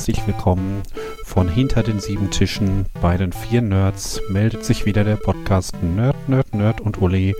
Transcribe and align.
herzlich 0.00 0.26
willkommen. 0.26 0.82
Von 1.26 1.46
hinter 1.46 1.82
den 1.82 2.00
sieben 2.00 2.30
Tischen 2.30 2.86
bei 3.02 3.18
den 3.18 3.34
vier 3.34 3.60
Nerds 3.60 4.18
meldet 4.30 4.64
sich 4.64 4.86
wieder 4.86 5.04
der 5.04 5.16
Podcast 5.16 5.74
Nerd, 5.82 6.26
Nerd, 6.26 6.54
Nerd 6.54 6.80
und 6.80 7.02
Uli, 7.02 7.34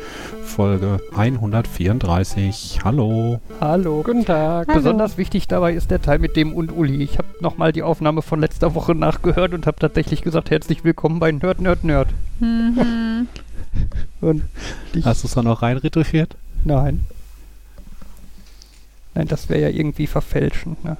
Folge 0.44 1.00
134. 1.16 2.80
Hallo. 2.84 3.40
Hallo. 3.62 4.02
Guten 4.02 4.26
Tag. 4.26 4.68
Hallo. 4.68 4.76
Besonders 4.76 5.16
wichtig 5.16 5.48
dabei 5.48 5.72
ist 5.72 5.90
der 5.90 6.02
Teil 6.02 6.18
mit 6.18 6.36
dem 6.36 6.52
und 6.52 6.70
Uli. 6.70 7.02
Ich 7.02 7.16
habe 7.16 7.28
nochmal 7.40 7.72
die 7.72 7.82
Aufnahme 7.82 8.20
von 8.20 8.40
letzter 8.40 8.74
Woche 8.74 8.94
nachgehört 8.94 9.54
und 9.54 9.66
habe 9.66 9.78
tatsächlich 9.78 10.20
gesagt, 10.20 10.50
herzlich 10.50 10.84
willkommen 10.84 11.18
bei 11.18 11.32
Nerd, 11.32 11.62
Nerd, 11.62 11.82
Nerd. 11.82 12.08
Mhm. 12.40 13.26
Und 14.20 14.42
Hast 15.02 15.22
du 15.22 15.28
es 15.28 15.34
dann 15.34 15.46
noch 15.46 15.62
rein 15.62 15.78
retuschiert? 15.78 16.36
Nein. 16.64 17.06
Nein, 19.14 19.28
das 19.28 19.48
wäre 19.48 19.62
ja 19.62 19.68
irgendwie 19.70 20.06
verfälschend, 20.06 20.84
ne? 20.84 20.98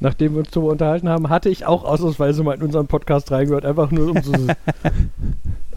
Nachdem 0.00 0.32
wir 0.32 0.40
uns 0.40 0.50
darüber 0.50 0.72
unterhalten 0.72 1.08
haben, 1.08 1.28
hatte 1.28 1.50
ich 1.50 1.66
auch 1.66 1.84
ausnahmsweise 1.84 2.42
mal 2.42 2.54
in 2.54 2.62
unseren 2.62 2.86
Podcast 2.86 3.30
reingehört, 3.30 3.66
einfach 3.66 3.90
nur 3.90 4.10
um 4.10 4.22
so. 4.22 4.32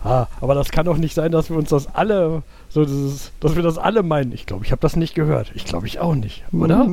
ah, 0.03 0.27
aber 0.41 0.55
das 0.55 0.71
kann 0.71 0.85
doch 0.85 0.97
nicht 0.97 1.13
sein, 1.13 1.31
dass 1.31 1.49
wir 1.49 1.57
uns 1.57 1.69
das 1.69 1.93
alle, 1.93 2.41
so 2.69 2.85
dieses, 2.85 3.31
dass 3.41 3.57
wir 3.57 3.63
das 3.63 3.77
alle 3.77 4.01
meinen. 4.01 4.31
Ich 4.31 4.45
glaube, 4.45 4.63
ich 4.63 4.71
habe 4.71 4.81
das 4.81 4.95
nicht 4.95 5.13
gehört. 5.13 5.51
Ich 5.55 5.65
glaube, 5.65 5.87
ich 5.87 5.99
auch 5.99 6.15
nicht, 6.15 6.43
oder? 6.53 6.85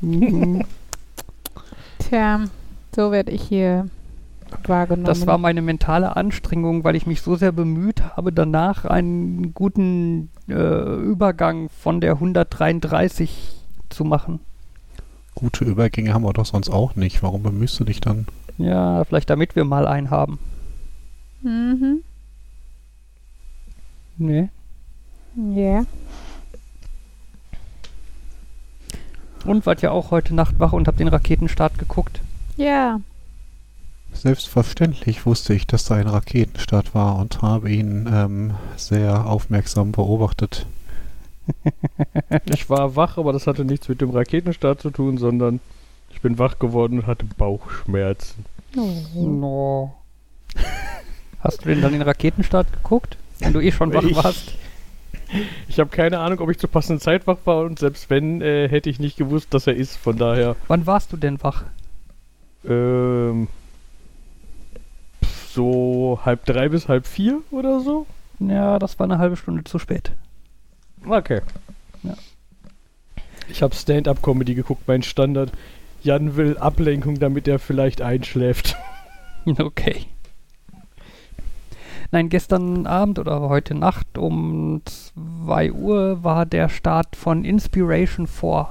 Mhm. 0.00 0.64
Tja, 1.98 2.40
so 2.96 3.12
werde 3.12 3.30
ich 3.30 3.42
hier 3.42 3.88
wahrgenommen. 4.66 5.04
Das 5.04 5.26
war 5.26 5.36
meine 5.36 5.60
mentale 5.60 6.16
Anstrengung, 6.16 6.82
weil 6.82 6.96
ich 6.96 7.06
mich 7.06 7.20
so 7.20 7.36
sehr 7.36 7.52
bemüht 7.52 8.02
habe, 8.16 8.32
danach 8.32 8.86
einen 8.86 9.52
guten 9.52 10.30
äh, 10.48 10.54
Übergang 10.54 11.68
von 11.68 12.00
der 12.00 12.12
133 12.12 13.52
zu 13.90 14.04
machen. 14.04 14.40
Gute 15.34 15.64
Übergänge 15.64 16.14
haben 16.14 16.24
wir 16.24 16.32
doch 16.32 16.46
sonst 16.46 16.70
auch 16.70 16.94
nicht. 16.96 17.22
Warum 17.22 17.42
bemühst 17.42 17.78
du 17.80 17.84
dich 17.84 18.00
dann? 18.00 18.26
Ja, 18.58 19.04
vielleicht 19.04 19.30
damit 19.30 19.56
wir 19.56 19.64
mal 19.64 19.86
einen 19.86 20.10
haben. 20.10 20.38
Mhm. 21.42 22.02
Nee. 24.16 24.48
Ja. 25.36 25.56
Yeah. 25.56 25.86
Und 29.44 29.66
wart 29.66 29.82
ja 29.82 29.90
auch 29.90 30.10
heute 30.10 30.34
Nacht 30.34 30.58
wach 30.58 30.72
und 30.72 30.88
habt 30.88 31.00
den 31.00 31.08
Raketenstart 31.08 31.78
geguckt? 31.78 32.20
Ja. 32.56 33.00
Selbstverständlich 34.12 35.26
wusste 35.26 35.54
ich, 35.54 35.66
dass 35.66 35.84
da 35.84 35.96
ein 35.96 36.06
Raketenstart 36.06 36.94
war 36.94 37.16
und 37.16 37.42
habe 37.42 37.70
ihn 37.70 38.08
ähm, 38.10 38.54
sehr 38.76 39.26
aufmerksam 39.26 39.92
beobachtet. 39.92 40.66
ich 42.46 42.68
war 42.70 42.96
wach, 42.96 43.18
aber 43.18 43.32
das 43.32 43.46
hatte 43.46 43.64
nichts 43.64 43.88
mit 43.88 44.00
dem 44.00 44.10
Raketenstart 44.10 44.80
zu 44.80 44.90
tun, 44.90 45.18
sondern 45.18 45.60
ich 46.10 46.20
bin 46.20 46.38
wach 46.38 46.58
geworden 46.58 47.00
und 47.00 47.06
hatte 47.06 47.24
Bauchschmerzen. 47.24 48.44
Oh. 48.76 49.20
No. 49.20 49.94
Hast 51.40 51.64
du 51.64 51.68
denn 51.68 51.82
dann 51.82 51.92
den 51.92 52.02
Raketenstart 52.02 52.72
geguckt, 52.72 53.16
wenn 53.40 53.52
du 53.52 53.60
eh 53.60 53.72
schon 53.72 53.92
wach 53.92 54.02
ich, 54.02 54.16
warst? 54.16 54.52
Ich 55.68 55.80
habe 55.80 55.90
keine 55.90 56.20
Ahnung, 56.20 56.38
ob 56.40 56.50
ich 56.50 56.58
zur 56.58 56.70
passenden 56.70 57.00
Zeit 57.00 57.26
wach 57.26 57.38
war 57.44 57.64
und 57.64 57.78
selbst 57.78 58.08
wenn, 58.10 58.40
äh, 58.40 58.68
hätte 58.68 58.90
ich 58.90 59.00
nicht 59.00 59.16
gewusst, 59.16 59.52
dass 59.52 59.66
er 59.66 59.74
ist, 59.74 59.96
von 59.96 60.16
daher. 60.16 60.54
Wann 60.68 60.86
warst 60.86 61.12
du 61.12 61.16
denn 61.16 61.42
wach? 61.42 61.64
Ähm, 62.64 63.48
so 65.50 66.20
halb 66.24 66.44
drei 66.44 66.68
bis 66.68 66.88
halb 66.88 67.06
vier 67.06 67.40
oder 67.50 67.80
so. 67.80 68.06
Ja, 68.38 68.78
das 68.78 68.98
war 68.98 69.04
eine 69.04 69.18
halbe 69.18 69.36
Stunde 69.36 69.64
zu 69.64 69.78
spät. 69.78 70.12
Okay. 71.06 71.40
Ja. 72.02 72.14
Ich 73.48 73.62
habe 73.62 73.74
Stand-up-Comedy 73.74 74.54
geguckt, 74.54 74.82
mein 74.86 75.02
Standard. 75.02 75.52
Jan 76.02 76.36
will 76.36 76.58
Ablenkung, 76.58 77.18
damit 77.18 77.48
er 77.48 77.58
vielleicht 77.58 78.02
einschläft. 78.02 78.76
Okay. 79.58 80.06
Nein, 82.10 82.30
gestern 82.30 82.86
Abend 82.86 83.18
oder 83.18 83.40
heute 83.40 83.74
Nacht 83.74 84.16
um 84.16 84.80
2 84.86 85.72
Uhr 85.72 86.24
war 86.24 86.46
der 86.46 86.70
Start 86.70 87.14
von 87.14 87.44
Inspiration 87.44 88.26
4. 88.26 88.68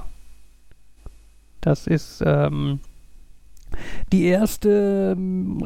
Das 1.60 1.86
ist 1.86 2.24
ähm, 2.26 2.80
die 4.12 4.24
erste 4.24 5.14
ähm, 5.16 5.62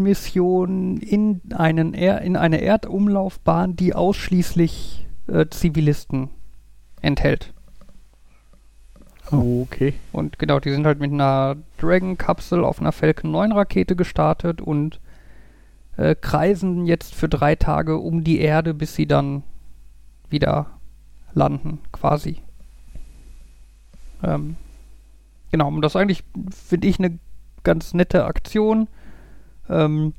Raumfahrtmission 0.00 0.96
in, 0.98 1.40
einen 1.54 1.94
er 1.94 2.22
in 2.22 2.36
eine 2.36 2.60
Erdumlaufbahn, 2.60 3.76
die 3.76 3.94
ausschließlich 3.94 5.06
äh, 5.28 5.46
Zivilisten 5.50 6.30
enthält. 7.00 7.52
Okay. 9.30 9.94
Und 10.12 10.38
genau, 10.38 10.58
die 10.58 10.70
sind 10.70 10.86
halt 10.86 10.98
mit 10.98 11.12
einer 11.12 11.56
Dragon-Kapsel 11.78 12.64
auf 12.64 12.80
einer 12.80 12.92
Falcon 12.92 13.30
9 13.30 13.52
Rakete 13.52 13.94
gestartet 13.94 14.60
und 14.60 15.00
äh, 15.96 16.16
kreisen 16.16 16.86
jetzt 16.86 17.14
für 17.14 17.28
drei 17.28 17.54
Tage 17.54 17.98
um 17.98 18.24
die 18.24 18.40
Erde, 18.40 18.74
bis 18.74 18.94
sie 18.94 19.06
dann 19.06 19.44
wieder 20.28 20.66
landen, 21.32 21.78
quasi. 21.92 22.38
Ähm, 24.22 24.56
genau, 25.52 25.68
und 25.68 25.82
das 25.82 25.94
eigentlich, 25.94 26.24
finde 26.50 26.88
ich, 26.88 26.98
eine 26.98 27.18
ganz 27.62 27.94
nette 27.94 28.24
Aktion. 28.24 28.88
Ähm, 29.70 30.12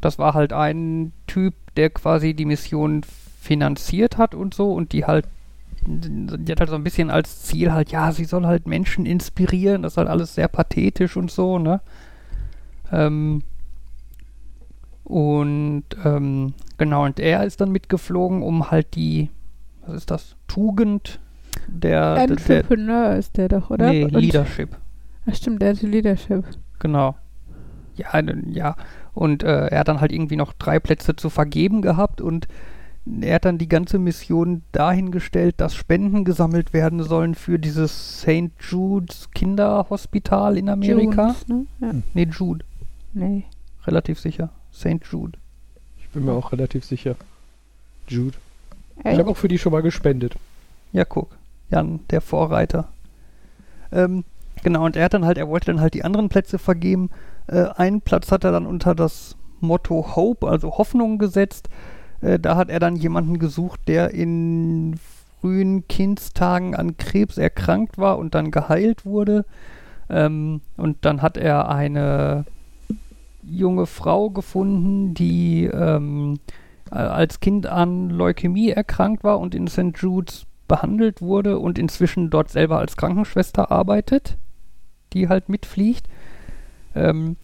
das 0.00 0.18
war 0.18 0.34
halt 0.34 0.52
ein 0.52 1.12
Typ, 1.26 1.54
der 1.76 1.90
quasi 1.90 2.34
die 2.34 2.44
Mission 2.44 3.02
finanziert 3.40 4.18
hat 4.18 4.34
und 4.34 4.54
so 4.54 4.72
und 4.72 4.92
die 4.92 5.04
halt 5.04 5.26
die 5.86 6.52
hat 6.52 6.60
halt 6.60 6.70
so 6.70 6.76
ein 6.76 6.84
bisschen 6.84 7.10
als 7.10 7.42
Ziel 7.42 7.72
halt, 7.72 7.90
ja, 7.90 8.12
sie 8.12 8.24
soll 8.24 8.46
halt 8.46 8.66
Menschen 8.66 9.06
inspirieren, 9.06 9.82
das 9.82 9.92
ist 9.92 9.96
halt 9.96 10.08
alles 10.08 10.34
sehr 10.34 10.48
pathetisch 10.48 11.16
und 11.16 11.30
so, 11.30 11.58
ne? 11.58 11.80
Ähm, 12.90 13.42
und 15.04 15.84
ähm, 16.04 16.54
genau, 16.76 17.04
und 17.04 17.20
er 17.20 17.44
ist 17.44 17.60
dann 17.60 17.72
mitgeflogen, 17.72 18.42
um 18.42 18.70
halt 18.70 18.94
die, 18.94 19.30
was 19.86 19.96
ist 19.96 20.10
das, 20.10 20.36
Tugend 20.48 21.20
der... 21.68 22.16
Entrepreneur 22.16 23.10
der, 23.10 23.18
ist 23.18 23.36
der 23.36 23.48
doch, 23.48 23.70
oder? 23.70 23.90
Nee, 23.90 24.04
und, 24.04 24.14
Leadership. 24.14 24.76
Ach 25.26 25.34
stimmt, 25.34 25.62
der 25.62 25.70
hat 25.70 25.82
Leadership. 25.82 26.44
Genau. 26.78 27.14
Ja, 27.98 28.20
ja. 28.46 28.76
Und 29.12 29.42
äh, 29.42 29.66
er 29.66 29.80
hat 29.80 29.88
dann 29.88 30.00
halt 30.00 30.12
irgendwie 30.12 30.36
noch 30.36 30.52
drei 30.52 30.78
Plätze 30.78 31.16
zu 31.16 31.28
vergeben 31.28 31.82
gehabt 31.82 32.20
und 32.20 32.48
er 33.20 33.36
hat 33.36 33.44
dann 33.44 33.58
die 33.58 33.68
ganze 33.68 33.98
Mission 33.98 34.62
dahingestellt, 34.72 35.54
dass 35.58 35.74
Spenden 35.74 36.24
gesammelt 36.24 36.72
werden 36.72 37.02
sollen 37.02 37.34
für 37.34 37.58
dieses 37.58 38.20
St. 38.20 38.52
Jude's 38.60 39.30
Kinderhospital 39.32 40.56
in 40.58 40.68
Amerika. 40.68 41.34
Jude, 41.48 41.60
ne? 41.60 41.66
Ja. 41.80 41.94
Nee, 42.14 42.28
Jude. 42.30 42.64
Nee. 43.14 43.44
Relativ 43.86 44.20
sicher. 44.20 44.50
St. 44.72 45.04
Jude. 45.10 45.38
Ich 45.98 46.08
bin 46.10 46.24
mir 46.24 46.32
auch 46.32 46.52
relativ 46.52 46.84
sicher. 46.84 47.16
Jude. 48.06 48.36
Echt? 49.02 49.14
Ich 49.14 49.18
habe 49.18 49.30
auch 49.30 49.36
für 49.36 49.48
die 49.48 49.58
schon 49.58 49.72
mal 49.72 49.82
gespendet. 49.82 50.36
Ja, 50.92 51.04
guck. 51.04 51.36
Jan, 51.70 52.00
der 52.10 52.20
Vorreiter. 52.20 52.88
Ähm, 53.92 54.24
genau, 54.62 54.84
und 54.84 54.96
er 54.96 55.04
hat 55.04 55.14
dann 55.14 55.24
halt, 55.24 55.38
er 55.38 55.48
wollte 55.48 55.66
dann 55.66 55.80
halt 55.80 55.94
die 55.94 56.04
anderen 56.04 56.28
Plätze 56.28 56.58
vergeben. 56.58 57.10
Äh, 57.48 57.66
einen 57.76 58.00
Platz 58.00 58.30
hat 58.30 58.44
er 58.44 58.52
dann 58.52 58.66
unter 58.66 58.94
das 58.94 59.36
Motto 59.60 60.14
Hope, 60.14 60.48
also 60.48 60.78
Hoffnung 60.78 61.18
gesetzt. 61.18 61.68
Äh, 62.20 62.38
da 62.38 62.56
hat 62.56 62.70
er 62.70 62.78
dann 62.78 62.96
jemanden 62.96 63.38
gesucht, 63.38 63.80
der 63.88 64.12
in 64.14 64.98
frühen 65.40 65.86
Kindstagen 65.88 66.74
an 66.74 66.96
Krebs 66.96 67.38
erkrankt 67.38 67.98
war 67.98 68.18
und 68.18 68.34
dann 68.34 68.50
geheilt 68.50 69.04
wurde. 69.04 69.44
Ähm, 70.10 70.60
und 70.76 71.04
dann 71.04 71.22
hat 71.22 71.36
er 71.36 71.68
eine 71.68 72.44
junge 73.42 73.86
Frau 73.86 74.30
gefunden, 74.30 75.14
die 75.14 75.64
ähm, 75.64 76.38
als 76.90 77.40
Kind 77.40 77.66
an 77.66 78.10
Leukämie 78.10 78.70
erkrankt 78.70 79.24
war 79.24 79.38
und 79.38 79.54
in 79.54 79.68
St. 79.68 79.96
Jude's 79.96 80.46
behandelt 80.68 81.22
wurde 81.22 81.58
und 81.58 81.78
inzwischen 81.78 82.30
dort 82.30 82.50
selber 82.50 82.78
als 82.78 82.96
Krankenschwester 82.96 83.70
arbeitet, 83.70 84.36
die 85.12 85.28
halt 85.28 85.48
mitfliegt. 85.48 86.06
Ähm, 86.94 87.36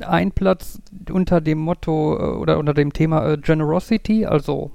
ein 0.00 0.32
Platz 0.32 0.80
unter 1.10 1.40
dem 1.40 1.58
Motto 1.58 2.16
äh, 2.16 2.36
oder 2.36 2.58
unter 2.58 2.74
dem 2.74 2.92
Thema 2.92 3.26
äh, 3.26 3.38
Generosity, 3.38 4.26
also 4.26 4.70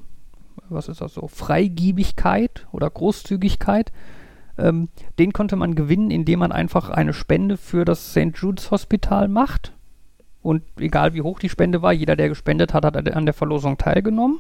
was 0.70 0.90
ist 0.90 1.02
das 1.02 1.14
so, 1.14 1.28
Freigiebigkeit 1.28 2.68
oder 2.72 2.90
Großzügigkeit. 2.90 3.92
Ähm, 4.58 4.90
den 5.20 5.34
konnte 5.34 5.56
man 5.56 5.76
gewinnen, 5.76 6.12
indem 6.12 6.40
man 6.40 6.52
einfach 6.52 6.90
eine 6.90 7.14
Spende 7.14 7.58
für 7.58 7.86
das 7.86 8.12
St. 8.12 8.32
Jude's 8.36 8.72
Hospital 8.72 9.28
macht. 9.28 9.74
Und 10.42 10.64
egal 10.80 11.14
wie 11.14 11.22
hoch 11.22 11.40
die 11.40 11.50
Spende 11.50 11.82
war, 11.82 11.92
jeder, 11.92 12.16
der 12.16 12.30
gespendet 12.30 12.74
hat, 12.74 12.86
hat 12.86 12.96
an 12.96 13.26
der 13.26 13.34
Verlosung 13.34 13.78
teilgenommen. 13.78 14.40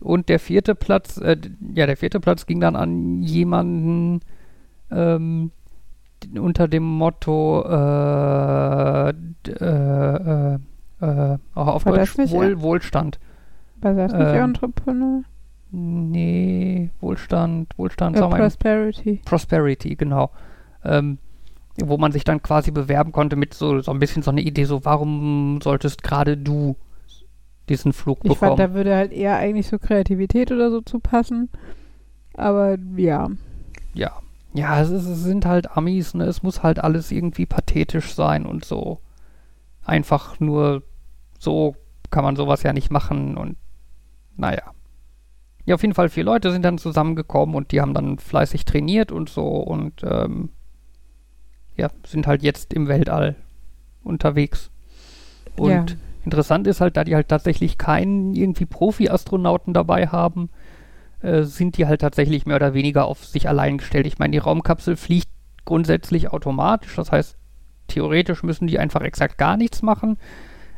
Und 0.00 0.28
der 0.28 0.40
vierte 0.40 0.74
Platz, 0.74 1.18
äh, 1.18 1.36
ja, 1.74 1.86
der 1.86 1.96
vierte 1.96 2.20
Platz 2.20 2.46
ging 2.46 2.60
dann 2.60 2.76
an 2.76 3.22
jemanden, 3.22 4.20
ähm, 4.90 5.50
unter 6.38 6.68
dem 6.68 6.84
Motto 6.84 7.62
äh, 7.62 9.10
äh, 9.10 10.54
äh, 11.00 11.38
auch 11.54 11.66
auf 11.66 11.86
War 11.86 11.96
Deutsch 11.96 12.18
Wohl, 12.30 12.60
Wohlstand. 12.60 13.18
War 13.80 13.94
das 13.94 14.12
nicht 14.12 14.28
ähm, 14.28 14.44
Entrepreneur? 14.44 15.22
Nee, 15.72 16.90
Wohlstand, 17.00 17.78
Wohlstand. 17.78 18.16
Äh, 18.16 18.20
Prosperity. 18.20 19.20
Prosperity, 19.24 19.94
genau. 19.94 20.30
Ähm, 20.84 21.18
wo 21.82 21.96
man 21.96 22.12
sich 22.12 22.24
dann 22.24 22.42
quasi 22.42 22.70
bewerben 22.70 23.12
konnte 23.12 23.36
mit 23.36 23.54
so, 23.54 23.80
so 23.80 23.92
ein 23.92 23.98
bisschen 23.98 24.22
so 24.22 24.30
eine 24.30 24.42
Idee, 24.42 24.64
so 24.64 24.84
warum 24.84 25.60
solltest 25.62 26.02
gerade 26.02 26.36
du 26.36 26.76
diesen 27.68 27.92
Flug 27.92 28.18
Ich 28.24 28.32
bekommen? 28.32 28.56
fand, 28.56 28.58
da 28.58 28.74
würde 28.74 28.94
halt 28.96 29.12
eher 29.12 29.36
eigentlich 29.36 29.68
so 29.68 29.78
Kreativität 29.78 30.50
oder 30.50 30.70
so 30.70 30.80
zu 30.80 30.98
passen. 30.98 31.48
Aber 32.34 32.76
ja. 32.96 33.28
ja. 33.94 34.12
Ja, 34.52 34.80
es, 34.80 34.90
ist, 34.90 35.06
es 35.06 35.22
sind 35.22 35.46
halt 35.46 35.76
Amis, 35.76 36.14
ne? 36.14 36.24
Es 36.24 36.42
muss 36.42 36.62
halt 36.62 36.78
alles 36.80 37.10
irgendwie 37.10 37.46
pathetisch 37.46 38.14
sein 38.14 38.46
und 38.46 38.64
so. 38.64 39.00
Einfach 39.84 40.40
nur 40.40 40.82
so 41.38 41.76
kann 42.10 42.24
man 42.24 42.36
sowas 42.36 42.62
ja 42.62 42.72
nicht 42.72 42.90
machen 42.90 43.36
und 43.36 43.56
naja. 44.36 44.72
Ja, 45.64 45.74
auf 45.76 45.82
jeden 45.82 45.94
Fall 45.94 46.08
vier 46.08 46.24
Leute 46.24 46.50
sind 46.50 46.64
dann 46.64 46.78
zusammengekommen 46.78 47.54
und 47.54 47.70
die 47.70 47.80
haben 47.80 47.94
dann 47.94 48.18
fleißig 48.18 48.64
trainiert 48.64 49.12
und 49.12 49.28
so 49.28 49.46
und 49.46 50.02
ähm, 50.02 50.50
ja, 51.76 51.88
sind 52.04 52.26
halt 52.26 52.42
jetzt 52.42 52.74
im 52.74 52.88
Weltall 52.88 53.36
unterwegs. 54.02 54.70
Und 55.56 55.70
Ja. 55.70 55.86
interessant 56.24 56.66
ist 56.66 56.80
halt, 56.80 56.96
da 56.96 57.04
die 57.04 57.14
halt 57.14 57.28
tatsächlich 57.28 57.78
keinen 57.78 58.34
irgendwie 58.34 58.66
Profi-Astronauten 58.66 59.72
dabei 59.72 60.08
haben, 60.08 60.50
äh, 61.22 61.42
sind 61.42 61.76
die 61.76 61.86
halt 61.86 62.00
tatsächlich 62.00 62.46
mehr 62.46 62.56
oder 62.56 62.74
weniger 62.74 63.04
auf 63.06 63.24
sich 63.24 63.48
allein 63.48 63.78
gestellt. 63.78 64.06
Ich 64.06 64.18
meine, 64.18 64.32
die 64.32 64.38
Raumkapsel 64.38 64.96
fliegt 64.96 65.28
grundsätzlich 65.64 66.32
automatisch, 66.32 66.96
das 66.96 67.12
heißt, 67.12 67.36
theoretisch 67.88 68.42
müssen 68.42 68.66
die 68.66 68.78
einfach 68.78 69.02
exakt 69.02 69.38
gar 69.38 69.56
nichts 69.56 69.82
machen. 69.82 70.16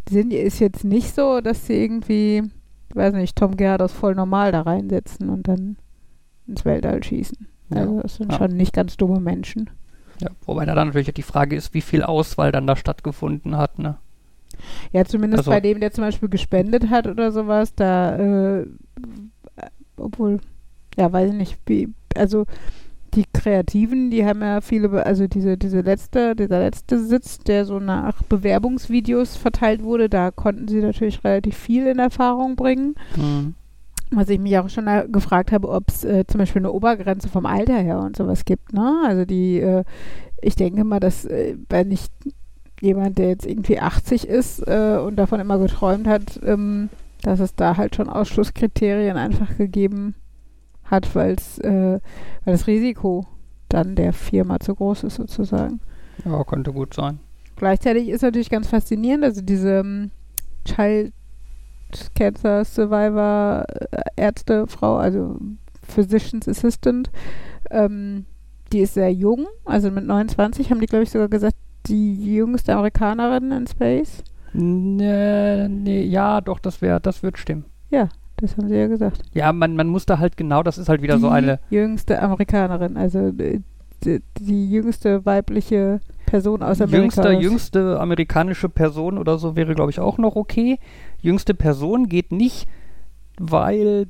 sind 0.08 0.32
ist 0.32 0.60
jetzt 0.60 0.84
nicht 0.84 1.12
so, 1.14 1.40
dass 1.40 1.66
sie 1.66 1.82
irgendwie, 1.82 2.44
weiß 2.94 3.14
nicht, 3.14 3.36
Tom 3.36 3.56
Gerhardt 3.56 3.90
voll 3.90 4.14
normal 4.14 4.52
da 4.52 4.62
reinsetzen 4.62 5.28
und 5.28 5.48
dann 5.48 5.76
ins 6.46 6.64
Weltall 6.64 7.02
schießen. 7.02 7.46
Ja. 7.70 7.76
Also 7.80 8.00
das 8.00 8.14
sind 8.16 8.32
Ja. 8.32 8.38
schon 8.38 8.56
nicht 8.56 8.72
ganz 8.72 8.96
dumme 8.96 9.20
Menschen. 9.20 9.70
Ja, 10.20 10.30
wobei 10.46 10.64
da 10.64 10.74
dann 10.74 10.88
natürlich 10.88 11.12
die 11.14 11.22
Frage 11.22 11.54
ist, 11.54 11.74
wie 11.74 11.80
viel 11.80 12.02
Auswahl 12.02 12.50
dann 12.50 12.66
da 12.66 12.74
stattgefunden 12.76 13.56
hat, 13.56 13.78
ne? 13.78 13.98
Ja, 14.92 15.04
zumindest 15.04 15.40
Also- 15.40 15.50
bei 15.50 15.60
dem, 15.60 15.78
der 15.80 15.92
zum 15.92 16.02
Beispiel 16.02 16.28
gespendet 16.28 16.90
hat 16.90 17.06
oder 17.06 17.30
sowas, 17.30 17.74
da, 17.76 18.16
äh, 18.16 18.66
obwohl, 19.96 20.40
ja, 20.96 21.12
weiß 21.12 21.30
ich 21.30 21.36
nicht, 21.36 21.58
wie, 21.66 21.92
also 22.16 22.46
die 23.14 23.24
Kreativen, 23.32 24.10
die 24.10 24.24
haben 24.24 24.40
ja 24.40 24.60
viele, 24.60 25.04
also 25.04 25.26
diese, 25.26 25.56
diese 25.56 25.80
letzte, 25.80 26.36
dieser 26.36 26.60
letzte 26.60 26.98
Sitz, 26.98 27.38
der 27.38 27.64
so 27.64 27.78
nach 27.78 28.22
Bewerbungsvideos 28.22 29.36
verteilt 29.36 29.82
wurde, 29.82 30.08
da 30.08 30.30
konnten 30.30 30.68
sie 30.68 30.80
natürlich 30.80 31.22
relativ 31.24 31.56
viel 31.56 31.86
in 31.86 31.98
Erfahrung 31.98 32.56
bringen. 32.56 32.94
Mhm. 33.16 33.54
Was 34.10 34.28
ich 34.30 34.38
mich 34.38 34.58
auch 34.58 34.70
schon 34.70 34.86
äh, 34.86 35.06
gefragt 35.10 35.52
habe, 35.52 35.68
ob 35.68 35.88
es 35.88 36.04
äh, 36.04 36.24
zum 36.26 36.38
Beispiel 36.38 36.60
eine 36.60 36.72
Obergrenze 36.72 37.28
vom 37.28 37.44
Alter 37.44 37.76
her 37.76 38.00
und 38.00 38.16
sowas 38.16 38.44
gibt, 38.46 38.72
ne? 38.72 39.02
Also 39.04 39.26
die, 39.26 39.60
äh, 39.60 39.84
ich 40.40 40.56
denke 40.56 40.84
mal, 40.84 41.00
dass 41.00 41.26
äh, 41.26 41.56
wenn 41.68 41.88
nicht 41.88 42.10
jemand, 42.80 43.18
der 43.18 43.28
jetzt 43.28 43.44
irgendwie 43.44 43.80
80 43.80 44.26
ist 44.26 44.60
äh, 44.66 44.98
und 45.04 45.16
davon 45.16 45.40
immer 45.40 45.58
geträumt 45.58 46.06
hat, 46.06 46.40
ähm, 46.42 46.88
dass 47.22 47.40
es 47.40 47.54
da 47.54 47.76
halt 47.76 47.96
schon 47.96 48.08
Ausschlusskriterien 48.08 49.16
einfach 49.16 49.56
gegeben 49.58 50.14
hat, 50.16 50.27
weil's, 51.14 51.58
äh, 51.58 52.00
weil 52.44 52.54
das 52.54 52.66
Risiko 52.66 53.26
dann 53.68 53.94
der 53.94 54.12
Firma 54.12 54.58
zu 54.60 54.74
groß 54.74 55.04
ist 55.04 55.16
sozusagen. 55.16 55.80
Ja, 56.24 56.42
könnte 56.44 56.72
gut 56.72 56.94
sein. 56.94 57.20
Gleichzeitig 57.56 58.08
ist 58.08 58.22
natürlich 58.22 58.50
ganz 58.50 58.68
faszinierend, 58.68 59.24
also 59.24 59.42
diese 59.42 59.80
ähm, 59.80 60.10
Child 60.64 61.12
Cancer 62.14 62.64
Survivor 62.64 63.64
äh, 63.90 64.00
Ärztefrau, 64.16 64.96
also 64.96 65.38
Physician's 65.82 66.48
Assistant, 66.48 67.10
ähm, 67.70 68.26
die 68.72 68.80
ist 68.80 68.94
sehr 68.94 69.12
jung, 69.12 69.46
also 69.64 69.90
mit 69.90 70.04
29 70.04 70.70
haben 70.70 70.80
die, 70.80 70.86
glaube 70.86 71.04
ich, 71.04 71.10
sogar 71.10 71.28
gesagt, 71.28 71.56
die 71.86 72.34
jüngste 72.34 72.74
Amerikanerin 72.74 73.50
in 73.50 73.66
Space. 73.66 74.22
Nee, 74.52 75.68
nee, 75.68 76.02
ja, 76.02 76.40
doch, 76.40 76.58
das 76.58 76.82
wäre, 76.82 77.00
das 77.00 77.22
wird 77.22 77.38
stimmen. 77.38 77.64
Das 78.40 78.56
haben 78.56 78.68
sie 78.68 78.76
ja 78.76 78.86
gesagt. 78.86 79.22
Ja, 79.34 79.52
man, 79.52 79.74
man 79.76 79.88
muss 79.88 80.06
da 80.06 80.18
halt 80.18 80.36
genau, 80.36 80.62
das 80.62 80.78
ist 80.78 80.88
halt 80.88 81.02
wieder 81.02 81.16
die 81.16 81.20
so 81.20 81.28
eine, 81.28 81.58
jüngste 81.70 82.22
Amerikanerin, 82.22 82.96
also 82.96 83.28
äh, 83.38 83.60
die, 84.04 84.22
die 84.38 84.70
jüngste 84.70 85.26
weibliche 85.26 86.00
Person 86.26 86.62
aus 86.62 86.80
Amerika. 86.80 87.02
jüngste, 87.02 87.30
jüngste 87.32 88.00
amerikanische 88.00 88.68
Person 88.68 89.18
oder 89.18 89.38
so 89.38 89.56
wäre, 89.56 89.74
glaube 89.74 89.90
ich, 89.90 89.98
auch 89.98 90.18
noch 90.18 90.36
okay. 90.36 90.78
Jüngste 91.20 91.54
Person 91.54 92.08
geht 92.08 92.30
nicht, 92.30 92.68
weil 93.38 94.06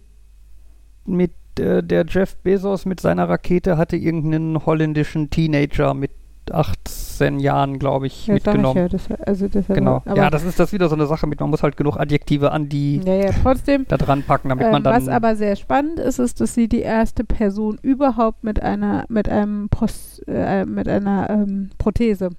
mit 1.07 1.33
äh, 1.59 1.83
der 1.83 2.05
Jeff 2.07 2.37
Bezos 2.37 2.85
mit 2.85 3.01
seiner 3.01 3.29
Rakete 3.29 3.79
hatte 3.79 3.97
irgendeinen 3.97 4.67
holländischen 4.67 5.31
Teenager 5.31 5.95
mit 5.95 6.11
18 7.21 7.39
Jahren, 7.41 7.79
glaube 7.79 8.07
ich, 8.07 8.27
Ja, 8.27 8.35
sag 8.35 8.39
ich 8.41 8.47
mitgenommen. 8.47 8.77
ja, 8.79 8.89
das, 8.89 9.09
also 9.27 9.49
das 9.49 9.67
Genau. 9.69 10.03
Ja, 10.15 10.31
das 10.31 10.45
ist 10.45 10.59
das 10.61 10.73
wieder 10.73 10.89
so 10.89 10.95
eine 10.95 11.07
Sache 11.07 11.27
mit, 11.27 11.41
man 11.41 11.51
muss 11.51 11.63
halt 11.63 11.77
genug 11.77 11.97
Adjektive 11.99 12.53
an 12.53 12.69
die 12.69 12.99
ja, 13.05 13.15
ja, 13.15 13.31
trotzdem. 13.43 13.85
da 13.89 13.97
dran 13.97 14.23
packen, 14.23 14.49
damit 14.51 14.67
Ähm, 14.67 14.73
man 14.73 14.83
dann. 14.85 14.95
was 14.95 15.09
aber 15.09 15.37
sehr 15.37 15.57
spannend 15.57 15.99
ist, 15.99 16.19
ist, 16.19 16.41
dass 16.41 16.55
sie 16.55 16.69
die 16.69 16.81
erste 16.81 17.25
Person 17.25 17.79
überhaupt 17.83 18.45
mit 18.45 18.63
einer, 18.63 19.05
mit 19.09 19.29
einem 19.29 19.69
Pros, 19.69 20.21
äh, 20.27 20.65
mit 20.65 20.89
einer 20.89 21.29
ähm, 21.31 21.71
Prothese 21.79 22.31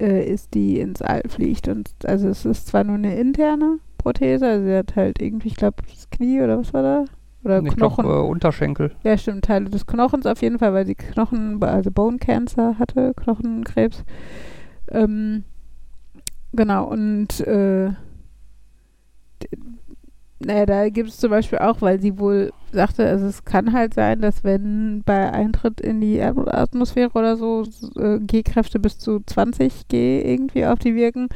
äh, 0.00 0.24
ist, 0.30 0.54
die 0.54 0.80
ins 0.80 1.02
All 1.02 1.22
fliegt. 1.28 1.68
Und 1.68 1.90
also 2.04 2.28
es 2.28 2.44
ist 2.44 2.66
zwar 2.66 2.84
nur 2.84 2.96
eine 2.96 3.16
interne 3.18 3.78
Prothese, 3.98 4.46
also 4.46 4.64
sie 4.66 4.76
hat 4.76 4.94
halt 4.96 5.20
irgendwie, 5.20 5.48
ich 5.48 5.56
glaube, 5.56 5.76
das 5.88 6.08
Knie 6.10 6.40
oder 6.40 6.58
was 6.58 6.72
war 6.74 6.82
da? 6.82 7.04
Oder 7.46 7.62
ich 7.64 7.76
glaub, 7.76 7.94
Knochen. 7.94 8.04
äh, 8.10 8.28
Unterschenkel. 8.28 8.90
Ja, 9.04 9.16
stimmt, 9.16 9.44
Teile 9.44 9.70
des 9.70 9.86
Knochens 9.86 10.26
auf 10.26 10.42
jeden 10.42 10.58
Fall, 10.58 10.74
weil 10.74 10.84
sie 10.84 10.96
Knochen, 10.96 11.62
also 11.62 11.92
Bone 11.92 12.18
Cancer 12.18 12.76
hatte, 12.78 13.14
Knochenkrebs. 13.14 14.04
Ähm, 14.90 15.44
genau, 16.52 16.86
und 16.88 17.40
äh, 17.40 17.90
naja, 20.38 20.66
da 20.66 20.88
gibt 20.90 21.08
es 21.08 21.18
zum 21.18 21.30
Beispiel 21.30 21.58
auch, 21.60 21.80
weil 21.80 22.00
sie 22.00 22.18
wohl 22.18 22.52
sagte, 22.72 23.06
also 23.06 23.26
es 23.26 23.44
kann 23.44 23.72
halt 23.72 23.94
sein, 23.94 24.20
dass 24.20 24.44
wenn 24.44 25.02
bei 25.06 25.32
Eintritt 25.32 25.80
in 25.80 26.00
die 26.00 26.20
At- 26.20 26.52
Atmosphäre 26.52 27.10
oder 27.14 27.36
so 27.36 27.64
äh, 27.96 28.18
G-Kräfte 28.18 28.78
bis 28.78 28.98
zu 28.98 29.20
20 29.24 29.88
G 29.88 30.20
irgendwie 30.20 30.66
auf 30.66 30.78
die 30.78 30.94
wirken 30.94 31.28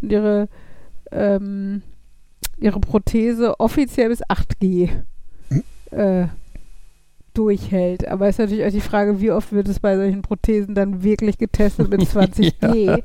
und 0.00 0.10
ihre 0.12 0.48
ähm, 1.12 1.82
ihre 2.58 2.80
Prothese 2.80 3.60
offiziell 3.60 4.08
bis 4.08 4.22
8 4.28 4.58
G 4.60 4.88
äh, 5.92 6.26
durchhält. 7.36 8.08
Aber 8.08 8.26
es 8.26 8.36
ist 8.36 8.38
natürlich 8.38 8.64
auch 8.64 8.70
die 8.70 8.80
Frage, 8.80 9.20
wie 9.20 9.30
oft 9.30 9.52
wird 9.52 9.68
es 9.68 9.80
bei 9.80 9.96
solchen 9.96 10.22
Prothesen 10.22 10.74
dann 10.74 11.02
wirklich 11.02 11.38
getestet 11.38 11.90
mit 11.90 12.00
20G? 12.00 12.52
Ja. 12.86 12.98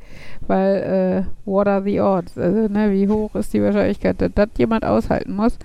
Weil, 0.47 1.25
äh, 1.25 1.49
what 1.49 1.67
are 1.67 1.83
the 1.83 1.99
odds? 1.99 2.37
Also, 2.37 2.67
ne, 2.67 2.91
wie 2.91 3.07
hoch 3.07 3.35
ist 3.35 3.53
die 3.53 3.61
Wahrscheinlichkeit, 3.61 4.21
dass 4.21 4.31
das 4.33 4.49
jemand 4.57 4.85
aushalten 4.85 5.33
muss? 5.33 5.57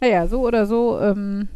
Naja, 0.00 0.26
so 0.26 0.46
oder 0.46 0.66
so, 0.66 0.98
ähm, 1.00 1.48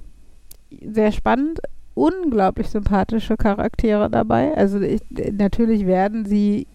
sehr 0.70 1.12
spannend. 1.12 1.60
Unglaublich 1.94 2.68
sympathische 2.68 3.36
Charaktere 3.36 4.08
dabei. 4.10 4.54
Also, 4.56 4.80
ich, 4.80 5.00
natürlich 5.32 5.86
werden 5.86 6.24
sie 6.24 6.66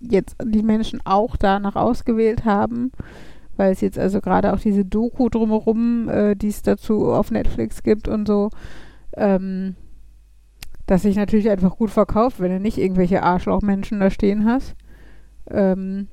jetzt 0.00 0.36
die 0.42 0.62
Menschen 0.62 1.00
auch 1.04 1.36
danach 1.36 1.76
ausgewählt 1.76 2.44
haben, 2.44 2.92
weil 3.56 3.72
es 3.72 3.80
jetzt 3.80 3.98
also 3.98 4.20
gerade 4.20 4.52
auch 4.52 4.60
diese 4.60 4.84
Doku 4.84 5.28
drumherum, 5.28 6.08
äh, 6.08 6.34
die 6.34 6.48
es 6.48 6.62
dazu 6.62 7.12
auf 7.12 7.30
Netflix 7.30 7.82
gibt 7.82 8.08
und 8.08 8.26
so, 8.26 8.50
ähm, 9.16 9.76
dass 10.86 11.02
sich 11.02 11.16
natürlich 11.16 11.50
einfach 11.50 11.76
gut 11.76 11.90
verkauft, 11.90 12.40
wenn 12.40 12.50
du 12.50 12.60
nicht 12.60 12.78
irgendwelche 12.78 13.22
Arschlochmenschen 13.22 14.00
da 14.00 14.10
stehen 14.10 14.44
hast. 14.44 14.74
Ähm, 15.50 16.08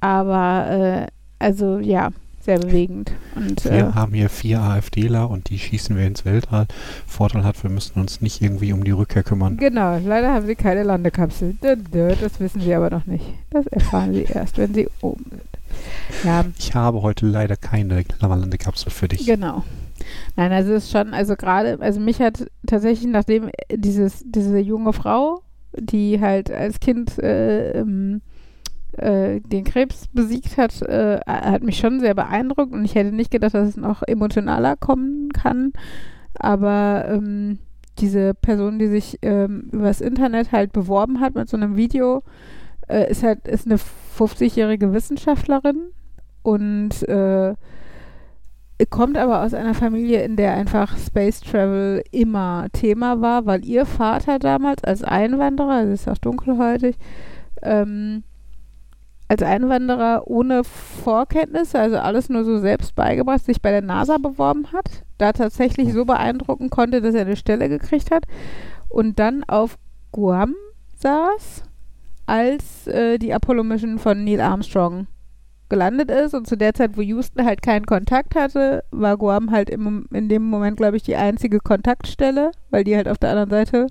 aber, 0.00 0.70
äh, 0.70 1.06
also 1.38 1.78
ja, 1.78 2.10
sehr 2.42 2.58
bewegend. 2.58 3.12
Und, 3.36 3.64
Wir 3.64 3.72
äh, 3.72 3.92
haben 3.92 4.12
hier 4.14 4.28
vier 4.28 4.60
AfDler 4.60 5.30
und 5.30 5.48
die 5.48 5.58
schießen 5.58 5.96
wir 5.96 6.06
ins 6.06 6.24
Weltall. 6.24 6.66
Vorteil 7.06 7.44
hat, 7.44 7.62
wir 7.62 7.70
müssen 7.70 8.00
uns 8.00 8.20
nicht 8.20 8.42
irgendwie 8.42 8.72
um 8.72 8.82
die 8.82 8.90
Rückkehr 8.90 9.22
kümmern. 9.22 9.56
genau, 9.58 9.98
leider 9.98 10.34
haben 10.34 10.46
sie 10.46 10.56
keine 10.56 10.82
Landekapsel. 10.82 11.56
Das 11.60 12.40
wissen 12.40 12.60
sie 12.60 12.74
aber 12.74 12.90
noch 12.90 13.06
nicht. 13.06 13.24
Das 13.50 13.66
erfahren 13.68 14.12
sie 14.12 14.22
erst, 14.28 14.58
wenn 14.58 14.74
sie 14.74 14.88
oben 15.00 15.24
sind. 15.30 15.51
Ja, 16.24 16.44
Ich 16.58 16.74
habe 16.74 17.02
heute 17.02 17.26
leider 17.26 17.56
keine 17.56 18.04
Landekapsel 18.20 18.90
für 18.90 19.08
dich. 19.08 19.26
Genau. 19.26 19.64
Nein, 20.36 20.52
also 20.52 20.72
es 20.72 20.84
ist 20.84 20.90
schon, 20.92 21.14
also 21.14 21.36
gerade, 21.36 21.78
also 21.80 22.00
mich 22.00 22.20
hat 22.20 22.46
tatsächlich, 22.66 23.10
nachdem 23.10 23.50
dieses, 23.70 24.24
diese 24.26 24.58
junge 24.58 24.92
Frau, 24.92 25.42
die 25.76 26.20
halt 26.20 26.50
als 26.50 26.80
Kind 26.80 27.18
äh, 27.18 27.72
ähm, 27.72 28.20
äh, 28.96 29.40
den 29.40 29.64
Krebs 29.64 30.08
besiegt 30.12 30.56
hat, 30.56 30.82
äh, 30.82 31.20
hat 31.26 31.62
mich 31.62 31.78
schon 31.78 32.00
sehr 32.00 32.14
beeindruckt 32.14 32.72
und 32.72 32.84
ich 32.84 32.94
hätte 32.94 33.12
nicht 33.12 33.30
gedacht, 33.30 33.54
dass 33.54 33.68
es 33.68 33.76
noch 33.76 34.02
emotionaler 34.02 34.76
kommen 34.76 35.30
kann. 35.32 35.72
Aber 36.34 37.06
ähm, 37.08 37.58
diese 37.98 38.34
Person, 38.34 38.78
die 38.78 38.88
sich 38.88 39.18
ähm, 39.22 39.68
übers 39.72 40.00
Internet 40.00 40.52
halt 40.52 40.72
beworben 40.72 41.20
hat 41.20 41.34
mit 41.34 41.48
so 41.48 41.56
einem 41.56 41.76
Video, 41.76 42.22
äh, 42.88 43.10
ist 43.10 43.22
halt 43.22 43.46
ist 43.48 43.66
eine 43.66 43.78
50-jährige 44.18 44.92
Wissenschaftlerin 44.92 45.92
und 46.42 47.02
äh, 47.08 47.54
kommt 48.90 49.16
aber 49.16 49.42
aus 49.42 49.54
einer 49.54 49.74
Familie, 49.74 50.22
in 50.22 50.36
der 50.36 50.54
einfach 50.54 50.96
Space 50.98 51.40
Travel 51.40 52.02
immer 52.10 52.66
Thema 52.72 53.20
war, 53.20 53.46
weil 53.46 53.64
ihr 53.64 53.86
Vater 53.86 54.38
damals 54.38 54.82
als 54.84 55.04
Einwanderer, 55.04 55.70
also 55.70 55.92
ist 55.92 56.08
auch 56.08 56.18
dunkelhäutig, 56.18 56.96
ähm, 57.62 58.24
als 59.28 59.42
Einwanderer 59.42 60.24
ohne 60.26 60.62
Vorkenntnisse, 60.64 61.78
also 61.78 61.96
alles 61.96 62.28
nur 62.28 62.44
so 62.44 62.58
selbst 62.58 62.94
beigebracht, 62.94 63.44
sich 63.44 63.62
bei 63.62 63.70
der 63.70 63.82
NASA 63.82 64.18
beworben 64.18 64.72
hat, 64.72 65.04
da 65.16 65.32
tatsächlich 65.32 65.92
so 65.92 66.04
beeindrucken 66.04 66.68
konnte, 66.68 67.00
dass 67.00 67.14
er 67.14 67.22
eine 67.22 67.36
Stelle 67.36 67.68
gekriegt 67.68 68.10
hat 68.10 68.24
und 68.88 69.18
dann 69.18 69.44
auf 69.44 69.78
Guam 70.10 70.54
saß, 70.96 71.64
als 72.26 72.86
äh, 72.86 73.18
die 73.18 73.32
Apollo-Mission 73.32 73.98
von 73.98 74.24
Neil 74.24 74.40
Armstrong 74.40 75.06
gelandet 75.68 76.10
ist 76.10 76.34
und 76.34 76.46
zu 76.46 76.56
der 76.56 76.74
Zeit, 76.74 76.98
wo 76.98 77.00
Houston 77.00 77.46
halt 77.46 77.62
keinen 77.62 77.86
Kontakt 77.86 78.34
hatte, 78.34 78.84
war 78.90 79.16
Guam 79.16 79.50
halt 79.50 79.70
im, 79.70 80.06
in 80.12 80.28
dem 80.28 80.44
Moment, 80.44 80.76
glaube 80.76 80.98
ich, 80.98 81.02
die 81.02 81.16
einzige 81.16 81.60
Kontaktstelle, 81.60 82.50
weil 82.70 82.84
die 82.84 82.94
halt 82.94 83.08
auf 83.08 83.16
der 83.16 83.30
anderen 83.30 83.50
Seite 83.50 83.86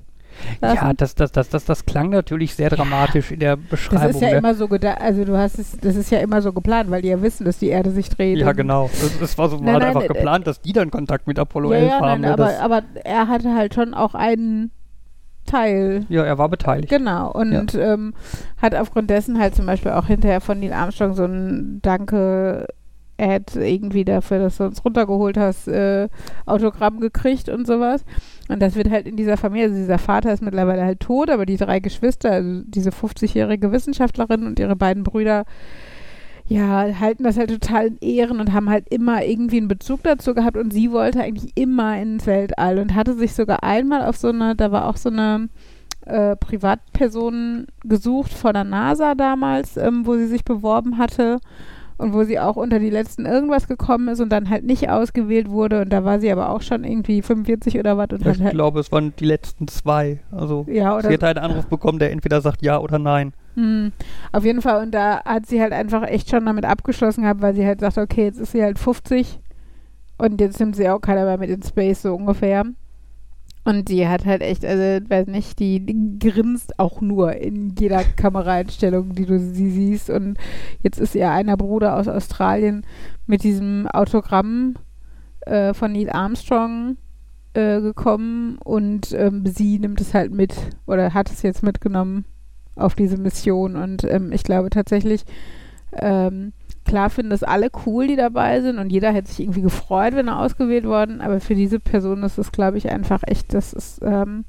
saßen. 0.61 0.87
Ja, 0.87 0.93
das, 0.93 1.15
das, 1.15 1.31
das, 1.31 1.49
das, 1.49 1.65
das 1.65 1.85
klang 1.85 2.09
natürlich 2.09 2.55
sehr 2.55 2.69
dramatisch 2.69 3.31
in 3.31 3.39
der 3.39 3.55
Beschreibung. 3.57 4.07
das 4.07 4.15
ist 4.15 4.21
ja 4.21 4.29
ne? 4.29 4.37
immer 4.37 4.53
so 4.53 4.67
gedacht, 4.67 5.01
also 5.01 5.25
du 5.25 5.37
hast 5.37 5.59
es, 5.59 5.77
das 5.77 5.95
ist 5.95 6.11
ja 6.11 6.19
immer 6.19 6.41
so 6.41 6.53
geplant, 6.53 6.91
weil 6.91 7.01
die 7.01 7.09
ja 7.09 7.21
wissen, 7.21 7.45
dass 7.45 7.59
die 7.59 7.69
Erde 7.69 7.91
sich 7.91 8.09
dreht. 8.09 8.37
ja, 8.37 8.51
genau. 8.51 8.89
Das, 9.01 9.19
das 9.19 9.37
war 9.37 9.49
so 9.49 9.57
Nein, 9.57 9.73
nein, 9.73 9.83
einfach 9.83 10.03
äh, 10.03 10.07
geplant, 10.07 10.47
dass 10.47 10.61
die 10.61 10.73
dann 10.73 10.91
Kontakt 10.91 11.27
mit 11.27 11.39
Apollo 11.39 11.73
Ja, 11.73 11.79
11 11.79 11.89
ja, 11.89 11.99
haben. 11.99 12.21
nein, 12.21 12.21
ne? 12.21 12.33
aber, 12.33 12.59
aber 12.59 12.83
er 13.03 13.27
hatte 13.27 13.53
halt 13.55 13.73
schon 13.73 13.93
auch 13.93 14.13
einen 14.13 14.71
Teil 15.51 16.05
ja, 16.09 16.23
er 16.23 16.37
war 16.37 16.49
beteiligt. 16.49 16.89
Genau, 16.89 17.31
und 17.31 17.75
ähm, 17.75 18.13
hat 18.61 18.75
aufgrund 18.75 19.09
dessen 19.09 19.39
halt 19.39 19.55
zum 19.55 19.65
Beispiel 19.65 19.91
auch 19.91 20.07
hinterher 20.07 20.41
von 20.41 20.59
Neil 20.59 20.73
Armstrong 20.73 21.13
so 21.13 21.25
ein 21.25 21.79
Danke, 21.81 22.67
Ad 23.21 23.53
irgendwie 23.55 24.03
dafür, 24.03 24.39
dass 24.39 24.57
du 24.57 24.63
uns 24.63 24.83
runtergeholt 24.83 25.37
hast, 25.37 25.67
äh, 25.67 26.09
Autogramm 26.47 26.99
gekriegt 26.99 27.49
und 27.49 27.67
sowas. 27.67 28.03
Und 28.49 28.61
das 28.61 28.75
wird 28.75 28.89
halt 28.89 29.05
in 29.05 29.15
dieser 29.15 29.37
Familie, 29.37 29.67
also 29.67 29.77
dieser 29.77 29.99
Vater 29.99 30.33
ist 30.33 30.41
mittlerweile 30.41 30.83
halt 30.83 31.01
tot, 31.01 31.29
aber 31.29 31.45
die 31.45 31.57
drei 31.57 31.79
Geschwister, 31.79 32.31
also 32.31 32.61
diese 32.65 32.89
50-jährige 32.89 33.71
Wissenschaftlerin 33.71 34.47
und 34.47 34.59
ihre 34.59 34.75
beiden 34.75 35.03
Brüder, 35.03 35.45
ja, 36.51 36.99
halten 36.99 37.23
das 37.23 37.37
halt 37.37 37.49
total 37.49 37.87
in 37.87 37.97
Ehren 37.99 38.41
und 38.41 38.51
haben 38.51 38.69
halt 38.69 38.89
immer 38.89 39.23
irgendwie 39.23 39.57
einen 39.57 39.69
Bezug 39.69 40.03
dazu 40.03 40.33
gehabt 40.33 40.57
und 40.57 40.73
sie 40.73 40.91
wollte 40.91 41.21
eigentlich 41.21 41.53
immer 41.55 41.97
ins 41.97 42.27
Weltall 42.27 42.77
und 42.77 42.93
hatte 42.93 43.13
sich 43.13 43.33
sogar 43.33 43.63
einmal 43.63 44.03
auf 44.05 44.17
so 44.17 44.27
eine, 44.27 44.53
da 44.53 44.69
war 44.69 44.89
auch 44.89 44.97
so 44.97 45.07
eine 45.07 45.47
äh, 46.05 46.35
Privatperson 46.35 47.67
gesucht 47.85 48.33
von 48.33 48.53
der 48.53 48.65
NASA 48.65 49.15
damals, 49.15 49.77
ähm, 49.77 50.05
wo 50.05 50.15
sie 50.15 50.27
sich 50.27 50.43
beworben 50.43 50.97
hatte 50.97 51.39
und 51.97 52.13
wo 52.13 52.25
sie 52.25 52.37
auch 52.37 52.57
unter 52.57 52.79
die 52.79 52.89
letzten 52.89 53.25
irgendwas 53.25 53.69
gekommen 53.69 54.09
ist 54.09 54.19
und 54.19 54.29
dann 54.29 54.49
halt 54.49 54.65
nicht 54.65 54.89
ausgewählt 54.89 55.49
wurde 55.49 55.83
und 55.83 55.93
da 55.93 56.03
war 56.03 56.19
sie 56.19 56.33
aber 56.33 56.49
auch 56.49 56.63
schon 56.63 56.83
irgendwie 56.83 57.21
45 57.21 57.79
oder 57.79 57.95
was 57.95 58.09
und 58.11 58.25
Ich 58.25 58.41
halt, 58.41 58.51
glaube, 58.51 58.81
es 58.81 58.91
waren 58.91 59.13
die 59.17 59.25
letzten 59.25 59.69
zwei. 59.69 60.19
Also 60.31 60.65
ja, 60.69 60.97
oder 60.97 61.07
sie 61.07 61.13
hat 61.13 61.23
einen 61.23 61.37
Anruf 61.37 61.67
bekommen, 61.67 61.99
der 61.99 62.11
entweder 62.11 62.41
sagt 62.41 62.61
ja 62.61 62.77
oder 62.77 62.99
nein. 62.99 63.31
Hm, 63.55 63.91
auf 64.31 64.45
jeden 64.45 64.61
Fall. 64.61 64.81
Und 64.83 64.91
da 64.91 65.23
hat 65.23 65.45
sie 65.45 65.61
halt 65.61 65.73
einfach 65.73 66.03
echt 66.03 66.29
schon 66.29 66.45
damit 66.45 66.65
abgeschlossen 66.65 67.23
gehabt, 67.23 67.41
weil 67.41 67.55
sie 67.55 67.65
halt 67.65 67.81
sagt, 67.81 67.97
okay, 67.97 68.25
jetzt 68.25 68.39
ist 68.39 68.51
sie 68.53 68.63
halt 68.63 68.79
50 68.79 69.39
und 70.17 70.39
jetzt 70.39 70.59
nimmt 70.59 70.75
sie 70.75 70.89
auch 70.89 70.99
keiner 70.99 71.25
mehr 71.25 71.37
mit 71.37 71.49
in 71.49 71.63
Space, 71.63 72.03
so 72.03 72.15
ungefähr. 72.15 72.65
Und 73.63 73.89
die 73.89 74.07
hat 74.07 74.25
halt 74.25 74.41
echt, 74.41 74.65
also, 74.65 75.07
weiß 75.07 75.27
nicht, 75.27 75.59
die, 75.59 75.85
die 75.85 76.17
grinst 76.19 76.79
auch 76.79 76.99
nur 77.01 77.35
in 77.35 77.75
jeder 77.77 78.03
Kameraeinstellung, 78.03 79.13
die 79.13 79.25
du 79.25 79.39
sie 79.39 79.69
siehst. 79.69 80.09
Und 80.09 80.37
jetzt 80.81 80.99
ist 80.99 81.13
ihr 81.13 81.29
einer 81.29 81.57
Bruder 81.57 81.95
aus 81.95 82.07
Australien 82.07 82.85
mit 83.27 83.43
diesem 83.43 83.87
Autogramm 83.87 84.75
äh, 85.41 85.75
von 85.75 85.91
Neil 85.91 86.09
Armstrong 86.09 86.97
äh, 87.53 87.81
gekommen 87.81 88.57
und 88.63 89.11
ähm, 89.13 89.45
sie 89.45 89.77
nimmt 89.77 89.99
es 90.01 90.13
halt 90.13 90.31
mit 90.31 90.55
oder 90.87 91.13
hat 91.13 91.29
es 91.29 91.41
jetzt 91.41 91.63
mitgenommen 91.63 92.25
auf 92.81 92.95
diese 92.95 93.17
Mission. 93.17 93.75
Und 93.75 94.03
ähm, 94.03 94.31
ich 94.31 94.43
glaube 94.43 94.69
tatsächlich, 94.69 95.23
ähm, 95.93 96.53
klar 96.85 97.09
finden 97.09 97.31
das 97.31 97.43
alle 97.43 97.69
cool, 97.85 98.07
die 98.07 98.15
dabei 98.15 98.61
sind 98.61 98.77
und 98.79 98.91
jeder 98.91 99.11
hätte 99.11 99.29
sich 99.29 99.41
irgendwie 99.41 99.61
gefreut, 99.61 100.15
wenn 100.15 100.27
er 100.27 100.39
ausgewählt 100.39 100.85
worden, 100.85 101.21
aber 101.21 101.39
für 101.39 101.55
diese 101.55 101.79
Person 101.79 102.23
ist 102.23 102.37
es, 102.37 102.51
glaube 102.51 102.77
ich, 102.77 102.89
einfach 102.89 103.21
echt, 103.25 103.53
das 103.53 103.73
ist, 103.73 103.99
ähm, 104.03 104.45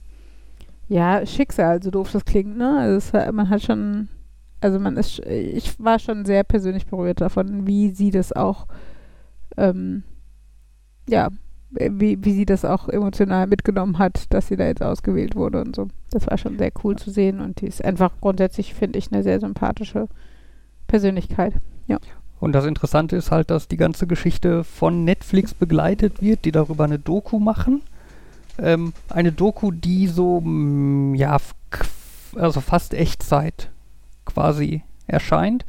ja, 0.88 1.24
Schicksal, 1.26 1.82
so 1.82 1.90
doof 1.90 2.10
das 2.12 2.24
klingt, 2.24 2.56
ne? 2.56 2.76
Also 2.78 3.18
es, 3.18 3.32
man 3.32 3.48
hat 3.48 3.62
schon, 3.62 4.08
also 4.60 4.78
man 4.78 4.96
ist, 4.96 5.20
ich 5.20 5.78
war 5.82 5.98
schon 5.98 6.24
sehr 6.24 6.44
persönlich 6.44 6.86
berührt 6.86 7.20
davon, 7.20 7.66
wie 7.66 7.90
sie 7.90 8.10
das 8.10 8.32
auch, 8.32 8.66
ähm, 9.56 10.02
ja, 11.08 11.30
wie, 11.72 12.22
wie 12.24 12.32
sie 12.32 12.46
das 12.46 12.64
auch 12.64 12.88
emotional 12.88 13.46
mitgenommen 13.46 13.98
hat, 13.98 14.32
dass 14.32 14.48
sie 14.48 14.56
da 14.56 14.66
jetzt 14.66 14.82
ausgewählt 14.82 15.34
wurde 15.34 15.60
und 15.60 15.74
so. 15.74 15.88
Das 16.10 16.26
war 16.26 16.38
schon 16.38 16.58
sehr 16.58 16.72
cool 16.84 16.96
zu 16.96 17.10
sehen 17.10 17.40
und 17.40 17.60
die 17.60 17.66
ist 17.66 17.84
einfach 17.84 18.12
grundsätzlich, 18.20 18.74
finde 18.74 18.98
ich, 18.98 19.10
eine 19.12 19.22
sehr 19.22 19.40
sympathische 19.40 20.08
Persönlichkeit. 20.86 21.54
Und 22.40 22.52
das 22.52 22.66
Interessante 22.66 23.16
ist 23.16 23.30
halt, 23.30 23.50
dass 23.50 23.68
die 23.68 23.76
ganze 23.76 24.06
Geschichte 24.06 24.64
von 24.64 25.04
Netflix 25.04 25.54
begleitet 25.54 26.20
wird, 26.20 26.44
die 26.44 26.52
darüber 26.52 26.84
eine 26.84 26.98
Doku 26.98 27.38
machen. 27.38 27.82
Ähm, 28.58 28.92
eine 29.08 29.32
Doku, 29.32 29.70
die 29.70 30.08
so, 30.08 30.40
mm, 30.40 31.14
ja, 31.14 31.36
also 32.34 32.60
fast 32.60 32.94
Echtzeit 32.94 33.70
quasi 34.24 34.82
erscheint. 35.06 35.64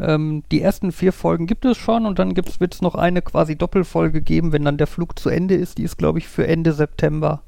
Ähm, 0.00 0.42
die 0.50 0.62
ersten 0.62 0.92
vier 0.92 1.12
Folgen 1.12 1.46
gibt 1.46 1.64
es 1.66 1.76
schon 1.76 2.06
und 2.06 2.18
dann 2.18 2.34
wird 2.34 2.74
es 2.74 2.80
noch 2.80 2.94
eine 2.94 3.20
quasi 3.20 3.56
Doppelfolge 3.56 4.22
geben, 4.22 4.52
wenn 4.52 4.64
dann 4.64 4.78
der 4.78 4.86
Flug 4.86 5.18
zu 5.18 5.28
Ende 5.28 5.54
ist. 5.54 5.76
Die 5.76 5.82
ist, 5.82 5.98
glaube 5.98 6.18
ich, 6.18 6.26
für 6.26 6.46
Ende 6.46 6.72
September 6.72 7.42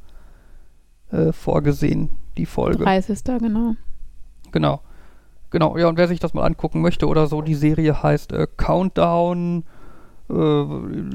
äh, 1.11 1.33
vorgesehen, 1.33 2.11
die 2.37 2.45
Folge. 2.45 2.85
30. 2.85 3.25
genau. 3.41 3.75
Genau. 4.51 4.81
Genau, 5.51 5.77
ja, 5.77 5.89
und 5.89 5.99
wer 5.99 6.09
sich 6.09 6.19
das 6.19 6.35
mal 6.35 6.45
angucken 6.45 6.81
möchte 6.81 7.07
oder 7.07 7.27
so, 7.27 7.43
die 7.43 7.55
Serie 7.55 8.03
heißt 8.03 8.33
äh, 8.33 8.47
Countdown 8.57 9.65
äh, 10.31 10.63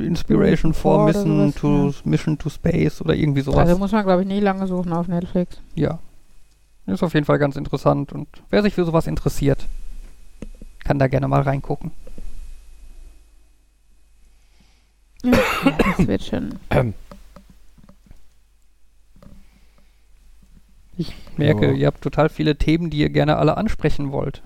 Inspiration 0.05 0.73
for 0.73 1.05
Mission 1.05 1.51
sowas, 1.51 2.01
to, 2.01 2.09
Mission 2.09 2.37
to 2.37 2.49
Space 2.49 3.01
oder 3.01 3.15
irgendwie 3.15 3.41
sowas. 3.41 3.59
Also 3.59 3.77
muss 3.77 3.91
man, 3.91 4.05
glaube 4.05 4.21
ich, 4.21 4.27
nicht 4.27 4.43
lange 4.43 4.67
suchen 4.67 4.93
auf 4.93 5.07
Netflix. 5.07 5.59
ja. 5.75 5.99
Ist 6.85 7.03
auf 7.03 7.13
jeden 7.13 7.25
Fall 7.25 7.37
ganz 7.37 7.57
interessant 7.57 8.13
und 8.13 8.29
wer 8.49 8.61
sich 8.61 8.73
für 8.73 8.85
sowas 8.85 9.07
interessiert, 9.07 9.67
kann 10.87 10.99
da 10.99 11.07
gerne 11.07 11.27
mal 11.27 11.41
reingucken. 11.41 11.91
Ja, 15.23 15.37
das 15.77 16.07
wird 16.07 16.23
schon. 16.23 16.55
Ähm, 16.69 16.93
Ich 20.99 21.13
merke, 21.37 21.67
Ja. 21.67 21.73
ihr 21.73 21.87
habt 21.87 22.01
total 22.01 22.29
viele 22.29 22.55
Themen, 22.55 22.89
die 22.89 22.97
ihr 22.97 23.09
gerne 23.09 23.37
alle 23.37 23.55
ansprechen 23.57 24.11
wollt. 24.11 24.41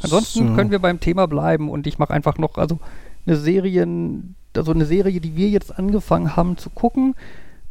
Ansonsten 0.00 0.48
So. 0.48 0.54
können 0.54 0.70
wir 0.70 0.78
beim 0.78 1.00
Thema 1.00 1.26
bleiben 1.26 1.70
und 1.70 1.86
ich 1.88 1.98
mache 1.98 2.12
einfach 2.14 2.38
noch 2.38 2.56
also 2.56 2.78
eine 3.26 3.36
Serien, 3.36 4.36
also 4.56 4.70
eine 4.72 4.84
Serie, 4.84 5.20
die 5.20 5.34
wir 5.36 5.48
jetzt 5.48 5.76
angefangen 5.76 6.36
haben 6.36 6.56
zu 6.56 6.70
gucken, 6.70 7.14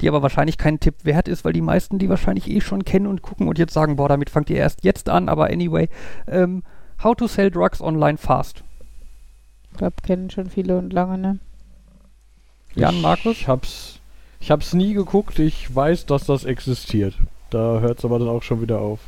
die 0.02 0.10
aber 0.10 0.22
wahrscheinlich 0.22 0.58
kein 0.58 0.82
Tipp 0.82 0.96
wert 1.04 1.30
ist, 1.30 1.46
weil 1.46 1.54
die 1.54 1.62
meisten 1.62 1.98
die 1.98 2.10
wahrscheinlich 2.10 2.50
eh 2.50 2.60
schon 2.60 2.84
kennen 2.84 3.08
und 3.08 3.22
gucken 3.22 3.48
und 3.48 3.58
jetzt 3.58 3.74
sagen, 3.74 3.96
boah, 3.96 4.10
damit 4.10 4.30
fangt 4.30 4.50
ihr 4.50 4.58
erst 4.58 4.84
jetzt 4.84 5.08
an, 5.08 5.30
aber 5.30 5.46
anyway, 5.50 5.88
ähm, 6.28 6.64
How 7.04 7.16
to 7.16 7.28
Sell 7.28 7.52
Drugs 7.52 7.82
Online 7.82 8.18
Fast. 8.18 8.64
Ich 9.72 9.78
glaube, 9.78 9.96
kennen 10.04 10.30
schon 10.30 10.50
viele 10.50 10.78
und 10.78 10.94
lange, 10.94 11.18
ne? 11.18 11.40
Jan, 12.76 13.02
Markus? 13.02 13.38
Ich 13.38 13.48
hab's, 13.48 14.00
ich 14.40 14.52
hab's 14.52 14.74
nie 14.74 14.94
geguckt, 14.94 15.40
ich 15.40 15.74
weiß, 15.74 16.06
dass 16.06 16.26
das 16.26 16.46
existiert. 16.46 17.16
Da 17.50 17.80
hört's 17.80 18.06
aber 18.06 18.20
dann 18.20 18.28
auch 18.30 18.44
schon 18.44 18.62
wieder 18.62 18.80
auf. 18.80 19.00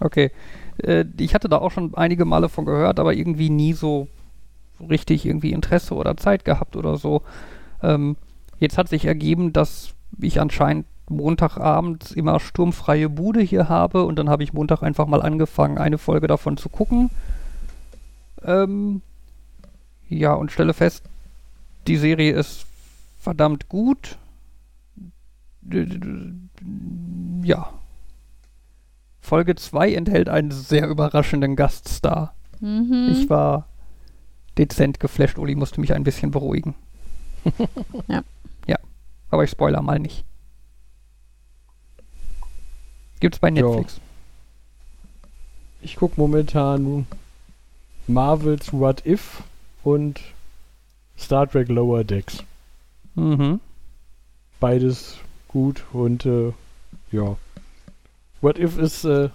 Okay. 0.00 0.30
Äh, 0.78 1.04
ich 1.18 1.34
hatte 1.34 1.48
da 1.48 1.58
auch 1.58 1.70
schon 1.70 1.94
einige 1.94 2.24
Male 2.24 2.48
von 2.48 2.64
gehört, 2.64 2.98
aber 3.00 3.14
irgendwie 3.14 3.50
nie 3.50 3.72
so 3.72 4.08
richtig 4.80 5.24
irgendwie 5.24 5.52
Interesse 5.52 5.94
oder 5.94 6.16
Zeit 6.16 6.44
gehabt 6.44 6.76
oder 6.76 6.96
so. 6.96 7.22
Ähm, 7.82 8.16
jetzt 8.58 8.78
hat 8.78 8.88
sich 8.88 9.04
ergeben, 9.06 9.52
dass 9.52 9.94
ich 10.20 10.40
anscheinend 10.40 10.86
Montagabends 11.08 12.12
immer 12.12 12.40
sturmfreie 12.40 13.08
Bude 13.08 13.40
hier 13.40 13.68
habe 13.68 14.04
und 14.04 14.18
dann 14.18 14.28
habe 14.28 14.42
ich 14.42 14.52
Montag 14.52 14.82
einfach 14.82 15.06
mal 15.06 15.22
angefangen, 15.22 15.78
eine 15.78 15.98
Folge 15.98 16.26
davon 16.26 16.56
zu 16.56 16.68
gucken. 16.68 17.10
Ähm, 18.46 19.02
ja, 20.08 20.32
und 20.34 20.52
stelle 20.52 20.72
fest, 20.72 21.02
die 21.86 21.96
Serie 21.96 22.32
ist 22.32 22.64
verdammt 23.18 23.68
gut. 23.68 24.16
Ja. 27.42 27.72
Folge 29.20 29.56
2 29.56 29.92
enthält 29.94 30.28
einen 30.28 30.52
sehr 30.52 30.88
überraschenden 30.88 31.56
Gaststar. 31.56 32.34
Mhm. 32.60 33.08
Ich 33.10 33.28
war 33.28 33.66
dezent 34.56 35.00
geflasht. 35.00 35.38
Uli 35.38 35.56
musste 35.56 35.80
mich 35.80 35.92
ein 35.92 36.04
bisschen 36.04 36.30
beruhigen. 36.30 36.74
Ja. 38.08 38.22
Ja, 38.66 38.76
aber 39.30 39.44
ich 39.44 39.50
spoiler 39.50 39.82
mal 39.82 39.98
nicht. 39.98 40.24
Gibt's 43.20 43.38
bei 43.38 43.50
Netflix. 43.50 44.00
Ich 45.80 45.96
gucke 45.96 46.14
momentan 46.16 47.06
Marvels 48.08 48.72
What 48.72 49.04
If 49.06 49.42
und 49.82 50.20
Star 51.18 51.48
Trek 51.48 51.68
Lower 51.68 52.04
Decks. 52.04 52.42
Mhm. 53.14 53.60
Beides 54.60 55.16
gut 55.48 55.84
und 55.92 56.26
äh, 56.26 56.52
ja. 57.12 57.36
What 58.40 58.58
If 58.58 58.78
ist, 58.78 59.04
äh, 59.04 59.30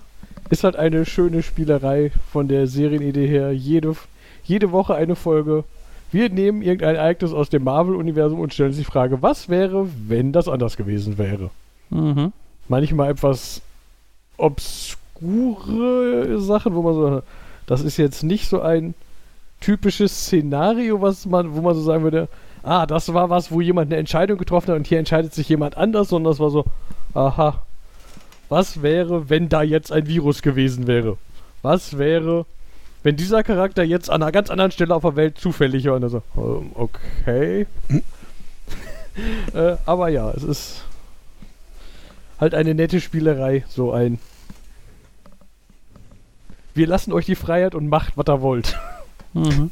ist 0.50 0.64
halt 0.64 0.76
eine 0.76 1.06
schöne 1.06 1.44
Spielerei 1.44 2.12
von 2.32 2.48
der 2.48 2.68
Serienidee 2.68 3.28
her. 3.28 3.52
Jede, 3.52 3.96
jede 4.44 4.72
Woche 4.72 4.96
eine 4.96 5.16
Folge. 5.16 5.64
Wir 6.12 6.30
nehmen 6.30 6.62
irgendein 6.62 6.96
Ereignis 6.96 7.34
aus 7.34 7.50
dem 7.50 7.64
Marvel-Universum 7.64 8.40
und 8.40 8.54
stellen 8.54 8.70
uns 8.70 8.78
die 8.78 8.84
Frage, 8.84 9.22
was 9.22 9.50
wäre, 9.50 9.88
wenn 10.08 10.34
das 10.34 10.48
anders 10.48 10.78
gewesen 10.78 11.18
wäre? 11.18 11.50
Mhm. 11.90 12.32
manchmal 12.70 13.12
etwas 13.12 13.62
obskure 14.38 16.40
Sachen, 16.40 16.74
wo 16.74 16.82
man 16.82 16.94
so, 16.94 17.22
das 17.72 17.80
ist 17.80 17.96
jetzt 17.96 18.24
nicht 18.24 18.50
so 18.50 18.62
ein 18.62 18.96
typisches 19.62 20.26
Szenario, 20.26 21.02
was 21.02 21.26
man, 21.26 21.56
wo 21.56 21.62
man 21.62 21.74
so 21.74 21.82
sagen 21.82 22.04
würde, 22.04 22.28
ah, 22.64 22.86
das 22.86 23.14
war 23.14 23.30
was, 23.30 23.50
wo 23.50 23.62
jemand 23.62 23.90
eine 23.90 23.98
Entscheidung 23.98 24.38
getroffen 24.38 24.72
hat 24.72 24.76
und 24.76 24.88
hier 24.88 25.00
entscheidet 25.00 25.34
sich 25.34 25.48
jemand 25.48 25.78
anders, 25.78 26.10
sondern 26.10 26.34
das 26.34 26.42
war 26.42 26.50
so, 26.50 26.66
aha, 27.14 27.62
was 28.50 28.82
wäre, 28.82 29.30
wenn 29.30 29.48
da 29.48 29.64
jetzt 29.64 29.90
ein 29.90 30.06
Virus 30.06 30.42
gewesen 30.42 30.86
wäre? 30.86 31.18
Was 31.62 31.98
wäre, 31.98 32.46
wenn 33.04 33.16
dieser 33.16 33.42
Charakter 33.42 33.84
jetzt 33.84 34.10
an 34.10 34.22
einer 34.22 34.34
ganz 34.34 34.50
anderen 34.50 34.72
Stelle 34.72 34.94
auf 34.94 35.04
der 35.04 35.16
Welt 35.16 35.38
zufällig 35.38 35.86
war? 35.86 35.96
Und 35.96 36.10
so, 36.10 36.22
ähm, 36.36 36.72
okay. 36.74 37.68
äh, 39.54 39.78
aber 39.86 40.10
ja, 40.10 40.30
es 40.32 40.44
ist 40.44 40.84
halt 42.38 42.54
eine 42.54 42.76
nette 42.76 43.00
Spielerei, 43.00 43.64
so 43.70 43.94
ein. 43.94 44.20
Wir 46.74 46.88
lassen 46.88 47.12
euch 47.14 47.26
die 47.26 47.36
Freiheit 47.36 47.76
und 47.76 47.88
macht, 47.90 48.16
was 48.18 48.28
ihr 48.28 48.42
wollt. 48.42 48.78
Mhm. 49.34 49.72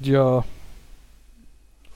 Ja. 0.00 0.44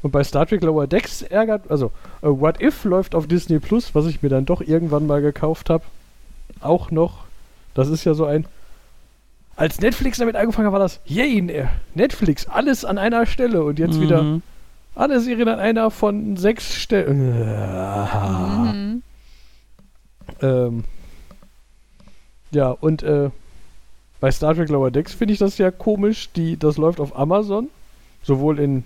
Und 0.02 0.10
bei 0.10 0.22
Star 0.22 0.46
Trek 0.46 0.62
Lower 0.62 0.86
Decks 0.86 1.22
ärgert, 1.22 1.70
also 1.70 1.86
äh, 2.20 2.26
What 2.26 2.60
If 2.60 2.84
läuft 2.84 3.14
auf 3.14 3.26
Disney 3.26 3.58
Plus, 3.58 3.94
was 3.94 4.04
ich 4.06 4.22
mir 4.22 4.28
dann 4.28 4.44
doch 4.44 4.60
irgendwann 4.60 5.06
mal 5.06 5.22
gekauft 5.22 5.70
habe. 5.70 5.84
Auch 6.60 6.90
noch. 6.90 7.24
Das 7.72 7.88
ist 7.88 8.04
ja 8.04 8.12
so 8.14 8.26
ein. 8.26 8.46
Als 9.56 9.80
Netflix 9.80 10.18
damit 10.18 10.36
angefangen 10.36 10.66
hat, 10.66 10.72
war 10.72 10.80
das, 10.80 11.00
yay, 11.06 11.40
ne- 11.40 11.70
Netflix, 11.94 12.46
alles 12.46 12.84
an 12.84 12.98
einer 12.98 13.24
Stelle 13.24 13.62
und 13.62 13.78
jetzt 13.78 14.00
wieder 14.00 14.22
Mhm. 14.22 14.42
alle 14.96 15.20
Serien 15.20 15.48
an 15.48 15.60
einer 15.60 15.90
von 15.92 16.36
sechs 16.36 16.74
Stellen. 16.74 17.38
Mhm. 18.74 19.02
Ähm, 20.42 20.84
ja, 22.54 22.70
und 22.70 23.02
äh, 23.02 23.30
bei 24.20 24.30
Star 24.30 24.54
Trek 24.54 24.68
Lower 24.68 24.90
Decks 24.90 25.12
finde 25.12 25.34
ich 25.34 25.38
das 25.38 25.58
ja 25.58 25.70
komisch. 25.70 26.30
Die, 26.32 26.58
das 26.58 26.76
läuft 26.76 27.00
auf 27.00 27.18
Amazon, 27.18 27.68
sowohl 28.22 28.58
in 28.58 28.84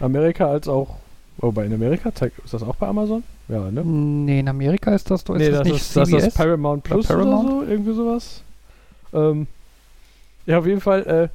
Amerika 0.00 0.46
als 0.46 0.68
auch. 0.68 0.96
Wobei 1.38 1.64
in 1.66 1.72
Amerika 1.72 2.14
zeigt, 2.14 2.38
ist 2.40 2.52
das 2.52 2.62
auch 2.62 2.76
bei 2.76 2.86
Amazon? 2.88 3.22
Ja, 3.48 3.70
ne? 3.70 3.82
Nee, 3.84 4.40
in 4.40 4.48
Amerika 4.48 4.94
ist 4.94 5.10
das 5.10 5.24
doch 5.24 5.34
ist 5.34 5.40
nee, 5.40 5.50
das, 5.50 5.58
das, 5.58 5.66
nicht 5.68 5.76
ist, 5.76 5.96
das 5.96 6.08
CBS? 6.08 6.26
ist 6.26 6.36
Paramount 6.36 6.84
Plus 6.84 7.06
Paramount? 7.06 7.48
oder 7.48 7.64
so, 7.64 7.70
irgendwie 7.70 7.94
sowas. 7.94 8.42
Ähm, 9.12 9.46
ja, 10.46 10.58
auf 10.58 10.66
jeden 10.66 10.80
Fall, 10.80 11.06
äh, 11.06 11.28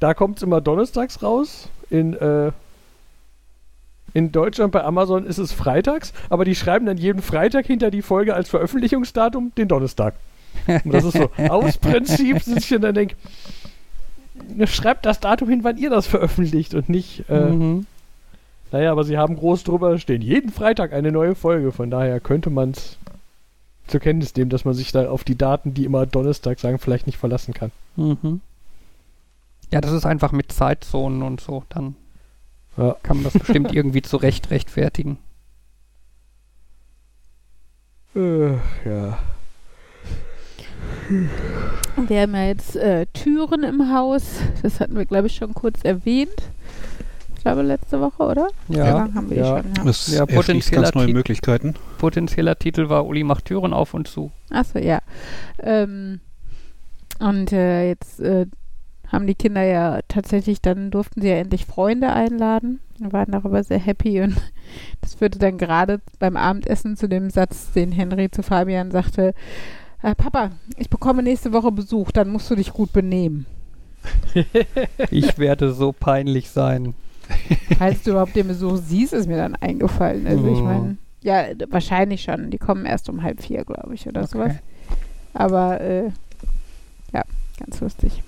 da 0.00 0.14
kommt 0.14 0.36
es 0.36 0.42
immer 0.42 0.60
donnerstags 0.60 1.22
raus. 1.22 1.68
In, 1.90 2.14
äh, 2.14 2.52
in 4.14 4.32
Deutschland 4.32 4.72
bei 4.72 4.84
Amazon 4.84 5.26
ist 5.26 5.38
es 5.38 5.52
freitags, 5.52 6.12
aber 6.28 6.44
die 6.44 6.54
schreiben 6.54 6.86
dann 6.86 6.98
jeden 6.98 7.22
Freitag 7.22 7.66
hinter 7.66 7.90
die 7.90 8.02
Folge 8.02 8.34
als 8.34 8.48
Veröffentlichungsdatum 8.48 9.52
den 9.56 9.68
Donnerstag. 9.68 10.14
Und 10.66 10.92
das 10.94 11.04
ist 11.04 11.16
so, 11.16 11.30
aus 11.48 11.78
Prinzip 11.78 12.40
sitze 12.42 12.58
ich 12.60 12.74
und 12.74 12.82
dann 12.82 12.94
denke, 12.94 13.16
schreibt 14.66 15.06
das 15.06 15.20
Datum 15.20 15.48
hin, 15.48 15.64
wann 15.64 15.76
ihr 15.76 15.90
das 15.90 16.06
veröffentlicht 16.06 16.74
und 16.74 16.88
nicht, 16.88 17.28
äh, 17.28 17.50
Mhm. 17.50 17.86
naja, 18.70 18.92
aber 18.92 19.04
sie 19.04 19.18
haben 19.18 19.36
groß 19.36 19.64
drüber 19.64 19.98
stehen, 19.98 20.22
jeden 20.22 20.50
Freitag 20.50 20.92
eine 20.92 21.12
neue 21.12 21.34
Folge, 21.34 21.72
von 21.72 21.90
daher 21.90 22.20
könnte 22.20 22.50
man 22.50 22.70
es 22.70 22.96
zur 23.88 24.00
Kenntnis 24.00 24.34
nehmen, 24.36 24.50
dass 24.50 24.64
man 24.64 24.74
sich 24.74 24.92
da 24.92 25.08
auf 25.10 25.24
die 25.24 25.36
Daten, 25.36 25.74
die 25.74 25.84
immer 25.84 26.06
Donnerstag 26.06 26.60
sagen, 26.60 26.78
vielleicht 26.78 27.06
nicht 27.06 27.18
verlassen 27.18 27.52
kann. 27.54 27.72
Mhm. 27.96 28.40
Ja, 29.72 29.80
das 29.80 29.92
ist 29.92 30.06
einfach 30.06 30.32
mit 30.32 30.52
Zeitzonen 30.52 31.22
und 31.22 31.40
so. 31.40 31.64
Dann 31.70 31.96
Ja. 32.76 32.94
kann 33.02 33.16
man 33.18 33.24
das 33.24 33.32
bestimmt 33.34 33.72
irgendwie 33.74 34.02
zurecht 34.02 34.50
rechtfertigen. 34.50 35.18
Äh, 38.14 38.52
ja. 38.84 39.18
Wir 42.08 42.20
haben 42.22 42.34
ja 42.34 42.46
jetzt 42.46 42.76
äh, 42.76 43.06
Türen 43.12 43.62
im 43.64 43.92
Haus. 43.92 44.40
Das 44.62 44.80
hatten 44.80 44.96
wir, 44.96 45.04
glaube 45.04 45.26
ich, 45.26 45.34
schon 45.34 45.54
kurz 45.54 45.84
erwähnt. 45.84 46.50
Ich 47.36 47.44
glaube, 47.44 47.62
letzte 47.62 48.00
Woche, 48.00 48.22
oder? 48.22 48.48
Ja, 48.68 48.98
Lang 48.98 49.14
haben 49.14 49.28
wir 49.28 49.36
ja. 49.36 49.60
die 49.60 49.68
schon. 49.74 49.84
Ja. 49.84 49.90
Es 49.90 50.06
Ja, 50.06 50.26
potenzieller 50.26 50.82
ganz 50.82 50.94
neue 50.94 51.06
Titel. 51.06 51.16
Möglichkeiten. 51.16 51.74
potenzieller 51.98 52.56
Titel 52.56 52.88
war 52.88 53.04
Uli 53.06 53.24
macht 53.24 53.46
Türen 53.46 53.72
auf 53.72 53.94
und 53.94 54.06
zu. 54.06 54.30
Achso, 54.50 54.78
ja. 54.78 55.00
Ähm, 55.60 56.20
und 57.18 57.52
äh, 57.52 57.88
jetzt 57.88 58.20
äh, 58.20 58.46
haben 59.08 59.26
die 59.26 59.34
Kinder 59.34 59.62
ja 59.62 60.00
tatsächlich, 60.08 60.62
dann 60.62 60.90
durften 60.90 61.20
sie 61.20 61.28
ja 61.28 61.36
endlich 61.36 61.66
Freunde 61.66 62.12
einladen. 62.12 62.80
Wir 62.98 63.12
waren 63.12 63.32
darüber 63.32 63.62
sehr 63.62 63.78
happy 63.78 64.22
und 64.22 64.36
das 65.00 65.14
führte 65.14 65.38
dann 65.38 65.58
gerade 65.58 66.00
beim 66.18 66.36
Abendessen 66.36 66.96
zu 66.96 67.08
dem 67.08 67.28
Satz, 67.28 67.72
den 67.72 67.92
Henry 67.92 68.30
zu 68.30 68.42
Fabian 68.42 68.90
sagte, 68.90 69.34
äh, 70.02 70.14
Papa, 70.14 70.50
ich 70.76 70.88
bekomme 70.90 71.22
nächste 71.22 71.52
Woche 71.52 71.70
Besuch, 71.72 72.10
dann 72.12 72.28
musst 72.30 72.50
du 72.50 72.54
dich 72.56 72.72
gut 72.72 72.92
benehmen. 72.92 73.46
Ich 75.10 75.38
werde 75.38 75.72
so 75.72 75.92
peinlich 75.92 76.50
sein. 76.50 76.94
Falls 77.78 78.02
du 78.02 78.10
überhaupt 78.10 78.34
den 78.34 78.48
Besuch 78.48 78.78
siehst, 78.84 79.12
ist 79.12 79.28
mir 79.28 79.36
dann 79.36 79.54
eingefallen. 79.56 80.26
Also 80.26 80.46
ich 80.48 80.58
Oh. 80.58 80.62
meine, 80.64 80.96
ja, 81.22 81.44
wahrscheinlich 81.68 82.22
schon. 82.22 82.50
Die 82.50 82.58
kommen 82.58 82.84
erst 82.84 83.08
um 83.08 83.22
halb 83.22 83.40
vier, 83.42 83.64
glaube 83.64 83.94
ich, 83.94 84.06
oder 84.08 84.22
Okay. 84.22 84.30
sowas. 84.32 84.52
Aber 85.34 85.80
äh, 85.80 86.10
ja, 87.12 87.22
ganz 87.60 87.80
lustig. 87.80 88.22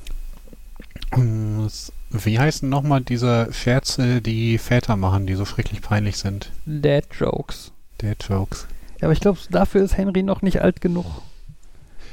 Wie 1.17 2.39
heißen 2.39 2.69
nochmal 2.69 3.01
diese 3.01 3.53
Scherze, 3.53 4.21
die 4.23 4.59
Väter 4.59 4.97
machen, 4.97 5.27
die 5.27 5.35
so 5.35 5.45
schrecklich 5.45 5.81
peinlich 5.83 6.17
sind? 6.19 6.51
Dad 6.67 7.05
Jokes. 7.19 7.73
Dad 7.99 8.25
Jokes. 8.29 8.67
Ja, 9.01 9.07
aber 9.09 9.13
ich 9.13 9.21
glaube, 9.21 9.39
dafür 9.51 9.83
ist 9.83 9.97
Henry 9.97 10.23
noch 10.23 10.43
nicht 10.43 10.61
alt 10.63 10.81
genug. 10.81 11.05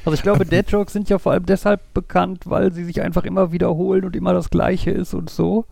Also 0.03 0.15
ich 0.15 0.23
glaube, 0.23 0.45
Dad 0.45 0.71
Jokes 0.71 0.93
sind 0.93 1.09
ja 1.09 1.19
vor 1.19 1.31
allem 1.31 1.45
deshalb 1.45 1.93
bekannt, 1.93 2.43
weil 2.45 2.73
sie 2.73 2.85
sich 2.85 3.01
einfach 3.01 3.23
immer 3.23 3.51
wiederholen 3.51 4.05
und 4.05 4.15
immer 4.15 4.33
das 4.33 4.49
Gleiche 4.49 4.91
ist 4.91 5.13
und 5.13 5.29
so. 5.29 5.65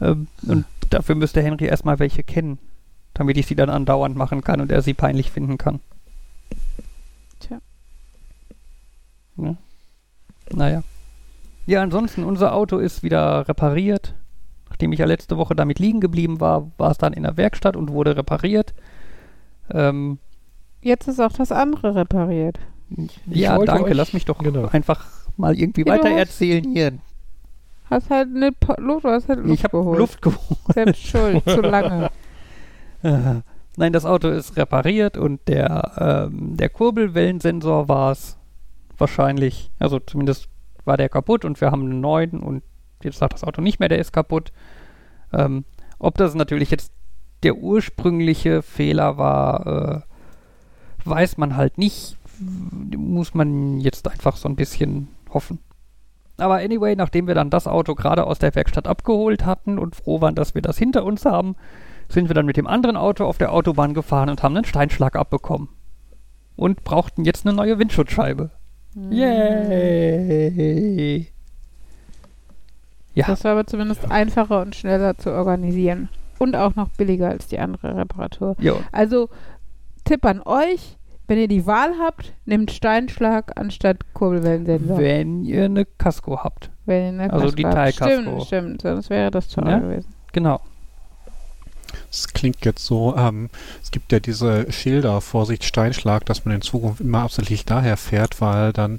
Ähm, 0.00 0.28
und 0.46 0.64
dafür 0.90 1.14
müsste 1.14 1.42
Henry 1.42 1.66
erstmal 1.66 1.98
welche 1.98 2.22
kennen, 2.22 2.58
damit 3.14 3.36
ich 3.36 3.46
sie 3.46 3.56
dann 3.56 3.70
andauernd 3.70 4.16
machen 4.16 4.42
kann 4.42 4.60
und 4.60 4.70
er 4.70 4.82
sie 4.82 4.94
peinlich 4.94 5.30
finden 5.30 5.58
kann. 5.58 5.80
Tja. 7.40 7.58
Ja. 9.36 9.56
Naja. 10.52 10.82
Ja, 11.66 11.82
ansonsten, 11.82 12.24
unser 12.24 12.54
Auto 12.54 12.78
ist 12.78 13.02
wieder 13.02 13.48
repariert. 13.48 14.14
Nachdem 14.68 14.92
ich 14.92 15.00
ja 15.00 15.06
letzte 15.06 15.36
Woche 15.36 15.54
damit 15.54 15.78
liegen 15.78 16.00
geblieben 16.00 16.40
war, 16.40 16.70
war 16.78 16.92
es 16.92 16.98
dann 16.98 17.12
in 17.12 17.24
der 17.24 17.36
Werkstatt 17.36 17.76
und 17.76 17.90
wurde 17.90 18.16
repariert. 18.16 18.74
Ähm, 19.72 20.18
Jetzt 20.80 21.08
ist 21.08 21.20
auch 21.20 21.32
das 21.32 21.52
andere 21.52 21.94
repariert. 21.94 22.58
Ja, 23.26 23.56
wollte 23.56 23.72
danke. 23.72 23.90
euch- 23.90 23.96
Lass 23.96 24.12
mich 24.12 24.24
doch 24.24 24.38
genau. 24.38 24.66
einfach 24.68 25.04
mal 25.36 25.54
irgendwie 25.58 25.84
Ja, 25.86 25.96
du 25.98 26.04
weiter 26.04 26.16
erzählen 26.16 26.64
hier. 26.72 26.92
Hast 27.88 28.08
halt 28.10 28.28
eine 28.34 28.52
Luft, 28.78 29.04
hast 29.04 29.28
halt 29.28 29.40
Luft 29.40 29.54
ich 29.54 29.64
habe 29.64 29.78
geholt. 29.78 29.98
Luft 29.98 30.22
geholt. 30.22 30.58
Selbst 30.74 31.02
schuld, 31.06 31.42
zu 31.44 31.60
lange. 31.60 32.10
Äh, 33.02 33.40
Nein, 33.76 33.92
das 33.92 34.04
Auto 34.04 34.28
ist 34.28 34.56
repariert 34.56 35.16
und 35.16 35.40
der, 35.48 36.28
ähm, 36.30 36.56
der 36.56 36.68
Kurbelwellensensor 36.68 37.88
war 37.88 38.12
es 38.12 38.36
wahrscheinlich, 38.98 39.70
also 39.78 39.98
zumindest 40.00 40.48
war 40.84 40.96
der 40.96 41.08
kaputt 41.08 41.44
und 41.44 41.60
wir 41.60 41.70
haben 41.70 41.82
einen 41.82 42.00
neuen 42.00 42.40
und 42.40 42.62
jetzt 43.02 43.18
sagt 43.18 43.32
das 43.32 43.44
Auto 43.44 43.62
nicht 43.62 43.80
mehr, 43.80 43.88
der 43.88 43.98
ist 44.00 44.12
kaputt. 44.12 44.52
Ähm, 45.32 45.64
ob 45.98 46.18
das 46.18 46.34
natürlich 46.34 46.70
jetzt 46.70 46.92
der 47.42 47.56
ursprüngliche 47.56 48.60
Fehler 48.60 49.16
war, 49.16 50.04
äh, 51.06 51.08
weiß 51.08 51.38
man 51.38 51.56
halt 51.56 51.78
nicht. 51.78 52.18
Muss 52.40 53.34
man 53.34 53.78
jetzt 53.80 54.08
einfach 54.10 54.36
so 54.36 54.48
ein 54.48 54.56
bisschen 54.56 55.08
hoffen. 55.32 55.58
Aber 56.38 56.56
anyway, 56.56 56.96
nachdem 56.96 57.26
wir 57.26 57.34
dann 57.34 57.50
das 57.50 57.66
Auto 57.66 57.94
gerade 57.94 58.26
aus 58.26 58.38
der 58.38 58.54
Werkstatt 58.54 58.88
abgeholt 58.88 59.44
hatten 59.44 59.78
und 59.78 59.94
froh 59.94 60.22
waren, 60.22 60.34
dass 60.34 60.54
wir 60.54 60.62
das 60.62 60.78
hinter 60.78 61.04
uns 61.04 61.26
haben, 61.26 61.54
sind 62.08 62.28
wir 62.28 62.34
dann 62.34 62.46
mit 62.46 62.56
dem 62.56 62.66
anderen 62.66 62.96
Auto 62.96 63.26
auf 63.26 63.36
der 63.36 63.52
Autobahn 63.52 63.92
gefahren 63.92 64.30
und 64.30 64.42
haben 64.42 64.56
einen 64.56 64.64
Steinschlag 64.64 65.16
abbekommen. 65.16 65.68
Und 66.56 66.82
brauchten 66.82 67.24
jetzt 67.24 67.46
eine 67.46 67.54
neue 67.54 67.78
Windschutzscheibe. 67.78 68.50
Mhm. 68.94 69.12
Yay! 69.12 71.26
Ja, 73.14 73.26
Das 73.26 73.44
war 73.44 73.52
aber 73.52 73.66
zumindest 73.66 74.10
einfacher 74.10 74.62
und 74.62 74.74
schneller 74.74 75.16
zu 75.18 75.32
organisieren. 75.32 76.08
Und 76.38 76.56
auch 76.56 76.74
noch 76.74 76.88
billiger 76.90 77.28
als 77.28 77.48
die 77.48 77.58
andere 77.58 77.96
Reparatur. 77.96 78.56
jo. 78.58 78.80
Also, 78.92 79.28
Tipp 80.04 80.24
an 80.24 80.40
euch, 80.42 80.96
wenn 81.30 81.38
ihr 81.38 81.46
die 81.46 81.64
Wahl 81.64 81.92
habt, 82.00 82.32
nehmt 82.44 82.72
Steinschlag 82.72 83.52
anstatt 83.56 83.98
Kurbelwellensensor. 84.14 84.98
wenn 84.98 85.44
ihr 85.44 85.66
eine 85.66 85.84
Casco 85.84 86.42
habt. 86.42 86.70
Wenn 86.86 87.02
ihr 87.16 87.22
eine 87.22 87.32
Also 87.32 87.52
die 87.54 87.62
Kasko 87.62 87.78
habt. 87.78 87.96
Teilkasko. 87.98 88.20
Stimmt, 88.20 88.46
stimmt, 88.46 88.82
sonst 88.82 89.10
wäre 89.10 89.30
das 89.30 89.46
teuer 89.46 89.68
Ja? 89.68 89.78
gewesen. 89.78 90.12
Genau. 90.32 90.60
Es 92.10 92.32
klingt 92.32 92.64
jetzt 92.64 92.84
so, 92.84 93.14
ähm, 93.16 93.48
es 93.80 93.92
gibt 93.92 94.10
ja 94.10 94.18
diese 94.18 94.72
Schilder, 94.72 95.20
Vorsicht 95.20 95.62
Steinschlag, 95.62 96.26
dass 96.26 96.44
man 96.44 96.56
in 96.56 96.62
Zukunft 96.62 97.00
immer 97.00 97.20
absichtlich 97.22 97.64
daher 97.64 97.96
fährt, 97.96 98.40
weil 98.40 98.72
dann 98.72 98.98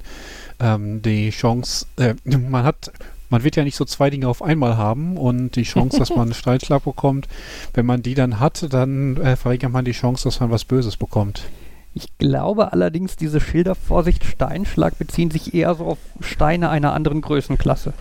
ähm, 0.62 1.02
die 1.02 1.32
Chance, 1.32 1.86
äh, 1.98 2.16
man 2.24 2.64
hat, 2.64 2.94
man 3.30 3.44
wird 3.44 3.58
ja 3.58 3.66
nicht 3.66 3.76
so 3.76 3.84
zwei 3.84 4.10
Dinge 4.10 4.30
auf 4.30 4.42
einmal 4.42 4.78
haben 4.78 5.18
und 5.18 5.58
die 5.58 5.64
Chance, 5.64 6.00
dass 6.00 6.12
man 6.12 6.22
einen 6.22 6.34
Steinschlag 6.34 6.86
bekommt, 6.86 7.28
wenn 7.74 7.86
man 7.86 8.02
die 8.02 8.14
dann 8.14 8.40
hat, 8.40 8.72
dann 8.74 9.18
äh, 9.18 9.36
verringert 9.36 9.74
man 9.74 9.84
die 9.84 9.92
Chance, 9.92 10.24
dass 10.24 10.40
man 10.40 10.50
was 10.50 10.64
Böses 10.64 10.96
bekommt. 10.96 11.44
Ich 11.94 12.18
glaube 12.18 12.72
allerdings, 12.72 13.16
diese 13.18 13.42
Schilder 13.42 13.76
Vorsicht 13.76 14.24
Steinschlag 14.24 14.98
beziehen 14.98 15.30
sich 15.30 15.54
eher 15.54 15.76
so 15.76 15.86
auf 15.86 15.98
Steine 16.22 16.70
einer 16.70 16.94
anderen 16.94 17.22
Größenklasse. 17.22 17.94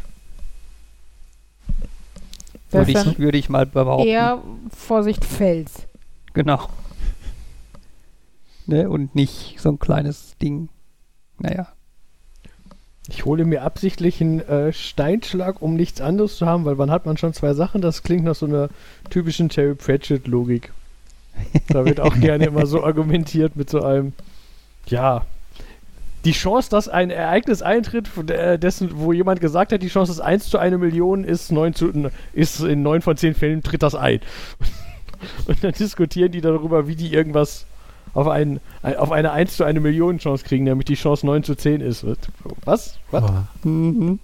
Das 2.70 2.86
Würde 2.86 3.10
ich, 3.10 3.18
würde 3.18 3.38
ich 3.38 3.48
mal 3.48 3.66
behaupten. 3.66 4.06
Eher 4.06 4.42
Vorsicht 4.70 5.24
Fels. 5.24 5.86
Genau. 6.34 6.68
Ne, 8.66 8.88
und 8.88 9.16
nicht 9.16 9.56
so 9.58 9.70
ein 9.70 9.80
kleines 9.80 10.36
Ding. 10.40 10.68
Naja. 11.38 11.66
Ich 13.08 13.24
hole 13.24 13.44
mir 13.44 13.62
absichtlich 13.62 14.20
einen 14.20 14.38
äh, 14.40 14.72
Steinschlag, 14.72 15.60
um 15.62 15.74
nichts 15.74 16.00
anderes 16.00 16.36
zu 16.36 16.46
haben, 16.46 16.64
weil 16.64 16.78
wann 16.78 16.92
hat 16.92 17.06
man 17.06 17.16
schon 17.16 17.32
zwei 17.32 17.54
Sachen? 17.54 17.80
Das 17.80 18.04
klingt 18.04 18.22
nach 18.22 18.36
so 18.36 18.46
einer 18.46 18.68
typischen 19.08 19.48
Terry 19.48 19.74
Pratchett-Logik. 19.74 20.72
Da 21.68 21.84
wird 21.84 22.00
auch 22.00 22.14
gerne 22.20 22.46
immer 22.46 22.66
so 22.66 22.84
argumentiert 22.84 23.56
mit 23.56 23.70
so 23.70 23.82
einem, 23.82 24.12
ja, 24.86 25.24
die 26.24 26.32
Chance, 26.32 26.68
dass 26.70 26.88
ein 26.88 27.10
Ereignis 27.10 27.62
eintritt, 27.62 28.10
der- 28.28 28.58
dessen, 28.58 28.90
wo 28.94 29.12
jemand 29.12 29.40
gesagt 29.40 29.72
hat, 29.72 29.80
die 29.82 29.88
Chance 29.88 30.12
ist 30.12 30.20
1 30.20 30.50
zu 30.50 30.58
1 30.58 30.76
Million, 30.78 31.24
ist, 31.24 31.50
9 31.50 31.74
zu, 31.74 32.10
ist 32.34 32.60
in 32.60 32.82
9 32.82 33.00
von 33.00 33.16
10 33.16 33.34
Fällen 33.34 33.62
tritt 33.62 33.82
das 33.82 33.94
ein. 33.94 34.20
Und 35.46 35.62
dann 35.64 35.72
diskutieren 35.72 36.30
die 36.32 36.40
darüber, 36.42 36.86
wie 36.88 36.96
die 36.96 37.12
irgendwas 37.12 37.64
auf, 38.12 38.26
ein, 38.26 38.60
auf 38.82 39.12
eine 39.12 39.32
1 39.32 39.56
zu 39.56 39.64
1 39.64 39.80
Million 39.80 40.18
Chance 40.18 40.44
kriegen, 40.44 40.66
damit 40.66 40.88
die 40.88 40.94
Chance 40.94 41.24
9 41.26 41.42
zu 41.44 41.54
10 41.54 41.80
ist. 41.80 42.04
Was? 42.64 42.98
Was? 43.10 43.22
Aber 43.22 43.46
Mhm. 43.64 44.18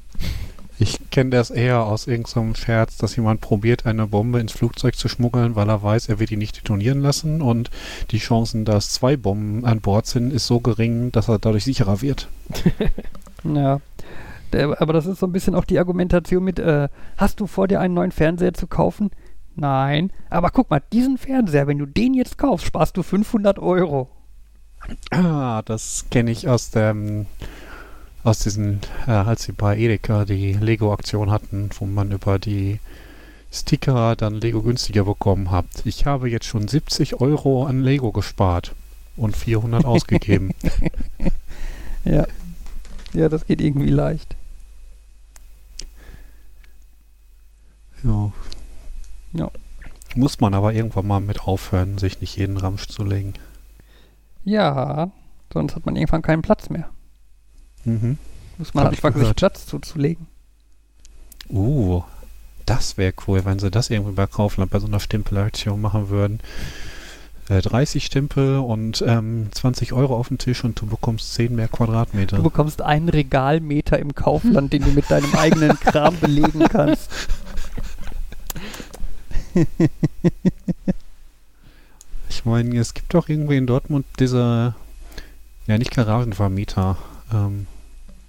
Ich 0.78 1.10
kenne 1.10 1.30
das 1.30 1.50
eher 1.50 1.84
aus 1.84 2.06
irgendeinem 2.06 2.54
Scherz, 2.54 2.96
dass 2.98 3.16
jemand 3.16 3.40
probiert, 3.40 3.86
eine 3.86 4.06
Bombe 4.06 4.40
ins 4.40 4.52
Flugzeug 4.52 4.96
zu 4.96 5.08
schmuggeln, 5.08 5.56
weil 5.56 5.68
er 5.68 5.82
weiß, 5.82 6.08
er 6.08 6.18
wird 6.18 6.30
die 6.30 6.36
nicht 6.36 6.56
detonieren 6.56 7.00
lassen 7.00 7.40
und 7.40 7.70
die 8.10 8.18
Chancen, 8.18 8.64
dass 8.64 8.90
zwei 8.90 9.16
Bomben 9.16 9.64
an 9.64 9.80
Bord 9.80 10.06
sind, 10.06 10.32
ist 10.32 10.46
so 10.46 10.60
gering, 10.60 11.12
dass 11.12 11.28
er 11.28 11.38
dadurch 11.38 11.64
sicherer 11.64 12.02
wird. 12.02 12.28
Ja. 13.54 13.80
Der, 14.52 14.80
aber 14.80 14.92
das 14.92 15.06
ist 15.06 15.20
so 15.20 15.26
ein 15.26 15.32
bisschen 15.32 15.54
auch 15.54 15.64
die 15.64 15.78
Argumentation 15.78 16.42
mit, 16.42 16.58
äh, 16.58 16.88
hast 17.16 17.40
du 17.40 17.46
vor 17.46 17.68
dir 17.68 17.80
einen 17.80 17.94
neuen 17.94 18.12
Fernseher 18.12 18.54
zu 18.54 18.66
kaufen? 18.66 19.10
Nein. 19.54 20.12
Aber 20.30 20.50
guck 20.50 20.70
mal, 20.70 20.82
diesen 20.92 21.18
Fernseher, 21.18 21.66
wenn 21.66 21.78
du 21.78 21.86
den 21.86 22.14
jetzt 22.14 22.38
kaufst, 22.38 22.66
sparst 22.66 22.96
du 22.96 23.02
500 23.02 23.58
Euro. 23.58 24.08
Ah, 25.10 25.62
das 25.62 26.06
kenne 26.10 26.30
ich 26.30 26.48
aus 26.48 26.70
dem 26.70 27.26
aus 28.26 28.40
diesen, 28.40 28.80
äh, 29.06 29.12
als 29.12 29.44
sie 29.44 29.52
bei 29.52 29.78
Edeka 29.78 30.24
die 30.24 30.52
Lego-Aktion 30.54 31.30
hatten, 31.30 31.70
wo 31.78 31.86
man 31.86 32.10
über 32.10 32.38
die 32.38 32.80
Sticker 33.52 34.16
dann 34.16 34.34
Lego 34.34 34.62
günstiger 34.62 35.04
bekommen 35.04 35.50
hat. 35.50 35.66
Ich 35.84 36.06
habe 36.06 36.28
jetzt 36.28 36.46
schon 36.46 36.66
70 36.66 37.20
Euro 37.20 37.66
an 37.66 37.82
Lego 37.82 38.10
gespart 38.10 38.74
und 39.16 39.36
400 39.36 39.84
ausgegeben. 39.84 40.52
Ja. 42.04 42.24
Ja, 43.14 43.28
das 43.28 43.46
geht 43.46 43.60
irgendwie 43.60 43.90
leicht. 43.90 44.36
Ja. 48.04 48.30
Ja. 49.32 49.50
Muss 50.14 50.38
man 50.38 50.54
aber 50.54 50.72
irgendwann 50.72 51.08
mal 51.08 51.18
mit 51.18 51.40
aufhören, 51.40 51.98
sich 51.98 52.20
nicht 52.20 52.36
jeden 52.36 52.58
Ramsch 52.58 52.86
zu 52.86 53.02
legen. 53.02 53.34
Ja, 54.44 55.10
sonst 55.52 55.74
hat 55.74 55.84
man 55.84 55.96
irgendwann 55.96 56.22
keinen 56.22 56.42
Platz 56.42 56.70
mehr. 56.70 56.88
Mhm. 57.86 58.18
Muss 58.58 58.74
man 58.74 58.88
anfangen, 58.88 59.14
sich 59.14 59.20
gehört. 59.22 59.36
Platz 59.36 59.66
zuzulegen. 59.66 60.26
Uh, 61.48 62.02
das 62.64 62.96
wäre 62.96 63.14
cool, 63.26 63.44
wenn 63.44 63.58
sie 63.58 63.70
das 63.70 63.90
irgendwie 63.90 64.12
bei 64.12 64.26
Kaufland 64.26 64.70
bei 64.70 64.80
so 64.80 64.86
einer 64.86 65.00
Stempelaktion 65.00 65.80
machen 65.80 66.08
würden. 66.08 66.40
Äh, 67.48 67.62
30 67.62 68.04
Stempel 68.04 68.58
und 68.58 69.04
ähm, 69.06 69.48
20 69.52 69.92
Euro 69.92 70.16
auf 70.16 70.28
den 70.28 70.38
Tisch 70.38 70.64
und 70.64 70.80
du 70.80 70.86
bekommst 70.86 71.34
10 71.34 71.54
mehr 71.54 71.68
Quadratmeter. 71.68 72.38
Du 72.38 72.42
bekommst 72.42 72.82
einen 72.82 73.08
Regalmeter 73.08 74.00
im 74.00 74.16
Kaufland, 74.16 74.72
den 74.72 74.82
du 74.82 74.90
mit 74.90 75.08
deinem 75.10 75.32
eigenen 75.34 75.78
Kram 75.78 76.16
belegen 76.20 76.64
kannst. 76.68 77.08
Ich 82.28 82.44
meine, 82.44 82.76
es 82.78 82.94
gibt 82.94 83.14
doch 83.14 83.28
irgendwie 83.28 83.56
in 83.56 83.68
Dortmund 83.68 84.06
diese, 84.18 84.74
ja 85.68 85.78
nicht 85.78 85.92
Garagenvermieter. 85.92 86.96
Ähm, 87.32 87.68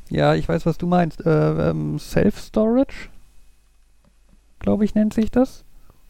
Ja, 0.10 0.36
ich 0.36 0.48
weiß, 0.48 0.66
was 0.66 0.78
du 0.78 0.88
meinst. 0.88 1.26
Äh, 1.26 1.70
ähm, 1.70 2.00
Self-Storage, 2.00 3.10
glaube 4.60 4.86
ich, 4.86 4.96
nennt 4.96 5.14
sich 5.14 5.32
das. 5.32 5.64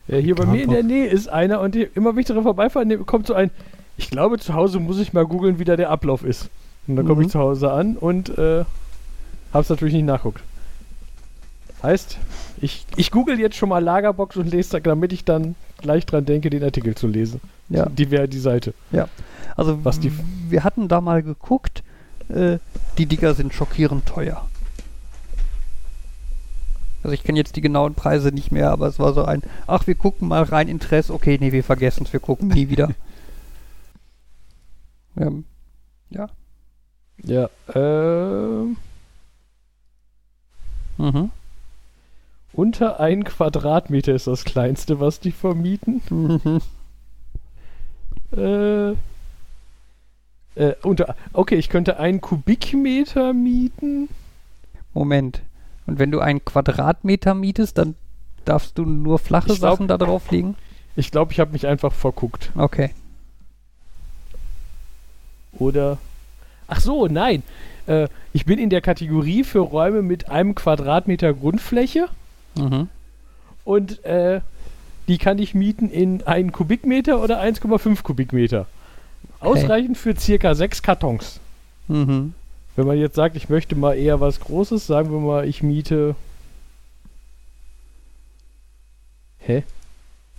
Ja, 0.07 0.17
hier 0.17 0.35
bei 0.35 0.43
Ja, 0.45 0.49
mir 0.51 0.63
in 0.63 0.69
der 0.71 0.83
Nähe 0.83 1.07
ist 1.07 1.27
einer 1.29 1.59
und 1.61 1.75
die, 1.75 1.83
immer 1.95 2.13
wenn 2.13 2.21
ich 2.21 2.27
daran 2.27 2.43
vorbeifahre, 2.43 2.85
kommt 2.99 3.27
so 3.27 3.33
ein, 3.33 3.51
ich 3.97 4.09
glaube 4.09 4.39
zu 4.39 4.53
Hause 4.53 4.79
muss 4.79 4.99
ich 4.99 5.13
mal 5.13 5.25
googeln, 5.25 5.59
wie 5.59 5.65
da 5.65 5.75
der 5.75 5.89
Ablauf 5.89 6.23
ist. 6.23 6.49
Und 6.87 6.95
dann 6.95 7.05
komme 7.05 7.19
Mhm. 7.21 7.25
ich 7.25 7.31
zu 7.31 7.39
Hause 7.39 7.71
an 7.71 7.97
und 7.97 8.29
äh, 8.37 8.63
hab's 9.53 9.69
natürlich 9.69 9.93
nicht 9.95 10.05
nachguckt. 10.05 10.41
Heißt, 11.83 12.17
ich, 12.61 12.85
ich 12.95 13.11
google 13.11 13.39
jetzt 13.39 13.55
schon 13.55 13.69
mal 13.69 13.83
Lagerbox 13.83 14.37
und 14.37 14.49
lese, 14.51 14.71
da- 14.71 14.79
damit 14.79 15.13
ich 15.13 15.25
dann 15.25 15.55
gleich 15.79 16.05
dran 16.05 16.25
denke, 16.25 16.49
den 16.49 16.63
Artikel 16.63 16.95
zu 16.95 17.07
lesen. 17.07 17.41
Ja. 17.69 17.87
Die 17.87 18.09
wäre 18.09 18.27
die 18.27 18.39
Seite. 18.39 18.73
Also 19.55 19.83
Was 19.83 19.99
die- 19.99 20.11
wir 20.49 20.63
hatten 20.63 20.87
da 20.87 21.01
mal 21.01 21.21
geguckt, 21.21 21.83
äh, 22.29 22.59
die 22.97 23.05
Dinger 23.05 23.33
sind 23.33 23.53
schockierend 23.53 24.05
teuer. 24.05 24.47
Also 27.03 27.13
ich 27.13 27.23
kenne 27.23 27.37
jetzt 27.37 27.55
die 27.55 27.61
genauen 27.61 27.93
Preise 27.93 28.29
nicht 28.29 28.51
mehr, 28.51 28.71
aber 28.71 28.87
es 28.87 28.99
war 28.99 29.13
so 29.13 29.23
ein, 29.23 29.41
ach, 29.65 29.87
wir 29.87 29.95
gucken 29.95 30.27
mal 30.27 30.43
rein 30.43 30.67
Interesse, 30.67 31.13
okay, 31.13 31.37
nee, 31.39 31.51
wir 31.51 31.63
vergessen 31.63 32.03
es, 32.05 32.13
wir 32.13 32.19
gucken 32.19 32.49
nie 32.49 32.69
wieder. 32.69 32.89
ähm, 35.17 35.45
ja. 36.09 36.27
Ja, 37.23 37.49
ähm, 37.73 38.77
Mhm. 40.97 41.31
unter 42.53 42.99
ein 42.99 43.23
Quadratmeter 43.23 44.13
ist 44.13 44.27
das 44.27 44.43
kleinste, 44.43 44.99
was 44.99 45.19
die 45.19 45.31
vermieten. 45.31 46.01
Mhm. 46.09 46.61
Äh, 48.37 48.95
äh, 50.57 50.73
unter, 50.83 51.15
okay, 51.33 51.55
ich 51.55 51.69
könnte 51.69 51.99
einen 51.99 52.21
Kubikmeter 52.21 53.33
mieten. 53.33 54.09
Moment. 54.93 55.41
Und 55.85 55.99
wenn 55.99 56.11
du 56.11 56.19
einen 56.19 56.43
Quadratmeter 56.43 57.33
mietest, 57.33 57.77
dann 57.77 57.95
darfst 58.45 58.77
du 58.77 58.83
nur 58.85 59.19
flache 59.19 59.51
Ich 59.53 59.59
glaub- 59.59 59.73
Sachen 59.73 59.87
da 59.87 59.97
drauf 59.97 60.31
legen? 60.31 60.55
Ich 60.95 61.11
glaube, 61.11 61.31
ich 61.31 61.39
habe 61.39 61.51
mich 61.51 61.67
einfach 61.67 61.93
verguckt. 61.93 62.51
Okay. 62.55 62.89
Oder. 65.59 65.97
Ach 66.67 66.79
so, 66.79 67.07
nein. 67.07 67.43
Äh, 67.85 68.07
ich 68.33 68.45
bin 68.45 68.59
in 68.59 68.69
der 68.69 68.81
Kategorie 68.81 69.43
für 69.43 69.59
Räume 69.59 70.01
mit 70.01 70.29
einem 70.29 70.55
Quadratmeter 70.55 71.33
Grundfläche 71.33 72.07
Mhm. 72.57 72.89
und 73.63 74.03
äh, 74.03 74.41
die 75.07 75.17
kann 75.19 75.37
ich 75.37 75.53
mieten 75.53 75.89
in 75.89 76.23
einen 76.25 76.51
Kubikmeter 76.51 77.21
oder 77.21 77.39
1,5 77.39 78.01
Kubikmeter. 78.03 78.65
Ausreichend 79.39 79.97
für 79.97 80.15
circa 80.15 80.55
sechs 80.55 80.81
Kartons. 80.81 81.39
Mhm. 81.87 82.33
Wenn 82.75 82.87
man 82.87 82.97
jetzt 82.97 83.15
sagt, 83.15 83.35
ich 83.35 83.49
möchte 83.49 83.75
mal 83.75 83.93
eher 83.97 84.19
was 84.19 84.39
Großes, 84.39 84.85
sagen 84.85 85.11
wir 85.11 85.19
mal, 85.19 85.47
ich 85.47 85.63
miete. 85.63 86.15
Hä? 89.39 89.63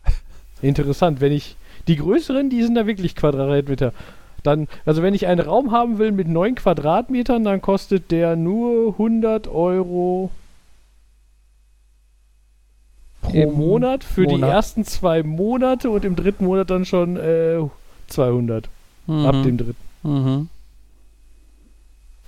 Interessant, 0.62 1.20
wenn 1.20 1.32
ich. 1.32 1.56
Die 1.86 1.96
größeren, 1.96 2.50
die 2.50 2.62
sind 2.62 2.74
da 2.74 2.86
wirklich 2.86 3.16
Quadratmeter. 3.16 3.94
Dann, 4.42 4.68
also 4.84 5.02
wenn 5.02 5.14
ich 5.14 5.26
einen 5.26 5.40
Raum 5.40 5.72
haben 5.72 5.98
will 5.98 6.12
mit 6.12 6.28
9 6.28 6.54
Quadratmetern, 6.54 7.44
dann 7.44 7.62
kostet 7.62 8.10
der 8.10 8.36
nur 8.36 8.92
100 8.92 9.48
Euro 9.48 10.30
pro 13.22 13.50
Monat 13.50 14.04
für 14.04 14.26
die 14.26 14.34
Monat. 14.34 14.50
ersten 14.50 14.84
zwei 14.84 15.22
Monate 15.22 15.90
und 15.90 16.04
im 16.04 16.14
dritten 16.14 16.44
Monat 16.44 16.70
dann 16.70 16.84
schon 16.84 17.16
äh, 17.16 17.60
200 18.08 18.68
ab 19.08 19.34
Mhm. 19.36 19.42
dem 19.42 19.56
dritten. 19.58 19.76
Mhm. 20.02 20.48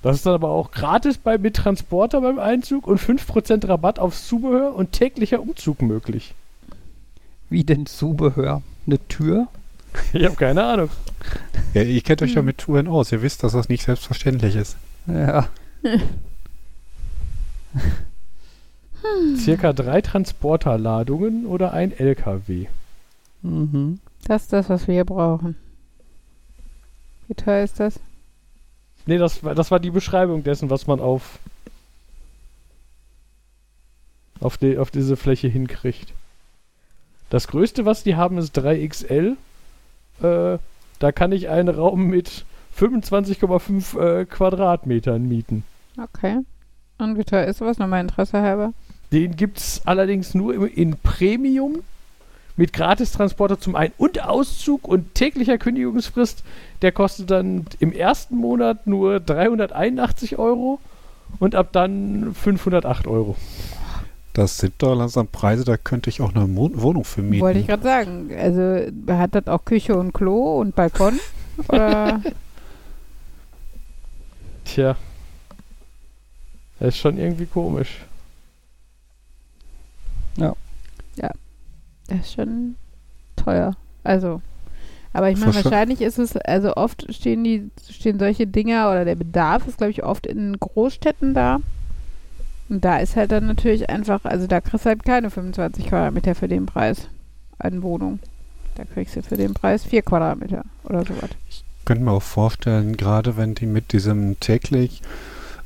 Das 0.03 0.16
ist 0.16 0.25
dann 0.27 0.33
aber 0.35 0.49
auch 0.49 0.71
gratis 0.71 1.19
bei, 1.19 1.37
mit 1.37 1.57
Transporter 1.57 2.23
beim 2.23 2.38
Einzug 2.38 2.87
und 2.87 2.99
5% 2.99 3.69
Rabatt 3.69 3.99
aufs 3.99 4.27
Zubehör 4.27 4.75
und 4.75 4.93
täglicher 4.93 5.40
Umzug 5.43 5.83
möglich. 5.83 6.35
Wie 7.51 7.64
denn 7.64 7.85
Zubehör? 7.87 8.62
Eine 8.87 8.99
Tür? 9.09 9.49
Ich 10.12 10.25
habe 10.25 10.37
keine 10.37 10.62
Ahnung. 10.64 10.88
Ja, 11.75 11.83
ihr 11.83 12.01
kennt 12.01 12.23
euch 12.23 12.31
ja 12.35 12.38
Hm. 12.38 12.45
mit 12.47 12.59
Touren 12.59 12.87
aus. 12.87 13.11
Ihr 13.12 13.23
wisst, 13.23 13.43
dass 13.43 13.53
das 13.53 13.69
nicht 13.69 13.83
selbstverständlich 13.85 14.55
ist. 14.57 14.77
Ja. 15.09 15.49
Circa 19.37 19.73
drei 19.73 20.01
Transporterladungen 20.01 21.47
oder 21.47 21.73
ein 21.73 21.93
LKW. 21.93 22.66
Mhm. 23.43 23.99
Das 24.25 24.43
ist 24.43 24.53
das, 24.53 24.69
was 24.69 24.87
wir 24.87 24.95
hier 24.95 25.05
brauchen. 25.05 25.57
Wie 27.31 27.35
teuer 27.35 27.62
ist 27.62 27.79
das? 27.79 28.01
Nee, 29.07 29.16
das, 29.16 29.45
war- 29.45 29.55
das 29.55 29.71
war 29.71 29.79
die 29.79 29.93
Beschreibung 29.93 30.43
dessen, 30.43 30.69
was 30.69 30.88
man 30.88 30.99
auf, 30.99 31.38
auf, 34.40 34.59
die, 34.59 34.77
auf 34.79 34.90
diese 34.90 35.16
Fläche 35.16 35.47
hinkriegt. 35.47 36.12
Das 37.31 37.47
größte, 37.47 37.85
was 37.87 38.03
die 38.03 38.16
haben, 38.16 38.37
ist 38.37 38.59
3XL. 38.59 39.37
Äh, 40.23 40.59
da 40.99 41.12
kann 41.12 41.31
ich 41.31 41.49
einen 41.49 41.69
Raum 41.69 42.09
mit 42.09 42.45
25,5 42.77 44.01
äh, 44.01 44.25
Quadratmetern 44.25 45.29
mieten. 45.29 45.62
Okay. 46.03 46.38
Und 46.99 47.16
wie 47.16 47.23
teuer 47.25 47.45
ist 47.47 47.59
sowas? 47.59 47.79
Nochmal 47.79 48.01
Interesse 48.01 48.43
halber. 48.43 48.73
Den 49.12 49.37
gibt 49.37 49.59
es 49.59 49.83
allerdings 49.87 50.35
nur 50.35 50.53
im- 50.53 50.66
in 50.66 50.97
Premium 50.99 51.85
mit 52.57 52.73
Gratistransporter 52.73 53.59
zum 53.59 53.75
Ein- 53.77 53.93
und 53.97 54.23
Auszug 54.23 54.87
und 54.87 55.15
täglicher 55.15 55.59
Kündigungsfrist. 55.59 56.45
Der 56.83 56.93
kostet 56.93 57.31
dann 57.31 57.67
im 57.79 57.93
ersten 57.93 58.37
Monat 58.37 58.87
nur 58.87 59.21
381 59.21 60.39
Euro 60.39 60.79
und 61.39 61.55
ab 61.55 61.69
dann 61.73 62.35
508 62.35 63.07
Euro. 63.07 63.37
Das 64.33 64.59
sind 64.59 64.75
doch 64.79 64.95
langsam 64.95 65.27
Preise, 65.27 65.65
da 65.65 65.77
könnte 65.77 66.09
ich 66.09 66.21
auch 66.21 66.35
eine 66.35 66.47
Mo 66.47 66.71
Wohnung 66.75 67.05
für 67.05 67.23
mieten. 67.23 67.43
Wollte 67.43 67.59
ich 67.59 67.67
gerade 67.67 67.83
sagen. 67.83 68.31
Also 68.37 68.87
hat 69.09 69.35
das 69.35 69.47
auch 69.49 69.65
Küche 69.65 69.97
und 69.97 70.13
Klo 70.13 70.61
und 70.61 70.75
Balkon? 70.75 71.19
Oder? 71.69 72.21
Tja. 74.65 74.97
Das 76.79 76.91
ist 76.91 76.99
schon 76.99 77.19
irgendwie 77.19 77.47
komisch. 77.47 77.99
Das 82.11 82.20
ist 82.20 82.35
schon 82.35 82.75
teuer. 83.37 83.75
Also. 84.05 84.42
Aber 85.12 85.29
ich 85.31 85.38
meine, 85.38 85.55
wahrscheinlich 85.55 86.03
ist 86.03 86.18
es, 86.18 86.37
also 86.37 86.77
oft 86.77 87.12
stehen 87.12 87.42
die, 87.42 87.68
stehen 87.90 88.18
solche 88.20 88.46
Dinger 88.46 88.90
oder 88.90 89.05
der 89.05 89.16
Bedarf 89.16 89.66
ist, 89.66 89.79
glaube 89.79 89.90
ich, 89.90 90.05
oft 90.05 90.25
in 90.27 90.57
Großstädten 90.59 91.35
da. 91.35 91.59
Und 92.68 92.85
da 92.85 92.99
ist 92.99 93.16
halt 93.16 93.33
dann 93.33 93.46
natürlich 93.46 93.90
einfach, 93.90 94.25
also 94.25 94.46
da 94.46 94.61
kriegst 94.61 94.85
du 94.85 94.90
halt 94.90 95.03
keine 95.03 95.31
25 95.31 95.88
Quadratmeter 95.88 96.37
für 96.37 96.46
den 96.46 96.66
Preis 96.66 97.09
an 97.59 97.83
Wohnung. 97.83 98.20
Da 98.77 98.85
kriegst 98.85 99.16
du 99.16 99.23
für 99.23 99.37
den 99.37 99.53
Preis 99.53 99.85
4 99.85 100.03
Quadratmeter 100.03 100.64
oder 100.85 101.05
sowas. 101.05 101.31
könnte 101.85 102.05
mir 102.05 102.12
auch 102.12 102.23
vorstellen, 102.23 102.96
gerade 102.96 103.37
wenn 103.37 103.57
die 103.57 103.66
mit 103.66 103.92
diesem 103.92 104.38
täglich 104.38 105.03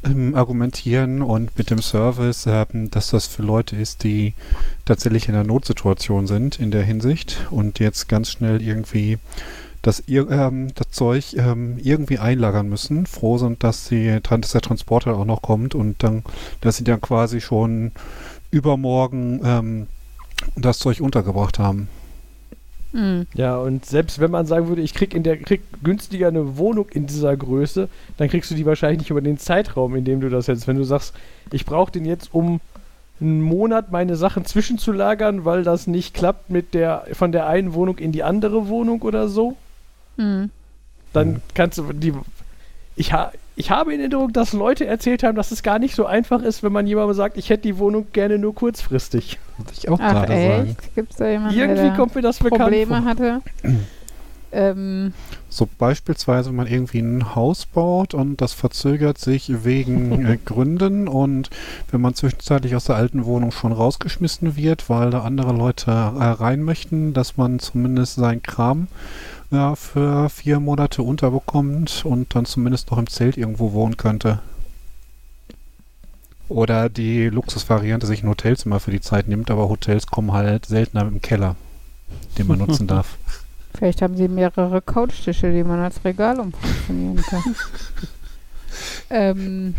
ähm, 0.04 0.34
argumentieren 0.34 1.22
und 1.22 1.56
mit 1.56 1.70
dem 1.70 1.80
Service, 1.80 2.46
ähm, 2.46 2.90
dass 2.90 3.10
das 3.10 3.26
für 3.26 3.42
Leute 3.42 3.76
ist, 3.76 4.04
die 4.04 4.34
tatsächlich 4.84 5.28
in 5.28 5.34
einer 5.34 5.44
Notsituation 5.44 6.26
sind 6.26 6.58
in 6.58 6.70
der 6.70 6.82
Hinsicht 6.82 7.46
und 7.50 7.78
jetzt 7.78 8.08
ganz 8.08 8.30
schnell 8.30 8.62
irgendwie 8.62 9.18
das, 9.82 10.02
ähm, 10.08 10.72
das 10.74 10.90
Zeug 10.90 11.34
ähm, 11.36 11.78
irgendwie 11.82 12.18
einlagern 12.18 12.68
müssen, 12.68 13.06
froh 13.06 13.38
sind, 13.38 13.62
dass, 13.62 13.86
sie, 13.86 14.18
dass 14.22 14.52
der 14.52 14.62
Transporter 14.62 15.16
auch 15.16 15.26
noch 15.26 15.42
kommt 15.42 15.74
und 15.74 16.02
dann, 16.02 16.24
dass 16.60 16.78
sie 16.78 16.84
dann 16.84 17.00
quasi 17.00 17.40
schon 17.40 17.92
übermorgen 18.50 19.40
ähm, 19.44 19.86
das 20.56 20.78
Zeug 20.78 21.00
untergebracht 21.00 21.58
haben. 21.58 21.88
Mhm. 22.94 23.26
Ja, 23.34 23.56
und 23.58 23.84
selbst 23.84 24.20
wenn 24.20 24.30
man 24.30 24.46
sagen 24.46 24.68
würde, 24.68 24.80
ich 24.80 24.94
krieg 24.94 25.14
in 25.14 25.24
der 25.24 25.36
krieg 25.36 25.62
günstiger 25.82 26.28
eine 26.28 26.56
Wohnung 26.56 26.88
in 26.90 27.06
dieser 27.06 27.36
Größe, 27.36 27.88
dann 28.18 28.28
kriegst 28.28 28.50
du 28.50 28.54
die 28.54 28.64
wahrscheinlich 28.66 29.00
nicht 29.00 29.10
über 29.10 29.20
den 29.20 29.36
Zeitraum, 29.36 29.96
in 29.96 30.04
dem 30.04 30.20
du 30.20 30.30
das 30.30 30.46
hättest. 30.46 30.68
Wenn 30.68 30.76
du 30.76 30.84
sagst, 30.84 31.12
ich 31.50 31.66
brauche 31.66 31.90
den 31.90 32.04
jetzt, 32.06 32.32
um 32.32 32.60
einen 33.20 33.42
Monat 33.42 33.90
meine 33.90 34.14
Sachen 34.16 34.44
zwischenzulagern, 34.44 35.44
weil 35.44 35.64
das 35.64 35.86
nicht 35.88 36.14
klappt 36.14 36.50
mit 36.50 36.72
der 36.72 37.04
von 37.12 37.32
der 37.32 37.46
einen 37.48 37.74
Wohnung 37.74 37.98
in 37.98 38.12
die 38.12 38.22
andere 38.22 38.68
Wohnung 38.68 39.02
oder 39.02 39.28
so, 39.28 39.56
Mhm. 40.16 40.50
dann 41.12 41.42
kannst 41.54 41.78
du 41.78 41.92
die. 41.92 42.12
Ich, 42.94 43.12
ha, 43.12 43.32
ich 43.56 43.70
habe 43.70 43.94
in 43.94 44.00
Erinnerung, 44.00 44.32
dass 44.32 44.52
Leute 44.52 44.86
erzählt 44.86 45.22
haben, 45.22 45.36
dass 45.36 45.50
es 45.50 45.62
gar 45.62 45.78
nicht 45.78 45.94
so 45.94 46.06
einfach 46.06 46.42
ist, 46.42 46.62
wenn 46.62 46.72
man 46.72 46.86
jemandem 46.86 47.14
sagt, 47.14 47.36
ich 47.36 47.50
hätte 47.50 47.62
die 47.62 47.78
Wohnung 47.78 48.06
gerne 48.12 48.38
nur 48.38 48.54
kurzfristig. 48.54 49.38
Wollte 49.58 49.72
ich 49.76 49.88
auch 49.88 49.98
Ach 50.02 50.12
gerade 50.12 50.32
sagen. 50.32 50.68
echt? 50.80 50.94
Gibt 50.94 51.10
es 51.12 51.16
da 51.18 51.28
jemanden, 51.28 51.56
der 51.56 51.68
Irgendwie 51.68 51.88
da 51.90 51.96
kommt 51.96 52.14
mir 52.14 52.22
das 52.22 52.38
bekannt 52.38 52.62
Probleme 52.62 52.96
vor. 52.96 53.04
hatte? 53.04 53.40
ähm, 54.52 55.12
So 55.48 55.68
beispielsweise, 55.78 56.48
wenn 56.50 56.56
man 56.56 56.66
irgendwie 56.66 57.00
ein 57.00 57.34
Haus 57.34 57.66
baut 57.66 58.14
und 58.14 58.40
das 58.40 58.52
verzögert 58.52 59.18
sich 59.18 59.64
wegen 59.64 60.26
äh, 60.26 60.38
Gründen 60.44 61.08
und 61.08 61.50
wenn 61.90 62.00
man 62.00 62.14
zwischenzeitlich 62.14 62.74
aus 62.76 62.84
der 62.84 62.96
alten 62.96 63.24
Wohnung 63.24 63.50
schon 63.52 63.72
rausgeschmissen 63.72 64.56
wird, 64.56 64.88
weil 64.90 65.10
da 65.10 65.20
andere 65.22 65.52
Leute 65.52 65.90
äh, 65.90 65.94
rein 65.94 66.62
möchten, 66.62 67.12
dass 67.14 67.36
man 67.36 67.58
zumindest 67.58 68.16
sein 68.16 68.42
Kram 68.42 68.86
ja, 69.54 69.74
für 69.76 70.28
vier 70.28 70.60
Monate 70.60 71.02
unterbekommt 71.02 72.04
und 72.04 72.34
dann 72.34 72.44
zumindest 72.44 72.90
noch 72.90 72.98
im 72.98 73.08
Zelt 73.08 73.36
irgendwo 73.36 73.72
wohnen 73.72 73.96
könnte. 73.96 74.40
Oder 76.48 76.88
die 76.88 77.28
Luxusvariante 77.28 78.06
sich 78.06 78.22
ein 78.22 78.28
Hotelzimmer 78.28 78.78
für 78.80 78.90
die 78.90 79.00
Zeit 79.00 79.28
nimmt, 79.28 79.50
aber 79.50 79.68
Hotels 79.68 80.06
kommen 80.06 80.32
halt 80.32 80.66
seltener 80.66 81.02
im 81.02 81.20
Keller, 81.22 81.56
den 82.36 82.46
man 82.46 82.58
nutzen 82.58 82.86
darf. 82.88 83.16
vielleicht 83.74 84.02
haben 84.02 84.16
sie 84.16 84.28
mehrere 84.28 84.82
Couchtische, 84.82 85.50
die 85.52 85.64
man 85.64 85.80
als 85.80 86.04
Regal 86.04 86.38
umfunktionieren 86.40 87.22
kann. 87.22 87.56
ähm, 89.10 89.74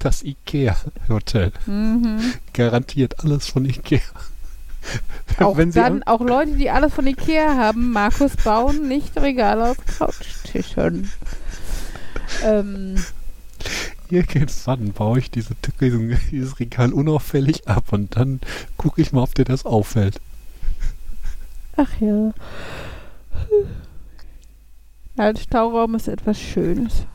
Das 0.00 0.22
Ikea-Hotel. 0.24 1.52
mhm. 1.66 2.18
Garantiert 2.52 3.20
alles 3.20 3.46
von 3.48 3.64
Ikea. 3.64 4.00
Auch 5.38 5.56
Wenn 5.56 5.72
sie 5.72 5.80
dann 5.80 6.02
auch 6.02 6.20
Leute, 6.20 6.52
die 6.52 6.70
alles 6.70 6.92
von 6.92 7.06
Ikea 7.06 7.56
haben, 7.56 7.90
Markus 7.92 8.36
bauen 8.36 8.88
nicht 8.88 9.16
Regale 9.16 9.70
aus 9.70 9.76
Couchtischen. 9.98 11.10
Ähm, 12.44 12.96
Irgendwann 14.10 14.92
baue 14.92 15.20
ich 15.20 15.30
diese, 15.30 15.54
dieses 16.30 16.60
Regal 16.60 16.92
unauffällig 16.92 17.66
ab 17.66 17.92
und 17.92 18.14
dann 18.16 18.40
gucke 18.76 19.00
ich 19.00 19.12
mal, 19.12 19.22
ob 19.22 19.34
dir 19.34 19.44
das 19.44 19.64
auffällt. 19.64 20.20
ach 21.76 21.88
ja. 22.00 22.32
Ein 25.16 25.36
Stauraum 25.36 25.94
ist 25.94 26.08
etwas 26.08 26.38
Schönes. 26.38 27.06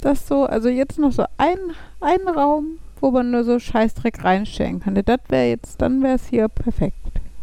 Das 0.00 0.26
so, 0.26 0.44
also 0.44 0.68
jetzt 0.68 0.98
noch 0.98 1.12
so 1.12 1.24
ein, 1.36 1.58
ein 2.00 2.28
Raum, 2.28 2.78
wo 3.00 3.10
man 3.10 3.30
nur 3.30 3.44
so 3.44 3.58
Scheißdreck 3.58 4.24
reinstellen 4.24 4.80
könnte. 4.80 5.02
Das 5.02 5.20
wäre 5.28 5.48
jetzt, 5.48 5.80
dann 5.80 6.02
wäre 6.02 6.16
es 6.16 6.26
hier 6.26 6.48
perfekt, 6.48 6.96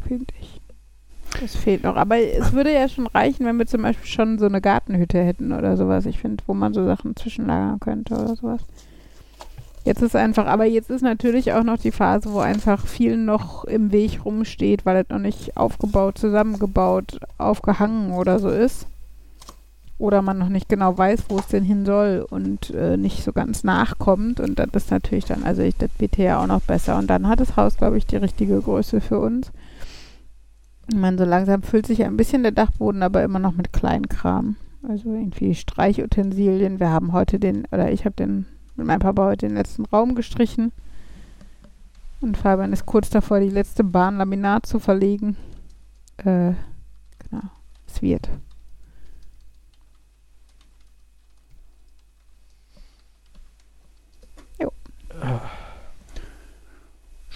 finde 0.07 0.25
ich. 0.39 0.61
Das 1.41 1.55
fehlt 1.55 1.83
noch. 1.83 1.95
Aber 1.95 2.17
es 2.17 2.53
würde 2.53 2.73
ja 2.73 2.87
schon 2.87 3.07
reichen, 3.07 3.45
wenn 3.45 3.57
wir 3.57 3.65
zum 3.65 3.81
Beispiel 3.81 4.07
schon 4.07 4.39
so 4.39 4.45
eine 4.45 4.61
Gartenhütte 4.61 5.21
hätten 5.21 5.51
oder 5.51 5.75
sowas. 5.77 6.05
Ich 6.05 6.19
finde, 6.19 6.43
wo 6.47 6.53
man 6.53 6.73
so 6.73 6.85
Sachen 6.85 7.15
zwischenlagern 7.15 7.79
könnte 7.79 8.13
oder 8.15 8.35
sowas. 8.35 8.61
Jetzt 9.83 10.01
ist 10.01 10.15
einfach, 10.15 10.47
aber 10.47 10.65
jetzt 10.65 10.89
ist 10.89 11.03
natürlich 11.03 11.53
auch 11.53 11.63
noch 11.63 11.77
die 11.77 11.91
Phase, 11.91 12.33
wo 12.33 12.39
einfach 12.39 12.87
viel 12.87 13.17
noch 13.17 13.65
im 13.65 13.91
Weg 13.91 14.25
rumsteht, 14.25 14.83
weil 14.83 14.97
es 14.97 15.09
noch 15.09 15.19
nicht 15.19 15.57
aufgebaut, 15.57 16.17
zusammengebaut, 16.17 17.19
aufgehangen 17.37 18.11
oder 18.11 18.39
so 18.39 18.49
ist. 18.49 18.87
Oder 19.97 20.21
man 20.21 20.37
noch 20.37 20.49
nicht 20.49 20.67
genau 20.67 20.97
weiß, 20.97 21.25
wo 21.29 21.37
es 21.37 21.47
denn 21.47 21.63
hin 21.63 21.85
soll 21.85 22.25
und 22.29 22.69
äh, 22.71 22.97
nicht 22.97 23.23
so 23.23 23.31
ganz 23.31 23.63
nachkommt. 23.63 24.41
Und 24.41 24.59
das 24.59 24.67
ist 24.73 24.91
natürlich 24.91 25.25
dann, 25.25 25.43
also 25.43 25.61
ich, 25.61 25.77
das 25.77 25.89
ja 26.17 26.41
auch 26.41 26.47
noch 26.47 26.61
besser. 26.61 26.97
Und 26.97 27.07
dann 27.07 27.27
hat 27.29 27.39
das 27.39 27.55
Haus, 27.55 27.77
glaube 27.77 27.97
ich, 27.97 28.05
die 28.05 28.17
richtige 28.17 28.59
Größe 28.59 28.99
für 28.99 29.19
uns. 29.19 29.51
Ich 30.87 30.95
meine, 30.95 31.17
so 31.17 31.23
langsam 31.23 31.63
füllt 31.63 31.87
sich 31.87 32.03
ein 32.03 32.17
bisschen 32.17 32.43
der 32.43 32.51
Dachboden, 32.51 33.03
aber 33.03 33.23
immer 33.23 33.39
noch 33.39 33.53
mit 33.53 33.71
Kleinkram. 33.71 34.57
Also 34.87 35.13
irgendwie 35.13 35.55
Streichutensilien. 35.55 36.79
Wir 36.79 36.91
haben 36.91 37.13
heute 37.13 37.39
den, 37.39 37.65
oder 37.71 37.91
ich 37.91 38.05
habe 38.05 38.15
den 38.15 38.45
mit 38.75 38.85
meinem 38.85 38.99
Papa 38.99 39.25
heute 39.25 39.47
den 39.47 39.55
letzten 39.55 39.85
Raum 39.85 40.15
gestrichen. 40.15 40.71
Und 42.21 42.37
Fabian 42.37 42.73
ist 42.73 42.85
kurz 42.85 43.09
davor, 43.09 43.39
die 43.39 43.49
letzte 43.49 43.83
Bahn 43.83 44.17
Laminat 44.17 44.65
zu 44.65 44.79
verlegen. 44.79 45.37
Äh, 46.17 46.53
genau. 47.19 47.43
Es 47.87 48.01
wird. 48.01 48.29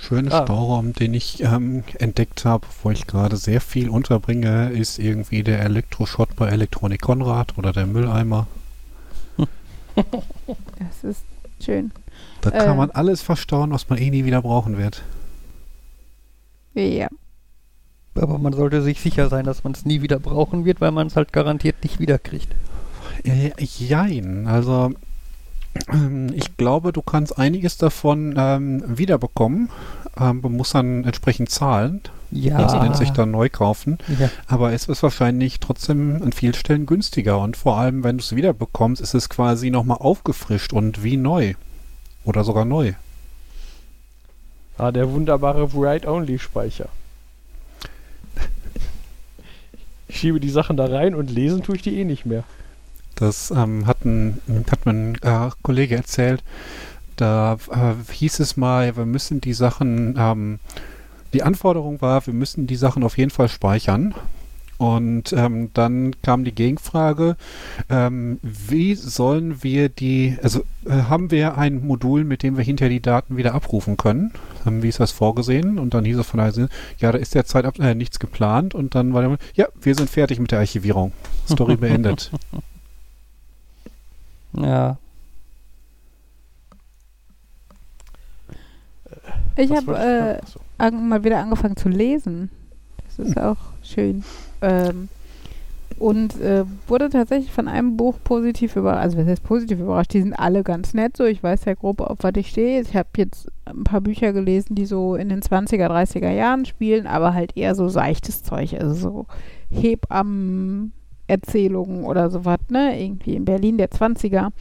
Schöner 0.10 0.34
Ah. 0.34 0.44
Stauraum, 0.44 0.94
den 0.94 1.14
ich 1.14 1.42
ähm, 1.44 1.84
entdeckt 2.00 2.44
habe, 2.44 2.66
wo 2.82 2.90
ich 2.90 3.06
gerade 3.06 3.38
sehr 3.38 3.62
viel 3.62 3.90
unterbringe, 3.90 4.70
ist 4.72 4.98
irgendwie 4.98 5.44
der 5.44 5.62
Elektroschrott 5.62 6.36
bei 6.36 6.48
Elektronik 6.50 7.00
Konrad 7.02 7.58
oder 7.60 7.72
der 7.74 7.86
Mülleimer. 7.86 8.48
Das 9.96 11.04
ist 11.04 11.24
schön. 11.64 11.92
Da 12.42 12.50
Äh. 12.52 12.58
kann 12.66 12.78
man 12.78 12.90
alles 12.92 13.22
verstauen, 13.22 13.72
was 13.72 13.88
man 13.90 14.00
eh 14.00 14.10
nie 14.10 14.26
wieder 14.26 14.42
brauchen 14.42 14.78
wird. 14.78 15.04
Ja. 16.74 17.08
Aber 18.16 18.38
man 18.38 18.54
sollte 18.54 18.82
sich 18.82 19.00
sicher 19.02 19.30
sein, 19.30 19.46
dass 19.46 19.64
man 19.64 19.74
es 19.74 19.86
nie 19.86 20.02
wieder 20.02 20.20
brauchen 20.20 20.66
wird, 20.66 20.82
weil 20.82 20.92
man 20.92 21.08
es 21.08 21.16
halt 21.16 21.32
garantiert 21.34 21.84
nicht 21.84 22.00
wiederkriegt. 22.00 22.48
Äh, 23.24 23.52
jein, 23.62 24.48
also 24.48 24.92
ähm, 25.92 26.32
ich 26.34 26.56
glaube, 26.58 26.92
du 26.94 27.02
kannst 27.02 27.38
einiges 27.38 27.78
davon 27.78 28.36
ähm, 28.38 28.84
wiederbekommen. 28.88 29.70
Ähm, 30.18 30.42
man 30.42 30.54
muss 30.54 30.72
dann 30.72 31.04
entsprechend 31.04 31.50
zahlen. 31.50 32.02
Ja. 32.32 32.58
Das 32.60 32.74
nennt 32.74 32.96
sich 32.96 33.10
dann 33.10 33.32
neu 33.32 33.50
kaufen. 33.50 33.98
ja. 34.20 34.30
Aber 34.48 34.72
es 34.72 34.88
ist 34.88 35.02
wahrscheinlich 35.02 35.60
trotzdem 35.60 36.22
an 36.22 36.32
vielen 36.32 36.54
Stellen 36.54 36.86
günstiger. 36.86 37.40
Und 37.40 37.58
vor 37.58 37.78
allem, 37.78 38.04
wenn 38.04 38.18
du 38.18 38.24
es 38.24 38.36
wiederbekommst, 38.36 39.02
ist 39.02 39.14
es 39.14 39.30
quasi 39.30 39.72
nochmal 39.72 39.98
aufgefrischt 40.00 40.74
und 40.74 41.04
wie 41.04 41.18
neu. 41.18 41.56
Oder 42.24 42.44
sogar 42.44 42.66
neu. 42.66 42.94
Ah, 44.78 44.92
der 44.92 45.12
wunderbare 45.12 45.74
Write-Only-Speicher. 45.74 46.88
Ich 50.08 50.20
schiebe 50.20 50.40
die 50.40 50.50
Sachen 50.50 50.76
da 50.76 50.86
rein 50.86 51.14
und 51.14 51.30
lesen 51.30 51.62
tue 51.62 51.76
ich 51.76 51.82
die 51.82 52.00
eh 52.00 52.04
nicht 52.04 52.26
mehr. 52.26 52.44
Das 53.16 53.52
ähm, 53.52 53.86
hat, 53.86 54.06
ein, 54.06 54.40
hat 54.72 54.86
mein 54.86 55.16
äh, 55.22 55.50
Kollege 55.62 55.96
erzählt. 55.96 56.42
Da 57.20 57.58
äh, 57.72 58.14
hieß 58.14 58.40
es 58.40 58.56
mal, 58.58 58.96
wir 58.96 59.06
müssen 59.06 59.42
die 59.42 59.54
Sachen, 59.54 60.16
ähm, 60.18 60.60
die 61.34 61.44
Anforderung 61.44 62.02
war, 62.02 62.26
wir 62.26 62.34
müssen 62.34 62.66
die 62.68 62.76
Sachen 62.78 63.04
auf 63.04 63.18
jeden 63.18 63.32
Fall 63.32 63.50
speichern. 63.50 64.14
Und 64.78 65.34
ähm, 65.34 65.72
dann 65.74 66.16
kam 66.22 66.46
die 66.46 66.54
Gegenfrage, 66.56 67.36
ähm, 67.90 68.40
wie 68.42 68.96
sollen 68.96 69.62
wir 69.62 69.90
die, 69.90 70.38
also 70.42 70.62
äh, 70.86 70.92
haben 71.10 71.32
wir 71.32 71.58
ein 71.58 71.86
Modul, 71.86 72.24
mit 72.24 72.44
dem 72.44 72.56
wir 72.56 72.64
hinterher 72.64 72.90
die 72.90 73.02
Daten 73.02 73.36
wieder 73.36 73.54
abrufen 73.54 73.98
können? 73.98 74.32
Ähm, 74.66 74.82
wie 74.82 74.88
ist 74.88 75.02
das 75.02 75.12
vorgesehen? 75.12 75.80
Und 75.80 75.94
dann 75.94 76.06
hieß 76.06 76.20
es 76.20 76.28
von 76.28 76.38
der 76.40 76.54
Seite, 76.54 76.70
ja, 77.00 77.12
da 77.12 77.18
ist 77.18 77.36
derzeit 77.36 77.66
ab- 77.66 77.78
äh, 77.80 77.94
nichts 77.94 78.20
geplant. 78.20 78.74
Und 78.74 78.96
dann 78.96 79.14
war 79.14 79.22
der, 79.22 79.38
ja, 79.54 79.68
wir 79.82 79.96
sind 79.96 80.10
fertig 80.10 80.40
mit 80.40 80.52
der 80.52 80.60
Archivierung. 80.60 81.12
Story 81.52 81.76
beendet. 81.76 82.32
Ja. 84.54 84.98
Ich 89.60 89.72
habe 89.72 90.40
äh, 90.80 90.92
mal 90.92 91.24
wieder 91.24 91.40
angefangen 91.40 91.76
zu 91.76 91.90
lesen. 91.90 92.52
Das 93.06 93.20
ist 93.28 93.38
auch 93.38 93.58
schön. 93.84 94.24
Ähm, 94.62 95.10
und 95.98 96.40
äh, 96.40 96.64
wurde 96.88 97.10
tatsächlich 97.10 97.52
von 97.52 97.68
einem 97.68 97.98
Buch 97.98 98.16
positiv 98.24 98.78
überrascht. 98.78 99.04
Also, 99.04 99.18
was 99.18 99.28
heißt 99.28 99.44
positiv 99.44 99.82
überrascht? 99.82 100.14
Die 100.14 100.22
sind 100.22 100.32
alle 100.34 100.64
ganz 100.64 100.94
nett 100.94 101.18
so. 101.18 101.26
Ich 101.26 101.44
weiß 101.44 101.66
ja 101.66 101.74
grob, 101.74 102.00
auf 102.00 102.20
was 102.22 102.32
ich 102.38 102.52
stehe. 102.52 102.80
Ich 102.80 102.96
habe 102.96 103.10
jetzt 103.18 103.50
ein 103.66 103.84
paar 103.84 104.00
Bücher 104.00 104.32
gelesen, 104.32 104.76
die 104.76 104.86
so 104.86 105.16
in 105.16 105.28
den 105.28 105.42
20er, 105.42 105.88
30er 105.88 106.32
Jahren 106.32 106.64
spielen, 106.64 107.06
aber 107.06 107.34
halt 107.34 107.58
eher 107.58 107.76
so 107.76 107.90
seichtes 107.90 108.44
Zeug. 108.44 108.76
Also 108.80 108.94
so 108.94 109.26
Hebammen-Erzählungen 109.72 112.06
oder 112.06 112.30
sowas, 112.30 112.60
ne? 112.70 112.98
Irgendwie 112.98 113.36
in 113.36 113.44
Berlin 113.44 113.78
der 113.78 113.90
20er. 113.90 114.52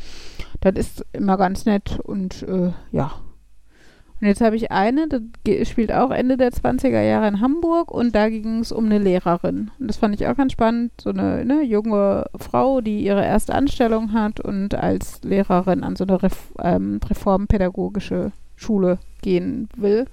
Das 0.61 0.75
ist 0.75 1.07
immer 1.13 1.37
ganz 1.37 1.67
nett 1.67 2.01
und 2.03 2.43
äh, 2.43 2.73
ja, 2.91 3.13
und 4.20 4.26
jetzt 4.26 4.40
habe 4.40 4.57
ich 4.57 4.72
eine, 4.72 5.07
das 5.09 5.68
spielt 5.68 5.92
auch 5.92 6.11
Ende 6.11 6.37
der 6.37 6.50
20er 6.50 7.02
Jahre 7.02 7.28
in 7.28 7.40
Hamburg 7.40 7.92
und 7.92 8.14
da 8.14 8.28
ging 8.28 8.61
es 8.61 8.72
um 8.72 8.87
eine 8.87 8.98
Lehrerin. 8.98 9.70
Und 9.78 9.87
das 9.87 9.96
fand 9.96 10.14
ich 10.14 10.26
auch 10.26 10.37
ganz 10.37 10.52
spannend. 10.52 10.90
So 11.00 11.11
eine 11.11 11.44
ne, 11.44 11.62
junge 11.62 12.26
Frau, 12.37 12.81
die 12.81 13.00
ihre 13.00 13.24
erste 13.24 13.54
Anstellung 13.54 14.12
hat 14.12 14.40
und 14.40 14.74
als 14.74 15.22
Lehrerin 15.22 15.85
an 15.85 15.94
so 15.94 16.04
eine 16.04 16.20
Ref 16.20 16.52
ähm, 16.61 16.98
reformpädagogische 17.09 18.33
Schule 18.57 18.98
gehen 19.22 19.68
will. 19.76 20.07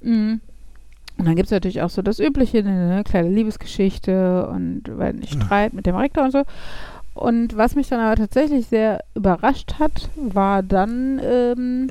Mhm. 0.00 0.40
Und 1.18 1.24
dann 1.24 1.34
gibt 1.34 1.46
es 1.46 1.52
natürlich 1.52 1.82
auch 1.82 1.90
so 1.90 2.02
das 2.02 2.20
Übliche, 2.20 2.58
eine, 2.58 2.92
eine 2.92 3.04
kleine 3.04 3.30
Liebesgeschichte 3.30 4.48
und 4.48 4.84
weil 4.86 5.14
nicht 5.14 5.32
Streit 5.32 5.74
mit 5.74 5.86
dem 5.86 5.96
Rektor 5.96 6.22
und 6.22 6.30
so. 6.30 6.44
Und 7.14 7.56
was 7.56 7.74
mich 7.74 7.88
dann 7.88 7.98
aber 7.98 8.14
tatsächlich 8.14 8.68
sehr 8.68 9.02
überrascht 9.16 9.80
hat, 9.80 10.08
war 10.14 10.62
dann 10.62 11.20
ähm, 11.20 11.88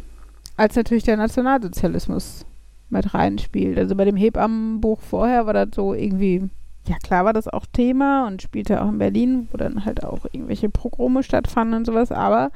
als 0.57 0.75
natürlich 0.75 1.03
der 1.03 1.17
Nationalsozialismus 1.17 2.45
mit 2.89 3.13
reinspielt. 3.13 3.77
Also 3.77 3.95
bei 3.95 4.05
dem 4.05 4.15
Hebammenbuch 4.15 5.01
vorher 5.01 5.45
war 5.45 5.53
das 5.53 5.69
so 5.73 5.93
irgendwie, 5.93 6.49
ja 6.87 6.97
klar 6.97 7.25
war 7.25 7.33
das 7.33 7.47
auch 7.47 7.65
Thema 7.65 8.27
und 8.27 8.41
spielte 8.41 8.81
auch 8.81 8.89
in 8.89 8.97
Berlin, 8.97 9.47
wo 9.51 9.57
dann 9.57 9.85
halt 9.85 10.03
auch 10.03 10.25
irgendwelche 10.25 10.69
Pogrome 10.69 11.23
stattfanden 11.23 11.77
und 11.79 11.85
sowas, 11.85 12.11
aber 12.11 12.51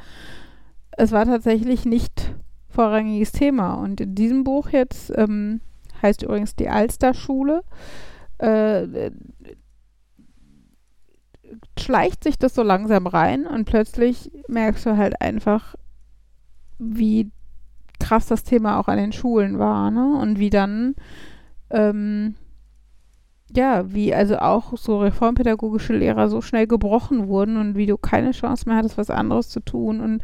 es 0.91 1.11
war 1.11 1.25
tatsächlich 1.25 1.85
nicht 1.85 2.33
vorrangiges 2.69 3.31
Thema. 3.31 3.75
Und 3.75 4.01
in 4.01 4.15
diesem 4.15 4.43
Buch 4.43 4.69
jetzt 4.69 5.11
ähm, 5.15 5.61
heißt 6.01 6.23
übrigens 6.23 6.55
die 6.55 6.69
Alsterschule, 6.69 7.63
äh, 8.39 9.11
schleicht 11.77 12.23
sich 12.23 12.39
das 12.39 12.55
so 12.55 12.63
langsam 12.63 13.07
rein 13.07 13.45
und 13.45 13.65
plötzlich 13.65 14.31
merkst 14.47 14.85
du 14.85 14.97
halt 14.97 15.21
einfach, 15.21 15.75
wie 16.79 17.29
krass 18.01 18.27
das 18.27 18.43
Thema 18.43 18.79
auch 18.79 18.87
an 18.87 18.97
den 18.97 19.11
Schulen 19.11 19.59
war, 19.59 19.91
ne? 19.91 20.17
Und 20.19 20.39
wie 20.39 20.49
dann, 20.49 20.95
ähm, 21.69 22.35
ja, 23.55 23.91
wie 23.93 24.13
also 24.13 24.37
auch 24.37 24.77
so 24.77 24.99
reformpädagogische 24.99 25.95
Lehrer 25.95 26.29
so 26.29 26.41
schnell 26.41 26.67
gebrochen 26.67 27.27
wurden 27.27 27.57
und 27.57 27.75
wie 27.75 27.85
du 27.85 27.97
keine 27.97 28.31
Chance 28.31 28.67
mehr 28.67 28.77
hattest, 28.77 28.97
was 28.97 29.09
anderes 29.09 29.49
zu 29.49 29.59
tun. 29.59 30.01
Und 30.01 30.21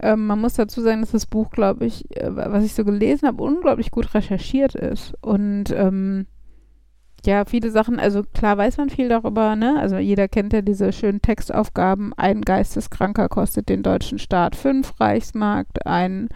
ähm, 0.00 0.26
man 0.26 0.40
muss 0.40 0.54
dazu 0.54 0.80
sagen, 0.80 1.00
dass 1.00 1.12
das 1.12 1.26
Buch, 1.26 1.50
glaube 1.50 1.86
ich, 1.86 2.16
äh, 2.16 2.34
was 2.34 2.64
ich 2.64 2.74
so 2.74 2.84
gelesen 2.84 3.28
habe, 3.28 3.42
unglaublich 3.42 3.90
gut 3.90 4.14
recherchiert 4.14 4.74
ist. 4.74 5.14
Und 5.20 5.70
ähm, 5.70 6.26
ja, 7.26 7.44
viele 7.44 7.70
Sachen, 7.70 7.98
also 7.98 8.22
klar 8.22 8.58
weiß 8.58 8.76
man 8.76 8.90
viel 8.90 9.08
darüber, 9.08 9.56
ne? 9.56 9.78
Also 9.78 9.96
jeder 9.96 10.28
kennt 10.28 10.52
ja 10.52 10.62
diese 10.62 10.92
schönen 10.92 11.22
Textaufgaben. 11.22 12.12
Ein 12.16 12.42
Geisteskranker 12.42 13.28
kostet 13.28 13.68
den 13.68 13.82
deutschen 13.82 14.18
Staat 14.18 14.56
fünf 14.56 15.00
Reichsmark, 15.00 15.66
ein 15.84 16.28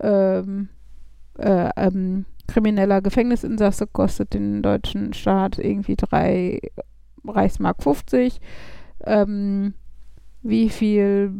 ähm, 0.00 0.68
äh, 1.38 1.70
ähm, 1.76 2.26
krimineller 2.46 3.00
Gefängnisinsasse 3.00 3.86
kostet 3.86 4.34
den 4.34 4.62
deutschen 4.62 5.12
Staat 5.12 5.58
irgendwie 5.58 5.96
drei 5.96 6.60
Reichsmark 7.26 7.82
50. 7.82 8.40
Ähm, 9.04 9.74
wie 10.42 10.68
viel, 10.68 11.32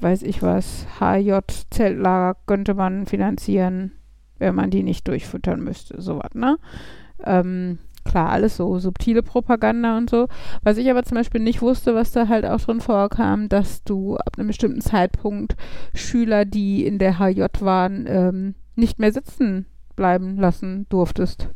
weiß 0.00 0.22
ich 0.22 0.42
was, 0.42 0.86
HJ-Zeltlager 1.00 2.36
könnte 2.46 2.74
man 2.74 3.06
finanzieren, 3.06 3.92
wenn 4.38 4.54
man 4.54 4.70
die 4.70 4.82
nicht 4.82 5.06
durchfüttern 5.06 5.62
müsste, 5.62 6.00
sowas, 6.00 6.34
ne? 6.34 6.58
Ähm, 7.24 7.78
klar, 8.12 8.28
alles 8.28 8.58
so 8.58 8.78
subtile 8.78 9.22
Propaganda 9.22 9.96
und 9.96 10.10
so. 10.10 10.28
Was 10.62 10.76
ich 10.76 10.90
aber 10.90 11.02
zum 11.02 11.16
Beispiel 11.16 11.40
nicht 11.40 11.62
wusste, 11.62 11.94
was 11.94 12.12
da 12.12 12.28
halt 12.28 12.44
auch 12.44 12.60
drin 12.60 12.80
vorkam, 12.80 13.48
dass 13.48 13.82
du 13.84 14.16
ab 14.16 14.34
einem 14.36 14.48
bestimmten 14.48 14.82
Zeitpunkt 14.82 15.56
Schüler, 15.94 16.44
die 16.44 16.86
in 16.86 16.98
der 16.98 17.18
HJ 17.18 17.46
waren, 17.60 18.04
ähm, 18.06 18.54
nicht 18.76 18.98
mehr 18.98 19.12
sitzen 19.12 19.66
bleiben 19.96 20.36
lassen 20.36 20.86
durftest. 20.90 21.48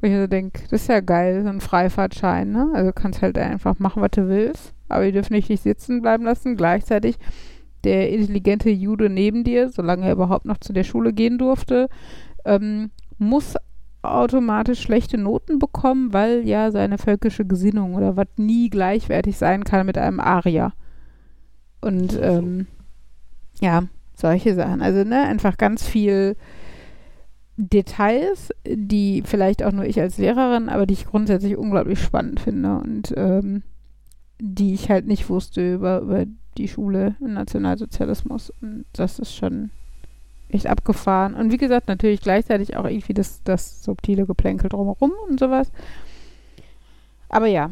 Wo 0.00 0.06
ich 0.06 0.14
so 0.14 0.26
denke, 0.26 0.62
das 0.70 0.82
ist 0.82 0.88
ja 0.88 1.00
geil, 1.00 1.42
so 1.42 1.48
ein 1.48 1.60
Freifahrtschein, 1.60 2.50
ne? 2.50 2.70
Also 2.74 2.92
kannst 2.92 3.22
halt 3.22 3.38
einfach 3.38 3.78
machen, 3.78 4.02
was 4.02 4.10
du 4.12 4.28
willst, 4.28 4.74
aber 4.88 5.06
die 5.06 5.12
dürfen 5.12 5.34
dich 5.34 5.48
nicht 5.48 5.62
sitzen 5.62 6.02
bleiben 6.02 6.24
lassen. 6.24 6.56
Gleichzeitig 6.56 7.16
der 7.84 8.10
intelligente 8.10 8.68
Jude 8.68 9.08
neben 9.08 9.42
dir, 9.42 9.70
solange 9.70 10.06
er 10.06 10.12
überhaupt 10.12 10.44
noch 10.44 10.58
zu 10.58 10.74
der 10.74 10.84
Schule 10.84 11.14
gehen 11.14 11.38
durfte, 11.38 11.88
ähm, 12.44 12.90
muss 13.16 13.56
automatisch 14.02 14.80
schlechte 14.80 15.18
Noten 15.18 15.58
bekommen, 15.58 16.12
weil 16.12 16.46
ja 16.46 16.70
seine 16.70 16.98
völkische 16.98 17.44
Gesinnung 17.44 17.94
oder 17.94 18.16
was 18.16 18.28
nie 18.36 18.70
gleichwertig 18.70 19.36
sein 19.36 19.64
kann 19.64 19.86
mit 19.86 19.98
einem 19.98 20.20
Arier. 20.20 20.72
Und 21.80 22.18
ähm, 22.20 22.66
ja, 23.60 23.84
solche 24.14 24.54
Sachen. 24.54 24.82
Also 24.82 25.04
ne, 25.04 25.22
einfach 25.22 25.56
ganz 25.58 25.86
viel 25.86 26.36
Details, 27.56 28.50
die 28.66 29.22
vielleicht 29.24 29.62
auch 29.62 29.72
nur 29.72 29.84
ich 29.84 30.00
als 30.00 30.18
Lehrerin, 30.18 30.68
aber 30.68 30.86
die 30.86 30.94
ich 30.94 31.06
grundsätzlich 31.06 31.56
unglaublich 31.56 32.00
spannend 32.00 32.40
finde. 32.40 32.78
Und 32.78 33.12
ähm, 33.16 33.62
die 34.40 34.72
ich 34.72 34.88
halt 34.88 35.06
nicht 35.06 35.28
wusste 35.28 35.74
über, 35.74 36.00
über 36.00 36.24
die 36.56 36.68
Schule 36.68 37.16
im 37.20 37.34
Nationalsozialismus. 37.34 38.50
Und 38.62 38.86
das 38.92 39.18
ist 39.18 39.34
schon 39.34 39.70
echt 40.52 40.66
abgefahren. 40.66 41.34
Und 41.34 41.52
wie 41.52 41.56
gesagt, 41.56 41.88
natürlich 41.88 42.20
gleichzeitig 42.20 42.76
auch 42.76 42.84
irgendwie 42.84 43.14
das, 43.14 43.42
das 43.44 43.82
subtile 43.82 44.26
Geplänkel 44.26 44.68
drumherum 44.68 45.12
und 45.28 45.40
sowas. 45.40 45.70
Aber 47.28 47.46
ja, 47.46 47.70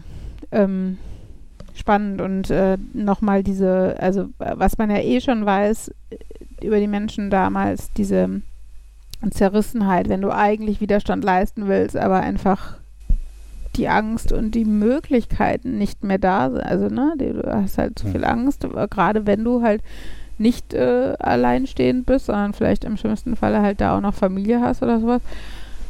ähm, 0.53 0.99
spannend 1.75 2.21
und 2.21 2.51
äh, 2.51 2.79
nochmal 2.93 3.43
diese, 3.43 3.97
also 3.99 4.29
was 4.39 4.79
man 4.79 4.91
ja 4.91 4.99
eh 4.99 5.21
schon 5.21 5.45
weiß 5.45 5.89
äh, 6.11 6.65
über 6.65 6.81
die 6.81 6.89
Menschen 6.89 7.31
damals, 7.31 7.93
diese 7.93 8.43
Zerrissenheit, 9.31 10.09
wenn 10.09 10.21
du 10.21 10.31
eigentlich 10.31 10.81
Widerstand 10.81 11.25
leisten 11.25 11.67
willst, 11.69 11.97
aber 11.97 12.21
einfach 12.21 12.79
die 13.77 13.89
Angst 13.89 14.33
und 14.33 14.55
die 14.55 14.65
Möglichkeiten 14.65 15.79
nicht 15.79 16.05
mehr 16.05 16.19
da 16.19 16.51
sind. 16.51 16.61
Also, 16.61 16.89
ne, 16.89 17.15
du 17.17 17.43
hast 17.47 17.79
halt 17.79 17.99
zu 17.99 18.09
viel 18.09 18.25
Angst, 18.25 18.67
gerade 18.91 19.27
wenn 19.27 19.45
du 19.45 19.63
halt 19.63 19.83
nicht 20.39 20.75
äh, 20.75 21.15
alleinstehend 21.19 22.07
bist, 22.07 22.27
sondern 22.27 22.53
vielleicht 22.53 22.85
im 22.85 22.97
schlimmsten 22.97 23.37
Falle 23.37 23.63
halt 23.63 23.81
da 23.81 23.97
auch 23.97 24.01
noch 24.01 24.15
Familie 24.15 24.61
hast 24.61 24.83
oder 24.83 25.01
sowas. 25.01 25.23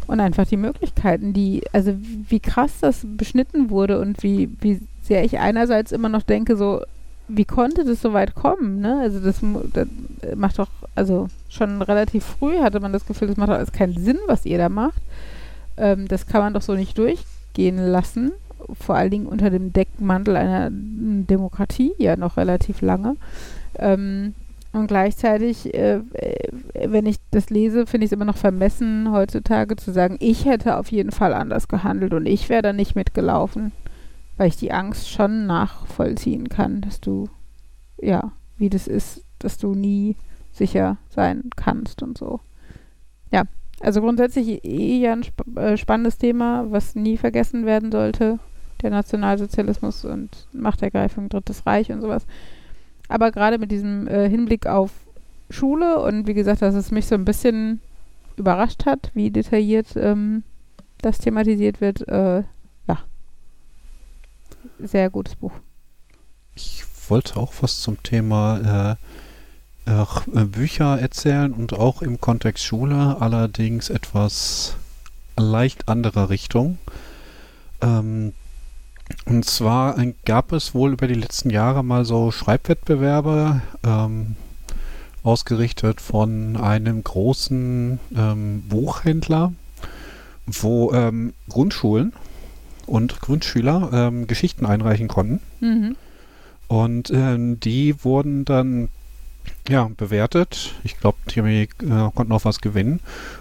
Und 0.06 0.20
einfach 0.20 0.46
die 0.46 0.56
Möglichkeiten, 0.56 1.34
die, 1.34 1.62
also 1.72 1.92
wie 1.98 2.40
krass 2.40 2.80
das 2.80 3.02
beschnitten 3.04 3.68
wurde 3.68 4.00
und 4.00 4.22
wie, 4.22 4.48
wie 4.60 4.80
sehr 5.02 5.22
ich 5.24 5.38
einerseits 5.38 5.92
immer 5.92 6.08
noch 6.08 6.22
denke, 6.22 6.56
so, 6.56 6.82
wie 7.28 7.44
konnte 7.44 7.84
das 7.84 8.00
so 8.00 8.14
weit 8.14 8.34
kommen, 8.34 8.80
ne? 8.80 9.00
Also 9.00 9.20
das, 9.20 9.40
das 9.74 9.86
macht 10.34 10.58
doch, 10.58 10.68
also 10.94 11.28
schon 11.50 11.82
relativ 11.82 12.24
früh 12.24 12.58
hatte 12.58 12.80
man 12.80 12.92
das 12.92 13.06
Gefühl, 13.06 13.28
das 13.28 13.36
macht 13.36 13.50
doch 13.50 13.56
alles 13.56 13.72
keinen 13.72 13.98
Sinn, 14.02 14.18
was 14.26 14.46
ihr 14.46 14.56
da 14.56 14.70
macht. 14.70 15.02
Ähm, 15.76 16.08
das 16.08 16.26
kann 16.26 16.40
man 16.40 16.54
doch 16.54 16.62
so 16.62 16.74
nicht 16.74 16.96
durchgehen 16.96 17.78
lassen. 17.78 18.32
Vor 18.80 18.96
allen 18.96 19.10
Dingen 19.10 19.26
unter 19.26 19.50
dem 19.50 19.72
Deckmantel 19.72 20.36
einer 20.36 20.70
Demokratie 20.70 21.92
ja 21.98 22.16
noch 22.16 22.36
relativ 22.38 22.80
lange. 22.80 23.16
Ähm, 23.78 24.34
und 24.72 24.86
gleichzeitig, 24.86 25.72
äh, 25.74 26.00
wenn 26.74 27.06
ich 27.06 27.16
das 27.30 27.48
lese, 27.48 27.86
finde 27.86 28.04
ich 28.04 28.08
es 28.10 28.16
immer 28.16 28.26
noch 28.26 28.36
vermessen, 28.36 29.10
heutzutage 29.10 29.76
zu 29.76 29.92
sagen, 29.92 30.16
ich 30.20 30.44
hätte 30.44 30.76
auf 30.76 30.92
jeden 30.92 31.10
Fall 31.10 31.32
anders 31.32 31.68
gehandelt 31.68 32.12
und 32.12 32.26
ich 32.26 32.48
wäre 32.48 32.62
da 32.62 32.72
nicht 32.72 32.94
mitgelaufen, 32.94 33.72
weil 34.36 34.48
ich 34.48 34.56
die 34.56 34.72
Angst 34.72 35.08
schon 35.08 35.46
nachvollziehen 35.46 36.48
kann, 36.48 36.82
dass 36.82 37.00
du, 37.00 37.28
ja, 37.96 38.32
wie 38.58 38.68
das 38.68 38.86
ist, 38.86 39.24
dass 39.38 39.56
du 39.56 39.74
nie 39.74 40.16
sicher 40.52 40.98
sein 41.08 41.50
kannst 41.56 42.02
und 42.02 42.18
so. 42.18 42.40
Ja, 43.32 43.44
also 43.80 44.00
grundsätzlich 44.00 44.64
eh 44.64 44.98
ja 44.98 45.12
ein 45.12 45.22
sp 45.24 45.42
äh, 45.56 45.76
spannendes 45.76 46.18
Thema, 46.18 46.66
was 46.70 46.94
nie 46.94 47.16
vergessen 47.16 47.64
werden 47.64 47.90
sollte, 47.90 48.38
der 48.82 48.90
Nationalsozialismus 48.90 50.04
und 50.04 50.48
Machtergreifung, 50.52 51.28
Drittes 51.28 51.64
Reich 51.64 51.90
und 51.90 52.02
sowas. 52.02 52.26
Aber 53.08 53.30
gerade 53.30 53.58
mit 53.58 53.70
diesem 53.70 54.06
äh, 54.06 54.28
Hinblick 54.28 54.66
auf 54.66 54.90
Schule 55.50 56.00
und 56.00 56.26
wie 56.26 56.34
gesagt, 56.34 56.62
dass 56.62 56.74
es 56.74 56.90
mich 56.90 57.06
so 57.06 57.14
ein 57.14 57.24
bisschen 57.24 57.80
überrascht 58.36 58.86
hat, 58.86 59.10
wie 59.14 59.30
detailliert 59.30 59.96
ähm, 59.96 60.44
das 61.00 61.18
thematisiert 61.18 61.80
wird, 61.80 62.06
äh, 62.08 62.42
ja. 62.86 62.98
Sehr 64.78 65.10
gutes 65.10 65.36
Buch. 65.36 65.52
Ich 66.54 66.84
wollte 67.08 67.36
auch 67.36 67.52
was 67.60 67.80
zum 67.80 68.02
Thema 68.02 68.96
äh, 69.86 69.90
äh, 69.90 70.44
Bücher 70.44 70.98
erzählen 71.00 71.52
und 71.52 71.72
auch 71.72 72.02
im 72.02 72.20
Kontext 72.20 72.64
Schule, 72.64 73.16
allerdings 73.20 73.90
etwas 73.90 74.76
leicht 75.36 75.88
anderer 75.88 76.30
Richtung. 76.30 76.78
Ähm, 77.80 78.32
und 79.24 79.44
zwar 79.44 79.96
gab 80.24 80.52
es 80.52 80.74
wohl 80.74 80.92
über 80.92 81.06
die 81.06 81.14
letzten 81.14 81.50
Jahre 81.50 81.84
mal 81.84 82.04
so 82.04 82.30
Schreibwettbewerbe, 82.30 83.62
ähm, 83.84 84.36
ausgerichtet 85.22 86.00
von 86.00 86.56
einem 86.56 87.04
großen 87.04 88.00
ähm, 88.16 88.62
Buchhändler, 88.68 89.52
wo 90.46 90.92
ähm, 90.92 91.34
Grundschulen 91.48 92.12
und 92.86 93.20
Grundschüler 93.20 93.90
ähm, 93.92 94.26
Geschichten 94.26 94.64
einreichen 94.64 95.08
konnten. 95.08 95.40
Mhm. 95.60 95.96
Und 96.68 97.10
ähm, 97.10 97.60
die 97.60 98.02
wurden 98.04 98.44
dann 98.44 98.88
ja, 99.68 99.90
bewertet. 99.96 100.74
Ich 100.84 100.98
glaube, 100.98 101.18
die 101.28 101.40
äh, 101.40 101.66
konnten 102.14 102.32
auch 102.32 102.44
was 102.44 102.60
gewinnen. 102.60 103.00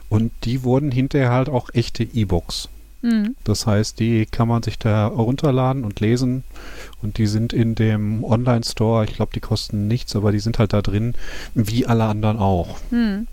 Und 0.09 0.31
die 0.43 0.63
wurden 0.63 0.91
hinterher 0.91 1.31
halt 1.31 1.49
auch 1.49 1.69
echte 1.73 2.03
E-Books. 2.03 2.69
Mhm. 3.01 3.35
Das 3.43 3.67
heißt, 3.67 3.99
die 3.99 4.25
kann 4.25 4.47
man 4.47 4.63
sich 4.63 4.79
da 4.79 5.07
runterladen 5.07 5.83
und 5.83 5.99
lesen. 5.99 6.43
Und 7.01 7.17
die 7.17 7.27
sind 7.27 7.53
in 7.53 7.75
dem 7.75 8.23
Online-Store, 8.23 9.05
ich 9.05 9.15
glaube, 9.15 9.31
die 9.33 9.39
kosten 9.39 9.87
nichts, 9.87 10.15
aber 10.15 10.31
die 10.31 10.39
sind 10.39 10.59
halt 10.59 10.73
da 10.73 10.81
drin, 10.81 11.13
wie 11.53 11.85
alle 11.85 12.05
anderen 12.05 12.37
auch. 12.37 12.79
Mhm. 12.91 13.27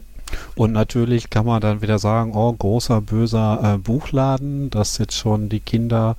Und 0.54 0.72
natürlich 0.72 1.30
kann 1.30 1.46
man 1.46 1.60
dann 1.60 1.82
wieder 1.82 1.98
sagen, 1.98 2.32
oh, 2.34 2.52
großer, 2.52 3.00
böser 3.00 3.74
äh, 3.74 3.78
Buchladen, 3.78 4.70
dass 4.70 4.98
jetzt 4.98 5.16
schon 5.16 5.48
die 5.48 5.60
Kinder 5.60 6.16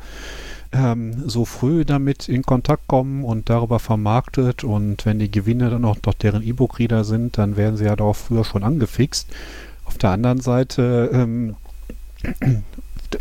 ähm, 0.71 1.27
so 1.27 1.45
früh 1.45 1.85
damit 1.85 2.29
in 2.29 2.43
Kontakt 2.43 2.87
kommen 2.87 3.23
und 3.23 3.49
darüber 3.49 3.79
vermarktet. 3.79 4.63
Und 4.63 5.05
wenn 5.05 5.19
die 5.19 5.31
Gewinne 5.31 5.69
dann 5.69 5.85
auch 5.85 5.97
noch 6.05 6.13
deren 6.13 6.43
E-Book-Reader 6.43 7.03
sind, 7.03 7.37
dann 7.37 7.57
werden 7.57 7.77
sie 7.77 7.85
ja 7.85 7.95
doch 7.95 8.13
früher 8.13 8.43
schon 8.43 8.63
angefixt. 8.63 9.27
Auf 9.85 9.97
der 9.97 10.11
anderen 10.11 10.41
Seite 10.41 11.09
ähm, 11.13 11.55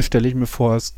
stelle 0.01 0.29
ich 0.29 0.35
mir 0.35 0.47
vor, 0.47 0.77
es 0.77 0.95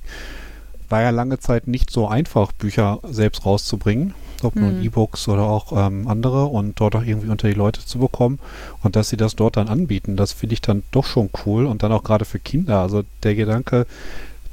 war 0.88 1.02
ja 1.02 1.10
lange 1.10 1.38
Zeit 1.38 1.66
nicht 1.66 1.90
so 1.90 2.08
einfach, 2.08 2.52
Bücher 2.52 3.00
selbst 3.10 3.44
rauszubringen, 3.44 4.14
ob 4.42 4.54
Hm. 4.54 4.62
nun 4.62 4.82
E-Books 4.82 5.28
oder 5.28 5.42
auch 5.42 5.72
ähm, 5.72 6.06
andere 6.08 6.44
und 6.44 6.78
dort 6.80 6.94
auch 6.94 7.02
irgendwie 7.02 7.28
unter 7.28 7.48
die 7.48 7.54
Leute 7.54 7.84
zu 7.84 7.98
bekommen 7.98 8.38
und 8.82 8.94
dass 8.94 9.08
sie 9.08 9.16
das 9.16 9.34
dort 9.36 9.56
dann 9.56 9.68
anbieten, 9.68 10.16
das 10.16 10.32
finde 10.32 10.54
ich 10.54 10.60
dann 10.60 10.82
doch 10.92 11.04
schon 11.04 11.30
cool 11.44 11.66
und 11.66 11.82
dann 11.82 11.92
auch 11.92 12.04
gerade 12.04 12.24
für 12.24 12.38
Kinder. 12.38 12.80
Also 12.80 13.02
der 13.22 13.34
Gedanke, 13.34 13.86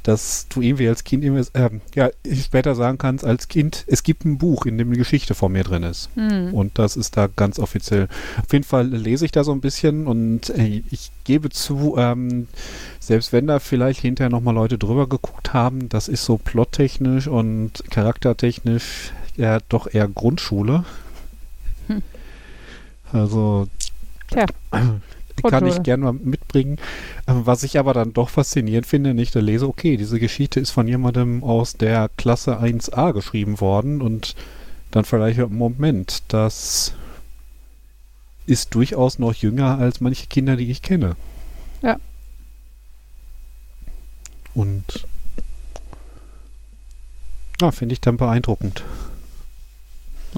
dass 0.04 0.46
du 0.50 0.60
irgendwie 0.60 0.86
als 0.86 1.02
Kind 1.02 1.24
irgendwie, 1.24 1.48
ähm, 1.54 1.80
ja, 1.94 2.10
später 2.32 2.74
sagen 2.74 2.98
kannst, 2.98 3.24
als 3.24 3.48
Kind, 3.48 3.84
es 3.86 4.02
gibt 4.02 4.24
ein 4.24 4.36
Buch, 4.36 4.66
in 4.66 4.76
dem 4.76 4.88
eine 4.88 4.98
Geschichte 4.98 5.34
von 5.34 5.50
mir 5.50 5.64
drin 5.64 5.82
ist. 5.82 6.14
Mhm. 6.14 6.52
Und 6.52 6.78
das 6.78 6.96
ist 6.96 7.16
da 7.16 7.26
ganz 7.26 7.58
offiziell. 7.58 8.08
Auf 8.38 8.52
jeden 8.52 8.64
Fall 8.64 8.86
lese 8.86 9.24
ich 9.24 9.32
da 9.32 9.44
so 9.44 9.52
ein 9.52 9.62
bisschen 9.62 10.06
und 10.06 10.50
äh, 10.50 10.82
ich 10.90 11.10
gebe 11.24 11.48
zu, 11.48 11.96
ähm, 11.96 12.48
selbst 13.00 13.32
wenn 13.32 13.46
da 13.46 13.58
vielleicht 13.58 14.00
hinterher 14.00 14.30
nochmal 14.30 14.54
Leute 14.54 14.76
drüber 14.76 15.08
geguckt 15.08 15.54
haben, 15.54 15.88
das 15.88 16.08
ist 16.08 16.24
so 16.24 16.36
plottechnisch 16.36 17.26
und 17.26 17.82
charaktertechnisch 17.90 19.12
ja 19.36 19.58
doch 19.70 19.92
eher 19.92 20.06
Grundschule. 20.06 20.84
Hm. 21.86 22.02
Also 23.10 23.68
Tja, 24.30 24.46
kann 25.42 25.50
Grundschule. 25.50 25.76
ich 25.76 25.82
gerne 25.82 26.04
mal 26.04 26.12
mitbringen. 26.12 26.78
Ähm, 27.26 27.46
Was 27.46 27.62
ich 27.62 27.78
aber 27.78 27.94
dann 27.94 28.12
doch 28.12 28.28
faszinierend 28.30 28.86
finde, 28.86 29.10
wenn 29.10 29.18
ich 29.18 29.30
da 29.30 29.40
lese, 29.40 29.68
okay, 29.68 29.96
diese 29.96 30.18
Geschichte 30.18 30.60
ist 30.60 30.70
von 30.70 30.88
jemandem 30.88 31.42
aus 31.42 31.74
der 31.74 32.10
Klasse 32.16 32.60
1a 32.60 33.12
geschrieben 33.12 33.60
worden 33.60 34.00
und 34.00 34.34
dann 34.90 35.04
vielleicht, 35.04 35.38
Moment, 35.50 36.22
das 36.28 36.94
ist 38.46 38.74
durchaus 38.74 39.18
noch 39.18 39.34
jünger 39.34 39.78
als 39.78 40.00
manche 40.00 40.26
Kinder, 40.26 40.56
die 40.56 40.70
ich 40.70 40.82
kenne. 40.82 41.16
Ja. 41.82 41.98
Und 44.54 45.06
ja, 47.60 47.70
finde 47.72 47.94
ich 47.94 48.00
dann 48.00 48.16
beeindruckend. 48.16 48.84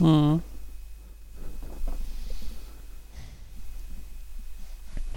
Mhm. 0.01 0.43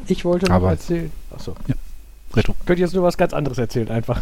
Ich 0.09 0.25
wollte 0.25 0.47
noch 0.47 0.55
Aber- 0.55 0.71
erzählen. 0.71 1.11
Achso. 1.31 1.55
Retro. 2.33 2.55
Ich 2.59 2.65
könnte 2.65 2.81
jetzt 2.81 2.93
nur 2.93 3.03
was 3.03 3.17
ganz 3.17 3.33
anderes 3.33 3.57
erzählen, 3.57 3.89
einfach. 3.89 4.21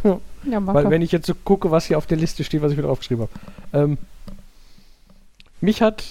Ja, 0.50 0.60
mach 0.60 0.74
Weil 0.74 0.90
wenn 0.90 1.02
ich 1.02 1.12
jetzt 1.12 1.26
so 1.28 1.34
gucke, 1.36 1.72
was 1.72 1.86
hier 1.86 1.98
auf 1.98 2.06
der 2.06 2.18
Liste 2.18 2.44
steht, 2.44 2.62
was 2.62 2.72
ich 2.72 2.78
mir 2.78 2.84
draufgeschrieben 2.84 3.28
habe. 3.28 3.78
Ähm, 3.78 3.98
mich 5.60 5.82
hat 5.82 6.04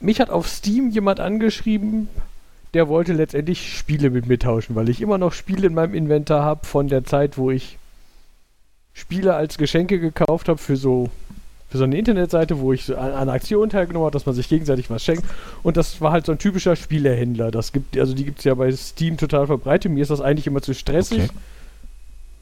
mich 0.00 0.20
hat 0.20 0.30
auf 0.30 0.48
Steam 0.48 0.90
jemand 0.90 1.20
angeschrieben, 1.20 2.08
der 2.74 2.88
wollte 2.88 3.12
letztendlich 3.12 3.76
Spiele 3.76 4.10
mit 4.10 4.26
mir 4.26 4.38
tauschen, 4.38 4.74
weil 4.74 4.88
ich 4.88 5.00
immer 5.00 5.18
noch 5.18 5.32
Spiele 5.32 5.66
in 5.66 5.74
meinem 5.74 5.94
Inventar 5.94 6.44
habe 6.44 6.66
von 6.66 6.88
der 6.88 7.04
Zeit, 7.04 7.38
wo 7.38 7.50
ich 7.50 7.78
Spiele 8.92 9.34
als 9.34 9.58
Geschenke 9.58 9.98
gekauft 10.00 10.48
habe 10.48 10.58
für 10.58 10.76
so 10.76 11.08
so 11.76 11.84
eine 11.84 11.96
Internetseite, 11.96 12.58
wo 12.58 12.72
ich 12.72 12.84
so 12.84 12.96
an, 12.96 13.12
an 13.12 13.28
Aktionen 13.28 13.70
teilgenommen 13.70 14.06
habe, 14.06 14.12
dass 14.12 14.26
man 14.26 14.34
sich 14.34 14.48
gegenseitig 14.48 14.90
was 14.90 15.04
schenkt. 15.04 15.24
Und 15.62 15.76
das 15.76 16.00
war 16.00 16.12
halt 16.12 16.26
so 16.26 16.32
ein 16.32 16.38
typischer 16.38 16.76
Spielehändler. 16.76 17.50
Das 17.50 17.72
gibt, 17.72 17.96
also 17.98 18.14
die 18.14 18.24
gibt 18.24 18.38
es 18.38 18.44
ja 18.44 18.54
bei 18.54 18.70
Steam 18.72 19.16
total 19.16 19.46
verbreitet. 19.46 19.92
Mir 19.92 20.02
ist 20.02 20.10
das 20.10 20.20
eigentlich 20.20 20.46
immer 20.46 20.62
zu 20.62 20.74
stressig. 20.74 21.24
Okay. 21.24 21.30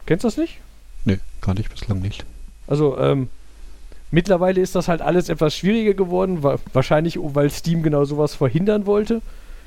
Kennst 0.06 0.24
du 0.24 0.28
das 0.28 0.36
nicht? 0.36 0.58
Nee, 1.04 1.18
kann 1.40 1.56
ich 1.58 1.68
bislang 1.70 2.00
nicht. 2.00 2.24
Also, 2.66 2.98
ähm, 2.98 3.28
mittlerweile 4.10 4.60
ist 4.60 4.74
das 4.74 4.88
halt 4.88 5.02
alles 5.02 5.28
etwas 5.28 5.54
schwieriger 5.54 5.94
geworden, 5.94 6.42
wa 6.42 6.58
wahrscheinlich, 6.72 7.18
weil 7.20 7.50
Steam 7.50 7.82
genau 7.82 8.04
sowas 8.04 8.34
verhindern 8.34 8.86
wollte. 8.86 9.20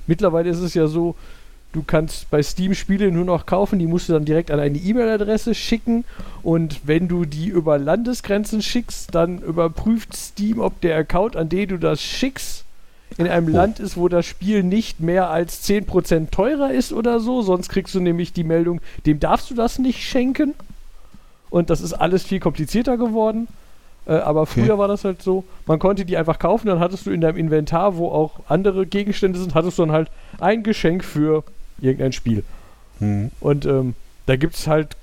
Mittlerweile 0.08 0.50
ist 0.50 0.60
es 0.60 0.74
ja 0.74 0.88
so, 0.88 1.16
du 1.74 1.84
kannst 1.86 2.30
bei 2.30 2.42
Steam 2.42 2.74
Spiele 2.74 3.12
nur 3.12 3.26
noch 3.26 3.46
kaufen, 3.46 3.78
die 3.80 3.88
musst 3.88 4.10
du 4.10 4.14
dann 4.14 4.26
direkt 4.26 4.52
an 4.52 4.60
eine 4.60 4.78
E-Mail-Adresse 4.78 5.54
schicken 5.54 6.06
und 6.44 6.82
wenn 6.88 7.08
du 7.08 7.26
die 7.26 7.48
über 7.48 7.78
Landesgrenzen 7.78 8.62
schickst, 8.62 9.14
dann 9.14 9.40
überprüft 9.40 10.16
Steam, 10.16 10.60
ob 10.60 10.82
der 10.82 10.98
Account, 10.98 11.36
an 11.36 11.50
den 11.50 11.70
du 11.70 11.78
das 11.78 12.02
schickst, 12.02 12.64
in 13.18 13.28
einem 13.28 13.48
Oh. 13.48 13.52
Land 13.52 13.80
ist, 13.80 13.96
wo 13.98 14.10
das 14.10 14.26
Spiel 14.26 14.64
nicht 14.64 15.00
mehr 15.00 15.30
als 15.30 15.64
10% 15.68 16.30
teurer 16.30 16.72
ist 16.72 16.94
oder 16.94 17.20
so, 17.20 17.42
sonst 17.42 17.70
kriegst 17.70 17.96
du 17.96 18.00
nämlich 18.00 18.34
die 18.34 18.44
Meldung, 18.44 18.82
dem 19.06 19.20
darfst 19.20 19.50
du 19.50 19.56
das 19.56 19.80
nicht 19.80 20.04
schenken. 20.04 20.54
Und 21.50 21.70
das 21.70 21.80
ist 21.82 21.94
alles 21.94 22.24
viel 22.24 22.40
komplizierter 22.42 22.98
geworden. 22.98 23.48
Äh, 24.06 24.14
aber 24.16 24.42
Okay. 24.42 24.62
früher 24.64 24.78
war 24.78 24.88
das 24.88 25.04
halt 25.06 25.22
so, 25.22 25.46
man 25.66 25.80
konnte 25.80 26.06
die 26.06 26.18
einfach 26.18 26.40
kaufen, 26.40 26.68
dann 26.68 26.80
hattest 26.80 27.06
du 27.06 27.12
in 27.12 27.22
deinem 27.22 27.38
Inventar, 27.38 27.96
wo 27.98 28.10
auch 28.10 28.42
andere 28.50 28.86
Gegenstände 28.86 29.40
sind, 29.40 29.56
hattest 29.56 29.78
du 29.78 29.84
dann 29.84 29.92
halt 29.94 30.10
ein 30.40 30.64
Geschenk 30.64 31.04
für 31.04 31.44
irgendein 31.82 32.14
Spiel. 32.14 32.44
Hm. 33.00 33.32
Und 33.40 33.66
ähm, 33.66 33.96
da 34.26 34.36
gibt 34.36 34.56
es 34.56 34.68
halt, 34.68 34.96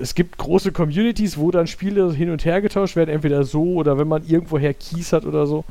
es 0.00 0.14
gibt 0.14 0.38
große 0.38 0.72
Communities, 0.72 1.36
wo 1.38 1.50
dann 1.50 1.66
Spiele 1.66 2.12
hin 2.12 2.30
und 2.30 2.44
her 2.44 2.60
getauscht 2.60 2.96
werden, 2.96 3.10
entweder 3.10 3.44
so 3.44 3.74
oder 3.74 3.98
wenn 3.98 4.08
man 4.08 4.26
irgendwoher 4.26 4.74
Keys 4.74 5.12
hat 5.12 5.24
oder 5.24 5.46
so. 5.46 5.64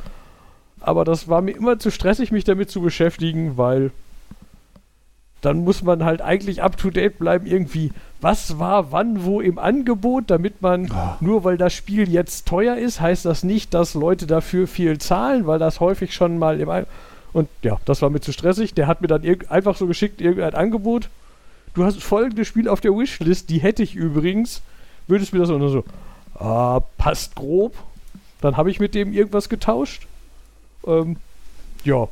Aber 0.80 1.06
das 1.06 1.28
war 1.28 1.42
mir 1.42 1.56
immer 1.56 1.80
zu 1.80 1.92
stressig, 1.92 2.32
mich 2.32 2.44
damit 2.44 2.70
zu 2.72 2.82
beschäftigen, 2.82 3.58
weil 3.58 3.92
dann 5.42 5.64
muss 5.64 5.82
man 5.82 6.06
halt 6.06 6.22
eigentlich 6.22 6.62
up 6.62 6.78
to 6.78 6.92
date 6.92 7.18
bleiben, 7.18 7.48
irgendwie, 7.48 7.92
was 8.22 8.60
war 8.60 8.92
wann 8.92 9.26
wo 9.26 9.42
im 9.42 9.58
Angebot, 9.58 10.26
damit 10.28 10.62
man, 10.62 10.92
Ah. 10.92 11.18
nur 11.20 11.44
weil 11.44 11.58
das 11.58 11.74
Spiel 11.74 12.10
jetzt 12.10 12.48
teuer 12.48 12.78
ist, 12.78 13.02
heißt 13.02 13.26
das 13.26 13.44
nicht, 13.44 13.74
dass 13.74 13.96
Leute 13.96 14.28
dafür 14.28 14.68
viel 14.68 15.00
zahlen, 15.00 15.48
weil 15.48 15.58
das 15.58 15.80
häufig 15.80 16.14
schon 16.14 16.38
mal 16.38 16.60
im 16.60 16.70
An 16.70 16.86
Und 17.34 17.50
ja, 17.62 17.80
das 17.86 18.02
war 18.02 18.10
mir 18.10 18.20
zu 18.20 18.34
stressig. 18.34 18.74
Der 18.74 18.88
hat 18.88 19.02
mir 19.02 19.08
dann 19.08 19.24
einfach 19.50 19.76
so 19.76 19.88
geschickt, 19.88 20.22
irgendein 20.22 20.56
Angebot. 20.56 21.10
Du 21.74 21.86
hast 21.86 22.04
folgende 22.04 22.44
Spiele 22.44 22.72
auf 22.72 22.82
der 22.82 22.92
Wishlist, 22.92 23.50
die 23.50 23.60
hätte 23.60 23.84
ich 23.84 23.96
übrigens. 23.96 24.62
Würdest 25.08 25.34
mir 25.34 25.40
das 25.40 25.50
nur 25.50 25.70
so, 25.70 25.84
ah, 26.36 26.82
passt 26.98 27.36
grob. 27.36 27.76
Dann 28.42 28.58
habe 28.58 28.70
ich 28.70 28.80
mit 28.80 28.96
dem 28.96 29.14
irgendwas 29.14 29.50
getauscht. 29.50 30.08
Ähm, 30.86 31.18
ja. 31.84 32.08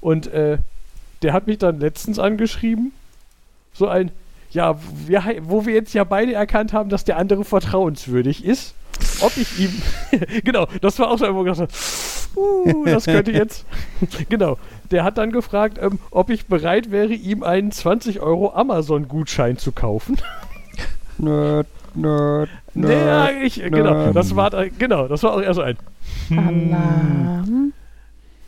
Und 0.00 0.28
äh, 0.28 0.58
der 1.22 1.32
hat 1.32 1.46
mich 1.46 1.58
dann 1.58 1.80
letztens 1.80 2.18
angeschrieben. 2.18 2.92
So 3.74 3.88
ein, 3.88 4.10
ja, 4.50 4.78
wir, 5.06 5.22
wo 5.42 5.66
wir 5.66 5.74
jetzt 5.74 5.94
ja 5.94 6.04
beide 6.04 6.32
erkannt 6.32 6.72
haben, 6.72 6.88
dass 6.88 7.04
der 7.04 7.18
andere 7.18 7.44
vertrauenswürdig 7.44 8.44
ist. 8.44 8.74
Ob 9.20 9.36
ich 9.36 9.58
ihm. 9.58 9.82
genau, 10.44 10.66
das 10.80 10.98
war 10.98 11.10
auch 11.10 11.18
so, 11.18 11.34
wo 11.34 11.44
ich 11.44 11.52
gedacht 11.52 11.72
uh, 12.36 12.84
das 12.84 13.04
könnte 13.04 13.30
jetzt. 13.32 13.64
genau. 14.28 14.58
Der 14.90 15.04
hat 15.04 15.18
dann 15.18 15.32
gefragt, 15.32 15.78
ähm, 15.80 15.98
ob 16.10 16.30
ich 16.30 16.46
bereit 16.46 16.90
wäre, 16.90 17.12
ihm 17.14 17.42
einen 17.42 17.72
20 17.72 18.20
Euro 18.20 18.52
Amazon-Gutschein 18.54 19.56
zu 19.58 19.72
kaufen. 19.72 20.18
Nerd, 21.18 21.66
nerd, 21.94 22.48
Ja, 22.74 22.82
nerd. 22.82 23.42
ich, 23.42 23.56
genau, 23.62 23.94
nerd. 23.94 24.16
das 24.16 24.34
war, 24.36 24.50
da- 24.50 24.66
genau, 24.68 25.08
das 25.08 25.22
war 25.22 25.34
auch 25.34 25.40
eher 25.42 25.54
so 25.54 25.60
ein. 25.62 25.76
Alarm. 26.30 27.72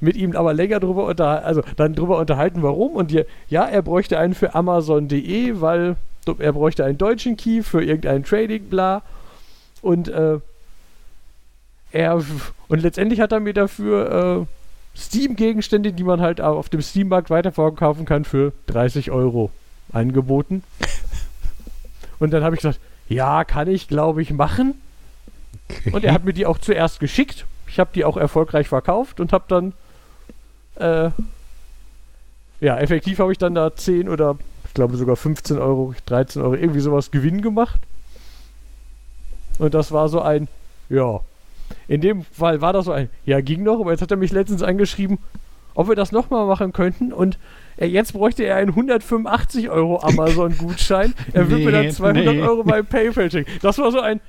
mit 0.01 0.17
ihm 0.17 0.35
aber 0.37 0.53
länger 0.55 0.81
drüber 0.81 1.05
unter, 1.07 1.45
also 1.45 1.63
dann 1.77 1.95
drüber 1.95 2.19
unterhalten, 2.19 2.63
warum. 2.63 2.93
Und 2.93 3.11
die, 3.11 3.25
ja, 3.49 3.65
er 3.65 3.83
bräuchte 3.83 4.19
einen 4.19 4.35
für 4.35 4.55
Amazon.de, 4.55 5.61
weil 5.61 5.97
er 6.39 6.53
bräuchte 6.53 6.85
einen 6.85 6.99
deutschen 6.99 7.37
Key 7.37 7.63
für 7.63 7.83
irgendein 7.83 8.25
Trading, 8.25 8.65
bla. 8.65 9.03
Und 9.83 10.09
äh, 10.09 10.39
er 11.93 12.23
und 12.75 12.81
letztendlich 12.81 13.21
hat 13.21 13.31
er 13.31 13.39
mir 13.39 13.55
dafür 13.55 14.47
äh, 14.97 14.99
Steam-Gegenstände, 14.99 15.93
die 15.93 16.03
man 16.03 16.21
halt 16.21 16.41
auf 16.41 16.69
dem 16.69 16.83
Steam-Markt 16.83 17.31
weiterverkaufen 17.31 18.05
kann, 18.05 18.25
für 18.25 18.53
30 18.67 19.13
Euro 19.13 19.53
angeboten. 19.93 20.65
Und 22.19 22.33
dann 22.33 22.43
habe 22.43 22.57
ich 22.57 22.63
gesagt, 22.63 22.81
ja, 23.09 23.45
kann 23.45 23.69
ich, 23.69 23.87
glaube 23.87 24.23
ich, 24.23 24.33
machen. 24.33 24.75
Okay. 25.71 25.93
Und 25.93 26.03
er 26.03 26.13
hat 26.13 26.25
mir 26.25 26.33
die 26.33 26.47
auch 26.47 26.59
zuerst 26.59 26.99
geschickt. 26.99 27.47
Ich 27.69 27.79
habe 27.79 27.91
die 27.95 28.05
auch 28.05 28.17
erfolgreich 28.17 28.67
verkauft 28.67 29.21
und 29.21 29.33
habe 29.33 29.45
dann, 29.47 29.73
äh, 30.75 31.13
ja, 32.61 32.77
effektiv 32.79 33.21
habe 33.21 33.31
ich 33.31 33.39
dann 33.39 33.55
da 33.55 33.77
10 33.77 34.09
oder 34.09 34.37
ich 34.65 34.75
glaube 34.75 34.97
sogar 34.97 35.15
15 35.15 35.59
Euro, 35.59 35.95
13 36.07 36.43
Euro, 36.43 36.55
irgendwie 36.55 36.81
sowas 36.81 37.13
Gewinn 37.13 37.41
gemacht. 37.41 37.81
Und 39.61 39.75
das 39.75 39.93
war 39.93 40.09
so 40.09 40.21
ein, 40.21 40.49
ja. 40.89 41.21
In 41.89 42.01
dem 42.01 42.25
Fall 42.25 42.61
war 42.61 42.73
das 42.73 42.87
so 42.87 42.93
ein, 42.93 43.11
ja, 43.27 43.41
ging 43.41 43.63
noch, 43.63 43.81
aber 43.81 43.91
jetzt 43.91 44.03
hat 44.03 44.11
er 44.11 44.17
mich 44.17 44.33
letztens 44.33 44.63
angeschrieben, 44.63 45.19
ob 45.75 45.89
wir 45.89 45.97
das 45.97 46.13
nochmal 46.13 46.47
machen 46.47 46.73
könnten 46.73 47.13
und 47.13 47.39
er, 47.77 47.89
jetzt 47.89 48.13
bräuchte 48.13 48.45
er 48.45 48.57
einen 48.57 48.71
185 48.71 49.69
Euro 49.69 50.01
Amazon-Gutschein. 50.01 51.15
Er 51.33 51.51
würde 51.51 51.65
mir 51.65 51.73
dann 51.73 51.87
Nee, 51.87 51.91
200 51.91 52.35
nee. 52.35 52.41
Euro 52.43 52.63
bei 52.63 52.83
PayPal 52.83 53.31
schicken. 53.31 53.51
Das 53.63 53.79
war 53.79 53.91
so 53.91 54.01
ein, 54.01 54.21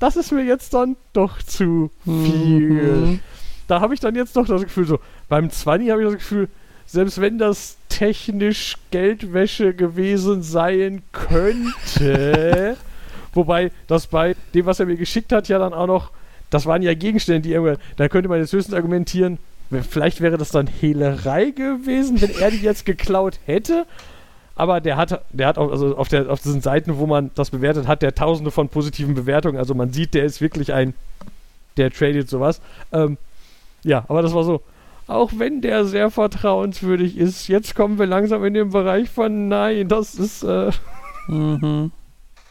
das 0.00 0.16
ist 0.16 0.32
mir 0.32 0.44
jetzt 0.44 0.74
dann 0.74 0.96
doch 1.12 1.40
zu 1.42 1.90
viel. 2.04 2.70
Mhm. 2.70 3.20
Da 3.68 3.80
habe 3.80 3.94
ich 3.94 4.00
dann 4.00 4.14
jetzt 4.16 4.36
doch 4.36 4.46
das 4.46 4.62
Gefühl, 4.62 4.86
so, 4.86 4.98
beim 5.28 5.50
20 5.50 5.90
habe 5.90 6.02
ich 6.02 6.08
das 6.08 6.18
Gefühl, 6.18 6.48
selbst 6.86 7.20
wenn 7.20 7.38
das 7.38 7.76
technisch 7.88 8.76
Geldwäsche 8.90 9.72
gewesen 9.72 10.42
sein 10.42 11.02
könnte, 11.12 12.76
wobei 13.32 13.70
das 13.86 14.06
bei 14.08 14.36
dem, 14.52 14.66
was 14.66 14.80
er 14.80 14.86
mir 14.86 14.96
geschickt 14.96 15.32
hat, 15.32 15.48
ja 15.48 15.58
dann 15.58 15.72
auch 15.72 15.86
noch, 15.86 16.10
das 16.54 16.66
waren 16.66 16.82
ja 16.82 16.94
Gegenstände, 16.94 17.40
die 17.40 17.52
irgendwann, 17.52 17.78
da 17.96 18.08
könnte 18.08 18.28
man 18.28 18.38
jetzt 18.38 18.52
höchstens 18.52 18.74
argumentieren, 18.74 19.38
vielleicht 19.90 20.20
wäre 20.20 20.38
das 20.38 20.50
dann 20.50 20.68
Hehlerei 20.68 21.50
gewesen, 21.50 22.20
wenn 22.20 22.30
er 22.38 22.50
die 22.50 22.58
jetzt 22.58 22.86
geklaut 22.86 23.40
hätte. 23.44 23.86
Aber 24.54 24.80
der 24.80 24.96
hat, 24.96 25.24
der 25.32 25.48
hat 25.48 25.58
auch, 25.58 25.72
also 25.72 25.96
auf, 25.96 26.08
der, 26.08 26.30
auf 26.30 26.40
diesen 26.40 26.60
Seiten, 26.60 26.98
wo 26.98 27.06
man 27.06 27.32
das 27.34 27.50
bewertet, 27.50 27.88
hat 27.88 28.02
der 28.02 28.14
tausende 28.14 28.52
von 28.52 28.68
positiven 28.68 29.16
Bewertungen. 29.16 29.58
Also 29.58 29.74
man 29.74 29.92
sieht, 29.92 30.14
der 30.14 30.24
ist 30.24 30.40
wirklich 30.40 30.72
ein, 30.72 30.94
der 31.76 31.90
tradet 31.90 32.28
sowas. 32.28 32.60
Ähm, 32.92 33.18
ja, 33.82 34.04
aber 34.06 34.22
das 34.22 34.32
war 34.32 34.44
so. 34.44 34.62
Auch 35.08 35.32
wenn 35.36 35.60
der 35.60 35.84
sehr 35.84 36.10
vertrauenswürdig 36.10 37.18
ist, 37.18 37.48
jetzt 37.48 37.74
kommen 37.74 37.98
wir 37.98 38.06
langsam 38.06 38.44
in 38.44 38.54
den 38.54 38.70
Bereich 38.70 39.10
von 39.10 39.48
nein, 39.48 39.88
das 39.88 40.14
ist 40.14 40.44
äh, 40.44 40.70
Mhm. 41.28 41.90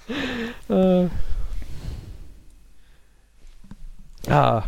äh, 0.70 1.08
ah, 4.30 4.64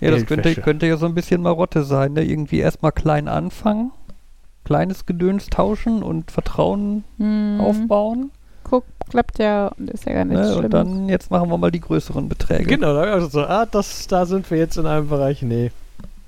Ja, 0.00 0.10
das 0.10 0.26
könnte, 0.26 0.54
könnte 0.56 0.86
ja 0.86 0.96
so 0.96 1.06
ein 1.06 1.14
bisschen 1.14 1.42
Marotte 1.42 1.84
sein, 1.84 2.12
ne? 2.14 2.24
Irgendwie 2.24 2.58
erstmal 2.58 2.92
klein 2.92 3.28
anfangen, 3.28 3.92
kleines 4.64 5.06
Gedöns 5.06 5.46
tauschen 5.46 6.02
und 6.02 6.30
Vertrauen 6.30 7.04
Hm. 7.18 7.60
aufbauen. 7.60 8.30
Guck, 8.64 8.84
klappt 9.10 9.38
ja 9.38 9.68
und 9.78 9.90
ist 9.90 10.06
ja 10.06 10.12
gar 10.14 10.24
nichts 10.24 10.40
Ne? 10.46 10.52
Schlimmes. 10.52 10.64
Und 10.64 10.70
dann, 10.72 11.08
jetzt 11.08 11.30
machen 11.30 11.50
wir 11.50 11.58
mal 11.58 11.70
die 11.70 11.80
größeren 11.80 12.28
Beträge. 12.28 12.64
genau, 12.64 12.94
da 12.94 13.00
hab 13.10 13.18
ich 13.18 13.24
auch 13.24 13.30
so, 13.30 13.42
ah, 13.44 13.66
das, 13.66 14.06
da 14.06 14.24
sind 14.26 14.50
wir 14.50 14.58
jetzt 14.58 14.76
in 14.78 14.86
einem 14.86 15.08
Bereich, 15.08 15.42
nee. 15.42 15.70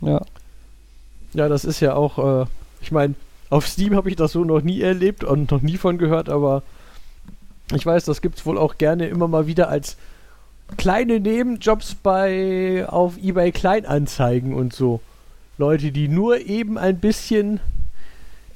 Ja. 0.03 0.21
Ja, 1.33 1.49
das 1.49 1.65
ist 1.65 1.81
ja 1.81 1.95
auch, 1.95 2.43
äh, 2.43 2.47
ich 2.81 2.93
meine, 2.93 3.15
auf 3.51 3.67
Steam 3.67 3.95
habe 3.97 4.11
ich 4.11 4.17
das 4.17 4.33
so 4.33 4.45
noch 4.45 4.61
nie 4.63 4.81
erlebt 4.83 5.25
und 5.25 5.51
noch 5.51 5.63
nie 5.63 5.77
von 5.77 5.99
gehört, 5.99 6.29
aber 6.29 6.63
ich 7.75 7.85
weiß, 7.85 8.05
das 8.05 8.21
gibt 8.23 8.39
es 8.39 8.47
wohl 8.47 8.59
auch 8.59 8.77
gerne 8.79 9.07
immer 9.09 9.29
mal 9.29 9.47
wieder 9.47 9.69
als 9.69 9.97
kleine 10.77 11.21
Nebenjobs 11.21 11.95
bei 11.95 12.85
auf 12.89 13.17
eBay 13.23 13.53
Kleinanzeigen 13.53 14.55
und 14.55 14.73
so. 14.73 15.01
Leute, 15.59 15.93
die 15.93 16.09
nur 16.09 16.39
eben 16.41 16.77
ein 16.77 16.99
bisschen, 16.99 17.61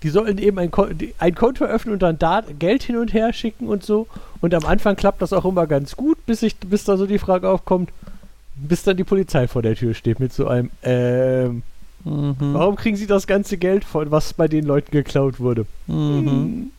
die 0.03 0.11
sollen 0.11 0.39
eben 0.39 0.59
ein, 0.59 0.71
die- 0.99 1.15
ein 1.19 1.35
Konto 1.35 1.65
öffnen 1.65 1.95
und 1.95 2.03
dann 2.03 2.19
da 2.19 2.43
Geld 2.59 2.83
hin 2.83 2.97
und 2.97 3.13
her 3.15 3.33
schicken 3.33 3.69
und 3.69 3.85
so. 3.85 4.07
Und 4.41 4.55
am 4.55 4.65
Anfang 4.67 4.97
klappt 4.97 5.23
das 5.23 5.33
auch 5.33 5.45
immer 5.45 5.67
ganz 5.67 5.97
gut, 5.97 6.19
bis, 6.27 6.43
ich, 6.43 6.57
bis 6.57 6.85
da 6.85 6.97
so 6.97 7.07
die 7.07 7.19
Frage 7.19 7.49
aufkommt, 7.49 7.91
bis 8.57 8.83
dann 8.83 8.97
die 8.97 9.05
Polizei 9.05 9.49
vor 9.49 9.63
der 9.63 9.77
Tür 9.77 9.95
steht 9.95 10.21
mit 10.21 10.33
so 10.33 10.47
einem, 10.49 10.71
ähm, 10.83 11.63
Mhm. 12.03 12.35
Warum 12.55 12.77
kriegen 12.77 12.97
sie 12.97 13.07
das 13.07 13.27
ganze 13.27 13.59
Geld 13.59 13.85
von, 13.85 14.11
was 14.11 14.33
bei 14.33 14.49
den 14.49 14.65
Leuten 14.65 14.91
geklaut 14.91 15.39
wurde? 15.39 15.67
Mhm. 15.87 16.71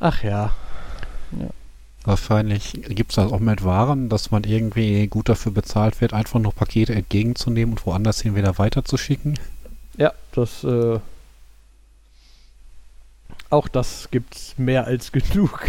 Ach 0.00 0.22
ja. 0.24 0.50
Wahrscheinlich 2.04 2.72
gibt 2.88 3.12
es 3.12 3.16
das 3.16 3.32
auch 3.32 3.40
mit 3.40 3.64
Waren, 3.64 4.10
dass 4.10 4.30
man 4.30 4.44
irgendwie 4.44 5.06
gut 5.06 5.30
dafür 5.30 5.52
bezahlt 5.52 6.02
wird, 6.02 6.12
einfach 6.12 6.38
nur 6.38 6.52
Pakete 6.52 6.94
entgegenzunehmen 6.94 7.74
und 7.74 7.86
woanders 7.86 8.20
hin 8.20 8.36
wieder 8.36 8.58
weiterzuschicken. 8.58 9.38
Ja, 9.96 10.12
das, 10.32 10.64
äh, 10.64 10.98
auch 13.48 13.68
das 13.68 14.08
gibt's 14.10 14.54
mehr 14.58 14.86
als 14.86 15.12
genug. 15.12 15.60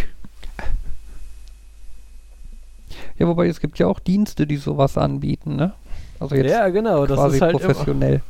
Ja, 3.18 3.28
wobei 3.28 3.48
es 3.48 3.62
gibt 3.62 3.80
ja 3.80 3.88
auch 3.88 4.00
Dienste, 4.00 4.46
die 4.46 4.58
sowas 4.58 4.98
anbieten, 4.98 5.56
ne? 5.56 5.74
Also 6.20 6.36
jetzt 6.36 6.52
ja, 6.52 6.68
genau, 6.70 7.06
das 7.06 7.18
quasi 7.18 7.36
ist 7.38 7.42
halt 7.42 7.60
immer, 7.60 7.74
professionell. 7.74 8.22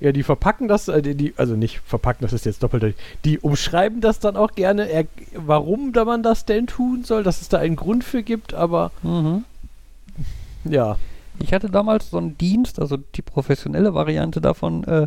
Ja, 0.00 0.12
die 0.12 0.22
verpacken 0.22 0.68
das, 0.68 0.86
äh, 0.88 1.02
die, 1.02 1.34
also 1.36 1.56
nicht 1.56 1.80
verpacken, 1.80 2.22
das 2.22 2.32
ist 2.32 2.46
jetzt 2.46 2.62
doppelt. 2.62 2.94
Die 3.24 3.38
umschreiben 3.40 4.00
das 4.00 4.20
dann 4.20 4.36
auch 4.36 4.52
gerne, 4.52 4.88
er, 4.88 5.06
warum 5.34 5.92
da 5.92 6.04
man 6.04 6.22
das 6.22 6.44
denn 6.44 6.66
tun 6.68 7.02
soll, 7.04 7.24
dass 7.24 7.40
es 7.40 7.48
da 7.48 7.58
einen 7.58 7.76
Grund 7.76 8.04
für 8.04 8.22
gibt, 8.22 8.54
aber 8.54 8.92
Mhm. 9.02 9.44
ja. 10.64 10.96
Ich 11.40 11.52
hatte 11.52 11.70
damals 11.70 12.10
so 12.10 12.18
einen 12.18 12.36
Dienst, 12.36 12.80
also 12.80 12.96
die 12.96 13.22
professionelle 13.22 13.94
Variante 13.94 14.40
davon, 14.40 14.82
äh, 14.84 15.06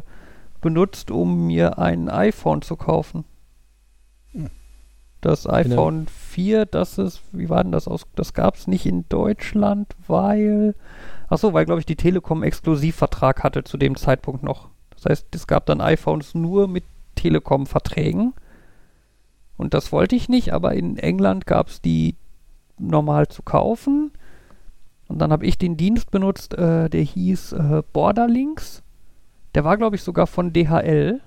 benutzt, 0.61 1.11
um 1.11 1.47
mir 1.47 1.77
ein 1.77 2.07
iPhone 2.07 2.61
zu 2.61 2.77
kaufen. 2.77 3.25
Hm. 4.31 4.49
Das 5.19 5.47
iPhone 5.47 6.07
4, 6.07 6.65
das 6.65 6.97
ist, 6.97 7.21
wie 7.31 7.49
war 7.49 7.63
denn 7.63 7.73
das 7.73 7.87
aus? 7.87 8.07
Das 8.15 8.33
gab 8.33 8.55
es 8.55 8.67
nicht 8.67 8.85
in 8.85 9.05
Deutschland, 9.09 9.93
weil. 10.07 10.73
Achso, 11.27 11.53
weil, 11.53 11.65
glaube 11.65 11.79
ich, 11.79 11.85
die 11.85 11.95
Telekom 11.95 12.43
Exklusivvertrag 12.43 13.43
hatte 13.43 13.63
zu 13.63 13.77
dem 13.77 13.95
Zeitpunkt 13.95 14.41
noch. 14.43 14.69
Das 15.01 15.09
heißt, 15.09 15.35
es 15.35 15.47
gab 15.47 15.65
dann 15.65 15.81
iPhones 15.81 16.35
nur 16.35 16.67
mit 16.67 16.83
Telekom-Verträgen. 17.15 18.33
Und 19.57 19.73
das 19.73 19.91
wollte 19.91 20.15
ich 20.15 20.29
nicht, 20.29 20.53
aber 20.53 20.73
in 20.73 20.97
England 20.97 21.45
gab 21.45 21.69
es 21.69 21.81
die 21.81 22.15
normal 22.77 23.27
zu 23.27 23.41
kaufen. 23.41 24.11
Und 25.07 25.19
dann 25.19 25.31
habe 25.31 25.45
ich 25.45 25.57
den 25.57 25.75
Dienst 25.75 26.11
benutzt, 26.11 26.53
äh, 26.53 26.89
der 26.89 27.01
hieß 27.01 27.53
äh, 27.53 27.83
Borderlinks. 27.93 28.83
Der 29.55 29.63
war, 29.63 29.77
glaube 29.77 29.95
ich, 29.95 30.03
sogar 30.03 30.27
von 30.27 30.53
DHL. 30.53 31.19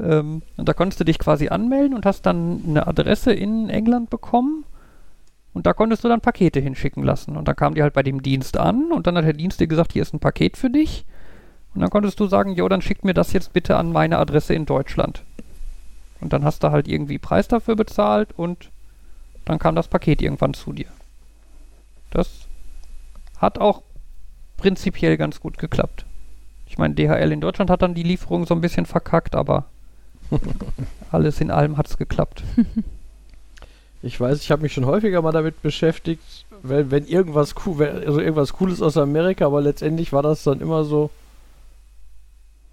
Ähm, 0.00 0.42
und 0.56 0.68
da 0.68 0.72
konntest 0.72 1.00
du 1.00 1.04
dich 1.04 1.18
quasi 1.18 1.48
anmelden 1.48 1.94
und 1.94 2.06
hast 2.06 2.22
dann 2.22 2.62
eine 2.66 2.86
Adresse 2.86 3.32
in 3.32 3.68
England 3.68 4.10
bekommen. 4.10 4.64
Und 5.52 5.66
da 5.66 5.72
konntest 5.72 6.02
du 6.02 6.08
dann 6.08 6.20
Pakete 6.20 6.60
hinschicken 6.60 7.02
lassen. 7.02 7.36
Und 7.36 7.46
dann 7.46 7.56
kam 7.56 7.74
die 7.74 7.82
halt 7.82 7.94
bei 7.94 8.02
dem 8.02 8.22
Dienst 8.22 8.56
an 8.56 8.90
und 8.90 9.06
dann 9.06 9.16
hat 9.16 9.24
der 9.24 9.32
Dienst 9.34 9.60
dir 9.60 9.66
gesagt, 9.66 9.92
hier 9.92 10.02
ist 10.02 10.14
ein 10.14 10.20
Paket 10.20 10.56
für 10.56 10.70
dich. 10.70 11.04
Und 11.74 11.80
dann 11.82 11.90
konntest 11.90 12.18
du 12.20 12.26
sagen, 12.26 12.54
jo, 12.54 12.68
dann 12.68 12.82
schick 12.82 13.04
mir 13.04 13.14
das 13.14 13.32
jetzt 13.32 13.52
bitte 13.52 13.76
an 13.76 13.92
meine 13.92 14.18
Adresse 14.18 14.54
in 14.54 14.66
Deutschland. 14.66 15.22
Und 16.20 16.32
dann 16.32 16.44
hast 16.44 16.62
du 16.62 16.70
halt 16.70 16.88
irgendwie 16.88 17.18
Preis 17.18 17.48
dafür 17.48 17.76
bezahlt 17.76 18.30
und 18.36 18.70
dann 19.44 19.58
kam 19.58 19.74
das 19.74 19.88
Paket 19.88 20.20
irgendwann 20.20 20.54
zu 20.54 20.72
dir. 20.72 20.88
Das 22.10 22.28
hat 23.38 23.58
auch 23.58 23.82
prinzipiell 24.56 25.16
ganz 25.16 25.40
gut 25.40 25.58
geklappt. 25.58 26.04
Ich 26.66 26.76
meine, 26.76 26.94
DHL 26.94 27.32
in 27.32 27.40
Deutschland 27.40 27.70
hat 27.70 27.82
dann 27.82 27.94
die 27.94 28.02
Lieferung 28.02 28.46
so 28.46 28.54
ein 28.54 28.60
bisschen 28.60 28.84
verkackt, 28.84 29.34
aber 29.34 29.66
alles 31.10 31.40
in 31.40 31.50
allem 31.50 31.76
hat 31.76 31.88
es 31.88 31.96
geklappt. 31.96 32.42
Ich 34.02 34.20
weiß, 34.20 34.40
ich 34.42 34.50
habe 34.50 34.62
mich 34.62 34.72
schon 34.72 34.86
häufiger 34.86 35.22
mal 35.22 35.32
damit 35.32 35.60
beschäftigt, 35.62 36.44
wenn, 36.62 36.90
wenn 36.90 37.06
irgendwas 37.06 37.54
cool, 37.66 37.82
also 37.82 38.20
irgendwas 38.20 38.52
Cooles 38.52 38.82
aus 38.82 38.96
Amerika, 38.96 39.46
aber 39.46 39.60
letztendlich 39.60 40.12
war 40.12 40.22
das 40.22 40.44
dann 40.44 40.60
immer 40.60 40.84
so. 40.84 41.10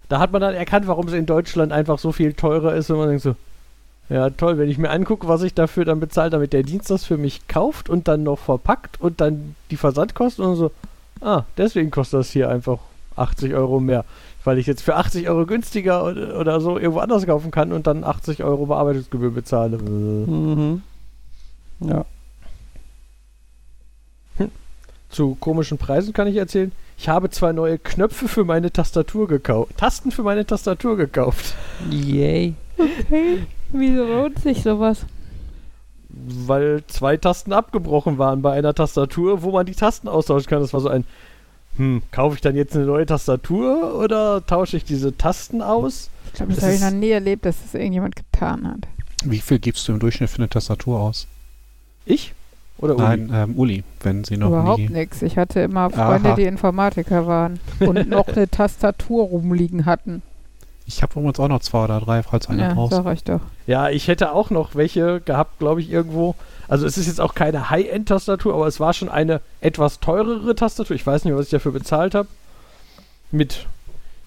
Da 0.09 0.19
hat 0.19 0.31
man 0.31 0.41
dann 0.41 0.53
erkannt, 0.53 0.87
warum 0.87 1.07
es 1.07 1.13
in 1.13 1.25
Deutschland 1.25 1.71
einfach 1.71 1.99
so 1.99 2.11
viel 2.11 2.33
teurer 2.33 2.75
ist, 2.75 2.89
wenn 2.89 2.97
man 2.97 3.09
denkt 3.09 3.23
so, 3.23 3.35
ja 4.09 4.29
toll, 4.29 4.57
wenn 4.57 4.69
ich 4.69 4.77
mir 4.77 4.89
angucke, 4.91 5.27
was 5.27 5.41
ich 5.41 5.53
dafür 5.53 5.85
dann 5.85 5.99
bezahle, 5.99 6.29
damit 6.29 6.53
der 6.53 6.63
Dienst 6.63 6.89
das 6.89 7.05
für 7.05 7.17
mich 7.17 7.47
kauft 7.47 7.89
und 7.89 8.07
dann 8.07 8.23
noch 8.23 8.39
verpackt 8.39 9.01
und 9.01 9.19
dann 9.21 9.55
die 9.71 9.77
Versandkosten 9.77 10.45
und 10.45 10.55
so, 10.55 10.71
ah, 11.21 11.43
deswegen 11.57 11.91
kostet 11.91 12.19
das 12.19 12.29
hier 12.29 12.49
einfach 12.49 12.79
80 13.15 13.53
Euro 13.53 13.79
mehr. 13.79 14.05
Weil 14.43 14.59
ich 14.59 14.67
jetzt 14.67 14.83
für 14.83 14.95
80 14.95 15.27
Euro 15.27 15.47
günstiger 15.47 16.03
oder, 16.05 16.39
oder 16.39 16.61
so 16.61 16.77
irgendwo 16.77 16.99
anders 16.99 17.25
kaufen 17.25 17.49
kann 17.49 17.71
und 17.71 17.87
dann 17.87 18.03
80 18.03 18.43
Euro 18.43 18.67
Bearbeitungsgebühr 18.67 19.31
bezahle. 19.31 19.79
Mhm. 19.79 20.83
Ja. 21.79 22.05
Zu 25.09 25.35
komischen 25.39 25.77
Preisen 25.77 26.13
kann 26.13 26.27
ich 26.27 26.35
erzählen. 26.35 26.71
Ich 26.97 27.09
habe 27.09 27.29
zwei 27.29 27.51
neue 27.51 27.77
Knöpfe 27.77 28.27
für 28.27 28.45
meine 28.45 28.71
Tastatur 28.71 29.27
gekauft. 29.27 29.77
Tasten 29.77 30.11
für 30.11 30.23
meine 30.23 30.45
Tastatur 30.45 30.95
gekauft. 30.97 31.53
Yay. 31.91 32.53
Okay. 32.77 33.45
Wieso 33.71 34.05
lohnt 34.05 34.39
sich 34.39 34.63
sowas? 34.63 35.05
Weil 36.09 36.83
zwei 36.87 37.17
Tasten 37.17 37.51
abgebrochen 37.51 38.17
waren 38.17 38.41
bei 38.41 38.53
einer 38.53 38.73
Tastatur, 38.73 39.43
wo 39.43 39.51
man 39.51 39.65
die 39.65 39.75
Tasten 39.75 40.07
austauschen 40.07 40.47
kann. 40.49 40.61
Das 40.61 40.73
war 40.73 40.79
so 40.79 40.87
ein, 40.87 41.03
hm, 41.77 42.01
kaufe 42.11 42.35
ich 42.35 42.41
dann 42.41 42.55
jetzt 42.55 42.75
eine 42.75 42.85
neue 42.85 43.05
Tastatur 43.05 43.95
oder 43.95 44.45
tausche 44.45 44.77
ich 44.77 44.85
diese 44.85 45.17
Tasten 45.17 45.61
aus? 45.61 46.09
Ich 46.27 46.33
glaube, 46.33 46.53
das, 46.53 46.61
Das 46.61 46.65
habe 46.65 46.75
ich 46.75 46.81
noch 46.81 46.99
nie 46.99 47.09
erlebt, 47.09 47.45
dass 47.45 47.61
das 47.61 47.73
irgendjemand 47.73 48.15
getan 48.15 48.67
hat. 48.67 48.87
Wie 49.25 49.39
viel 49.39 49.59
gibst 49.59 49.87
du 49.87 49.91
im 49.93 49.99
Durchschnitt 49.99 50.29
für 50.29 50.37
eine 50.37 50.49
Tastatur 50.49 50.99
aus? 50.99 51.27
Ich? 52.05 52.33
Oder 52.77 52.95
Uli? 52.95 53.03
Nein, 53.03 53.29
ähm, 53.33 53.53
Uli, 53.57 53.83
wenn 54.01 54.23
sie 54.23 54.37
noch 54.37 54.49
Überhaupt 54.49 54.79
nie. 54.79 54.89
nichts. 54.89 55.21
Ich 55.21 55.37
hatte 55.37 55.61
immer 55.61 55.89
Freunde, 55.89 56.29
Aha. 56.29 56.35
die 56.35 56.43
Informatiker 56.43 57.25
waren 57.25 57.59
und 57.79 58.09
noch 58.09 58.27
eine 58.27 58.49
Tastatur 58.49 59.25
rumliegen 59.25 59.85
hatten. 59.85 60.21
Ich 60.87 61.01
habe 61.01 61.13
übrigens 61.19 61.39
auch 61.39 61.47
noch 61.47 61.61
zwei 61.61 61.85
oder 61.85 61.99
drei, 61.99 62.21
falls 62.21 62.47
einer 62.47 62.67
Ja, 62.69 62.73
brauchst. 62.73 62.95
sag 62.95 63.11
ich 63.13 63.23
doch. 63.23 63.39
Ja, 63.65 63.89
ich 63.89 64.07
hätte 64.07 64.33
auch 64.33 64.49
noch 64.51 64.75
welche 64.75 65.19
gehabt, 65.21 65.57
glaube 65.57 65.81
ich, 65.81 65.89
irgendwo. 65.89 66.35
Also 66.67 66.85
es 66.85 66.97
ist 66.97 67.07
jetzt 67.07 67.21
auch 67.21 67.33
keine 67.33 67.69
High-End-Tastatur, 67.71 68.53
aber 68.53 68.67
es 68.67 68.79
war 68.79 68.93
schon 68.93 69.09
eine 69.09 69.41
etwas 69.61 69.99
teurere 69.99 70.53
Tastatur. 70.55 70.95
Ich 70.95 71.05
weiß 71.07 71.25
nicht, 71.25 71.35
was 71.35 71.45
ich 71.45 71.51
dafür 71.51 71.71
bezahlt 71.71 72.13
habe. 72.13 72.27
Mit, 73.31 73.65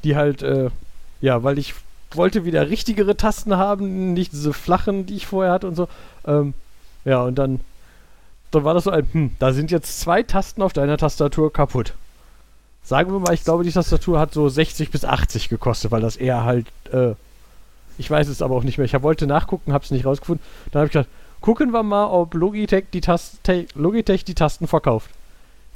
die 0.05 0.17
halt, 0.17 0.43
äh, 0.43 0.71
ja, 1.21 1.43
weil 1.45 1.59
ich 1.59 1.75
wollte 2.13 2.45
wieder 2.45 2.69
richtigere 2.71 3.17
Tasten 3.17 3.57
haben, 3.57 4.15
nicht 4.15 4.33
diese 4.33 4.53
flachen, 4.53 5.07
die 5.07 5.15
ich 5.17 5.27
vorher 5.27 5.53
hatte 5.53 5.69
und 5.69 5.75
so. 5.77 5.89
Ähm, 6.27 6.55
ja, 7.05 7.23
und 7.23 7.37
dann, 7.37 7.61
dann 8.51 8.65
war 8.65 8.75
das 8.75 8.85
so 8.85 8.91
ein, 8.91 9.07
hm, 9.13 9.31
da 9.39 9.53
sind 9.53 9.71
jetzt 9.71 10.01
zwei 10.01 10.23
Tasten 10.23 10.63
auf 10.63 10.73
deiner 10.73 10.97
Tastatur 10.97 11.53
kaputt. 11.53 11.95
Sagen 12.83 13.13
wir 13.13 13.19
mal, 13.19 13.35
ich 13.35 13.45
glaube, 13.45 13.65
die 13.65 13.73
Tastatur 13.73 14.19
hat 14.19 14.33
so 14.33 14.49
60 14.49 14.91
bis 14.91 15.05
80 15.05 15.49
gekostet, 15.49 15.91
weil 15.91 16.01
das 16.01 16.17
eher 16.17 16.45
halt, 16.45 16.67
äh, 16.93 17.13
ich 17.99 18.11
weiß 18.11 18.29
es 18.29 18.41
aber 18.41 18.55
auch 18.55 18.63
nicht 18.63 18.79
mehr. 18.79 18.87
Ich 18.87 19.03
wollte 19.03 19.27
nachgucken, 19.27 19.73
habe 19.73 19.85
es 19.85 19.91
nicht 19.91 20.07
rausgefunden. 20.07 20.45
Dann 20.73 20.81
habe 20.81 20.87
ich 20.87 20.93
gedacht, 20.93 21.09
gucken 21.41 21.73
wir 21.73 21.83
mal, 21.83 22.07
ob 22.07 22.33
Logitech 22.35 22.87
die, 22.93 23.01
Tas 23.03 23.39
Te- 23.43 23.67
Logitech 23.75 24.25
die 24.25 24.35
Tasten 24.35 24.67
verkauft. 24.67 25.11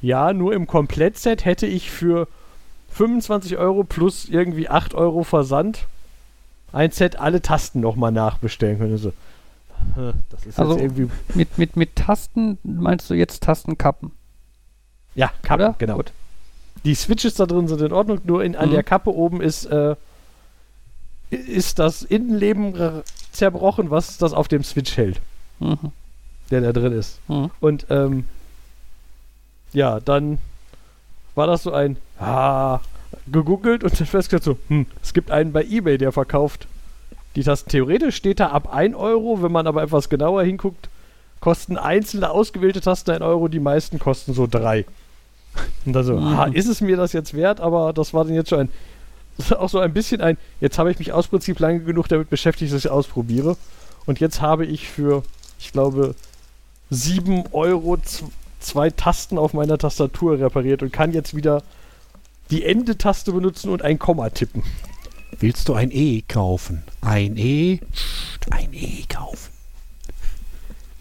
Ja, 0.00 0.32
nur 0.32 0.54
im 0.54 0.66
Komplettset 0.66 1.44
hätte 1.44 1.66
ich 1.66 1.90
für 1.90 2.26
25 2.92 3.56
Euro 3.58 3.84
plus 3.84 4.24
irgendwie 4.28 4.68
8 4.68 4.94
Euro 4.94 5.22
Versand 5.24 5.86
ein 6.72 6.90
Set 6.90 7.16
alle 7.16 7.42
Tasten 7.42 7.80
nochmal 7.80 8.12
nachbestellen 8.12 8.78
können. 8.78 8.96
So, 8.96 9.10
hä, 9.10 9.14
das 10.30 10.46
ist 10.46 10.58
Also- 10.58 10.78
irgendwie. 10.78 11.08
Mit, 11.34 11.58
mit, 11.58 11.76
mit 11.76 11.96
Tasten 11.96 12.58
meinst 12.62 13.08
du 13.10 13.14
jetzt 13.14 13.42
Tastenkappen, 13.42 14.10
Ja, 15.14 15.30
Kappe, 15.42 15.62
oder? 15.64 15.74
genau. 15.78 15.96
Gut. 15.96 16.12
Die 16.84 16.94
Switches 16.94 17.34
da 17.34 17.46
drin 17.46 17.68
sind 17.68 17.80
in 17.80 17.92
Ordnung, 17.92 18.20
nur 18.24 18.42
in, 18.42 18.56
an 18.56 18.68
Mhm. 18.68 18.72
der 18.72 18.82
Kappe 18.82 19.14
oben 19.14 19.40
ist, 19.40 19.66
äh, 19.66 19.94
ist 21.30 21.78
das 21.78 22.02
Innenleben 22.02 23.02
zerbrochen, 23.30 23.90
was 23.90 24.18
das 24.18 24.32
auf 24.32 24.48
dem 24.48 24.64
Switch 24.64 24.96
hält, 24.96 25.20
Mhm. 25.60 25.92
der 26.50 26.60
da 26.60 26.72
drin 26.72 26.92
ist. 26.92 27.20
Mhm. 27.28 27.50
Und 27.60 27.86
ähm, 27.90 28.24
ja, 29.72 30.00
dann 30.00 30.38
war 31.34 31.46
das 31.46 31.62
so 31.62 31.72
ein, 31.72 31.96
ah, 32.18 32.80
gegoogelt 33.30 33.84
und 33.84 33.98
dann 33.98 34.06
festgestellt 34.06 34.42
so, 34.44 34.58
hm, 34.68 34.86
es 35.02 35.14
gibt 35.14 35.30
einen 35.30 35.52
bei 35.52 35.64
Ebay, 35.64 35.96
der 35.98 36.12
verkauft 36.12 36.66
die 37.36 37.42
Tasten. 37.42 37.70
Theoretisch 37.70 38.16
steht 38.16 38.40
da 38.40 38.48
ab 38.48 38.72
1 38.72 38.94
Euro, 38.94 39.42
wenn 39.42 39.52
man 39.52 39.66
aber 39.66 39.82
etwas 39.82 40.08
genauer 40.08 40.42
hinguckt, 40.42 40.88
kosten 41.40 41.76
einzelne 41.76 42.30
ausgewählte 42.30 42.80
Tasten 42.80 43.10
1 43.12 43.22
Euro, 43.22 43.48
die 43.48 43.60
meisten 43.60 43.98
kosten 43.98 44.34
so 44.34 44.46
3. 44.46 44.84
Und 45.86 45.92
dann 45.92 46.04
so, 46.04 46.14
Mhm. 46.14 46.26
ah, 46.38 46.44
ist 46.52 46.68
es 46.68 46.80
mir 46.80 46.96
das 46.96 47.12
jetzt 47.12 47.34
wert? 47.34 47.60
Aber 47.60 47.92
das 47.92 48.14
war 48.14 48.24
dann 48.24 48.34
jetzt 48.34 48.50
schon 48.50 48.60
ein, 48.60 48.68
auch 49.58 49.68
so 49.68 49.78
ein 49.78 49.92
bisschen 49.92 50.20
ein, 50.20 50.36
jetzt 50.60 50.78
habe 50.78 50.90
ich 50.90 50.98
mich 50.98 51.12
aus 51.12 51.28
Prinzip 51.28 51.58
lange 51.58 51.80
genug 51.80 52.08
damit 52.08 52.30
beschäftigt, 52.30 52.72
dass 52.72 52.84
ich 52.84 52.90
ausprobiere. 52.90 53.56
Und 54.06 54.20
jetzt 54.20 54.40
habe 54.40 54.66
ich 54.66 54.88
für, 54.88 55.22
ich 55.58 55.72
glaube, 55.72 56.14
7 56.90 57.44
Euro 57.52 57.98
zwei 58.60 58.90
Tasten 58.90 59.38
auf 59.38 59.54
meiner 59.54 59.78
Tastatur 59.78 60.38
repariert 60.38 60.82
und 60.82 60.92
kann 60.92 61.12
jetzt 61.12 61.34
wieder 61.34 61.62
die 62.50 62.64
Ende-Taste 62.64 63.32
benutzen 63.32 63.70
und 63.70 63.82
ein 63.82 63.98
Komma 63.98 64.30
tippen. 64.30 64.62
Willst 65.42 65.68
du 65.68 65.74
ein 65.74 65.90
E 65.90 66.22
kaufen? 66.28 66.84
Ein 67.00 67.36
E? 67.36 67.80
Psst, 67.90 68.52
ein 68.52 68.72
E 68.72 69.02
kaufen. 69.08 69.50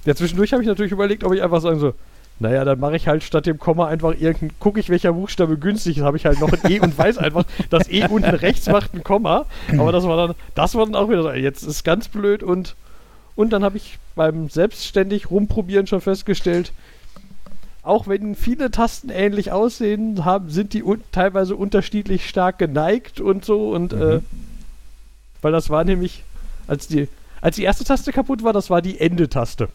Ja, 0.04 0.16
zwischendurch 0.16 0.52
habe 0.52 0.64
ich 0.64 0.68
natürlich 0.68 0.92
überlegt, 0.92 1.24
ob 1.24 1.32
ich 1.32 1.44
einfach 1.44 1.62
sagen 1.62 1.80
so, 1.80 1.94
naja, 2.39 2.66
dann 2.66 2.80
mache 2.80 2.96
ich 2.96 3.08
halt 3.08 3.24
statt 3.24 3.46
dem 3.46 3.60
Komma 3.60 3.86
einfach 3.86 4.20
irgendein, 4.20 4.50
gucke 4.60 4.80
ich, 4.80 4.89
welcher 4.89 5.14
Buchstabe 5.14 5.60
günstig 5.60 6.00
ist, 6.00 6.04
habe 6.04 6.18
ich 6.18 6.26
halt 6.26 6.39
noch 6.39 6.52
ein 6.52 6.72
E 6.72 6.80
und 6.80 6.98
weiß 6.98 7.20
einfach, 7.20 7.44
das 7.70 7.88
E 7.88 8.08
unten 8.08 8.34
rechts 8.34 8.66
macht 8.66 8.96
ein 8.96 9.04
Komma. 9.04 9.46
Aber 9.78 9.92
das 9.92 10.06
war 10.06 10.18
dann, 10.18 10.36
das 10.56 10.74
war 10.74 10.88
dann 10.88 10.96
auch 10.96 11.08
wieder 11.08 11.22
so, 11.22 11.32
jetzt 11.34 11.62
ist 11.62 11.84
ganz 11.84 12.08
blöd 12.08 12.42
und, 12.42 12.76
und 13.36 13.54
dann 13.54 13.64
habe 13.64 13.78
ich 13.78 14.00
beim 14.16 14.50
selbstständig 14.50 15.30
rumprobieren 15.30 15.86
schon 15.86 16.02
festgestellt, 16.02 16.72
auch 17.84 18.08
wenn 18.08 18.36
viele 18.36 18.72
Tasten 18.72 19.10
ähnlich 19.10 19.52
aussehen, 19.52 20.24
haben, 20.24 20.50
sind 20.50 20.74
die 20.74 20.84
un 20.84 21.02
teilweise 21.12 21.56
unterschiedlich 21.56 22.30
stark 22.30 22.60
geneigt 22.60 23.20
und 23.20 23.44
so 23.44 23.72
und 23.72 23.94
Mhm. 23.94 24.02
äh, 24.02 24.20
weil 25.42 25.52
das 25.52 25.70
war 25.70 25.84
nämlich, 25.84 26.24
als 26.68 26.88
die, 26.88 27.08
als 27.42 27.56
die 27.56 27.64
erste 27.64 27.84
Taste 27.84 28.12
kaputt 28.12 28.44
war, 28.44 28.54
das 28.54 28.70
war 28.70 28.82
die 28.82 29.00
Ende-Taste. 29.00 29.70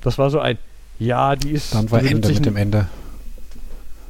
Das 0.00 0.18
war 0.18 0.30
so 0.30 0.38
ein, 0.38 0.58
ja, 1.00 1.34
die 1.34 1.50
ist. 1.50 1.74
Dann 1.74 1.90
war 1.90 2.00
Ende 2.00 2.28
ich 2.28 2.36
mit 2.36 2.46
dem 2.46 2.56
Ende. 2.56 2.86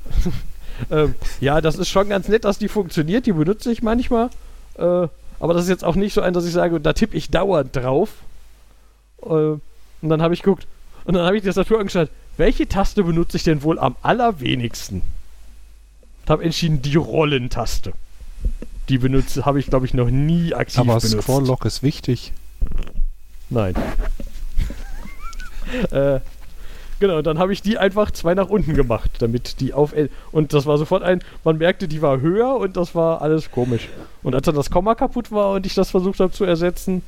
ähm, 0.91 1.15
ja, 1.41 1.61
das 1.61 1.77
ist 1.77 1.89
schon 1.89 2.09
ganz 2.09 2.29
nett, 2.29 2.45
dass 2.45 2.59
die 2.59 2.69
funktioniert. 2.69 3.27
Die 3.27 3.33
benutze 3.33 3.73
ich 3.73 3.83
manchmal. 3.83 4.29
Äh, 4.77 5.09
aber 5.41 5.55
das 5.55 5.65
ist 5.65 5.69
jetzt 5.71 5.85
auch 5.85 5.95
nicht 5.95 6.13
so 6.15 6.21
ein, 6.21 6.35
dass 6.35 6.45
ich 6.45 6.53
sage, 6.53 6.81
da 6.81 6.93
tippe 6.93 7.17
ich 7.17 7.31
dauernd 7.31 7.75
drauf. 7.75 8.11
Äh, 9.23 9.27
und 9.27 9.61
dann 10.03 10.23
habe 10.23 10.35
ich 10.35 10.43
geguckt. 10.43 10.67
Und 11.05 11.15
dann 11.15 11.25
habe 11.25 11.37
ich 11.37 11.43
die 11.43 11.49
Tastatur 11.49 11.81
angeschaut. 11.81 12.11
Welche 12.39 12.68
Taste 12.68 13.03
benutze 13.03 13.36
ich 13.36 13.43
denn 13.43 13.64
wohl 13.64 13.80
am 13.80 13.97
allerwenigsten? 14.01 15.03
Und 16.22 16.30
habe 16.30 16.45
entschieden, 16.45 16.80
die 16.80 16.95
Rollentaste. 16.95 17.93
Die 18.89 18.99
benutze, 18.99 19.45
habe 19.45 19.59
ich 19.59 19.66
glaube 19.66 19.86
ich 19.86 19.93
noch 19.93 20.09
nie 20.09 20.55
aktiv 20.55 20.78
Aber 20.78 21.01
benutzt. 21.01 21.20
Scroll 21.20 21.45
Lock 21.45 21.64
ist 21.64 21.82
wichtig. 21.82 22.32
Nein. 23.51 23.74
äh, 25.91 26.20
genau, 27.01 27.22
dann 27.22 27.41
habe 27.41 27.53
ich 27.53 27.61
die 27.61 27.76
einfach 27.76 28.12
zwei 28.12 28.34
nach 28.34 28.49
unten 28.49 28.74
gemacht, 28.74 29.11
damit 29.18 29.59
die 29.59 29.74
auf 29.74 29.93
L. 29.93 30.09
Und 30.30 30.53
das 30.53 30.64
war 30.64 30.78
sofort 30.78 31.03
ein, 31.03 31.24
man 31.43 31.59
merkte, 31.59 31.89
die 31.89 32.03
war 32.03 32.20
höher 32.20 32.55
und 32.55 32.76
das 32.76 32.95
war 32.95 33.20
alles 33.20 33.51
komisch. 33.51 33.89
Und 34.22 34.36
als 34.36 34.45
dann 34.45 34.55
das 34.55 34.70
Komma 34.70 34.95
kaputt 34.95 35.32
war 35.32 35.55
und 35.55 35.66
ich 35.66 35.74
das 35.74 35.91
versucht 35.91 36.20
habe 36.20 36.30
zu 36.30 36.45
ersetzen, 36.45 37.03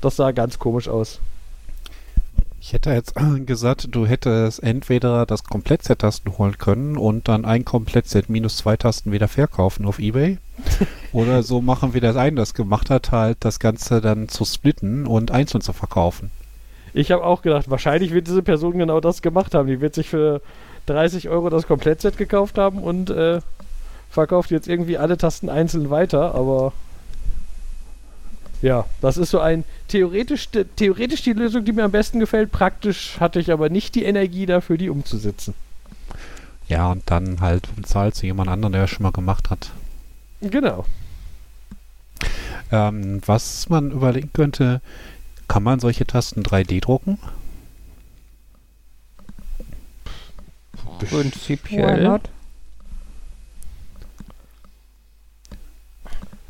das 0.00 0.16
sah 0.16 0.32
ganz 0.32 0.58
komisch 0.58 0.88
aus. 0.88 1.20
Ich 2.66 2.72
hätte 2.72 2.90
jetzt 2.90 3.14
gesagt, 3.46 3.94
du 3.94 4.06
hättest 4.06 4.60
entweder 4.60 5.24
das 5.24 5.44
Komplettset 5.44 6.00
Tasten 6.00 6.36
holen 6.36 6.58
können 6.58 6.96
und 6.96 7.28
dann 7.28 7.44
ein 7.44 7.64
Komplettset 7.64 8.28
minus 8.28 8.56
zwei 8.56 8.76
Tasten 8.76 9.12
wieder 9.12 9.28
verkaufen 9.28 9.86
auf 9.86 10.00
Ebay. 10.00 10.38
Oder 11.12 11.44
so 11.44 11.60
machen, 11.60 11.94
wie 11.94 12.00
das 12.00 12.16
einen 12.16 12.34
das 12.34 12.54
gemacht 12.54 12.90
hat, 12.90 13.12
halt 13.12 13.36
das 13.38 13.60
Ganze 13.60 14.00
dann 14.00 14.28
zu 14.28 14.44
splitten 14.44 15.06
und 15.06 15.30
einzeln 15.30 15.60
zu 15.60 15.72
verkaufen. 15.72 16.32
Ich 16.92 17.12
habe 17.12 17.22
auch 17.22 17.42
gedacht, 17.42 17.70
wahrscheinlich 17.70 18.12
wird 18.12 18.26
diese 18.26 18.42
Person 18.42 18.78
genau 18.78 18.98
das 18.98 19.22
gemacht 19.22 19.54
haben. 19.54 19.68
Die 19.68 19.80
wird 19.80 19.94
sich 19.94 20.08
für 20.08 20.40
30 20.86 21.28
Euro 21.28 21.50
das 21.50 21.68
Komplettset 21.68 22.18
gekauft 22.18 22.58
haben 22.58 22.80
und 22.80 23.10
äh, 23.10 23.42
verkauft 24.10 24.50
jetzt 24.50 24.66
irgendwie 24.66 24.98
alle 24.98 25.16
Tasten 25.16 25.50
einzeln 25.50 25.88
weiter, 25.90 26.34
aber 26.34 26.72
ja, 28.62 28.84
das 29.00 29.16
ist 29.16 29.30
so 29.30 29.40
ein 29.40 29.64
theoretisch, 29.88 30.48
theoretisch 30.76 31.22
die 31.22 31.32
Lösung, 31.32 31.64
die 31.64 31.72
mir 31.72 31.84
am 31.84 31.92
besten 31.92 32.20
gefällt. 32.20 32.52
Praktisch 32.52 33.18
hatte 33.20 33.38
ich 33.38 33.52
aber 33.52 33.68
nicht 33.68 33.94
die 33.94 34.04
Energie 34.04 34.46
dafür, 34.46 34.78
die 34.78 34.88
umzusetzen. 34.88 35.54
Ja, 36.68 36.90
und 36.90 37.02
dann 37.06 37.40
halt 37.40 37.74
bezahlt 37.76 38.14
zu 38.14 38.26
jemand 38.26 38.48
anderen, 38.48 38.72
der 38.72 38.82
das 38.82 38.90
schon 38.90 39.04
mal 39.04 39.12
gemacht 39.12 39.50
hat. 39.50 39.70
Genau. 40.40 40.84
Ähm, 42.72 43.20
was 43.24 43.68
man 43.68 43.92
überlegen 43.92 44.30
könnte, 44.32 44.80
kann 45.48 45.62
man 45.62 45.78
solche 45.78 46.06
Tasten 46.06 46.42
3D 46.42 46.80
drucken? 46.80 47.18
Prinzipiell. 50.98 52.20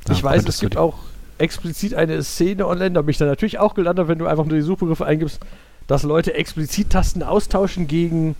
Ich 0.08 0.18
Ja, 0.18 0.22
weiß, 0.22 0.44
es 0.46 0.60
gibt 0.60 0.76
auch 0.76 0.94
explizit 1.38 1.94
eine 1.94 2.22
Szene 2.22 2.66
online, 2.66 2.92
da 2.92 3.02
bin 3.02 3.10
ich 3.10 3.18
dann 3.18 3.28
natürlich 3.28 3.58
auch 3.58 3.74
gelandet, 3.74 4.08
wenn 4.08 4.18
du 4.18 4.26
einfach 4.26 4.44
nur 4.44 4.56
die 4.56 4.62
Suchbegriffe 4.62 5.04
eingibst, 5.06 5.40
dass 5.86 6.02
Leute 6.02 6.34
explizit 6.34 6.90
Tasten 6.90 7.22
austauschen 7.22 7.86
gegen 7.86 8.36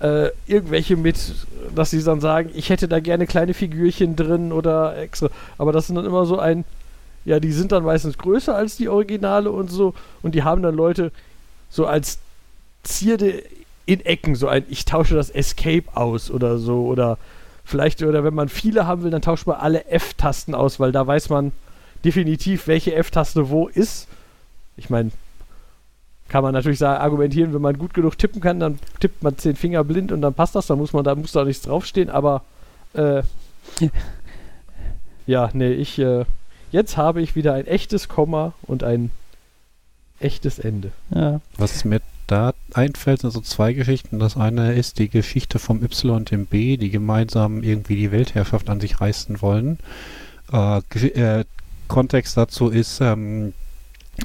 äh, 0.00 0.30
irgendwelche 0.46 0.96
mit, 0.96 1.16
dass 1.74 1.90
sie 1.90 2.02
dann 2.02 2.20
sagen, 2.20 2.50
ich 2.54 2.70
hätte 2.70 2.88
da 2.88 3.00
gerne 3.00 3.26
kleine 3.26 3.54
Figürchen 3.54 4.16
drin 4.16 4.52
oder 4.52 4.96
extra. 4.98 5.30
Aber 5.58 5.72
das 5.72 5.86
sind 5.86 5.96
dann 5.96 6.04
immer 6.04 6.26
so 6.26 6.38
ein, 6.38 6.64
ja, 7.24 7.40
die 7.40 7.52
sind 7.52 7.72
dann 7.72 7.84
meistens 7.84 8.18
größer 8.18 8.54
als 8.54 8.76
die 8.76 8.88
Originale 8.88 9.50
und 9.50 9.70
so 9.70 9.94
und 10.22 10.34
die 10.34 10.42
haben 10.42 10.62
dann 10.62 10.74
Leute 10.74 11.12
so 11.70 11.86
als 11.86 12.18
Zierde 12.82 13.42
in 13.86 14.04
Ecken, 14.04 14.34
so 14.34 14.48
ein, 14.48 14.64
ich 14.68 14.84
tausche 14.84 15.14
das 15.14 15.30
Escape 15.30 15.84
aus 15.94 16.30
oder 16.30 16.58
so 16.58 16.86
oder 16.86 17.18
vielleicht, 17.64 18.02
oder 18.02 18.22
wenn 18.22 18.34
man 18.34 18.48
viele 18.48 18.86
haben 18.86 19.02
will, 19.02 19.10
dann 19.10 19.22
tauscht 19.22 19.46
man 19.46 19.56
alle 19.56 19.86
F-Tasten 19.86 20.54
aus, 20.54 20.78
weil 20.78 20.92
da 20.92 21.06
weiß 21.06 21.30
man 21.30 21.52
definitiv, 22.06 22.68
welche 22.68 22.94
F-Taste 22.94 23.50
wo 23.50 23.68
ist. 23.68 24.06
Ich 24.76 24.88
meine, 24.88 25.10
kann 26.28 26.42
man 26.42 26.54
natürlich 26.54 26.78
sagen, 26.78 27.02
argumentieren, 27.02 27.52
wenn 27.52 27.62
man 27.62 27.78
gut 27.78 27.94
genug 27.94 28.16
tippen 28.16 28.40
kann, 28.40 28.60
dann 28.60 28.78
tippt 29.00 29.22
man 29.22 29.36
zehn 29.36 29.56
Finger 29.56 29.84
blind 29.84 30.12
und 30.12 30.22
dann 30.22 30.34
passt 30.34 30.54
das, 30.54 30.66
dann 30.66 30.78
muss 30.78 30.92
man, 30.92 31.04
da 31.04 31.14
muss 31.14 31.32
da 31.32 31.44
nichts 31.44 31.62
draufstehen, 31.64 32.08
aber 32.08 32.42
äh, 32.94 33.22
ja, 35.26 35.50
nee, 35.52 35.72
ich, 35.72 35.98
äh, 35.98 36.24
jetzt 36.72 36.96
habe 36.96 37.20
ich 37.20 37.36
wieder 37.36 37.54
ein 37.54 37.66
echtes 37.66 38.08
Komma 38.08 38.54
und 38.62 38.82
ein 38.82 39.10
echtes 40.20 40.58
Ende. 40.58 40.92
Ja. 41.14 41.40
Was 41.58 41.84
mir 41.84 42.00
da 42.26 42.54
einfällt, 42.72 43.20
sind 43.20 43.32
so 43.32 43.40
zwei 43.40 43.72
Geschichten. 43.72 44.18
Das 44.18 44.36
eine 44.36 44.74
ist 44.74 44.98
die 44.98 45.08
Geschichte 45.08 45.58
vom 45.58 45.82
Y 45.82 46.16
und 46.16 46.30
dem 46.30 46.46
B, 46.46 46.76
die 46.76 46.90
gemeinsam 46.90 47.62
irgendwie 47.62 47.96
die 47.96 48.10
Weltherrschaft 48.10 48.68
an 48.68 48.80
sich 48.80 49.00
reißen 49.00 49.42
wollen. 49.42 49.78
Äh, 50.52 50.78
äh, 50.78 51.44
Kontext 51.88 52.36
dazu 52.36 52.68
ist, 52.68 53.00
ähm, 53.00 53.52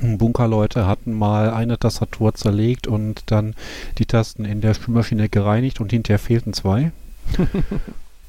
Bunkerleute 0.02 0.88
hatten 0.88 1.14
mal 1.14 1.50
eine 1.50 1.78
Tastatur 1.78 2.34
zerlegt 2.34 2.88
und 2.88 3.24
dann 3.26 3.56
die 3.98 4.06
Tasten 4.06 4.46
in 4.46 4.62
der 4.62 4.74
Spülmaschine 4.74 5.28
gereinigt 5.28 5.82
und 5.82 5.92
hinterher 5.92 6.20
fehlten 6.20 6.54
zwei. 6.54 6.92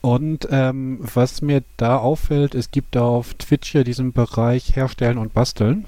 und 0.01 0.49
ähm, 0.51 0.99
was 1.01 1.41
mir 1.41 1.63
da 1.77 1.99
auffällt, 1.99 2.55
es 2.55 2.73
gibt 2.73 2.97
da 2.97 3.03
auf 3.03 3.35
Twitch 3.35 3.75
ja 3.75 3.85
diesen 3.85 4.13
Bereich 4.13 4.75
Herstellen 4.75 5.19
und 5.19 5.35
Basteln 5.35 5.87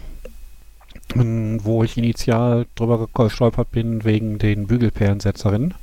ähm, 1.15 1.61
wo 1.63 1.85
ich 1.85 1.97
initial 1.97 2.67
drüber 2.75 3.09
gestolpert 3.15 3.71
bin 3.71 4.05
wegen 4.05 4.39
den 4.39 4.67
Bügelperlensetzerinnen. 4.67 5.75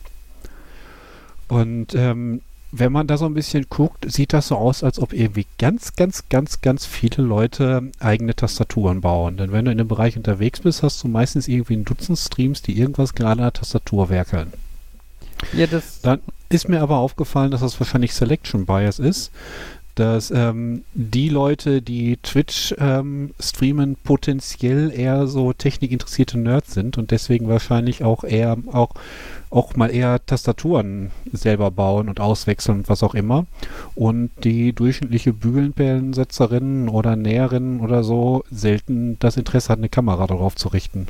Und 1.48 1.96
ähm, 1.96 2.42
wenn 2.72 2.92
man 2.92 3.08
da 3.08 3.18
so 3.18 3.26
ein 3.26 3.34
bisschen 3.34 3.66
guckt, 3.70 4.10
sieht 4.10 4.32
das 4.34 4.48
so 4.48 4.56
aus, 4.56 4.84
als 4.84 5.00
ob 5.00 5.12
irgendwie 5.14 5.46
ganz, 5.58 5.96
ganz, 5.96 6.30
ganz, 6.30 6.62
ganz 6.62 6.86
viele 6.86 7.24
Leute 7.24 7.92
eigene 8.00 8.36
Tastaturen 8.36 9.02
bauen. 9.02 9.38
Denn 9.38 9.52
wenn 9.52 9.66
du 9.66 9.72
in 9.72 9.78
dem 9.78 9.90
Bereich 9.90 10.16
unterwegs 10.16 10.62
bist, 10.62 10.82
hast 10.82 11.04
du 11.04 11.10
meistens 11.10 11.50
irgendwie 11.50 11.76
ein 11.76 11.86
Dutzend 11.86 12.18
Streams, 12.18 12.62
die 12.62 12.80
irgendwas 12.80 13.14
gerade 13.14 13.42
an 13.44 13.52
der 13.52 13.54
Tastatur 13.54 14.10
werkeln. 14.10 14.54
ja, 15.54 15.68
das. 15.68 16.02
Dann 16.02 16.22
ist 16.48 16.70
mir 16.70 16.82
aber 16.82 16.98
aufgefallen, 16.98 17.52
dass 17.52 17.62
das 17.62 17.80
wahrscheinlich 17.80 18.14
Selection 18.14 18.66
Bias 18.66 19.00
ist, 19.00 19.32
dass 19.96 20.32
ähm, 20.32 20.84
die 20.94 21.30
Leute, 21.30 21.82
die 21.82 22.18
Twitch 22.18 22.74
ähm, 22.78 23.34
streamen, 23.40 23.96
potenziell 24.04 24.92
eher 24.92 25.28
so 25.28 25.54
technikinteressierte 25.54 26.40
Nerds 26.40 26.74
sind 26.74 26.98
und 26.98 27.12
deswegen 27.12 27.48
wahrscheinlich 27.48 28.04
auch 28.04 28.24
eher 28.24 28.58
auch 28.72 28.92
auch 29.52 29.76
mal 29.76 29.94
eher 29.94 30.26
Tastaturen 30.26 31.12
selber 31.32 31.72
bauen 31.72 32.08
und 32.08 32.22
auswechseln 32.22 32.80
und 32.80 32.90
was 32.90 33.04
auch 33.04 33.14
immer. 33.14 33.46
Und 33.96 34.32
die 34.44 34.74
durchschnittliche 34.74 35.34
Bügelnperlensetzerin 35.34 36.88
oder 36.88 37.18
Näherin 37.18 37.82
oder 37.82 38.04
so 38.04 38.44
selten 38.50 39.20
das 39.20 39.36
Interesse 39.36 39.70
hat, 39.70 39.80
eine 39.80 39.90
Kamera 39.90 40.26
darauf 40.26 40.56
zu 40.56 40.70
richten. 40.70 41.08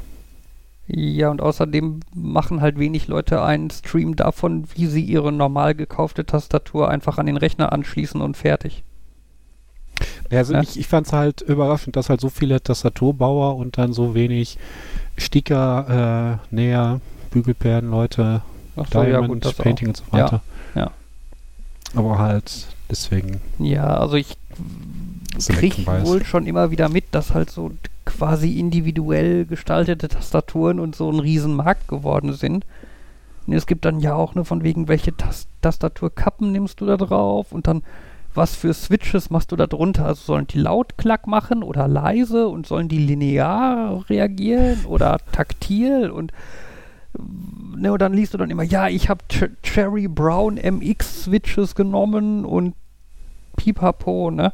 Ja, 0.94 1.30
und 1.30 1.42
außerdem 1.42 2.02
machen 2.14 2.60
halt 2.62 2.78
wenig 2.78 3.08
Leute 3.08 3.42
einen 3.44 3.70
Stream 3.70 4.16
davon, 4.16 4.66
wie 4.76 4.88
sie 4.88 5.02
ihre 5.04 5.32
normal 5.32 5.74
gekaufte 5.76 6.26
Tastatur 6.26 6.90
einfach 6.90 7.18
an 7.18 7.28
den 7.28 7.38
Rechner 7.38 7.72
anschließen 7.72 8.20
und 8.20 8.36
fertig. 8.36 8.84
Ja, 10.30 10.40
also 10.40 10.54
Ja. 10.54 10.62
ich, 10.62 10.78
ich 10.80 10.88
fand 10.88 11.08
es 11.08 11.14
halt 11.14 11.42
überraschend, 11.42 11.96
dass 11.96 12.10
halt 12.10 12.20
so 12.20 12.30
viele 12.30 12.62
Tastaturbauer 12.62 13.56
und 13.56 13.78
dann 13.78 13.94
so 13.94 14.16
wenig 14.16 14.58
Sticker, 15.18 16.40
äh, 16.52 16.56
Näher, 16.56 17.00
Bügelperlen, 17.30 17.90
Leute, 17.90 18.42
Ach 18.76 18.86
so, 18.92 19.04
ja, 19.04 19.20
gut, 19.22 19.46
das 19.46 19.60
auch. 19.60 19.64
Painting 19.64 19.90
und 19.90 19.98
so 19.98 20.04
weiter. 20.12 20.42
ja. 20.76 20.92
Aber 21.94 22.18
halt 22.20 22.68
deswegen 22.90 23.42
Ja, 23.60 23.86
also 23.98 24.16
ich 24.16 24.38
kriege 25.38 25.86
wohl 26.06 26.24
schon 26.24 26.46
immer 26.46 26.72
wieder 26.72 26.90
mit, 26.90 27.06
dass 27.12 27.34
halt 27.34 27.50
so 27.50 27.72
quasi 28.06 28.60
individuell 28.60 29.46
gestaltete 29.46 30.08
Tastaturen 30.08 30.80
und 30.80 30.96
so 30.96 31.12
ein 31.12 31.20
Riesenmarkt 31.20 31.88
geworden 31.88 32.34
sind. 32.34 32.66
Und 33.48 33.54
es 33.54 33.66
gibt 33.66 33.86
dann 33.86 34.00
ja 34.00 34.14
auch 34.14 34.36
nur 34.36 34.46
von 34.46 34.64
wegen, 34.64 34.88
welche 34.88 35.16
Tas 35.16 35.48
Tastaturkappen 35.62 36.52
nimmst 36.52 36.82
du 36.82 36.86
da 36.86 36.98
drauf 36.98 37.52
und 37.52 37.68
dann 37.68 37.84
was 38.34 38.56
für 38.56 38.74
Switches 38.74 39.30
machst 39.30 39.52
du 39.52 39.56
da 39.56 39.68
drunter? 39.68 40.06
Also 40.06 40.24
sollen 40.24 40.48
die 40.48 40.60
laut 40.60 40.98
Klack 40.98 41.28
machen 41.28 41.64
oder 41.64 41.88
leise 41.88 42.48
und 42.48 42.66
sollen 42.66 42.88
die 42.88 42.98
linear 42.98 44.10
reagieren 44.10 44.86
oder 44.86 45.20
taktil 45.32 46.10
und 46.10 46.32
ne, 47.76 47.92
und 47.92 48.02
dann 48.02 48.14
liest 48.14 48.34
du 48.34 48.38
dann 48.38 48.50
immer, 48.50 48.64
ja, 48.64 48.88
ich 48.88 49.10
habe 49.10 49.24
Ch 49.30 49.50
Cherry 49.64 50.08
Brown 50.08 50.56
MX 50.56 51.24
Switches 51.24 51.76
genommen 51.76 52.46
und 52.46 52.76
pipapo, 53.58 54.32
ne? 54.32 54.54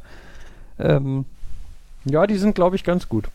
Ähm, 0.79 1.25
Ja, 2.05 2.25
die 2.27 2.37
sind, 2.37 2.55
glaube 2.55 2.75
ich, 2.75 2.83
ganz 2.83 3.09
gut. 3.09 3.25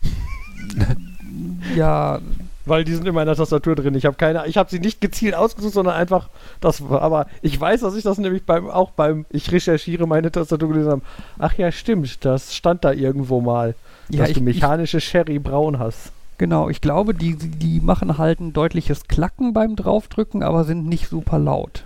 ja, 1.77 2.21
Weil 2.65 2.85
die 2.85 2.95
sind 2.95 3.07
in 3.09 3.15
meiner 3.15 3.35
Tastatur 3.35 3.75
drin. 3.75 3.95
Ich 3.97 4.07
habe 4.07 4.17
keine, 4.17 4.47
ich 4.47 4.57
habe 4.57 4.71
sie 4.71 4.79
nicht 4.79 5.01
gezielt 5.01 5.35
ausgesucht, 5.35 5.75
sondern 5.75 5.95
einfach 5.95 6.29
das. 6.61 6.81
Aber 6.81 7.27
ich 7.43 7.61
weiß, 7.61 7.81
dass 7.81 7.97
ich 7.97 8.05
das 8.05 8.19
nämlich 8.19 8.45
beim 8.45 8.71
auch 8.71 8.93
beim 8.93 9.27
ich 9.31 9.51
recherchiere 9.51 10.07
meine 10.07 10.31
Tastatur 10.31 10.69
gelesen 10.69 10.91
habe. 10.93 11.03
Ach 11.39 11.55
ja, 11.55 11.73
stimmt, 11.73 12.25
das 12.25 12.55
stand 12.55 12.85
da 12.85 12.93
irgendwo 12.93 13.41
mal, 13.41 13.75
ja 14.09 14.21
dass 14.21 14.29
ich, 14.31 14.35
du 14.35 14.41
ich, 14.41 14.45
mechanische 14.45 15.01
Sherry 15.01 15.41
Braun 15.41 15.79
hast. 15.81 16.13
genau, 16.39 16.69
ich 16.69 16.81
glaube, 16.81 17.15
die, 17.15 17.37
die 17.37 17.81
machen 17.81 18.17
halt 18.19 18.39
ein 18.41 18.53
deutliches 18.53 19.09
Klacken 19.09 19.53
beim 19.53 19.75
Draufdrücken, 19.77 20.43
aber 20.45 20.63
sind 20.65 20.87
nicht 20.87 21.09
super 21.09 21.39
laut. 21.41 21.85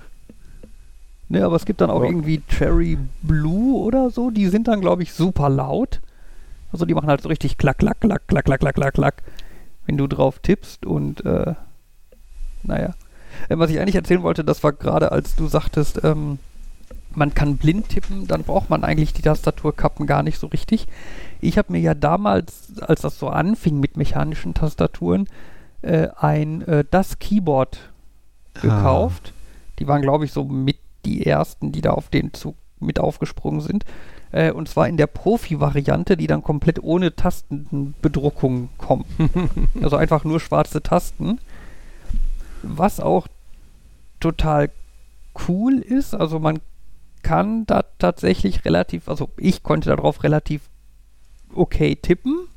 Ne, 1.28 1.44
aber 1.44 1.56
es 1.56 1.64
gibt 1.64 1.80
dann 1.80 1.90
auch 1.90 2.02
Ja. 2.02 2.08
irgendwie 2.10 2.40
Cherry 2.48 2.98
Blue 3.22 3.76
oder 3.82 4.10
so, 4.10 4.30
die 4.30 4.46
sind 4.46 4.68
dann, 4.68 4.80
glaube 4.80 5.02
ich, 5.02 5.12
super 5.12 5.48
laut. 5.48 6.00
Also 6.72 6.84
die 6.84 6.94
machen 6.94 7.08
halt 7.08 7.20
so 7.20 7.28
richtig 7.28 7.58
klack, 7.58 7.78
klack, 7.78 8.00
klack, 8.00 8.22
klack, 8.28 8.44
klack, 8.44 8.60
klack, 8.60 8.74
klack, 8.74 8.94
klack, 8.94 9.22
wenn 9.86 9.96
du 9.96 10.06
drauf 10.06 10.38
tippst 10.38 10.86
und 10.86 11.24
äh, 11.24 11.54
naja. 12.62 12.94
Äh, 13.48 13.58
was 13.58 13.70
ich 13.70 13.80
eigentlich 13.80 13.94
erzählen 13.96 14.22
wollte, 14.22 14.44
das 14.44 14.62
war 14.62 14.72
gerade, 14.72 15.10
als 15.12 15.34
du 15.36 15.46
sagtest, 15.48 16.00
ähm, 16.04 16.38
man 17.14 17.34
kann 17.34 17.56
blind 17.56 17.88
tippen, 17.88 18.26
dann 18.26 18.42
braucht 18.44 18.68
man 18.70 18.84
eigentlich 18.84 19.12
die 19.14 19.22
Tastaturkappen 19.22 20.06
gar 20.06 20.22
nicht 20.22 20.38
so 20.38 20.46
richtig. 20.48 20.86
Ich 21.40 21.56
habe 21.58 21.72
mir 21.72 21.80
ja 21.80 21.94
damals, 21.94 22.80
als 22.82 23.00
das 23.00 23.18
so 23.18 23.28
anfing 23.28 23.80
mit 23.80 23.96
mechanischen 23.96 24.54
Tastaturen, 24.54 25.26
äh, 25.82 26.08
ein 26.18 26.62
äh, 26.62 26.84
das 26.90 27.18
Keyboard 27.18 27.78
gekauft. 28.60 29.32
Die 29.78 29.86
waren, 29.88 30.02
glaube 30.02 30.24
ich, 30.24 30.32
so 30.32 30.44
mit 30.44 30.76
die 31.06 31.24
ersten, 31.24 31.72
die 31.72 31.80
da 31.80 31.92
auf 31.92 32.08
den 32.08 32.34
Zug 32.34 32.56
mit 32.80 32.98
aufgesprungen 32.98 33.60
sind. 33.60 33.84
Äh, 34.32 34.50
und 34.50 34.68
zwar 34.68 34.88
in 34.88 34.96
der 34.96 35.06
Profi-Variante, 35.06 36.16
die 36.16 36.26
dann 36.26 36.42
komplett 36.42 36.82
ohne 36.82 37.14
Tastenbedruckung 37.14 38.68
kommt. 38.76 39.06
also 39.82 39.96
einfach 39.96 40.24
nur 40.24 40.40
schwarze 40.40 40.82
Tasten. 40.82 41.38
Was 42.62 43.00
auch 43.00 43.28
total 44.20 44.70
cool 45.48 45.78
ist. 45.78 46.14
Also 46.14 46.38
man 46.38 46.58
kann 47.22 47.66
da 47.66 47.84
tatsächlich 47.98 48.64
relativ, 48.64 49.08
also 49.08 49.30
ich 49.36 49.62
konnte 49.62 49.90
darauf 49.90 50.22
relativ 50.22 50.62
okay 51.54 51.96
tippen. 51.96 52.48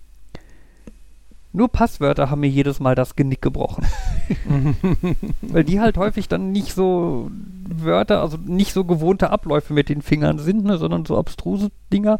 Nur 1.52 1.68
Passwörter 1.68 2.30
haben 2.30 2.42
mir 2.42 2.50
jedes 2.50 2.80
Mal 2.80 2.94
das 2.94 3.16
Genick 3.16 3.42
gebrochen. 3.42 3.86
Weil 5.42 5.64
die 5.64 5.80
halt 5.80 5.98
häufig 5.98 6.28
dann 6.28 6.52
nicht 6.52 6.74
so 6.74 7.32
Wörter, 7.68 8.22
also 8.22 8.38
nicht 8.38 8.74
so 8.74 8.86
gewohnte 8.86 9.32
Abläufe 9.32 9.74
mit 9.74 9.90
den 9.90 10.02
Fingern 10.02 10.38
sind, 10.38 10.64
ne, 10.64 10.78
sondern 10.78 11.06
so 11.06 11.18
abstruse 11.18 11.70
Dinger. 11.92 12.20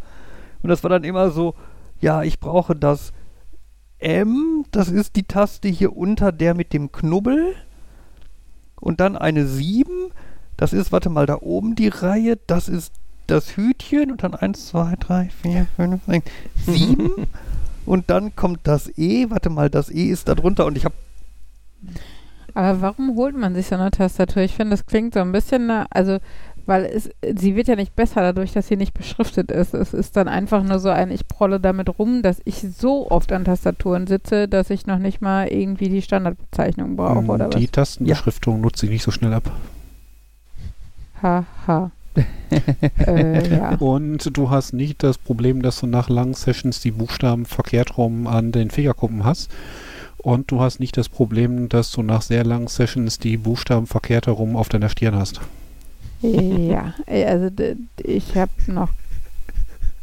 Und 0.64 0.70
das 0.70 0.84
war 0.84 0.90
dann 0.90 1.04
immer 1.04 1.30
so, 1.30 1.54
ja, 2.02 2.24
ich 2.24 2.40
brauche 2.40 2.76
das 2.76 3.14
M, 4.00 4.66
das 4.72 4.90
ist 4.90 5.16
die 5.16 5.24
Taste 5.24 5.68
hier 5.68 5.96
unter 5.96 6.32
der 6.32 6.56
mit 6.56 6.74
dem 6.74 6.92
Knubbel. 6.92 7.56
Und 8.80 9.00
dann 9.00 9.16
eine 9.16 9.46
7, 9.46 9.92
das 10.58 10.74
ist, 10.74 10.92
warte 10.92 11.10
mal, 11.10 11.28
da 11.28 11.38
oben 11.42 11.76
die 11.76 11.90
Reihe, 11.90 12.40
das 12.48 12.68
ist 12.68 12.94
das 13.28 13.58
Hütchen 13.58 14.12
und 14.12 14.24
dann 14.24 14.34
1, 14.34 14.68
2, 14.70 14.96
3, 15.00 15.30
4, 15.30 15.68
5, 15.76 16.02
6, 16.08 16.32
7 16.66 17.28
und 17.90 18.10
dann 18.10 18.36
kommt 18.36 18.62
das 18.64 18.90
E. 18.98 19.30
Warte 19.30 19.50
mal, 19.50 19.70
das 19.70 19.90
E 19.90 20.06
ist 20.10 20.28
da 20.28 20.36
drunter 20.36 20.66
und 20.66 20.78
ich 20.78 20.86
habe. 20.86 20.96
Aber 22.54 22.82
warum 22.82 23.16
holt 23.16 23.36
man 23.38 23.56
sich 23.56 23.68
so 23.68 23.76
eine 23.76 23.92
Tastatur? 23.92 24.42
Ich 24.44 24.54
finde, 24.56 24.72
das 24.72 24.86
klingt 24.86 25.14
so 25.14 25.20
ein 25.22 25.32
bisschen, 25.32 25.70
also, 25.72 26.18
weil 26.66 26.86
es, 26.86 27.10
sie 27.38 27.56
wird 27.56 27.68
ja 27.68 27.76
nicht 27.76 27.96
besser 27.96 28.22
dadurch, 28.22 28.52
dass 28.54 28.68
sie 28.68 28.76
nicht 28.78 28.94
beschriftet 28.94 29.52
ist. 29.52 29.74
Es 29.74 29.94
ist 29.94 30.18
dann 30.18 30.28
einfach 30.28 30.64
nur 30.64 30.80
so 30.80 30.90
ein, 30.90 31.12
ich 31.12 31.28
prolle 31.28 31.60
damit 31.60 31.98
rum, 32.00 32.22
dass 32.22 32.42
ich 32.46 32.62
so 32.62 33.10
oft 33.10 33.32
an 33.32 33.46
Tastaturen 33.46 34.08
sitze, 34.08 34.48
dass 34.48 34.70
ich 34.72 34.88
noch 34.88 35.00
nicht 35.00 35.22
mal 35.22 35.48
irgendwie 35.48 35.90
die 35.90 36.02
Standardbezeichnung 36.02 36.96
brauche, 36.96 37.22
Mm, 37.24 37.30
oder 37.30 37.50
Die 37.50 37.70
was? 37.70 37.72
Tastenbeschriftung 37.72 38.62
nutze 38.62 38.86
ich 38.86 38.92
nicht 38.92 39.04
so 39.04 39.12
schnell 39.12 39.34
ab. 39.34 39.52
Haha. 41.22 41.92
Äh, 43.06 43.50
ja. 43.50 43.76
Und 43.80 44.38
du 44.38 44.50
hast 44.50 44.74
nicht 44.74 45.04
das 45.04 45.18
Problem, 45.18 45.62
dass 45.62 45.80
du 45.80 45.88
nach 45.88 46.10
langen 46.10 46.34
Sessions 46.34 46.80
die 46.82 46.92
Buchstaben 46.92 47.46
verkehrt 47.46 47.98
rum 47.98 48.28
an 48.28 48.52
den 48.52 48.72
Fingerkuppen 48.72 49.24
hast. 49.24 49.52
Und 50.18 50.52
du 50.52 50.60
hast 50.60 50.80
nicht 50.80 50.98
das 50.98 51.08
Problem, 51.08 51.70
dass 51.70 51.92
du 51.92 52.04
nach 52.04 52.22
sehr 52.22 52.44
langen 52.44 52.68
Sessions 52.68 53.20
die 53.20 53.38
Buchstaben 53.38 53.88
verkehrt 53.88 54.28
herum 54.28 54.56
auf 54.58 54.68
deiner 54.68 54.90
Stirn 54.90 55.16
hast. 55.16 55.40
Ja, 56.22 56.94
äh, 57.06 57.26
also 57.26 57.50
ich 58.04 58.36
habe 58.36 58.52
noch 58.68 58.90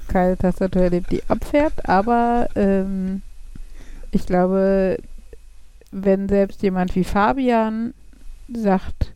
keine 0.08 0.38
Tastatur 0.38 0.82
erlebt, 0.82 1.12
die 1.12 1.22
abfährt, 1.28 1.88
aber 1.88 2.48
ähm, 2.54 3.20
ich 4.12 4.24
glaube, 4.24 4.98
wenn 5.90 6.28
selbst 6.28 6.62
jemand 6.62 6.94
wie 6.94 7.04
Fabian 7.04 7.92
sagt, 8.52 9.12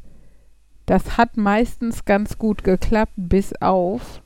das 0.91 1.16
hat 1.16 1.36
meistens 1.36 2.05
ganz 2.05 2.36
gut 2.36 2.64
geklappt, 2.64 3.12
bis 3.16 3.53
auf, 3.62 4.20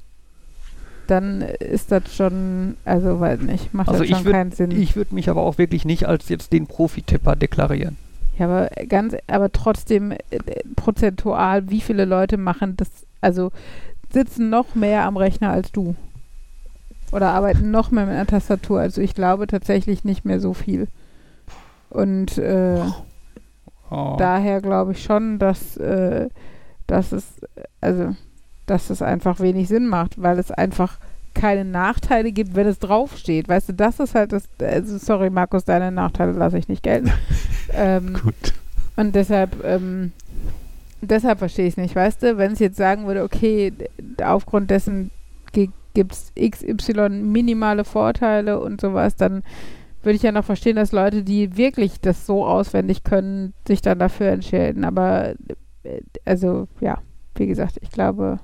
dann 1.07 1.43
ist 1.43 1.93
das 1.93 2.15
schon, 2.17 2.79
also 2.87 3.21
weiß 3.21 3.41
nicht, 3.43 3.75
macht 3.75 3.89
Also 3.91 4.01
das 4.03 4.09
schon 4.09 4.27
würd- 4.27 4.31
keinen 4.33 4.53
Sinn. 4.53 4.71
Ich 4.71 4.97
würde 4.97 5.15
mich 5.15 5.29
aber 5.29 5.43
auch 5.43 5.59
wirklich 5.59 5.85
nicht 5.85 6.07
als 6.09 6.31
jetzt 6.31 6.55
den 6.55 6.67
Profi-Tipper 6.67 7.37
deklarieren. 7.37 7.99
Ja, 8.39 8.47
aber 8.47 8.71
ganz, 8.89 9.15
aber 9.27 9.53
trotzdem 9.53 10.13
äh, 10.13 10.19
prozentual, 10.75 11.69
wie 11.69 11.83
viele 11.83 12.07
Leute 12.07 12.39
machen 12.39 12.79
das, 12.79 12.89
also 13.21 13.53
sitzen 14.11 14.49
noch 14.49 14.75
mehr 14.75 15.05
am 15.05 15.19
Rechner 15.19 15.51
als 15.51 15.71
du? 15.71 15.95
Oder 17.13 17.33
arbeiten 17.33 17.71
noch 17.71 17.91
mehr 17.91 18.07
mit 18.07 18.15
einer 18.15 18.27
Tastatur? 18.27 18.81
Also 18.81 19.03
ich 19.03 19.15
glaube 19.15 19.47
tatsächlich 19.47 20.03
nicht 20.05 20.25
mehr 20.25 20.41
so 20.41 20.55
viel. 20.55 20.89
Und 21.91 22.39
äh, 22.39 22.81
Oh. 23.95 24.17
daher 24.19 24.61
glaube 24.61 24.93
ich 24.93 25.03
schon, 25.03 25.39
dass, 25.39 25.77
äh, 25.77 26.29
dass 26.87 27.13
es, 27.13 27.41
also, 27.81 28.15
dass 28.67 28.91
es 28.91 29.03
einfach 29.03 29.41
wenig 29.41 29.69
Sinn 29.69 29.87
macht, 29.87 30.21
weil 30.21 30.39
es 30.39 30.51
einfach 30.51 30.99
keine 31.35 31.65
Nachteile 31.65 32.33
gibt, 32.33 32.55
wenn 32.55 32.67
es 32.67 32.79
draufsteht. 32.79 33.49
Weißt 33.49 33.69
du, 33.69 33.73
das 33.75 34.01
ist 34.01 34.15
halt 34.15 34.33
das, 34.33 34.45
also 34.61 34.99
sorry 34.99 35.31
Markus, 35.31 35.65
deine 35.65 35.91
Nachteile 35.91 36.33
lasse 36.33 36.59
ich 36.59 36.69
nicht 36.69 36.83
gelten. 36.83 37.13
ähm, 37.73 38.15
Gut. 38.23 38.55
und 38.97 39.15
deshalb, 39.15 39.65
ähm, 39.65 40.13
deshalb 41.01 41.41
verstehe 41.41 41.67
ich 41.67 41.75
es 41.75 41.77
nicht, 41.77 41.95
weißt 41.95 42.23
du, 42.23 42.39
wenn 42.39 42.53
es 42.53 42.61
jetzt 42.61 42.77
sagen 42.77 43.07
würde, 43.07 43.25
okay, 43.25 43.73
aufgrund 44.23 44.71
dessen 44.71 45.11
gibt 45.53 46.13
es 46.13 46.33
XY 46.35 47.09
minimale 47.11 47.85
Vorteile 47.85 48.59
und 48.61 48.81
sowas, 48.81 49.17
dann 49.17 49.43
würde 50.05 50.17
ich 50.17 50.23
ja 50.23 50.33
noch 50.33 50.45
verstehen, 50.45 50.77
dass 50.77 50.93
Leute, 50.93 51.23
die 51.23 51.57
wirklich 51.57 52.01
das 52.01 52.27
so 52.27 52.47
auswendig 52.47 53.05
können, 53.05 53.55
sich 53.67 53.83
dann 53.83 53.99
dafür 53.99 54.29
entscheiden. 54.29 54.85
Aber 54.85 55.35
äh, 55.83 56.01
also 56.25 56.69
ja, 56.81 56.99
wie 57.35 57.47
gesagt, 57.47 57.79
ich 57.81 57.91
glaube, 57.91 58.39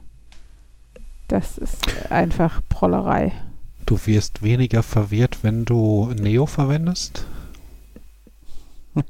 das 1.28 1.58
ist 1.58 2.10
einfach 2.10 2.60
Prollerei. 2.68 3.32
Du 3.86 3.98
wirst 4.06 4.42
weniger 4.42 4.82
verwirrt, 4.82 5.38
wenn 5.42 5.64
du 5.64 6.12
Neo 6.20 6.46
verwendest. 6.46 7.26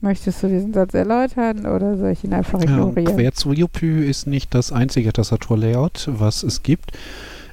Möchtest 0.00 0.42
du 0.42 0.48
diesen 0.48 0.74
Satz 0.74 0.92
erläutern 0.92 1.66
oder 1.66 1.96
soll 1.96 2.10
ich 2.10 2.24
ihn 2.24 2.34
einfach 2.34 2.62
Ja, 2.62 2.70
ignorieren? 2.70 3.16
Querzuyupü 3.16 4.04
ist 4.04 4.26
nicht 4.26 4.52
das 4.54 4.70
einzige 4.70 5.12
Tastaturlayout, 5.12 6.10
was 6.12 6.42
es 6.42 6.62
gibt. 6.62 6.92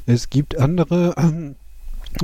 Es 0.06 0.30
gibt 0.30 0.58
andere, 0.58 1.14
ähm, 1.18 1.56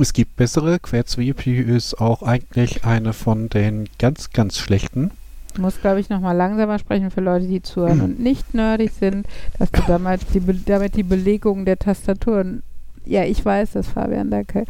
es 0.00 0.12
gibt 0.12 0.36
bessere. 0.36 0.78
Querzuyupü 0.78 1.62
ist 1.62 2.00
auch 2.00 2.22
eigentlich 2.22 2.84
eine 2.84 3.12
von 3.12 3.48
den 3.48 3.88
ganz, 3.98 4.30
ganz 4.30 4.58
schlechten. 4.58 5.10
Ich 5.54 5.58
muss, 5.58 5.80
glaube 5.80 5.98
ich, 5.98 6.08
nochmal 6.08 6.36
langsamer 6.36 6.78
sprechen 6.78 7.10
für 7.10 7.20
Leute, 7.20 7.46
die 7.46 7.62
zuhören 7.62 8.00
und 8.00 8.20
nicht 8.20 8.54
nerdig 8.54 8.92
sind, 8.92 9.26
dass 9.58 9.72
du 9.72 9.80
damals 9.88 10.24
die, 10.26 10.40
Be- 10.40 10.54
damit 10.54 10.94
die 10.94 11.02
Belegung 11.02 11.64
der 11.64 11.78
Tastaturen, 11.78 12.62
ja, 13.04 13.24
ich 13.24 13.44
weiß 13.44 13.72
das, 13.72 13.88
Fabian, 13.88 14.30
danke, 14.30 14.66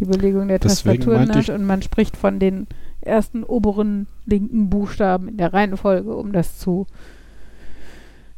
die 0.00 0.06
Belegung 0.06 0.48
der 0.48 0.60
Deswegen 0.60 1.00
Tastaturen 1.00 1.34
hat 1.34 1.50
und 1.50 1.66
man 1.66 1.82
spricht 1.82 2.16
von 2.16 2.38
den 2.38 2.66
ersten 3.02 3.42
oberen 3.44 4.06
linken 4.24 4.70
Buchstaben 4.70 5.28
in 5.28 5.36
der 5.36 5.52
Reihenfolge, 5.52 6.14
um 6.14 6.32
das 6.32 6.58
zu, 6.58 6.86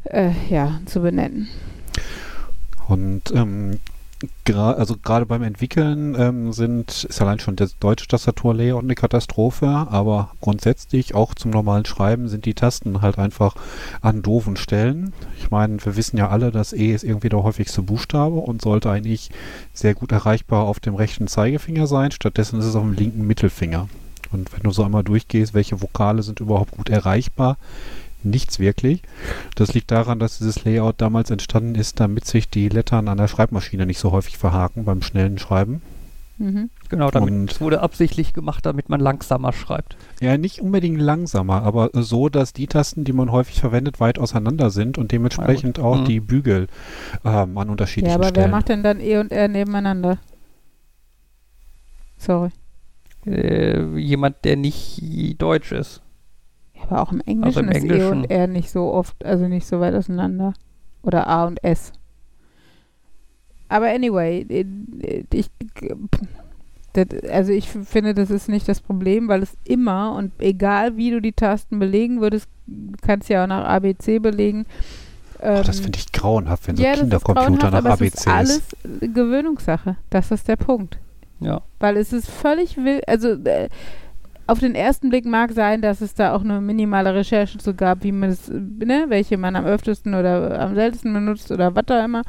äh, 0.04 0.32
ja, 0.50 0.80
zu 0.86 1.02
benennen. 1.02 1.46
Und 2.88 3.30
ähm, 3.32 3.78
gra 4.44 4.72
also 4.72 4.96
gerade 4.96 5.26
beim 5.26 5.42
Entwickeln 5.42 6.16
ähm, 6.18 6.52
sind, 6.52 7.04
ist 7.04 7.20
allein 7.20 7.38
schon 7.38 7.56
das 7.56 7.78
deutsche 7.78 8.06
Tastaturlayout 8.06 8.82
eine 8.82 8.94
Katastrophe, 8.94 9.68
aber 9.68 10.30
grundsätzlich 10.40 11.14
auch 11.14 11.34
zum 11.34 11.50
normalen 11.50 11.84
Schreiben 11.84 12.28
sind 12.28 12.46
die 12.46 12.54
Tasten 12.54 13.02
halt 13.02 13.18
einfach 13.18 13.54
an 14.00 14.22
doofen 14.22 14.56
Stellen. 14.56 15.12
Ich 15.38 15.50
meine, 15.50 15.84
wir 15.84 15.96
wissen 15.96 16.16
ja 16.16 16.28
alle, 16.28 16.50
dass 16.50 16.72
E 16.72 16.92
ist 16.92 17.04
irgendwie 17.04 17.28
der 17.28 17.42
häufigste 17.42 17.82
Buchstabe 17.82 18.36
und 18.36 18.62
sollte 18.62 18.90
eigentlich 18.90 19.30
sehr 19.74 19.94
gut 19.94 20.12
erreichbar 20.12 20.64
auf 20.64 20.80
dem 20.80 20.94
rechten 20.94 21.28
Zeigefinger 21.28 21.86
sein. 21.86 22.10
Stattdessen 22.10 22.58
ist 22.58 22.66
es 22.66 22.76
auf 22.76 22.84
dem 22.84 22.94
linken 22.94 23.26
Mittelfinger. 23.26 23.88
Und 24.32 24.52
wenn 24.52 24.62
du 24.62 24.70
so 24.70 24.82
einmal 24.82 25.04
durchgehst, 25.04 25.54
welche 25.54 25.80
Vokale 25.80 26.22
sind 26.22 26.40
überhaupt 26.40 26.72
gut 26.72 26.88
erreichbar, 26.88 27.58
nichts 28.30 28.58
wirklich. 28.58 29.02
Das 29.54 29.74
liegt 29.74 29.90
daran, 29.90 30.18
dass 30.18 30.38
dieses 30.38 30.64
Layout 30.64 31.00
damals 31.00 31.30
entstanden 31.30 31.74
ist, 31.74 32.00
damit 32.00 32.26
sich 32.26 32.48
die 32.50 32.68
Lettern 32.68 33.08
an 33.08 33.18
der 33.18 33.28
Schreibmaschine 33.28 33.86
nicht 33.86 33.98
so 33.98 34.12
häufig 34.12 34.36
verhaken 34.38 34.84
beim 34.84 35.02
schnellen 35.02 35.38
Schreiben. 35.38 35.82
Mhm. 36.38 36.68
Genau, 36.90 37.10
damit 37.10 37.30
Und- 37.32 37.50
es 37.50 37.60
wurde 37.62 37.80
absichtlich 37.80 38.34
gemacht, 38.34 38.66
damit 38.66 38.90
man 38.90 39.00
langsamer 39.00 39.54
schreibt. 39.54 39.96
Ja, 40.20 40.36
nicht 40.36 40.60
unbedingt 40.60 41.00
langsamer, 41.00 41.62
aber 41.62 41.88
so, 41.94 42.28
dass 42.28 42.52
die 42.52 42.66
Tasten, 42.66 43.04
die 43.04 43.14
man 43.14 43.32
häufig 43.32 43.58
verwendet, 43.60 44.00
weit 44.00 44.18
auseinander 44.18 44.68
sind 44.70 44.98
und 44.98 45.12
dementsprechend 45.12 45.78
auch 45.78 46.00
Mhm. 46.00 46.04
die 46.04 46.20
Bügel 46.20 46.66
ähm, 47.24 47.56
an 47.56 47.70
unterschiedlichen 47.70 48.10
Ja, 48.10 48.16
aber 48.16 48.24
wer 48.24 48.42
Stellen. 48.42 48.50
macht 48.50 48.68
denn 48.68 48.82
dann 48.82 49.00
E 49.00 49.16
und 49.16 49.32
R 49.32 49.48
nebeneinander? 49.48 50.18
Sorry. 52.18 52.50
Äh, 53.26 53.96
jemand, 53.98 54.44
der 54.44 54.56
nicht 54.56 55.00
deutsch 55.38 55.72
ist. 55.72 56.02
Aber 56.82 57.02
auch 57.02 57.12
im 57.12 57.20
Englischen 57.20 57.64
im 57.64 57.68
ist 57.68 57.76
E 57.76 57.78
Englischen. 57.80 58.12
und 58.12 58.30
R 58.30 58.46
nicht 58.46 58.70
so 58.70 58.92
oft, 58.92 59.24
also 59.24 59.48
nicht 59.48 59.66
so 59.66 59.80
weit 59.80 59.94
auseinander. 59.94 60.54
Oder 61.02 61.26
A 61.26 61.46
und 61.46 61.62
S. 61.64 61.92
Aber 63.68 63.86
anyway, 63.88 64.46
äh, 64.48 65.24
ich, 65.32 65.50
das, 66.92 67.06
also 67.30 67.52
ich 67.52 67.68
finde, 67.68 68.14
das 68.14 68.30
ist 68.30 68.48
nicht 68.48 68.68
das 68.68 68.80
Problem, 68.80 69.28
weil 69.28 69.42
es 69.42 69.56
immer 69.64 70.14
und 70.14 70.32
egal 70.38 70.96
wie 70.96 71.10
du 71.10 71.20
die 71.20 71.32
Tasten 71.32 71.78
belegen 71.78 72.20
würdest, 72.20 72.48
du 72.66 72.94
kannst 73.02 73.28
ja 73.28 73.44
auch 73.44 73.48
nach 73.48 73.64
ABC 73.64 74.18
belegen, 74.18 74.66
Oh, 75.38 75.62
das 75.62 75.78
Ähm, 75.78 75.84
finde 75.84 75.98
ich 75.98 76.12
grauenhaft, 76.12 76.66
wenn 76.66 76.76
so 76.76 76.82
ja, 76.82 76.90
das 76.90 76.98
ist 76.98 77.02
Kindercomputer 77.02 77.70
nach 77.70 77.84
ABC 77.84 78.06
es 78.06 78.14
ist 78.14 78.28
alles 78.28 78.62
äh, 79.00 79.08
Gewöhnungssache. 79.08 79.96
Das 80.08 80.30
ist 80.30 80.48
der 80.48 80.56
Punkt. 80.56 80.98
Ja. 81.40 81.60
Weil 81.78 81.98
es 81.98 82.12
ist 82.12 82.30
völlig 82.30 82.76
wild, 82.78 83.06
also 83.06 83.32
äh, 83.32 83.68
auf 84.46 84.60
den 84.60 84.74
ersten 84.74 85.08
Blick 85.08 85.24
mag 85.24 85.52
sein, 85.52 85.82
dass 85.82 86.00
es 86.00 86.14
da 86.14 86.34
auch 86.34 86.42
eine 86.42 86.60
minimale 86.60 87.14
Recherche 87.14 87.58
zu 87.58 87.74
gab, 87.74 88.04
wie 88.04 88.12
man 88.12 88.30
es, 88.30 88.48
ne, 88.48 89.06
welche 89.08 89.36
man 89.38 89.56
am 89.56 89.64
öftesten 89.64 90.14
oder 90.14 90.60
am 90.60 90.74
seltensten 90.74 91.12
benutzt 91.12 91.50
oder 91.50 91.74
was 91.74 91.84
da 91.86 92.04
immer. 92.04 92.22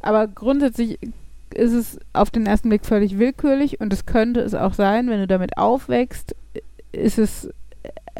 Aber 0.00 0.26
grundsätzlich 0.26 0.98
ist 1.54 1.72
es 1.72 1.98
auf 2.12 2.30
den 2.30 2.46
ersten 2.46 2.68
Blick 2.68 2.84
völlig 2.84 3.18
willkürlich 3.18 3.80
und 3.80 3.92
es 3.92 4.06
könnte 4.06 4.40
es 4.40 4.54
auch 4.54 4.74
sein, 4.74 5.08
wenn 5.08 5.20
du 5.20 5.26
damit 5.26 5.56
aufwächst, 5.56 6.34
ist 6.90 7.18
es, 7.18 7.48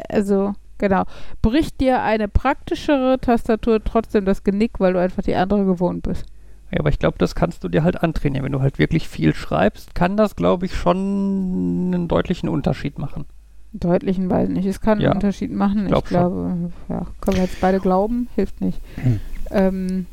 also, 0.09 0.53
genau, 0.77 1.03
bricht 1.41 1.81
dir 1.81 2.01
eine 2.01 2.27
praktischere 2.27 3.19
Tastatur 3.19 3.83
trotzdem 3.83 4.25
das 4.25 4.43
Genick, 4.43 4.79
weil 4.79 4.93
du 4.93 4.99
einfach 4.99 5.23
die 5.23 5.35
andere 5.35 5.65
gewohnt 5.65 6.03
bist. 6.03 6.25
Ja, 6.71 6.79
aber 6.79 6.89
ich 6.89 6.99
glaube, 6.99 7.17
das 7.17 7.35
kannst 7.35 7.63
du 7.63 7.69
dir 7.69 7.83
halt 7.83 8.01
antrainieren. 8.03 8.45
Wenn 8.45 8.51
du 8.51 8.61
halt 8.61 8.79
wirklich 8.79 9.07
viel 9.07 9.33
schreibst, 9.35 9.95
kann 9.95 10.17
das, 10.17 10.35
glaube 10.35 10.65
ich, 10.65 10.75
schon 10.75 11.91
einen 11.93 12.07
deutlichen 12.07 12.49
Unterschied 12.49 12.97
machen. 12.99 13.25
Deutlichen 13.73 14.29
weiß 14.29 14.49
ich 14.49 14.55
nicht. 14.55 14.65
Es 14.65 14.81
kann 14.81 14.99
Ja, 14.99 15.09
einen 15.11 15.17
Unterschied 15.17 15.51
machen. 15.51 15.83
Ich, 15.83 15.89
glaub 15.89 16.07
schon. 16.07 16.17
glaube, 16.17 16.71
ja, 16.89 17.05
können 17.21 17.37
wir 17.37 17.43
jetzt 17.43 17.59
beide 17.61 17.79
glauben, 17.79 18.27
hilft 18.35 18.61
nicht. 18.61 18.79
Hm. 18.95 19.19
ähm, 19.51 20.05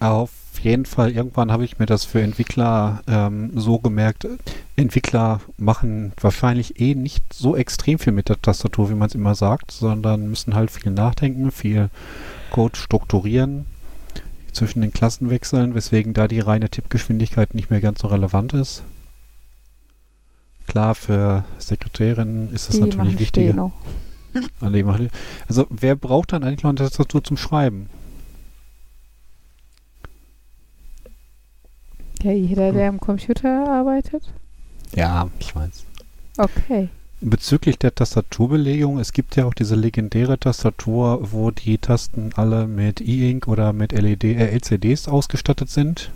Auf 0.00 0.30
jeden 0.60 0.84
Fall, 0.84 1.12
irgendwann 1.12 1.50
habe 1.52 1.64
ich 1.64 1.78
mir 1.78 1.86
das 1.86 2.04
für 2.04 2.20
Entwickler 2.20 3.02
ähm, 3.06 3.50
so 3.54 3.78
gemerkt, 3.78 4.26
Entwickler 4.76 5.40
machen 5.56 6.12
wahrscheinlich 6.20 6.80
eh 6.80 6.94
nicht 6.94 7.32
so 7.32 7.56
extrem 7.56 7.98
viel 7.98 8.12
mit 8.12 8.28
der 8.28 8.40
Tastatur, 8.42 8.90
wie 8.90 8.94
man 8.94 9.08
es 9.08 9.14
immer 9.14 9.34
sagt, 9.34 9.70
sondern 9.70 10.28
müssen 10.28 10.54
halt 10.54 10.70
viel 10.70 10.92
nachdenken, 10.92 11.50
viel 11.50 11.90
Code 12.50 12.76
strukturieren, 12.76 13.66
zwischen 14.54 14.80
den 14.80 14.92
Klassen 14.92 15.30
wechseln, 15.30 15.74
weswegen 15.74 16.14
da 16.14 16.28
die 16.28 16.40
reine 16.40 16.68
Tippgeschwindigkeit 16.70 17.54
nicht 17.54 17.70
mehr 17.70 17.80
ganz 17.80 18.00
so 18.00 18.08
relevant 18.08 18.52
ist. 18.54 18.82
Klar, 20.66 20.94
für 20.94 21.44
Sekretärinnen 21.58 22.52
ist 22.52 22.68
das 22.68 22.76
die 22.76 22.82
natürlich 22.82 23.18
wichtiger. 23.18 23.72
Machen- 24.60 25.10
Also 25.46 25.66
wer 25.70 25.94
braucht 25.94 26.32
dann 26.32 26.42
eigentlich 26.42 26.62
noch 26.62 26.70
eine 26.70 26.78
Tastatur 26.78 27.22
zum 27.22 27.36
Schreiben? 27.36 27.88
Ja, 32.22 32.32
jeder, 32.32 32.72
der 32.72 32.88
am 32.88 32.98
Computer 33.00 33.68
arbeitet. 33.68 34.22
Ja, 34.94 35.28
ich 35.38 35.54
weiß. 35.54 35.84
Okay. 36.38 36.88
Bezüglich 37.26 37.78
der 37.78 37.94
Tastaturbelegung, 37.94 38.98
es 38.98 39.14
gibt 39.14 39.34
ja 39.36 39.46
auch 39.46 39.54
diese 39.54 39.76
legendäre 39.76 40.38
Tastatur, 40.38 41.32
wo 41.32 41.50
die 41.50 41.78
Tasten 41.78 42.32
alle 42.36 42.66
mit 42.66 43.00
E-Ink 43.00 43.48
oder 43.48 43.72
mit 43.72 43.92
LED, 43.92 44.24
äh, 44.24 44.50
LCDs 44.50 45.08
ausgestattet 45.08 45.70
sind, 45.70 46.10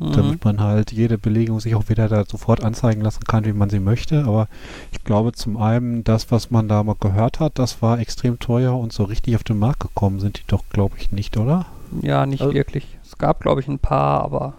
Mhm. 0.00 0.12
damit 0.12 0.44
man 0.44 0.60
halt 0.60 0.90
jede 0.90 1.16
Belegung 1.16 1.60
sich 1.60 1.76
auch 1.76 1.88
wieder 1.88 2.08
da 2.08 2.24
sofort 2.24 2.64
anzeigen 2.64 3.02
lassen 3.02 3.22
kann, 3.22 3.44
wie 3.44 3.52
man 3.52 3.70
sie 3.70 3.78
möchte. 3.78 4.24
Aber 4.24 4.48
ich 4.90 5.04
glaube 5.04 5.30
zum 5.32 5.56
einen, 5.58 6.02
das, 6.02 6.32
was 6.32 6.50
man 6.50 6.66
da 6.66 6.82
mal 6.82 6.96
gehört 6.98 7.38
hat, 7.38 7.58
das 7.60 7.80
war 7.82 8.00
extrem 8.00 8.40
teuer 8.40 8.76
und 8.76 8.92
so 8.92 9.04
richtig 9.04 9.36
auf 9.36 9.44
den 9.44 9.60
Markt 9.60 9.78
gekommen 9.78 10.18
sind 10.18 10.38
die 10.38 10.44
doch, 10.48 10.64
glaube 10.70 10.96
ich, 10.98 11.12
nicht, 11.12 11.36
oder? 11.36 11.66
Ja, 12.02 12.26
nicht 12.26 12.42
Also- 12.42 12.52
wirklich. 12.52 12.84
Es 13.04 13.16
gab, 13.16 13.40
glaube 13.42 13.60
ich, 13.60 13.68
ein 13.68 13.78
paar, 13.78 14.22
aber 14.24 14.54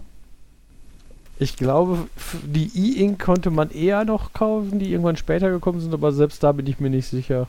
Ich 1.40 1.56
glaube, 1.56 2.08
die 2.44 2.70
E-Ink 2.74 3.20
konnte 3.20 3.50
man 3.50 3.70
eher 3.70 4.04
noch 4.04 4.32
kaufen, 4.32 4.78
die 4.80 4.90
irgendwann 4.90 5.16
später 5.16 5.50
gekommen 5.50 5.80
sind, 5.80 5.94
aber 5.94 6.12
selbst 6.12 6.42
da 6.42 6.50
bin 6.52 6.66
ich 6.66 6.80
mir 6.80 6.90
nicht 6.90 7.06
sicher, 7.06 7.46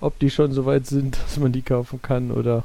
ob 0.00 0.18
die 0.20 0.30
schon 0.30 0.52
so 0.52 0.64
weit 0.64 0.86
sind, 0.86 1.18
dass 1.24 1.38
man 1.38 1.52
die 1.52 1.62
kaufen 1.62 2.00
kann 2.02 2.30
oder. 2.30 2.64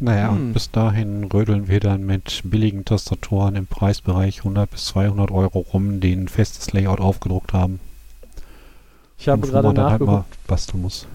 Naja, 0.00 0.28
Hm. 0.30 0.36
und 0.36 0.52
bis 0.52 0.70
dahin 0.70 1.24
rödeln 1.24 1.66
wir 1.68 1.80
dann 1.80 2.06
mit 2.06 2.42
billigen 2.44 2.84
Tastaturen 2.84 3.56
im 3.56 3.66
Preisbereich 3.66 4.38
100 4.38 4.70
bis 4.70 4.84
200 4.86 5.30
Euro 5.32 5.58
rum, 5.58 6.00
die 6.00 6.12
ein 6.12 6.28
festes 6.28 6.72
Layout 6.72 7.00
aufgedruckt 7.00 7.52
haben. 7.52 7.80
Ich 9.18 9.28
habe 9.28 9.46
gerade 9.48 9.68
halt 9.68 9.76
nachgeguckt, 9.76 10.46
basteln 10.46 10.82
muss. 10.82 11.06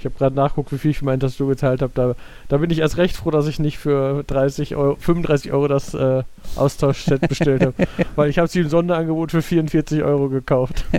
Ich 0.00 0.06
habe 0.06 0.14
gerade 0.16 0.34
nachgeguckt, 0.34 0.72
wie 0.72 0.78
viel 0.78 0.92
ich 0.92 0.98
für 0.98 1.04
meine 1.04 1.18
Tastatur 1.18 1.50
geteilt 1.50 1.82
habe. 1.82 1.92
Da, 1.94 2.14
da 2.48 2.56
bin 2.56 2.70
ich 2.70 2.78
erst 2.78 2.96
recht 2.96 3.14
froh, 3.14 3.30
dass 3.30 3.46
ich 3.46 3.58
nicht 3.58 3.76
für 3.76 4.24
30 4.24 4.74
Euro, 4.74 4.96
35 4.96 5.52
Euro 5.52 5.68
das 5.68 5.92
äh, 5.92 6.22
Austauschset 6.56 7.28
bestellt 7.28 7.60
habe, 7.60 7.74
weil 8.16 8.30
ich 8.30 8.38
habe 8.38 8.48
sie 8.48 8.60
im 8.60 8.70
Sonderangebot 8.70 9.30
für 9.30 9.42
44 9.42 10.02
Euro 10.02 10.30
gekauft. 10.30 10.86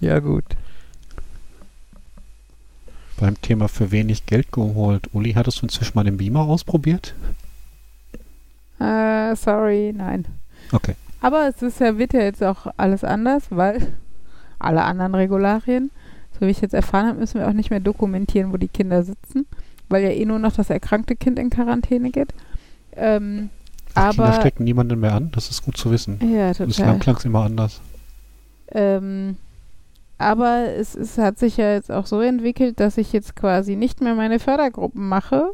ja 0.00 0.18
gut. 0.18 0.44
Beim 3.20 3.40
Thema 3.40 3.68
für 3.68 3.92
wenig 3.92 4.26
Geld 4.26 4.50
geholt. 4.50 5.08
Uli, 5.12 5.34
hattest 5.34 5.62
du 5.62 5.66
inzwischen 5.66 5.92
mal 5.94 6.02
den 6.02 6.16
Beamer 6.16 6.40
ausprobiert? 6.40 7.14
Äh, 8.80 9.36
sorry, 9.36 9.94
nein. 9.96 10.24
Okay. 10.72 10.96
Aber 11.20 11.46
es 11.46 11.62
ist 11.62 11.78
ja, 11.78 11.98
wird 11.98 12.14
ja 12.14 12.22
jetzt 12.22 12.42
auch 12.42 12.66
alles 12.76 13.04
anders, 13.04 13.44
weil 13.50 13.92
alle 14.58 14.82
anderen 14.82 15.14
Regularien, 15.14 15.90
so 16.38 16.46
wie 16.46 16.50
ich 16.50 16.60
jetzt 16.60 16.74
erfahren 16.74 17.06
habe, 17.06 17.18
müssen 17.18 17.40
wir 17.40 17.48
auch 17.48 17.52
nicht 17.52 17.70
mehr 17.70 17.80
dokumentieren, 17.80 18.52
wo 18.52 18.56
die 18.56 18.68
Kinder 18.68 19.02
sitzen, 19.02 19.46
weil 19.88 20.02
ja 20.02 20.10
eh 20.10 20.24
nur 20.24 20.38
noch 20.38 20.52
das 20.52 20.70
erkrankte 20.70 21.16
Kind 21.16 21.38
in 21.38 21.50
Quarantäne 21.50 22.10
geht. 22.10 22.32
Ähm, 22.96 23.50
Kinder 23.94 24.24
aber 24.24 24.32
stecken 24.34 24.64
niemanden 24.64 25.00
mehr 25.00 25.14
an, 25.14 25.30
das 25.32 25.50
ist 25.50 25.64
gut 25.64 25.76
zu 25.76 25.90
wissen. 25.90 26.18
ja, 26.20 26.48
Bislang 26.48 26.68
total. 26.68 26.98
klang 26.98 27.16
es 27.16 27.24
immer 27.24 27.44
anders. 27.44 27.80
Ähm, 28.70 29.36
aber 30.18 30.74
es, 30.76 30.94
es 30.94 31.16
hat 31.16 31.38
sich 31.38 31.56
ja 31.56 31.72
jetzt 31.72 31.90
auch 31.90 32.06
so 32.06 32.20
entwickelt, 32.20 32.80
dass 32.80 32.98
ich 32.98 33.12
jetzt 33.12 33.36
quasi 33.36 33.76
nicht 33.76 34.00
mehr 34.00 34.14
meine 34.14 34.40
Fördergruppen 34.40 35.08
mache, 35.08 35.52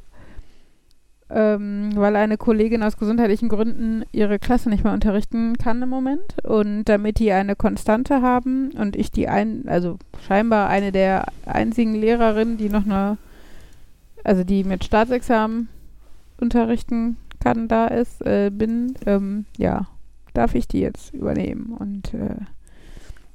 ähm, 1.34 1.90
weil 1.96 2.14
eine 2.14 2.36
Kollegin 2.36 2.84
aus 2.84 2.96
gesundheitlichen 2.96 3.48
Gründen 3.48 4.04
ihre 4.12 4.38
Klasse 4.38 4.70
nicht 4.70 4.84
mehr 4.84 4.92
unterrichten 4.92 5.58
kann 5.58 5.82
im 5.82 5.88
Moment. 5.88 6.36
Und 6.44 6.84
damit 6.84 7.18
die 7.18 7.32
eine 7.32 7.56
Konstante 7.56 8.22
haben 8.22 8.70
und 8.70 8.94
ich 8.94 9.10
die 9.10 9.26
ein, 9.28 9.64
also 9.66 9.98
scheinbar 10.24 10.68
eine 10.68 10.92
der 10.92 11.26
einzigen 11.44 11.96
Lehrerinnen, 11.96 12.56
die 12.56 12.68
noch 12.68 12.84
eine, 12.84 13.18
also 14.22 14.44
die 14.44 14.62
mit 14.62 14.84
Staatsexamen 14.84 15.68
unterrichten 16.38 17.16
kann, 17.40 17.66
da 17.66 17.88
ist, 17.88 18.24
äh, 18.24 18.50
bin, 18.50 18.94
ähm, 19.04 19.44
ja, 19.58 19.88
darf 20.34 20.54
ich 20.54 20.68
die 20.68 20.80
jetzt 20.80 21.12
übernehmen. 21.12 21.74
Und 21.76 22.14
äh, 22.14 22.36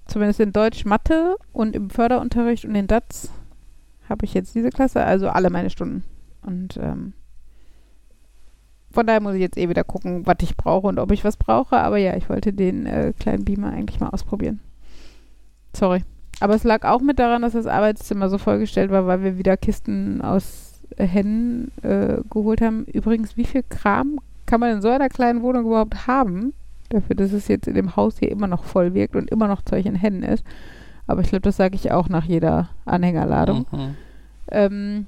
zumindest 0.07 0.39
in 0.39 0.53
Deutsch, 0.53 0.85
Mathe 0.85 1.35
und 1.51 1.75
im 1.75 1.89
Förderunterricht 1.89 2.63
und 2.63 2.75
in 2.75 2.87
DATS 2.87 3.29
habe 4.07 4.23
ich 4.23 4.33
jetzt 4.33 4.55
diese 4.55 4.69
Klasse, 4.69 5.03
also 5.03 5.27
alle 5.27 5.49
meine 5.49 5.69
Stunden. 5.69 6.05
Und 6.41 6.79
ähm, 6.81 7.13
von 8.91 9.05
daher 9.05 9.21
muss 9.21 9.35
ich 9.35 9.41
jetzt 9.41 9.57
eh 9.57 9.69
wieder 9.69 9.83
gucken, 9.83 10.25
was 10.25 10.37
ich 10.41 10.57
brauche 10.57 10.87
und 10.87 10.99
ob 10.99 11.11
ich 11.11 11.23
was 11.23 11.37
brauche. 11.37 11.77
Aber 11.77 11.97
ja, 11.97 12.15
ich 12.15 12.29
wollte 12.29 12.53
den 12.53 12.85
äh, 12.85 13.13
kleinen 13.19 13.45
Beamer 13.45 13.71
eigentlich 13.71 13.99
mal 13.99 14.09
ausprobieren. 14.09 14.59
Sorry. 15.75 16.03
Aber 16.39 16.55
es 16.55 16.63
lag 16.63 16.85
auch 16.85 17.01
mit 17.01 17.19
daran, 17.19 17.41
dass 17.41 17.53
das 17.53 17.67
Arbeitszimmer 17.67 18.29
so 18.29 18.37
vollgestellt 18.37 18.91
war, 18.91 19.05
weil 19.05 19.23
wir 19.23 19.37
wieder 19.37 19.57
Kisten 19.57 20.21
aus 20.21 20.81
Hennen 20.97 21.71
äh, 21.83 22.17
geholt 22.29 22.61
haben. 22.61 22.85
Übrigens, 22.85 23.37
wie 23.37 23.45
viel 23.45 23.63
Kram 23.67 24.19
kann 24.45 24.59
man 24.59 24.71
in 24.71 24.81
so 24.81 24.89
einer 24.89 25.09
kleinen 25.09 25.41
Wohnung 25.41 25.65
überhaupt 25.65 26.07
haben? 26.07 26.53
Dafür, 26.89 27.15
dass 27.15 27.33
es 27.33 27.47
jetzt 27.47 27.67
in 27.67 27.75
dem 27.75 27.95
Haus 27.95 28.17
hier 28.17 28.31
immer 28.31 28.47
noch 28.47 28.63
voll 28.63 28.93
wirkt 28.95 29.15
und 29.15 29.29
immer 29.29 29.47
noch 29.47 29.61
Zeug 29.61 29.85
in 29.85 29.95
Hennen 29.95 30.23
ist. 30.23 30.43
Aber 31.05 31.21
ich 31.21 31.29
glaube, 31.29 31.41
das 31.41 31.57
sage 31.57 31.75
ich 31.75 31.91
auch 31.91 32.09
nach 32.09 32.23
jeder 32.23 32.69
Anhängerladung. 32.85 33.65
Mhm. 33.71 33.95
Ähm, 34.51 35.05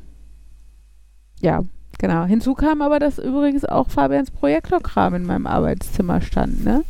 ja, 1.42 1.64
genau. 1.98 2.26
Hinzu 2.26 2.54
kam 2.54 2.82
aber, 2.82 3.00
dass 3.00 3.18
übrigens 3.20 3.66
auch 3.66 3.90
Fabians 3.90 4.32
Projektorkram 4.32 5.16
in 5.16 5.26
meinem 5.26 5.48
Arbeitszimmer 5.48 6.22
stand, 6.22 6.64
ne? 6.64 6.84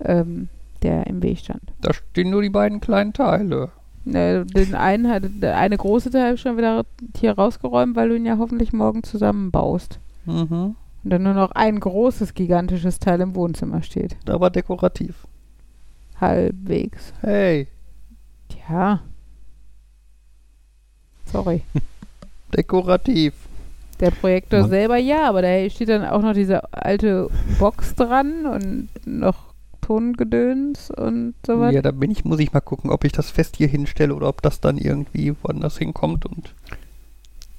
Ähm, 0.00 0.48
der 0.82 1.06
im 1.06 1.22
Weg 1.22 1.38
stand. 1.38 1.62
Da 1.80 1.92
stehen 1.94 2.30
nur 2.30 2.42
die 2.42 2.50
beiden 2.50 2.80
kleinen 2.80 3.12
Teile. 3.12 3.70
Ne, 4.06 4.44
den 4.44 4.74
einen 4.74 5.08
hatte, 5.08 5.30
der 5.30 5.56
eine 5.56 5.78
große 5.78 6.10
Teil 6.10 6.36
schon 6.36 6.58
wieder 6.58 6.84
hier 7.16 7.32
rausgeräumt, 7.32 7.96
weil 7.96 8.10
du 8.10 8.16
ihn 8.16 8.26
ja 8.26 8.36
hoffentlich 8.36 8.74
morgen 8.74 9.02
zusammenbaust. 9.02 9.98
Mhm. 10.26 10.76
Und 11.04 11.10
dann 11.10 11.22
nur 11.22 11.32
noch 11.32 11.52
ein 11.52 11.80
großes, 11.80 12.34
gigantisches 12.34 12.98
Teil 12.98 13.20
im 13.22 13.34
Wohnzimmer 13.34 13.82
steht. 13.82 14.16
Aber 14.28 14.50
dekorativ. 14.50 15.26
Halbwegs. 16.20 17.14
Hey, 17.20 17.68
Ja. 18.68 19.00
Sorry. 21.26 21.62
dekorativ. 22.56 23.34
Der 24.00 24.10
Projektor 24.10 24.60
Man- 24.60 24.70
selber 24.70 24.96
ja, 24.96 25.28
aber 25.28 25.42
da 25.42 25.70
steht 25.70 25.88
dann 25.88 26.04
auch 26.04 26.22
noch 26.22 26.32
diese 26.34 26.72
alte 26.72 27.28
Box 27.58 27.94
dran 27.94 28.46
und 28.46 28.88
noch 29.06 29.54
Tongedöns 29.80 30.90
und 30.90 31.34
so 31.46 31.60
was. 31.60 31.74
Ja, 31.74 31.82
da 31.82 31.90
bin 31.90 32.10
ich, 32.10 32.24
muss 32.24 32.40
ich 32.40 32.52
mal 32.52 32.60
gucken, 32.60 32.90
ob 32.90 33.04
ich 33.04 33.12
das 33.12 33.30
fest 33.30 33.56
hier 33.56 33.68
hinstelle 33.68 34.14
oder 34.14 34.28
ob 34.28 34.40
das 34.42 34.60
dann 34.60 34.78
irgendwie 34.78 35.34
woanders 35.42 35.76
hinkommt 35.78 36.24
und 36.26 36.54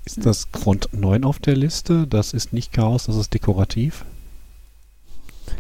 Ist 0.05 0.25
das 0.25 0.51
Grund 0.51 0.89
9 0.91 1.23
auf 1.23 1.39
der 1.39 1.55
Liste? 1.55 2.07
Das 2.07 2.33
ist 2.33 2.51
nicht 2.51 2.73
Chaos, 2.73 3.05
das 3.05 3.15
ist 3.15 3.33
dekorativ. 3.33 4.05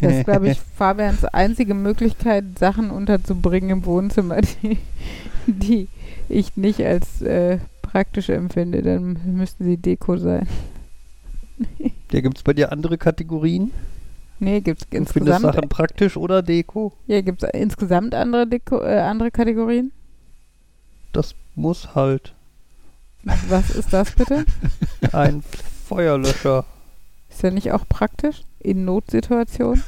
Das 0.01 0.13
ist, 0.13 0.25
glaube 0.25 0.49
ich, 0.49 0.59
Fabians 0.75 1.23
einzige 1.25 1.73
Möglichkeit, 1.75 2.57
Sachen 2.59 2.89
unterzubringen 2.89 3.69
im 3.69 3.85
Wohnzimmer, 3.85 4.41
die, 4.63 4.77
die 5.45 5.87
ich 6.27 6.57
nicht 6.57 6.83
als 6.83 7.21
äh, 7.21 7.59
praktisch 7.95 8.27
empfinde. 8.27 8.81
Dann 8.81 9.17
müssten 9.25 9.63
sie 9.63 9.77
Deko 9.77 10.17
sein. 10.17 10.47
Ja, 12.11 12.19
gibt 12.21 12.37
es 12.37 12.43
bei 12.43 12.53
dir 12.53 12.71
andere 12.71 12.97
Kategorien? 12.97 13.71
Nee, 14.39 14.59
gibt 14.59 14.81
es 14.81 14.87
Du 14.87 14.91
findest 14.97 15.15
insgesamt, 15.15 15.55
Sachen 15.55 15.69
praktisch 15.69 16.17
oder 16.17 16.41
Deko? 16.41 16.91
ja, 17.07 17.21
gibt's 17.21 17.45
insgesamt 17.53 18.13
andere, 18.13 18.45
Deko, 18.45 18.81
äh, 18.81 18.99
andere 18.99 19.31
Kategorien? 19.31 19.91
Das 21.13 21.33
muss 21.55 21.95
halt 21.95 22.33
Was 23.23 23.69
ist 23.69 23.93
das 23.93 24.11
bitte? 24.11 24.45
ein 25.13 25.43
Feuerlöscher. 25.87 26.65
Ist 27.29 27.41
ja 27.41 27.51
nicht 27.51 27.71
auch 27.71 27.87
praktisch? 27.87 28.43
In 28.59 28.83
Notsituationen? 28.83 29.83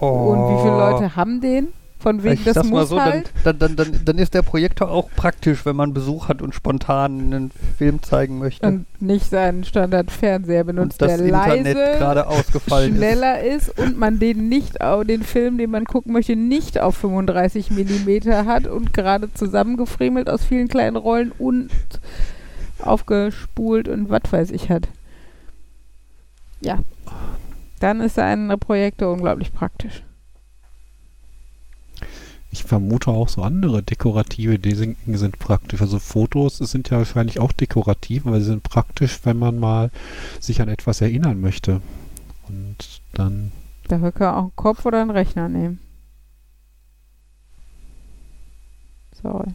Oh. 0.00 0.32
Und 0.32 0.54
wie 0.56 0.62
viele 0.62 0.78
Leute 0.78 1.16
haben 1.16 1.40
den? 1.40 1.68
Von 2.00 2.22
wegen, 2.22 2.34
ich 2.34 2.44
das 2.44 2.54
sag's 2.54 2.70
mal 2.70 2.86
so, 2.86 3.00
halt? 3.00 3.32
dann, 3.42 3.58
dann, 3.58 3.74
dann, 3.74 4.00
dann 4.04 4.18
ist 4.18 4.32
der 4.32 4.42
Projektor 4.42 4.88
auch 4.88 5.10
praktisch, 5.16 5.66
wenn 5.66 5.74
man 5.74 5.92
Besuch 5.92 6.28
hat 6.28 6.42
und 6.42 6.54
spontan 6.54 7.20
einen 7.20 7.50
Film 7.76 8.02
zeigen 8.04 8.38
möchte. 8.38 8.66
Und 8.68 8.86
nicht 9.00 9.28
seinen 9.28 9.64
Standardfernseher 9.64 10.62
benutzt, 10.62 11.02
und 11.02 11.10
das 11.10 11.18
der 11.18 11.26
Internet 11.26 11.76
leise, 11.76 11.98
gerade 11.98 12.28
ausgefallen 12.28 12.92
ist. 12.92 12.98
schneller 12.98 13.42
ist. 13.42 13.76
und 13.76 13.98
man 13.98 14.20
den 14.20 14.48
nicht 14.48 14.78
den 14.80 15.24
Film, 15.24 15.58
den 15.58 15.70
man 15.70 15.86
gucken 15.86 16.12
möchte, 16.12 16.36
nicht 16.36 16.80
auf 16.80 16.96
35 16.98 17.72
Millimeter 17.72 18.46
hat 18.46 18.68
und 18.68 18.94
gerade 18.94 19.34
zusammengefriemelt 19.34 20.30
aus 20.30 20.44
vielen 20.44 20.68
kleinen 20.68 20.96
Rollen 20.96 21.32
und 21.36 21.70
aufgespult 22.78 23.88
und 23.88 24.08
was 24.08 24.22
weiß 24.30 24.50
ich 24.52 24.70
hat. 24.70 24.86
Ja. 26.60 26.78
Dann 27.80 28.00
ist 28.00 28.20
ein 28.20 28.54
Projektor 28.60 29.12
unglaublich 29.12 29.52
praktisch. 29.52 30.02
Ich 32.50 32.64
vermute 32.64 33.10
auch 33.10 33.28
so 33.28 33.42
andere 33.42 33.82
dekorative 33.82 34.58
Dinge 34.58 34.96
sind 35.06 35.38
praktisch. 35.38 35.82
Also 35.82 35.98
Fotos 35.98 36.58
sind 36.58 36.88
ja 36.88 36.98
wahrscheinlich 36.98 37.40
auch 37.40 37.52
dekorativ, 37.52 38.26
aber 38.26 38.40
sie 38.40 38.46
sind 38.46 38.62
praktisch, 38.62 39.20
wenn 39.24 39.38
man 39.38 39.58
mal 39.58 39.90
sich 40.40 40.62
an 40.62 40.68
etwas 40.68 41.00
erinnern 41.02 41.40
möchte. 41.40 41.82
Und 42.48 43.02
dann, 43.12 43.52
Dafür 43.88 44.12
kann 44.12 44.26
man 44.28 44.34
auch 44.36 44.42
einen 44.44 44.56
Kopf 44.56 44.86
oder 44.86 45.02
einen 45.02 45.10
Rechner 45.10 45.48
nehmen. 45.48 45.78
Sorry. 49.22 49.50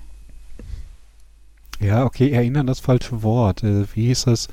ja, 1.80 2.04
okay, 2.06 2.30
erinnern 2.32 2.68
das 2.68 2.80
falsche 2.80 3.24
Wort. 3.24 3.64
Äh, 3.64 3.86
wie 3.96 4.08
hieß 4.08 4.26
das? 4.26 4.50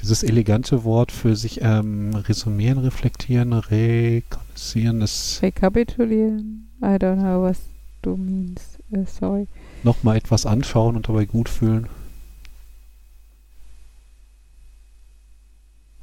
Dieses 0.00 0.22
elegante 0.22 0.84
Wort 0.84 1.12
für 1.12 1.36
sich 1.36 1.60
ähm, 1.60 2.14
resümieren, 2.14 2.78
reflektieren, 2.78 3.52
rekonnaissance, 3.52 4.98
das 4.98 5.42
Rekapitulieren. 5.42 6.69
I 6.82 6.96
don't 6.98 7.16
know, 7.20 7.42
was 7.42 7.60
du 8.02 8.16
means. 8.16 8.78
Äh, 8.92 9.04
sorry. 9.06 9.46
nochmal 9.82 10.16
etwas 10.16 10.46
anschauen 10.46 10.96
und 10.96 11.08
dabei 11.08 11.24
gut 11.26 11.48
fühlen. 11.48 11.88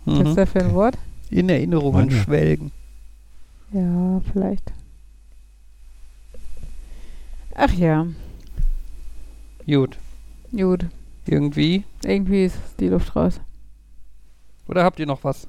Was 0.05 0.19
ist 0.19 0.25
Mhm. 0.29 0.35
da 0.35 0.45
für 0.45 0.59
ein 0.63 0.73
Wort? 0.73 0.97
In 1.29 1.49
Erinnerungen 1.49 2.07
Meine. 2.07 2.11
schwelgen. 2.23 2.71
Ja, 3.73 4.21
vielleicht. 4.31 4.71
Ach 7.55 7.73
ja, 7.73 8.05
Gut. 9.65 9.97
gut. 10.51 10.85
Irgendwie. 11.25 11.83
Irgendwie 12.05 12.45
ist 12.45 12.57
die 12.79 12.87
Luft 12.87 13.15
raus. 13.15 13.41
Oder 14.69 14.83
habt 14.85 14.99
ihr 14.99 15.05
noch 15.05 15.23
was? 15.25 15.47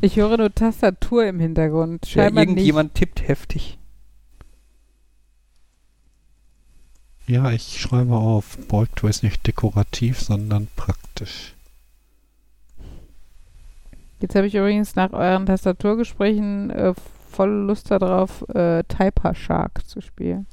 Ich 0.00 0.16
höre 0.16 0.36
nur 0.36 0.54
Tastatur 0.54 1.26
im 1.26 1.40
Hintergrund. 1.40 2.06
Ja, 2.06 2.24
Scheinbar 2.24 2.44
nicht. 2.44 2.50
irgendjemand 2.52 2.94
tippt 2.94 3.26
heftig. 3.26 3.78
Ja, 7.26 7.50
ich 7.50 7.78
schreibe 7.78 8.16
auf, 8.16 8.56
Projektor 8.68 9.10
ist 9.10 9.22
nicht 9.22 9.46
dekorativ, 9.46 10.20
sondern 10.20 10.66
praktisch. 10.76 11.54
Jetzt 14.20 14.34
habe 14.34 14.46
ich 14.46 14.54
übrigens 14.54 14.96
nach 14.96 15.12
euren 15.12 15.46
Tastaturgesprächen 15.46 16.70
äh, 16.70 16.94
voll 17.30 17.50
Lust 17.50 17.90
darauf, 17.90 18.48
äh, 18.48 18.82
Typer 18.84 19.34
Shark 19.34 19.86
zu 19.86 20.00
spielen. 20.00 20.46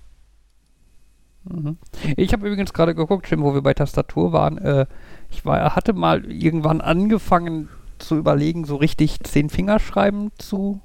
Mhm. 1.46 1.78
Ich 2.18 2.34
habe 2.34 2.46
übrigens 2.46 2.74
gerade 2.74 2.94
geguckt, 2.94 3.30
Jim, 3.30 3.42
wo 3.42 3.54
wir 3.54 3.62
bei 3.62 3.74
Tastatur 3.74 4.34
waren. 4.34 4.58
Äh, 4.58 4.86
ich 5.30 5.46
war, 5.46 5.76
hatte 5.76 5.94
mal 5.94 6.26
irgendwann 6.32 6.82
angefangen 6.82 7.70
zu 8.00 8.16
überlegen, 8.18 8.66
so 8.66 8.76
richtig 8.76 9.20
zehn 9.24 9.50
Fingerschreiben 9.50 10.32
zu 10.38 10.82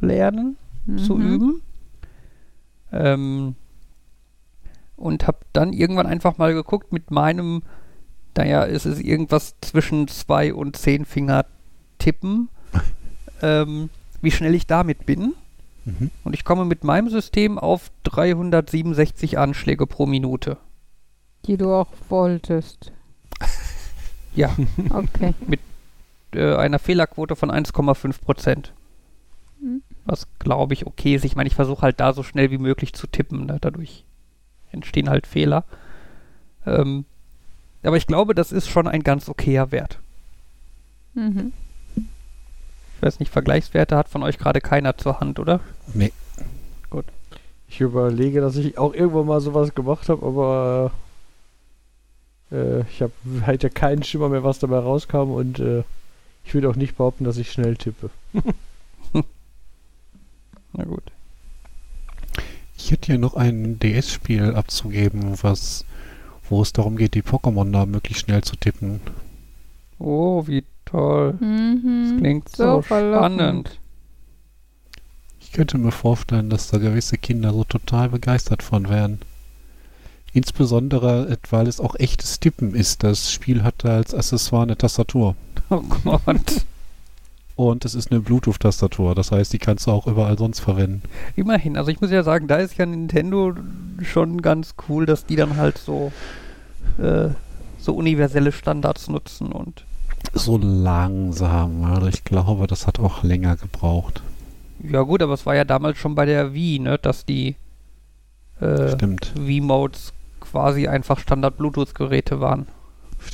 lernen, 0.00 0.56
zu 0.96 1.16
Mhm. 1.16 1.34
üben. 1.34 1.62
Ähm, 2.92 3.54
und 4.96 5.26
habe 5.26 5.38
dann 5.52 5.72
irgendwann 5.72 6.06
einfach 6.06 6.38
mal 6.38 6.54
geguckt 6.54 6.92
mit 6.92 7.10
meinem, 7.10 7.62
naja, 8.36 8.64
es 8.66 8.86
ist 8.86 9.00
irgendwas 9.02 9.56
zwischen 9.60 10.06
zwei 10.08 10.54
und 10.54 10.76
zehn 10.76 11.04
Finger 11.04 11.46
tippen, 11.98 12.48
ähm, 13.42 13.90
wie 14.20 14.30
schnell 14.30 14.54
ich 14.54 14.66
damit 14.66 15.06
bin. 15.06 15.34
Mhm. 15.84 16.10
Und 16.22 16.34
ich 16.34 16.44
komme 16.44 16.64
mit 16.64 16.84
meinem 16.84 17.08
System 17.10 17.58
auf 17.58 17.90
367 18.04 19.38
Anschläge 19.38 19.86
pro 19.86 20.06
Minute. 20.06 20.56
Die 21.46 21.56
du 21.56 21.72
auch 21.74 21.88
wolltest. 22.08 22.90
Ja, 24.34 24.54
Okay. 24.90 25.34
Äh, 26.36 26.56
einer 26.56 26.78
Fehlerquote 26.78 27.36
von 27.36 27.50
1,5 27.50 28.20
Prozent. 28.20 28.72
Mhm. 29.60 29.82
Was 30.04 30.26
glaube 30.38 30.74
ich 30.74 30.86
okay 30.86 31.14
ist. 31.14 31.24
Ich 31.24 31.36
meine, 31.36 31.48
ich 31.48 31.54
versuche 31.54 31.82
halt 31.82 32.00
da 32.00 32.12
so 32.12 32.22
schnell 32.22 32.50
wie 32.50 32.58
möglich 32.58 32.92
zu 32.92 33.06
tippen. 33.06 33.46
Ne? 33.46 33.58
Dadurch 33.60 34.04
entstehen 34.70 35.08
halt 35.08 35.26
Fehler. 35.26 35.64
Ähm, 36.66 37.04
aber 37.82 37.96
ich 37.96 38.06
glaube, 38.06 38.34
das 38.34 38.52
ist 38.52 38.68
schon 38.68 38.88
ein 38.88 39.02
ganz 39.02 39.28
okayer 39.28 39.70
Wert. 39.70 39.98
Mhm. 41.14 41.52
Ich 41.96 43.02
weiß 43.02 43.20
nicht, 43.20 43.30
Vergleichswerte 43.30 43.96
hat 43.96 44.08
von 44.08 44.22
euch 44.22 44.38
gerade 44.38 44.60
keiner 44.60 44.96
zur 44.96 45.20
Hand, 45.20 45.38
oder? 45.38 45.60
Nee. 45.92 46.12
Ich 47.74 47.80
überlege, 47.80 48.40
dass 48.40 48.54
ich 48.54 48.78
auch 48.78 48.94
irgendwann 48.94 49.26
mal 49.26 49.40
sowas 49.40 49.74
gemacht 49.74 50.08
habe, 50.08 50.24
aber 50.24 50.92
äh, 52.52 52.82
ich 52.82 53.02
habe 53.02 53.12
halt 53.44 53.64
ja 53.64 53.68
keinen 53.68 54.04
Schimmer 54.04 54.28
mehr, 54.28 54.44
was 54.44 54.60
dabei 54.60 54.78
rauskam 54.78 55.32
und 55.32 55.58
äh, 55.58 55.82
ich 56.44 56.54
würde 56.54 56.68
auch 56.70 56.76
nicht 56.76 56.96
behaupten, 56.96 57.24
dass 57.24 57.36
ich 57.36 57.50
schnell 57.52 57.76
tippe. 57.76 58.10
Na 60.72 60.84
gut. 60.84 61.12
Ich 62.76 62.90
hätte 62.90 63.06
hier 63.06 63.18
noch 63.18 63.34
ein 63.34 63.78
DS-Spiel 63.80 64.54
abzugeben, 64.54 65.42
was, 65.42 65.84
wo 66.48 66.62
es 66.62 66.72
darum 66.72 66.96
geht, 66.96 67.14
die 67.14 67.22
Pokémon 67.22 67.72
da 67.72 67.86
möglichst 67.86 68.24
schnell 68.24 68.42
zu 68.42 68.56
tippen. 68.56 69.00
Oh, 69.98 70.46
wie 70.46 70.64
toll. 70.84 71.40
Das 72.00 72.12
Mhm. 72.12 72.18
klingt 72.18 72.48
So 72.56 72.80
so, 72.82 72.82
spannend. 72.82 73.80
Ich 75.38 75.52
könnte 75.52 75.78
mir 75.78 75.92
vorstellen, 75.92 76.50
dass 76.50 76.70
da 76.70 76.78
gewisse 76.78 77.18
Kinder 77.18 77.52
so 77.52 77.62
total 77.62 78.08
begeistert 78.08 78.64
von 78.64 78.88
wären. 78.88 79.20
Insbesondere, 80.32 81.28
äh, 81.30 81.36
weil 81.50 81.66
es 81.68 81.80
auch 81.80 81.94
echtes 81.96 82.40
Tippen 82.40 82.74
ist. 82.74 83.02
Das 83.04 83.30
Spiel 83.32 83.62
hat 83.62 83.84
als 83.84 84.14
Accessoire 84.14 84.64
eine 84.64 84.76
Tastatur. 84.76 85.36
Oh 85.70 85.82
Gott. 86.04 86.64
Und 87.56 87.84
es 87.84 87.94
ist 87.94 88.10
eine 88.10 88.20
Bluetooth-Tastatur. 88.20 89.14
Das 89.14 89.30
heißt, 89.30 89.52
die 89.52 89.58
kannst 89.58 89.86
du 89.86 89.92
auch 89.92 90.06
überall 90.06 90.36
sonst 90.36 90.60
verwenden. 90.60 91.02
Immerhin, 91.36 91.76
also 91.76 91.90
ich 91.90 92.00
muss 92.00 92.10
ja 92.10 92.22
sagen, 92.22 92.48
da 92.48 92.56
ist 92.56 92.76
ja 92.76 92.84
Nintendo 92.84 93.54
schon 94.02 94.42
ganz 94.42 94.74
cool, 94.88 95.06
dass 95.06 95.24
die 95.24 95.36
dann 95.36 95.56
halt 95.56 95.78
so, 95.78 96.12
äh, 96.98 97.28
so 97.78 97.94
universelle 97.94 98.50
Standards 98.50 99.08
nutzen 99.08 99.52
und 99.52 99.84
So 100.32 100.58
langsam. 100.58 101.84
Also 101.84 102.08
ich 102.08 102.24
glaube, 102.24 102.66
das 102.66 102.86
hat 102.86 102.98
auch 102.98 103.22
länger 103.22 103.56
gebraucht. 103.56 104.22
ja 104.82 105.02
gut, 105.02 105.22
aber 105.22 105.34
es 105.34 105.46
war 105.46 105.54
ja 105.54 105.64
damals 105.64 105.98
schon 105.98 106.14
bei 106.16 106.26
der 106.26 106.54
Wii, 106.54 106.80
ne, 106.80 106.98
dass 106.98 107.24
die 107.24 107.54
äh. 108.60 108.96
Wii-Modes 109.34 110.12
quasi 110.40 110.88
einfach 110.88 111.20
Standard-Bluetooth-Geräte 111.20 112.40
waren. 112.40 112.66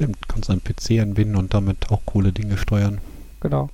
Stimmt. 0.00 0.28
Kannst 0.28 0.48
einen 0.48 0.64
PC 0.64 0.98
anbinden 1.02 1.36
und 1.36 1.52
damit 1.52 1.90
auch 1.90 2.00
coole 2.06 2.32
Dinge 2.32 2.56
steuern. 2.56 3.02
Genau. 3.40 3.68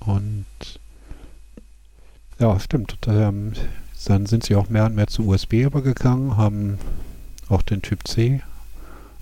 Und 0.00 0.46
ja, 2.40 2.58
stimmt. 2.58 2.98
Ähm, 3.06 3.52
dann 4.06 4.26
sind 4.26 4.42
sie 4.42 4.56
auch 4.56 4.68
mehr 4.68 4.86
und 4.86 4.96
mehr 4.96 5.06
zu 5.06 5.28
USB 5.28 5.62
übergegangen, 5.62 6.36
haben 6.36 6.78
auch 7.48 7.62
den 7.62 7.82
Typ 7.82 8.06
C 8.08 8.42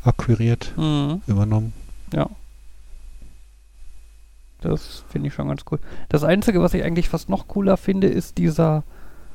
akquiriert, 0.05 0.73
Mhm. 0.79 1.21
übernommen. 1.27 1.75
Ja. 2.15 2.31
Das 4.63 5.05
finde 5.11 5.29
ich 5.29 5.35
schon 5.35 5.49
ganz 5.49 5.65
cool. 5.71 5.81
Das 6.09 6.25
Einzige, 6.25 6.63
was 6.63 6.73
ich 6.73 6.83
eigentlich 6.83 7.11
fast 7.11 7.29
noch 7.29 7.47
cooler 7.47 7.77
finde, 7.77 8.07
ist 8.07 8.39
dieser, 8.39 8.85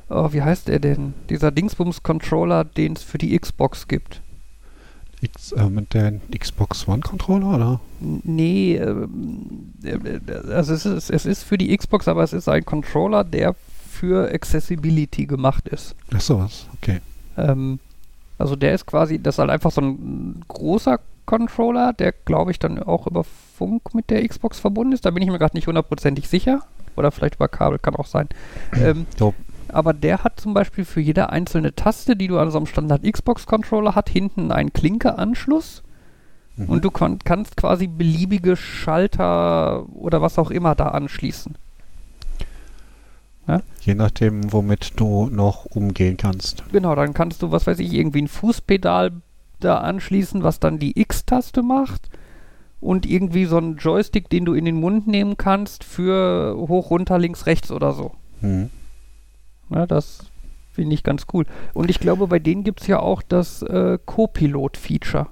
oh, 0.10 0.32
wie 0.34 0.42
heißt 0.42 0.68
der 0.68 0.80
denn? 0.80 1.14
Dieser 1.30 1.52
Dingsbums-Controller, 1.52 2.64
den 2.64 2.94
es 2.94 3.04
für 3.04 3.18
die 3.18 3.38
Xbox 3.38 3.88
gibt. 3.88 4.22
X, 5.22 5.52
äh, 5.54 5.70
mit 5.70 5.94
der 5.94 6.14
Xbox 6.38 6.88
One 6.88 7.02
Controller, 7.02 7.56
oder? 7.56 7.80
Nee, 8.00 8.76
ähm, 8.76 9.74
äh, 9.84 10.52
also 10.52 10.74
es 10.74 10.86
ist, 10.86 11.10
es 11.10 11.26
ist 11.26 11.44
für 11.44 11.58
die 11.58 11.76
Xbox, 11.76 12.08
aber 12.08 12.24
es 12.24 12.34
ist 12.34 12.48
ein 12.48 12.64
Controller, 12.66 13.24
der 13.24 13.56
für 13.90 14.32
Accessibility 14.32 15.26
gemacht 15.26 15.68
ist. 15.70 15.96
Ach 16.14 16.22
so, 16.22 16.40
was. 16.40 16.68
Okay. 16.82 17.02
Ähm, 17.36 17.80
also 18.38 18.56
der 18.56 18.76
ist 18.76 18.86
quasi, 18.86 19.20
das 19.20 19.36
ist 19.36 19.40
halt 19.40 19.50
einfach 19.50 19.72
so 19.72 19.82
ein 19.82 20.44
großer 20.48 21.00
Controller, 21.26 21.94
der 21.94 22.12
glaube 22.12 22.52
ich 22.52 22.60
dann 22.60 22.82
auch 22.82 23.08
über 23.08 23.24
Funk 23.24 23.96
mit 23.96 24.12
der 24.12 24.26
Xbox 24.28 24.60
verbunden 24.60 24.94
ist. 24.94 25.06
Da 25.06 25.12
bin 25.12 25.24
ich 25.24 25.30
mir 25.30 25.40
gerade 25.40 25.58
nicht 25.58 25.68
hundertprozentig 25.68 26.28
sicher. 26.30 26.62
Oder 26.96 27.12
vielleicht 27.12 27.36
über 27.36 27.48
Kabel, 27.48 27.80
kann 27.80 27.96
auch 27.96 28.08
sein. 28.08 28.28
Ähm, 28.74 29.06
So. 29.18 29.34
Aber 29.74 29.94
der 29.94 30.24
hat 30.24 30.40
zum 30.40 30.54
Beispiel 30.54 30.86
für 30.86 31.02
jede 31.02 31.30
einzelne 31.30 31.74
Taste, 31.76 32.16
die 32.16 32.28
du 32.28 32.40
an 32.40 32.52
so 32.52 32.58
einem 32.58 32.68
Standard 32.68 33.04
Xbox-Controller 33.04 33.96
hat, 33.96 34.10
hinten 34.10 34.52
einen 34.52 34.74
Klinke-Anschluss. 34.74 35.84
Mhm. 36.56 36.66
Und 36.70 36.86
du 36.86 36.92
kon- 36.92 37.20
kannst 37.24 37.58
quasi 37.58 37.88
beliebige 37.88 38.56
Schalter 38.56 39.86
oder 39.94 40.22
was 40.22 40.40
auch 40.40 40.52
immer 40.52 40.76
da 40.76 40.90
anschließen. 40.90 41.56
Je 43.82 43.96
nachdem, 43.96 44.52
womit 44.52 45.00
du 45.00 45.30
noch 45.30 45.64
umgehen 45.64 46.18
kannst. 46.18 46.66
Genau, 46.74 46.96
dann 46.96 47.14
kannst 47.14 47.42
du, 47.42 47.52
was 47.52 47.66
weiß 47.66 47.80
ich, 47.80 47.94
irgendwie 47.94 48.24
ein 48.24 48.28
Fußpedal 48.28 49.14
da 49.62 49.78
anschließen, 49.78 50.44
was 50.44 50.60
dann 50.60 50.80
die 50.80 51.00
X-Taste 51.00 51.64
macht. 51.64 52.10
Und 52.82 53.06
irgendwie 53.06 53.46
so 53.46 53.56
einen 53.58 53.78
Joystick, 53.78 54.30
den 54.30 54.44
du 54.44 54.54
in 54.54 54.66
den 54.66 54.76
Mund 54.76 55.08
nehmen 55.08 55.38
kannst 55.38 55.86
für 55.86 56.58
hoch, 56.58 56.92
runter, 56.92 57.18
links, 57.18 57.46
rechts 57.46 57.72
oder 57.72 57.94
so. 57.94 58.12
Mhm. 58.42 58.70
Na, 59.70 59.86
das 59.86 60.26
finde 60.72 60.94
ich 60.94 61.04
ganz 61.04 61.26
cool. 61.34 61.46
Und 61.74 61.90
ich 61.90 62.00
glaube, 62.00 62.28
bei 62.28 62.40
denen 62.40 62.64
gibt 62.64 62.82
es 62.82 62.88
ja 62.88 63.00
auch 63.00 63.22
das 63.22 63.62
äh, 63.64 63.98
Co-Pilot-Feature. 64.06 65.28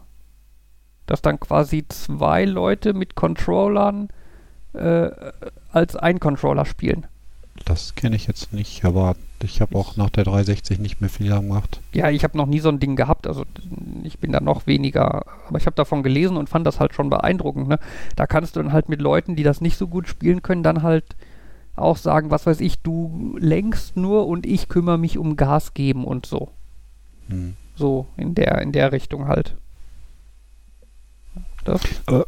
Dass 1.06 1.22
dann 1.22 1.40
quasi 1.40 1.86
zwei 1.88 2.46
Leute 2.46 2.94
mit 2.94 3.16
Controllern 3.16 4.10
äh, 4.74 5.12
als 5.72 5.96
ein 5.96 6.20
Controller 6.20 6.66
spielen. 6.66 7.06
Das 7.64 7.96
kenne 7.96 8.16
ich 8.16 8.28
jetzt 8.28 8.52
nicht, 8.52 8.84
aber 8.84 9.16
ich 9.42 9.62
habe 9.62 9.78
auch 9.78 9.96
nach 9.96 10.10
der 10.10 10.26
360 10.26 10.80
nicht 10.80 11.00
mehr 11.00 11.10
viel 11.10 11.30
gemacht. 11.30 11.80
Ja, 11.94 12.10
ich 12.10 12.24
habe 12.24 12.38
noch 12.38 12.48
nie 12.48 12.60
so 12.60 12.70
ein 12.70 12.80
Ding 12.80 12.96
gehabt, 12.96 13.28
also 13.28 13.46
ich 14.04 14.20
bin 14.20 14.32
da 14.34 14.42
noch 14.42 14.68
weniger, 14.68 15.26
aber 15.48 15.58
ich 15.58 15.66
habe 15.66 15.76
davon 15.76 16.04
gelesen 16.04 16.36
und 16.36 16.50
fand 16.50 16.68
das 16.68 16.80
halt 16.80 16.94
schon 16.94 17.10
beeindruckend. 17.10 17.68
Ne? 17.68 17.80
Da 18.16 18.28
kannst 18.28 18.56
du 18.56 18.62
dann 18.62 18.74
halt 18.74 18.90
mit 18.90 19.00
Leuten, 19.00 19.36
die 19.36 19.44
das 19.44 19.62
nicht 19.62 19.78
so 19.78 19.88
gut 19.88 20.08
spielen 20.08 20.42
können, 20.42 20.64
dann 20.64 20.84
halt 20.84 21.16
auch 21.76 21.98
sagen, 21.98 22.32
was 22.32 22.46
weiß 22.46 22.60
ich, 22.62 22.80
du 22.80 23.36
lenkst 23.40 23.98
nur 23.98 24.28
und 24.28 24.46
ich 24.46 24.70
kümmere 24.70 24.98
mich 24.98 25.18
um 25.18 25.36
Gas 25.36 25.74
geben 25.74 26.06
und 26.06 26.26
so. 26.26 26.50
Mhm. 27.28 27.56
So 27.76 28.08
in 28.18 28.36
der, 28.36 28.62
in 28.62 28.72
der 28.72 28.92
Richtung 28.92 29.28
halt. 29.28 29.56
Das, 31.66 31.82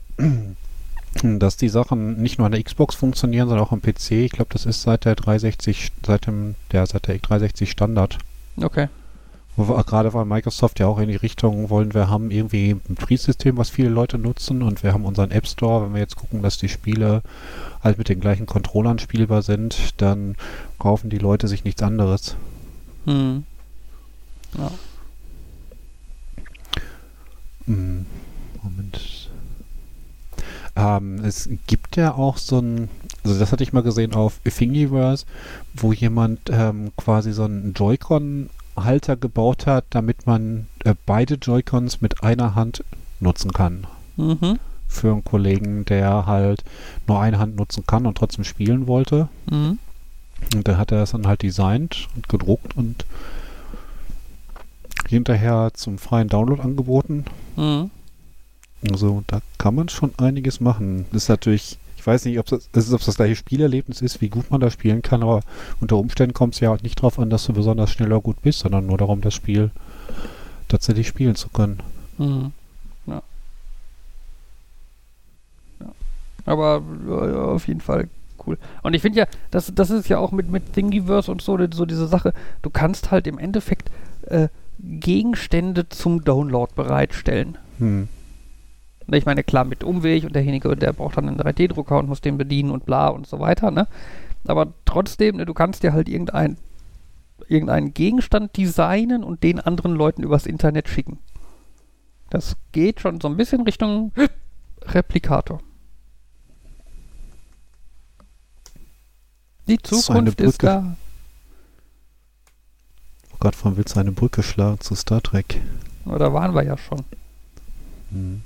Dass 1.23 1.57
die 1.57 1.69
Sachen 1.69 2.21
nicht 2.21 2.37
nur 2.37 2.45
an 2.45 2.51
der 2.51 2.61
Xbox 2.61 2.95
funktionieren, 2.95 3.47
sondern 3.47 3.65
auch 3.65 3.71
am 3.71 3.81
PC. 3.81 4.11
Ich 4.11 4.31
glaube, 4.31 4.49
das 4.51 4.65
ist 4.65 4.83
seit 4.83 5.05
der 5.05 5.15
360, 5.15 5.91
seit 6.05 6.27
dem, 6.27 6.55
der, 6.71 6.85
seit 6.85 7.07
der 7.07 7.17
360 7.17 7.71
Standard. 7.71 8.17
okay. 8.61 8.87
Gerade 9.57 10.13
weil 10.13 10.25
Microsoft 10.25 10.79
ja 10.79 10.85
auch 10.85 10.99
in 10.99 11.09
die 11.09 11.15
Richtung 11.15 11.71
wollen, 11.71 11.95
wir 11.95 12.09
haben 12.09 12.29
irgendwie 12.29 12.71
ein 12.71 12.95
Betriebssystem, 12.95 13.57
was 13.57 13.71
viele 13.71 13.89
Leute 13.89 14.19
nutzen 14.19 14.61
und 14.61 14.83
wir 14.83 14.93
haben 14.93 15.03
unseren 15.03 15.31
App 15.31 15.47
Store. 15.47 15.83
Wenn 15.83 15.93
wir 15.95 15.99
jetzt 15.99 16.15
gucken, 16.15 16.43
dass 16.43 16.59
die 16.59 16.69
Spiele 16.69 17.23
halt 17.83 17.97
mit 17.97 18.07
den 18.07 18.19
gleichen 18.19 18.45
Controllern 18.45 18.99
spielbar 18.99 19.41
sind, 19.41 19.99
dann 19.99 20.35
kaufen 20.77 21.09
die 21.09 21.17
Leute 21.17 21.47
sich 21.47 21.63
nichts 21.63 21.81
anderes. 21.81 22.35
Hm. 23.05 23.45
Ja. 24.57 24.71
Hm, 27.65 28.05
Moment. 28.61 29.29
Ähm, 30.75 31.25
es 31.25 31.49
gibt 31.65 31.95
ja 31.95 32.13
auch 32.13 32.37
so 32.37 32.59
ein, 32.59 32.89
also 33.23 33.39
das 33.39 33.51
hatte 33.51 33.63
ich 33.63 33.73
mal 33.73 33.81
gesehen 33.81 34.13
auf 34.13 34.39
Thingiverse, 34.43 35.25
wo 35.73 35.91
jemand 35.91 36.41
ähm, 36.51 36.91
quasi 36.95 37.33
so 37.33 37.45
einen 37.45 37.73
Joy-Con-Halter 38.77 39.17
gebaut 39.17 39.65
hat, 39.65 39.85
damit 39.89 40.25
man 40.25 40.67
äh, 40.83 40.93
beide 41.05 41.35
Joy-Cons 41.35 42.01
mit 42.01 42.23
einer 42.23 42.55
Hand 42.55 42.83
nutzen 43.19 43.51
kann. 43.51 43.87
Mhm. 44.15 44.59
Für 44.87 45.11
einen 45.11 45.23
Kollegen, 45.23 45.85
der 45.85 46.25
halt 46.25 46.63
nur 47.07 47.19
eine 47.19 47.39
Hand 47.39 47.55
nutzen 47.57 47.85
kann 47.85 48.05
und 48.05 48.17
trotzdem 48.17 48.43
spielen 48.43 48.87
wollte. 48.87 49.27
Mhm. 49.49 49.79
Und 50.53 50.67
dann 50.67 50.77
hat 50.77 50.91
er 50.91 50.99
das 50.99 51.11
dann 51.11 51.27
halt 51.27 51.41
designt 51.41 52.07
und 52.15 52.29
gedruckt 52.29 52.77
und 52.77 53.05
hinterher 55.07 55.71
zum 55.73 55.97
freien 55.97 56.27
Download 56.27 56.61
angeboten. 56.61 57.25
Mhm. 57.55 57.89
Also 58.91 59.23
da 59.27 59.39
kann 59.57 59.75
man 59.75 59.89
schon 59.89 60.13
einiges 60.17 60.59
machen. 60.59 61.05
Das 61.11 61.23
ist 61.23 61.29
natürlich, 61.29 61.73
ich 61.73 61.86
weiß 62.07 62.25
nicht, 62.25 62.39
ob 62.39 62.45
das, 62.45 62.69
ist, 62.73 62.93
ob 62.93 63.03
das 63.03 63.17
gleiche 63.17 63.35
Spielerlebnis 63.35 64.01
ist, 64.01 64.21
wie 64.21 64.29
gut 64.29 64.49
man 64.49 64.61
da 64.61 64.71
spielen 64.71 65.01
kann, 65.01 65.21
aber 65.21 65.41
unter 65.81 65.97
Umständen 65.97 66.33
kommt 66.33 66.55
es 66.55 66.61
ja 66.61 66.71
auch 66.71 66.81
nicht 66.81 66.99
darauf 66.99 67.19
an, 67.19 67.29
dass 67.29 67.45
du 67.45 67.53
besonders 67.53 67.91
schnell 67.91 68.11
oder 68.11 68.21
gut 68.21 68.41
bist, 68.41 68.59
sondern 68.59 68.87
nur 68.87 68.97
darum, 68.97 69.21
das 69.21 69.33
Spiel 69.33 69.71
tatsächlich 70.67 71.07
spielen 71.07 71.35
zu 71.35 71.49
können. 71.49 71.79
Mhm. 72.17 72.51
Ja. 73.05 73.21
ja. 75.81 75.87
Aber 76.45 76.81
ja, 77.07 77.43
auf 77.43 77.67
jeden 77.67 77.81
Fall 77.81 78.09
cool. 78.45 78.57
Und 78.83 78.93
ich 78.93 79.01
finde 79.01 79.19
ja, 79.19 79.27
das, 79.51 79.71
das 79.75 79.89
ist 79.89 80.09
ja 80.09 80.17
auch 80.17 80.31
mit, 80.31 80.49
mit 80.49 80.73
Thingiverse 80.73 81.31
und 81.31 81.41
so, 81.41 81.57
so 81.71 81.85
diese 81.85 82.07
Sache, 82.07 82.33
du 82.61 82.69
kannst 82.69 83.11
halt 83.11 83.27
im 83.27 83.37
Endeffekt 83.37 83.91
äh, 84.27 84.47
Gegenstände 84.79 85.89
zum 85.89 86.23
Download 86.23 86.71
bereitstellen. 86.75 87.57
Hm. 87.79 88.07
Ich 89.09 89.25
meine, 89.25 89.43
klar, 89.43 89.63
mit 89.63 89.83
Umweg 89.83 90.25
und 90.25 90.35
derjenige, 90.35 90.75
der 90.75 90.91
braucht 90.91 91.17
dann 91.17 91.29
einen 91.29 91.39
3D-Drucker 91.39 91.97
und 91.97 92.09
muss 92.09 92.21
den 92.21 92.37
bedienen 92.37 92.71
und 92.71 92.85
bla 92.85 93.07
und 93.07 93.25
so 93.25 93.39
weiter, 93.39 93.71
ne? 93.71 93.87
Aber 94.45 94.73
trotzdem, 94.85 95.37
ne, 95.37 95.45
du 95.45 95.53
kannst 95.53 95.83
dir 95.83 95.93
halt 95.93 96.09
irgendein, 96.09 96.57
irgendeinen 97.47 97.93
Gegenstand 97.93 98.57
designen 98.57 99.23
und 99.23 99.43
den 99.43 99.59
anderen 99.59 99.93
Leuten 99.93 100.23
übers 100.23 100.45
Internet 100.45 100.89
schicken. 100.89 101.19
Das 102.29 102.57
geht 102.73 102.99
schon 102.99 103.21
so 103.21 103.29
ein 103.29 103.37
bisschen 103.37 103.61
Richtung 103.61 104.11
Replikator. 104.81 105.61
Die 109.67 109.77
Zukunft 109.77 110.39
ist 110.41 110.63
da. 110.63 110.95
Oh 113.33 113.37
Gott, 113.39 113.55
warum 113.61 113.77
willst 113.77 113.95
du 113.95 113.99
eine 113.99 114.11
Brücke 114.11 114.43
schlagen 114.43 114.79
zu 114.79 114.95
Star 114.95 115.21
Trek? 115.21 115.61
Oder 116.05 116.33
waren 116.33 116.55
wir 116.55 116.63
ja 116.63 116.77
schon. 116.77 117.03
Hm. 118.11 118.41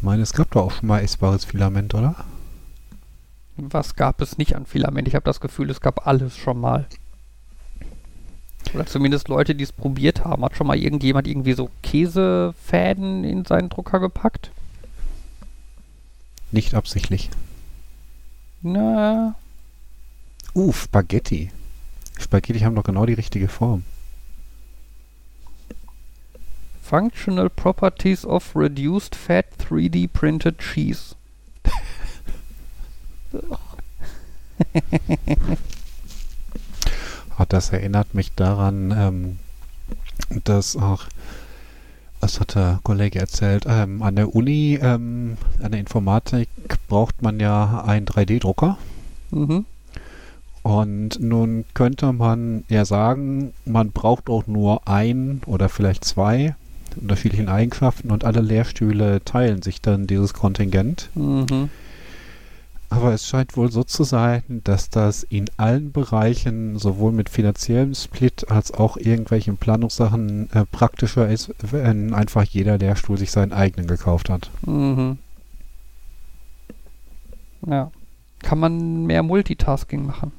Ich 0.00 0.02
meine, 0.02 0.22
es 0.22 0.32
gab 0.32 0.50
doch 0.52 0.62
auch 0.62 0.70
schon 0.70 0.88
mal 0.88 1.00
essbares 1.02 1.44
Filament, 1.44 1.92
oder? 1.92 2.14
Was 3.58 3.96
gab 3.96 4.22
es 4.22 4.38
nicht 4.38 4.56
an 4.56 4.64
Filament? 4.64 5.06
Ich 5.06 5.14
habe 5.14 5.26
das 5.26 5.40
Gefühl, 5.40 5.68
es 5.68 5.82
gab 5.82 6.06
alles 6.06 6.38
schon 6.38 6.58
mal. 6.58 6.86
Oder 8.72 8.86
zumindest 8.86 9.28
Leute, 9.28 9.54
die 9.54 9.64
es 9.64 9.72
probiert 9.72 10.24
haben. 10.24 10.42
Hat 10.42 10.56
schon 10.56 10.68
mal 10.68 10.78
irgendjemand 10.78 11.28
irgendwie 11.28 11.52
so 11.52 11.68
Käsefäden 11.82 13.24
in 13.24 13.44
seinen 13.44 13.68
Drucker 13.68 14.00
gepackt? 14.00 14.50
Nicht 16.50 16.74
absichtlich. 16.74 17.28
Na, 18.62 19.34
Uh, 20.54 20.72
Spaghetti. 20.72 21.50
Spaghetti 22.18 22.60
haben 22.60 22.74
doch 22.74 22.84
genau 22.84 23.04
die 23.04 23.12
richtige 23.12 23.48
Form. 23.48 23.84
Functional 26.90 27.48
Properties 27.48 28.24
of 28.24 28.56
Reduced 28.56 29.14
Fat 29.14 29.46
3D 29.58 30.08
Printed 30.12 30.58
Cheese. 30.58 31.14
Ah, 37.38 37.44
das 37.48 37.70
erinnert 37.70 38.12
mich 38.14 38.34
daran, 38.34 38.90
ähm, 38.90 39.38
dass 40.42 40.74
auch, 40.74 41.04
was 42.18 42.40
hat 42.40 42.56
der 42.56 42.80
Kollege 42.82 43.20
erzählt, 43.20 43.66
ähm, 43.68 44.02
an 44.02 44.16
der 44.16 44.34
Uni, 44.34 44.76
ähm, 44.82 45.36
an 45.62 45.70
der 45.70 45.78
Informatik 45.78 46.48
braucht 46.88 47.22
man 47.22 47.38
ja 47.38 47.84
einen 47.86 48.06
3D-Drucker. 48.06 48.78
Mhm. 49.30 49.64
Und 50.64 51.20
nun 51.20 51.66
könnte 51.72 52.12
man 52.12 52.64
ja 52.68 52.84
sagen, 52.84 53.54
man 53.64 53.92
braucht 53.92 54.28
auch 54.28 54.48
nur 54.48 54.88
ein 54.88 55.40
oder 55.46 55.68
vielleicht 55.68 56.04
zwei 56.04 56.56
unterschiedlichen 56.96 57.48
Eigenschaften 57.48 58.10
und 58.10 58.24
alle 58.24 58.40
Lehrstühle 58.40 59.22
teilen 59.24 59.62
sich 59.62 59.80
dann 59.80 60.06
dieses 60.06 60.34
Kontingent. 60.34 61.10
Mhm. 61.14 61.70
Aber 62.92 63.12
es 63.12 63.24
scheint 63.24 63.56
wohl 63.56 63.70
so 63.70 63.84
zu 63.84 64.02
sein, 64.02 64.42
dass 64.64 64.90
das 64.90 65.22
in 65.22 65.48
allen 65.56 65.92
Bereichen, 65.92 66.76
sowohl 66.76 67.12
mit 67.12 67.28
finanziellem 67.28 67.94
Split 67.94 68.50
als 68.50 68.74
auch 68.74 68.96
irgendwelchen 68.96 69.56
Planungssachen, 69.56 70.50
äh, 70.52 70.64
praktischer 70.66 71.28
ist, 71.28 71.54
wenn 71.60 72.12
einfach 72.14 72.42
jeder 72.42 72.78
Lehrstuhl 72.78 73.16
sich 73.16 73.30
seinen 73.30 73.52
eigenen 73.52 73.86
gekauft 73.86 74.28
hat. 74.28 74.50
Mhm. 74.66 75.18
Ja. 77.64 77.92
Kann 78.40 78.58
man 78.58 79.06
mehr 79.06 79.22
Multitasking 79.22 80.06
machen? 80.06 80.32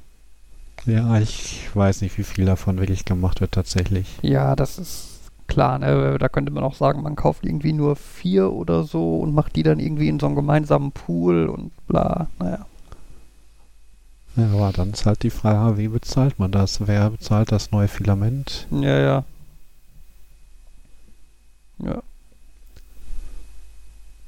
Ja, 0.85 1.19
ich 1.19 1.69
weiß 1.73 2.01
nicht, 2.01 2.17
wie 2.17 2.23
viel 2.23 2.45
davon 2.45 2.79
wirklich 2.79 3.05
gemacht 3.05 3.39
wird 3.39 3.51
tatsächlich. 3.51 4.07
Ja, 4.23 4.55
das 4.55 4.79
ist 4.79 5.10
klar, 5.51 5.79
ne? 5.79 6.17
da 6.17 6.29
könnte 6.29 6.51
man 6.51 6.63
auch 6.63 6.75
sagen, 6.75 7.03
man 7.03 7.15
kauft 7.15 7.45
irgendwie 7.45 7.73
nur 7.73 7.95
vier 7.95 8.51
oder 8.51 8.83
so 8.83 9.19
und 9.19 9.33
macht 9.33 9.55
die 9.55 9.63
dann 9.63 9.79
irgendwie 9.79 10.07
in 10.07 10.19
so 10.19 10.25
einen 10.25 10.35
gemeinsamen 10.35 10.91
Pool 10.91 11.47
und 11.47 11.71
bla, 11.87 12.27
naja. 12.39 12.65
Ja, 14.37 14.45
aber 14.53 14.71
dann 14.71 14.91
ist 14.91 15.05
halt 15.05 15.23
die 15.23 15.29
Frage, 15.29 15.77
wie 15.77 15.89
bezahlt 15.89 16.39
man 16.39 16.51
das? 16.51 16.87
Wer 16.87 17.09
bezahlt 17.09 17.51
das 17.51 17.71
neue 17.71 17.89
Filament? 17.89 18.65
Ja, 18.71 18.97
ja. 18.97 19.23
Ja. 21.79 22.01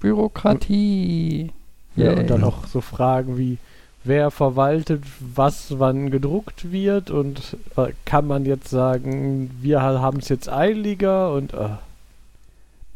Bürokratie. 0.02 1.52
Ja, 1.95 2.12
Yay. 2.12 2.20
und 2.20 2.30
dann 2.30 2.44
auch 2.44 2.66
so 2.66 2.82
Fragen 2.82 3.38
wie, 3.38 3.60
wer 4.04 4.32
verwaltet, 4.32 5.04
was 5.20 5.80
wann 5.80 6.12
gedruckt 6.12 6.72
wird 6.72 7.10
und 7.10 7.58
äh, 7.78 7.94
kann 8.06 8.28
man 8.28 8.46
jetzt 8.46 8.70
sagen, 8.70 9.52
wir 9.62 9.82
haben 9.82 10.20
es 10.20 10.30
jetzt 10.30 10.50
eiliger 10.50 11.34
und 11.34 11.54
äh, 11.54 11.70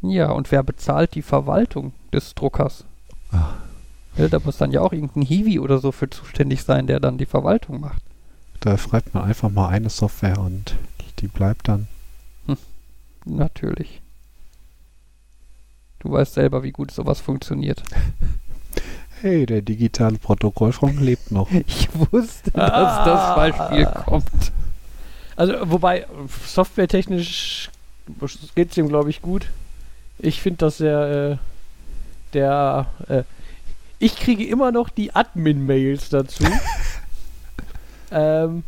Ja, 0.02 0.32
und 0.32 0.52
wer 0.52 0.64
bezahlt 0.64 1.16
die 1.16 1.22
Verwaltung 1.22 1.94
des 2.14 2.36
Druckers? 2.36 2.84
Ah. 3.32 3.54
Ja, 4.18 4.28
da 4.28 4.40
muss 4.40 4.58
dann 4.58 4.72
ja 4.72 4.82
auch 4.82 4.94
irgendein 4.94 5.22
Hiwi 5.22 5.60
oder 5.60 5.78
so 5.78 5.92
für 5.92 6.10
zuständig 6.10 6.64
sein, 6.64 6.88
der 6.88 7.00
dann 7.00 7.18
die 7.18 7.26
Verwaltung 7.28 7.80
macht. 7.80 8.02
Da 8.60 8.78
schreibt 8.78 9.14
man 9.14 9.24
einfach 9.24 9.52
mal 9.52 9.70
eine 9.70 9.90
Software 9.90 10.40
und 10.40 10.76
die 11.20 11.28
bleibt 11.28 11.68
dann. 11.68 11.88
Natürlich. 13.26 14.02
Du 16.00 16.12
weißt 16.12 16.36
selber, 16.36 16.64
wie 16.64 16.72
gut 16.72 16.92
sowas 16.92 17.20
funktioniert. 17.20 17.84
Hey, 19.22 19.46
der 19.46 19.62
digitale 19.62 20.18
Protokollschrank 20.18 21.00
lebt 21.00 21.32
noch. 21.32 21.50
Ich 21.68 21.90
wusste, 21.94 22.52
dass 22.52 23.06
das 23.06 23.36
Beispiel 23.36 23.86
kommt. 24.06 24.52
also 25.36 25.54
wobei 25.64 26.06
softwaretechnisch 26.46 27.70
geht 28.56 28.72
es 28.72 28.78
ihm 28.78 28.90
glaube 28.90 29.10
ich 29.10 29.22
gut. 29.22 29.48
Ich 30.20 30.42
finde, 30.42 30.58
dass 30.58 30.80
er 30.80 31.32
äh, 31.32 31.38
der 32.34 32.88
äh, 33.08 33.24
ich 34.00 34.16
kriege 34.16 34.46
immer 34.46 34.72
noch 34.72 34.90
die 34.90 35.16
Admin-Mails 35.16 36.10
dazu. 36.10 36.44
ähm, 38.12 38.64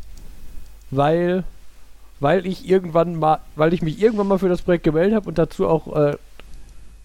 weil 0.89 1.43
weil 2.19 2.45
ich 2.45 2.67
irgendwann 2.67 3.15
mal, 3.15 3.39
weil 3.55 3.73
ich 3.73 3.81
mich 3.81 4.01
irgendwann 4.01 4.27
mal 4.27 4.39
für 4.39 4.49
das 4.49 4.61
Projekt 4.61 4.83
gemeldet 4.83 5.15
habe 5.15 5.29
und 5.29 5.37
dazu 5.37 5.67
auch, 5.67 5.95
äh, 5.95 6.17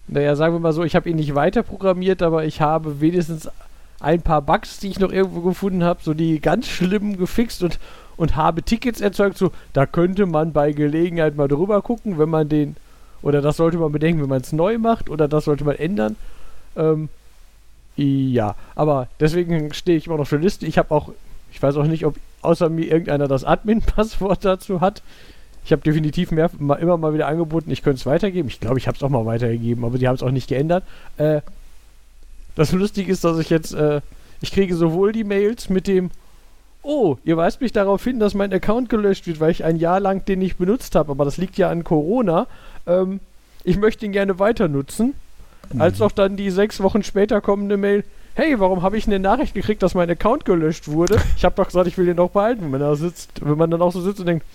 naja, 0.07 0.35
sagen 0.35 0.53
wir 0.53 0.59
mal 0.59 0.73
so, 0.73 0.83
ich 0.83 0.95
habe 0.95 1.09
ihn 1.09 1.15
nicht 1.15 1.35
weiter 1.35 1.63
programmiert, 1.63 2.21
aber 2.21 2.45
ich 2.45 2.61
habe 2.61 3.01
wenigstens 3.01 3.49
ein 3.99 4.21
paar 4.21 4.41
Bugs, 4.41 4.79
die 4.79 4.89
ich 4.89 4.99
noch 4.99 5.11
irgendwo 5.11 5.41
gefunden 5.41 5.83
habe, 5.83 5.99
so 6.03 6.13
die 6.13 6.39
ganz 6.39 6.67
schlimmen 6.67 7.17
gefixt 7.17 7.63
und, 7.63 7.79
und 8.17 8.35
habe 8.35 8.61
Tickets 8.61 9.01
erzeugt, 9.01 9.37
so, 9.37 9.51
da 9.73 9.85
könnte 9.85 10.25
man 10.25 10.53
bei 10.53 10.73
Gelegenheit 10.73 11.35
mal 11.35 11.47
drüber 11.47 11.81
gucken, 11.81 12.19
wenn 12.19 12.29
man 12.29 12.49
den, 12.49 12.75
oder 13.21 13.41
das 13.41 13.57
sollte 13.57 13.77
man 13.77 13.91
bedenken, 13.91 14.21
wenn 14.21 14.29
man 14.29 14.41
es 14.41 14.53
neu 14.53 14.77
macht, 14.77 15.09
oder 15.09 15.27
das 15.27 15.45
sollte 15.45 15.63
man 15.63 15.75
ändern. 15.75 16.15
Ähm, 16.75 17.09
ja, 17.95 18.55
aber 18.75 19.07
deswegen 19.19 19.73
stehe 19.73 19.97
ich 19.97 20.07
immer 20.07 20.17
noch 20.17 20.27
der 20.27 20.39
Liste. 20.39 20.65
Ich 20.65 20.77
habe 20.77 20.93
auch, 20.93 21.09
ich 21.51 21.61
weiß 21.63 21.77
auch 21.77 21.85
nicht, 21.85 22.05
ob 22.05 22.15
außer 22.41 22.69
mir 22.69 22.85
irgendeiner 22.85 23.27
das 23.27 23.43
Admin-Passwort 23.43 24.39
dazu 24.43 24.81
hat. 24.81 25.01
Ich 25.65 25.71
habe 25.71 25.81
definitiv 25.81 26.31
mehr, 26.31 26.51
mal, 26.59 26.75
immer 26.75 26.95
mal 26.97 27.13
wieder 27.13 27.27
angeboten, 27.27 27.71
ich 27.71 27.81
könnte 27.81 27.97
es 27.97 28.05
weitergeben. 28.05 28.47
Ich 28.47 28.59
glaube, 28.59 28.77
ich 28.77 28.87
habe 28.87 28.95
es 28.95 29.03
auch 29.03 29.09
mal 29.09 29.25
weitergegeben, 29.25 29.83
aber 29.83 29.97
die 29.97 30.07
haben 30.07 30.15
es 30.15 30.23
auch 30.23 30.31
nicht 30.31 30.47
geändert. 30.47 30.83
Äh, 31.17 31.41
das 32.55 32.71
Lustige 32.71 33.11
ist, 33.11 33.23
dass 33.23 33.39
ich 33.39 33.49
jetzt, 33.49 33.73
äh, 33.73 34.01
ich 34.41 34.51
kriege 34.51 34.75
sowohl 34.75 35.11
die 35.11 35.23
Mails 35.23 35.69
mit 35.69 35.87
dem, 35.87 36.11
oh, 36.83 37.17
ihr 37.25 37.35
weist 37.35 37.61
mich 37.61 37.71
darauf 37.71 38.03
hin, 38.03 38.19
dass 38.19 38.35
mein 38.35 38.53
Account 38.53 38.89
gelöscht 38.89 39.25
wird, 39.25 39.39
weil 39.39 39.49
ich 39.49 39.63
ein 39.63 39.77
Jahr 39.77 39.99
lang 39.99 40.23
den 40.25 40.39
nicht 40.39 40.57
benutzt 40.57 40.93
habe, 40.93 41.11
aber 41.11 41.25
das 41.25 41.37
liegt 41.37 41.57
ja 41.57 41.69
an 41.69 41.83
Corona. 41.83 42.45
Ähm, 42.85 43.19
ich 43.63 43.77
möchte 43.77 44.05
ihn 44.05 44.11
gerne 44.11 44.37
weiter 44.37 44.67
nutzen. 44.67 45.15
Als 45.79 45.99
auch 45.99 46.11
dann 46.11 46.37
die 46.37 46.51
sechs 46.51 46.79
Wochen 46.83 47.01
später 47.01 47.41
kommende 47.41 47.75
Mail, 47.75 48.03
hey, 48.35 48.59
warum 48.59 48.83
habe 48.83 48.97
ich 48.97 49.07
eine 49.07 49.17
Nachricht 49.17 49.55
gekriegt, 49.55 49.81
dass 49.81 49.95
mein 49.95 50.11
Account 50.11 50.45
gelöscht 50.45 50.87
wurde? 50.87 51.17
Ich 51.37 51.43
habe 51.43 51.55
doch 51.55 51.65
gesagt, 51.65 51.87
ich 51.87 51.97
will 51.97 52.05
den 52.05 52.17
noch 52.17 52.29
behalten. 52.29 52.71
Wenn, 52.71 52.81
er 52.81 52.95
sitzt, 52.95 53.43
wenn 53.43 53.57
man 53.57 53.71
dann 53.71 53.81
auch 53.81 53.91
so 53.91 54.01
sitzt 54.01 54.19
und 54.19 54.27
denkt, 54.27 54.45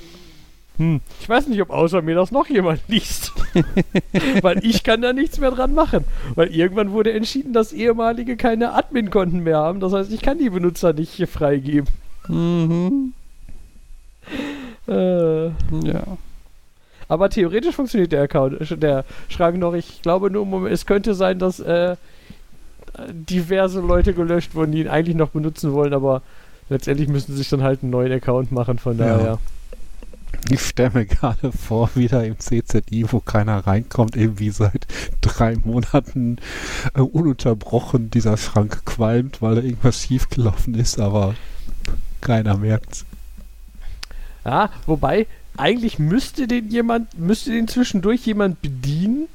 hm, 0.81 1.01
ich 1.21 1.29
weiß 1.29 1.47
nicht, 1.49 1.61
ob 1.61 1.69
außer 1.69 2.01
mir 2.01 2.15
das 2.15 2.31
noch 2.33 2.47
jemand 2.49 2.81
liest. 2.89 3.33
Weil 4.43 4.65
ich 4.65 4.83
kann 4.83 5.03
da 5.03 5.13
nichts 5.13 5.39
mehr 5.39 5.51
dran 5.51 5.75
machen. 5.75 6.05
Weil 6.37 6.49
irgendwann 6.55 6.93
wurde 6.93 7.13
entschieden, 7.13 7.53
dass 7.53 7.75
ehemalige 7.75 8.39
keine 8.39 8.73
Admin-Konten 8.73 9.41
mehr 9.41 9.59
haben. 9.59 9.81
Das 9.81 9.93
heißt, 9.93 10.11
ich 10.11 10.23
kann 10.23 10.39
die 10.39 10.49
Benutzer 10.49 10.95
nicht 10.95 11.11
hier 11.11 11.29
freigeben. 11.29 11.87
Mhm. 12.29 13.13
Äh, 14.89 15.47
Ja. 15.49 16.05
aber 17.09 17.29
theoretisch 17.29 17.75
funktioniert 17.75 18.13
der 18.13 18.23
Account, 18.23 18.61
äh, 18.71 18.77
der 18.77 19.05
Schrank 19.29 19.59
noch. 19.59 19.75
Ich 19.75 20.01
glaube 20.03 20.31
nur, 20.31 20.71
es 20.71 20.87
könnte 20.87 21.15
sein, 21.15 21.39
dass 21.39 21.61
äh, 21.61 21.97
diverse 23.11 23.81
Leute 23.81 24.15
gelöscht 24.15 24.55
wurden, 24.55 24.73
die 24.73 24.81
ihn 24.81 24.89
eigentlich 24.89 25.17
noch 25.17 25.29
benutzen 25.31 25.73
wollen, 25.73 25.93
aber 25.93 26.23
letztendlich 26.71 27.09
müssen 27.09 27.33
sie 27.33 27.39
sich 27.39 27.49
dann 27.51 27.63
halt 27.63 27.83
einen 27.83 27.91
neuen 27.91 28.13
Account 28.13 28.51
machen. 28.51 28.79
Von 28.79 28.99
Ja. 28.99 29.39
Ich 30.51 30.61
stelle 30.63 30.91
mir 30.91 31.07
gerade 31.07 31.53
vor, 31.53 31.91
wieder 31.95 32.25
im 32.25 32.39
CZI, 32.39 33.07
wo 33.11 33.21
keiner 33.21 33.67
reinkommt, 33.67 34.17
irgendwie 34.17 34.51
seit 34.51 34.87
drei 35.21 35.57
Monaten 35.57 36.39
äh, 36.95 37.01
ununterbrochen 37.01 38.11
dieser 38.11 38.37
Schrank 38.37 38.85
qualmt, 38.85 39.43
weil 39.43 39.57
da 39.57 39.63
irgendwas 39.63 40.03
schiefgelaufen 40.03 40.75
ist, 40.75 40.99
aber 40.99 41.35
keiner 42.21 42.57
merkt's. 42.57 43.05
Ja, 44.45 44.71
wobei, 44.87 45.27
eigentlich 45.57 45.99
müsste 45.99 46.47
den 46.47 46.71
jemand, 46.71 47.19
müsste 47.19 47.51
den 47.51 47.69
zwischendurch 47.69 48.27
jemand 48.27 48.63
bedienen, 48.63 49.29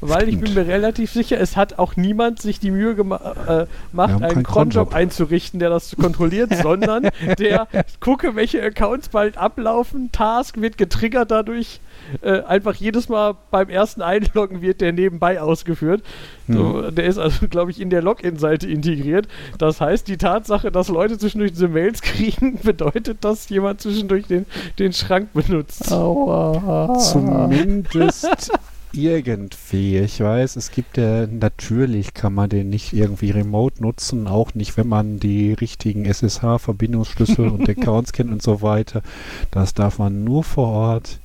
weil 0.00 0.28
ich 0.28 0.38
bin 0.38 0.54
mir 0.54 0.66
relativ 0.66 1.12
sicher, 1.12 1.40
es 1.40 1.56
hat 1.56 1.78
auch 1.78 1.96
niemand 1.96 2.40
sich 2.40 2.60
die 2.60 2.70
Mühe 2.70 2.94
gema 2.94 3.16
äh, 3.48 3.66
macht, 3.92 4.22
einen 4.22 4.42
Cronjob 4.42 4.94
einzurichten, 4.94 5.58
der 5.60 5.70
das 5.70 5.96
kontrolliert, 5.96 6.54
sondern 6.62 7.08
der 7.38 7.66
gucke, 8.00 8.36
welche 8.36 8.62
Accounts 8.62 9.08
bald 9.08 9.36
ablaufen, 9.36 10.12
Task 10.12 10.60
wird 10.60 10.78
getriggert 10.78 11.30
dadurch, 11.30 11.80
äh, 12.22 12.42
einfach 12.42 12.74
jedes 12.74 13.08
Mal 13.08 13.36
beim 13.50 13.68
ersten 13.68 14.02
Einloggen 14.02 14.62
wird 14.62 14.80
der 14.80 14.92
nebenbei 14.92 15.40
ausgeführt. 15.40 16.02
So, 16.50 16.90
der 16.90 17.04
ist 17.04 17.18
also, 17.18 17.46
glaube 17.48 17.70
ich, 17.70 17.80
in 17.80 17.90
der 17.90 18.00
Login-Seite 18.00 18.66
integriert. 18.68 19.28
Das 19.58 19.82
heißt, 19.82 20.08
die 20.08 20.16
Tatsache, 20.16 20.72
dass 20.72 20.88
Leute 20.88 21.18
zwischendurch 21.18 21.52
diese 21.52 21.68
Mails 21.68 22.00
kriegen, 22.02 22.58
bedeutet, 22.62 23.18
dass 23.22 23.48
jemand 23.50 23.82
zwischendurch 23.82 24.26
den, 24.26 24.46
den 24.78 24.92
Schrank 24.92 25.32
benutzt. 25.34 25.92
Aua. 25.92 26.98
Zumindest 26.98 28.52
irgendwie. 28.92 29.98
Ich 29.98 30.20
weiß, 30.20 30.56
es 30.56 30.70
gibt 30.70 30.96
ja, 30.96 31.26
natürlich 31.26 32.14
kann 32.14 32.34
man 32.34 32.48
den 32.48 32.70
nicht 32.70 32.92
irgendwie 32.92 33.30
remote 33.30 33.82
nutzen, 33.82 34.26
auch 34.26 34.54
nicht, 34.54 34.76
wenn 34.76 34.88
man 34.88 35.18
die 35.20 35.52
richtigen 35.52 36.04
SSH-Verbindungsschlüssel 36.04 37.48
und 37.48 37.68
Accounts 37.68 38.12
kennt 38.12 38.30
und 38.30 38.42
so 38.42 38.62
weiter. 38.62 39.02
Das 39.50 39.74
darf 39.74 39.98
man 39.98 40.24
nur 40.24 40.44
vor 40.44 40.68
Ort. 40.68 41.18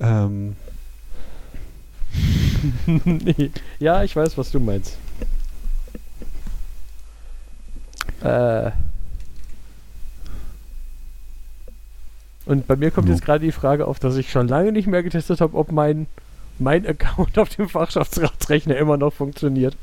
Ähm. 0.00 0.56
Ja, 3.78 4.02
ich 4.02 4.16
weiß, 4.16 4.36
was 4.38 4.50
du 4.50 4.58
meinst. 4.58 4.96
Äh. 8.22 8.70
Und 12.46 12.66
bei 12.66 12.76
mir 12.76 12.90
kommt 12.90 13.08
Ja. 13.08 13.14
jetzt 13.14 13.24
gerade 13.24 13.44
die 13.44 13.52
Frage 13.52 13.86
auf, 13.86 13.98
dass 13.98 14.16
ich 14.16 14.30
schon 14.32 14.48
lange 14.48 14.72
nicht 14.72 14.86
mehr 14.88 15.02
getestet 15.02 15.40
habe, 15.40 15.56
ob 15.56 15.70
mein, 15.70 16.06
mein 16.60 16.86
Account 16.86 17.38
auf 17.38 17.48
dem 17.50 17.68
Fachschaftsratsrechner 17.68 18.76
immer 18.76 18.96
noch 18.96 19.12
funktioniert. 19.12 19.76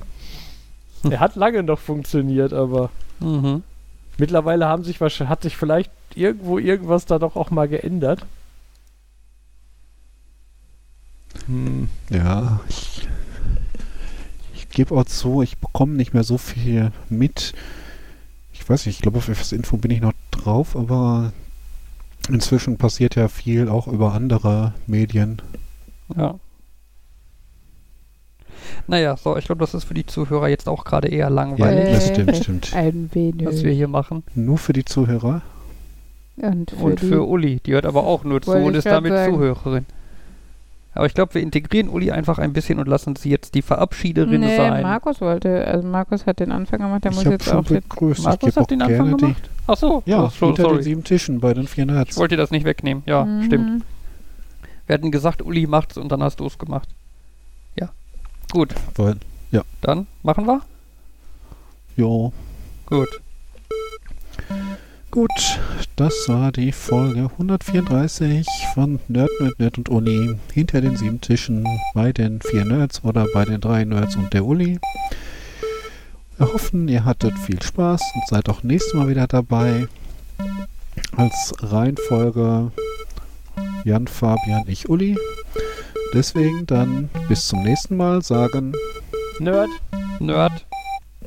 Er 1.10 1.20
hat 1.20 1.36
lange 1.36 1.62
noch 1.64 1.80
funktioniert, 1.80 2.52
aber 2.54 2.90
Mhm. 3.20 3.64
mittlerweile 4.18 4.66
haben 4.68 4.84
sich 4.84 5.00
wahrscheinlich, 5.00 5.30
hat 5.30 5.44
sich 5.44 5.56
vielleicht 5.56 5.92
irgendwo 6.16 6.58
irgendwas 6.58 7.06
da 7.06 7.20
doch 7.20 7.36
auch 7.36 7.52
mal 7.52 7.68
geändert. 7.68 8.26
Hm. 11.48 11.90
ja, 12.10 12.60
ich, 12.70 13.08
ich 14.54 14.70
gebe 14.70 14.96
auch 14.96 15.04
zu, 15.06 15.42
ich 15.42 15.58
bekomme 15.58 15.94
nicht 15.94 16.14
mehr 16.14 16.24
so 16.24 16.38
viel 16.38 16.92
mit. 17.10 17.54
Ich 18.54 18.68
weiß 18.68 18.86
nicht, 18.86 18.96
ich 18.96 19.02
glaube, 19.02 19.18
auf 19.20 19.28
FS 19.30 19.52
Info 19.52 19.78
bin 19.78 19.92
ich 19.92 20.02
noch 20.02 20.14
drauf, 20.32 20.76
aber 20.76 21.34
inzwischen 22.30 22.78
passiert 22.78 23.16
ja 23.16 23.28
viel 23.28 23.70
auch 23.70 23.88
über 23.88 24.14
andere 24.14 24.74
Medien. 24.88 25.42
Ja. 26.16 26.36
Naja, 28.88 29.16
so, 29.18 29.36
ich 29.38 29.46
glaube, 29.46 29.60
das 29.62 29.74
ist 29.74 29.84
für 29.86 29.94
die 29.94 30.06
Zuhörer 30.06 30.48
jetzt 30.48 30.68
auch 30.70 30.84
gerade 30.86 31.08
eher 31.08 31.30
langweilig, 31.30 31.94
das 31.94 32.08
stimmt, 32.08 32.36
stimmt. 32.38 32.74
Ein 32.76 33.10
wenig. 33.14 33.46
was 33.48 33.64
wir 33.64 33.72
hier 33.72 33.88
machen. 33.88 34.24
Nur 34.36 34.58
für 34.58 34.74
die 34.74 34.86
Zuhörer? 34.86 35.42
Und 36.38 36.72
für, 36.72 36.84
Und 36.84 37.02
die, 37.02 37.08
für 37.08 37.24
Uli, 37.28 37.60
die 37.66 37.74
hört 37.74 37.86
aber 37.86 38.04
auch 38.04 38.24
nur 38.24 38.42
zu 38.42 38.52
und 38.52 38.72
ich 38.74 38.80
ist 38.80 38.86
damit 38.88 39.14
sagen. 39.14 39.34
Zuhörerin. 39.36 39.86
Aber 40.94 41.06
ich 41.08 41.14
glaube, 41.14 41.34
wir 41.34 41.42
integrieren 41.42 41.90
Uli 41.90 42.12
einfach 42.12 42.40
ein 42.40 42.54
bisschen 42.54 42.80
und 42.80 42.88
lassen 42.88 43.16
sie 43.18 43.30
jetzt 43.30 43.54
die 43.56 43.62
Verabschiederin 43.62 44.40
nee, 44.42 44.56
sein. 44.56 44.82
Markus 44.82 45.20
wollte, 45.20 45.66
also 45.68 45.86
Markus 45.88 46.26
hat 46.26 46.40
den 46.40 46.52
Anfang 46.54 46.80
gemacht, 46.80 47.04
der 47.04 47.12
ich 47.12 47.18
muss 47.18 47.26
habe 47.26 47.36
jetzt 47.36 47.46
schon 47.46 47.58
auch 47.58 47.66
den, 47.66 47.82
begrüßt. 47.82 48.20
ich 48.20 48.26
Markus 48.26 48.58
auch 48.58 48.62
hat 48.62 48.72
den 48.72 48.80
gerne 48.80 48.94
Anfang 49.00 49.18
die. 49.18 49.22
gemacht? 49.26 49.50
Ach 49.68 49.76
so, 49.78 50.04
Ja, 50.06 50.24
oh, 50.24 50.30
so, 50.30 50.46
hinter 50.48 50.64
den 50.64 50.70
sorry. 50.70 50.84
sieben 50.84 51.04
Tischen 51.04 51.40
bei 51.42 51.54
den 51.54 51.68
vier 51.68 51.86
Nerds. 51.86 52.12
Ich 52.12 52.18
wollte 52.18 52.38
das 52.38 52.52
nicht 52.52 52.66
wegnehmen. 52.66 53.04
Ja, 53.06 53.26
Mhm. 53.26 53.44
stimmt. 53.44 53.84
Wir 54.88 54.94
hatten 54.94 55.12
gesagt, 55.12 55.42
Uli 55.42 55.68
macht's 55.68 55.98
und 55.98 56.12
dann 56.12 56.24
hast 56.24 56.40
du 56.40 56.46
es 56.46 56.58
gemacht. 56.58 56.88
Ja. 58.56 58.62
Gut, 58.62 58.74
Weil, 58.96 59.16
dann 59.82 60.08
machen 60.24 60.48
wir. 60.48 60.62
jo, 61.98 62.32
Gut. 62.86 63.10
gut, 65.12 65.60
das 65.98 66.14
war 66.30 66.54
die 66.54 66.72
Folge 66.72 67.30
134 67.34 68.48
von 68.74 69.00
Nerd, 69.10 69.30
Nerd, 69.42 69.60
Nerd 69.60 69.78
und 69.78 69.90
Uli. 69.90 70.38
Hinter 70.54 70.80
den 70.80 70.96
sieben 70.96 71.20
Tischen 71.20 71.68
bei 71.94 72.14
den 72.14 72.40
vier 72.42 72.64
Nerds 72.64 73.04
oder 73.04 73.26
bei 73.34 73.44
den 73.44 73.60
drei 73.60 73.84
Nerds 73.84 74.16
und 74.16 74.34
der 74.34 74.46
Uli. 74.46 74.80
Wir 76.38 76.54
hoffen, 76.54 76.88
ihr 76.88 77.04
hattet 77.04 77.38
viel 77.38 77.62
Spaß 77.62 78.02
und 78.16 78.28
seid 78.30 78.48
auch 78.48 78.64
nächstes 78.64 78.94
Mal 78.94 79.10
wieder 79.10 79.28
dabei. 79.28 79.90
Als 81.18 81.54
Reihenfolge 81.60 82.72
Jan, 83.84 84.08
Fabian, 84.08 84.64
ich, 84.68 84.88
Uli. 84.88 85.18
Deswegen 86.16 86.66
dann 86.66 87.10
bis 87.28 87.46
zum 87.50 87.62
nächsten 87.64 87.98
Mal 87.98 88.22
sagen 88.22 88.74
Nerd, 89.40 89.68
Nerd, 90.22 90.66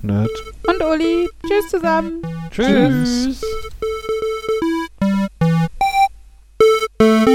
Nerd 0.00 0.30
und 0.66 0.82
Uli. 0.82 1.28
Tschüss 1.46 1.68
zusammen. 1.68 2.22
Tschüss. 2.50 3.38
Tschüss. 7.02 7.27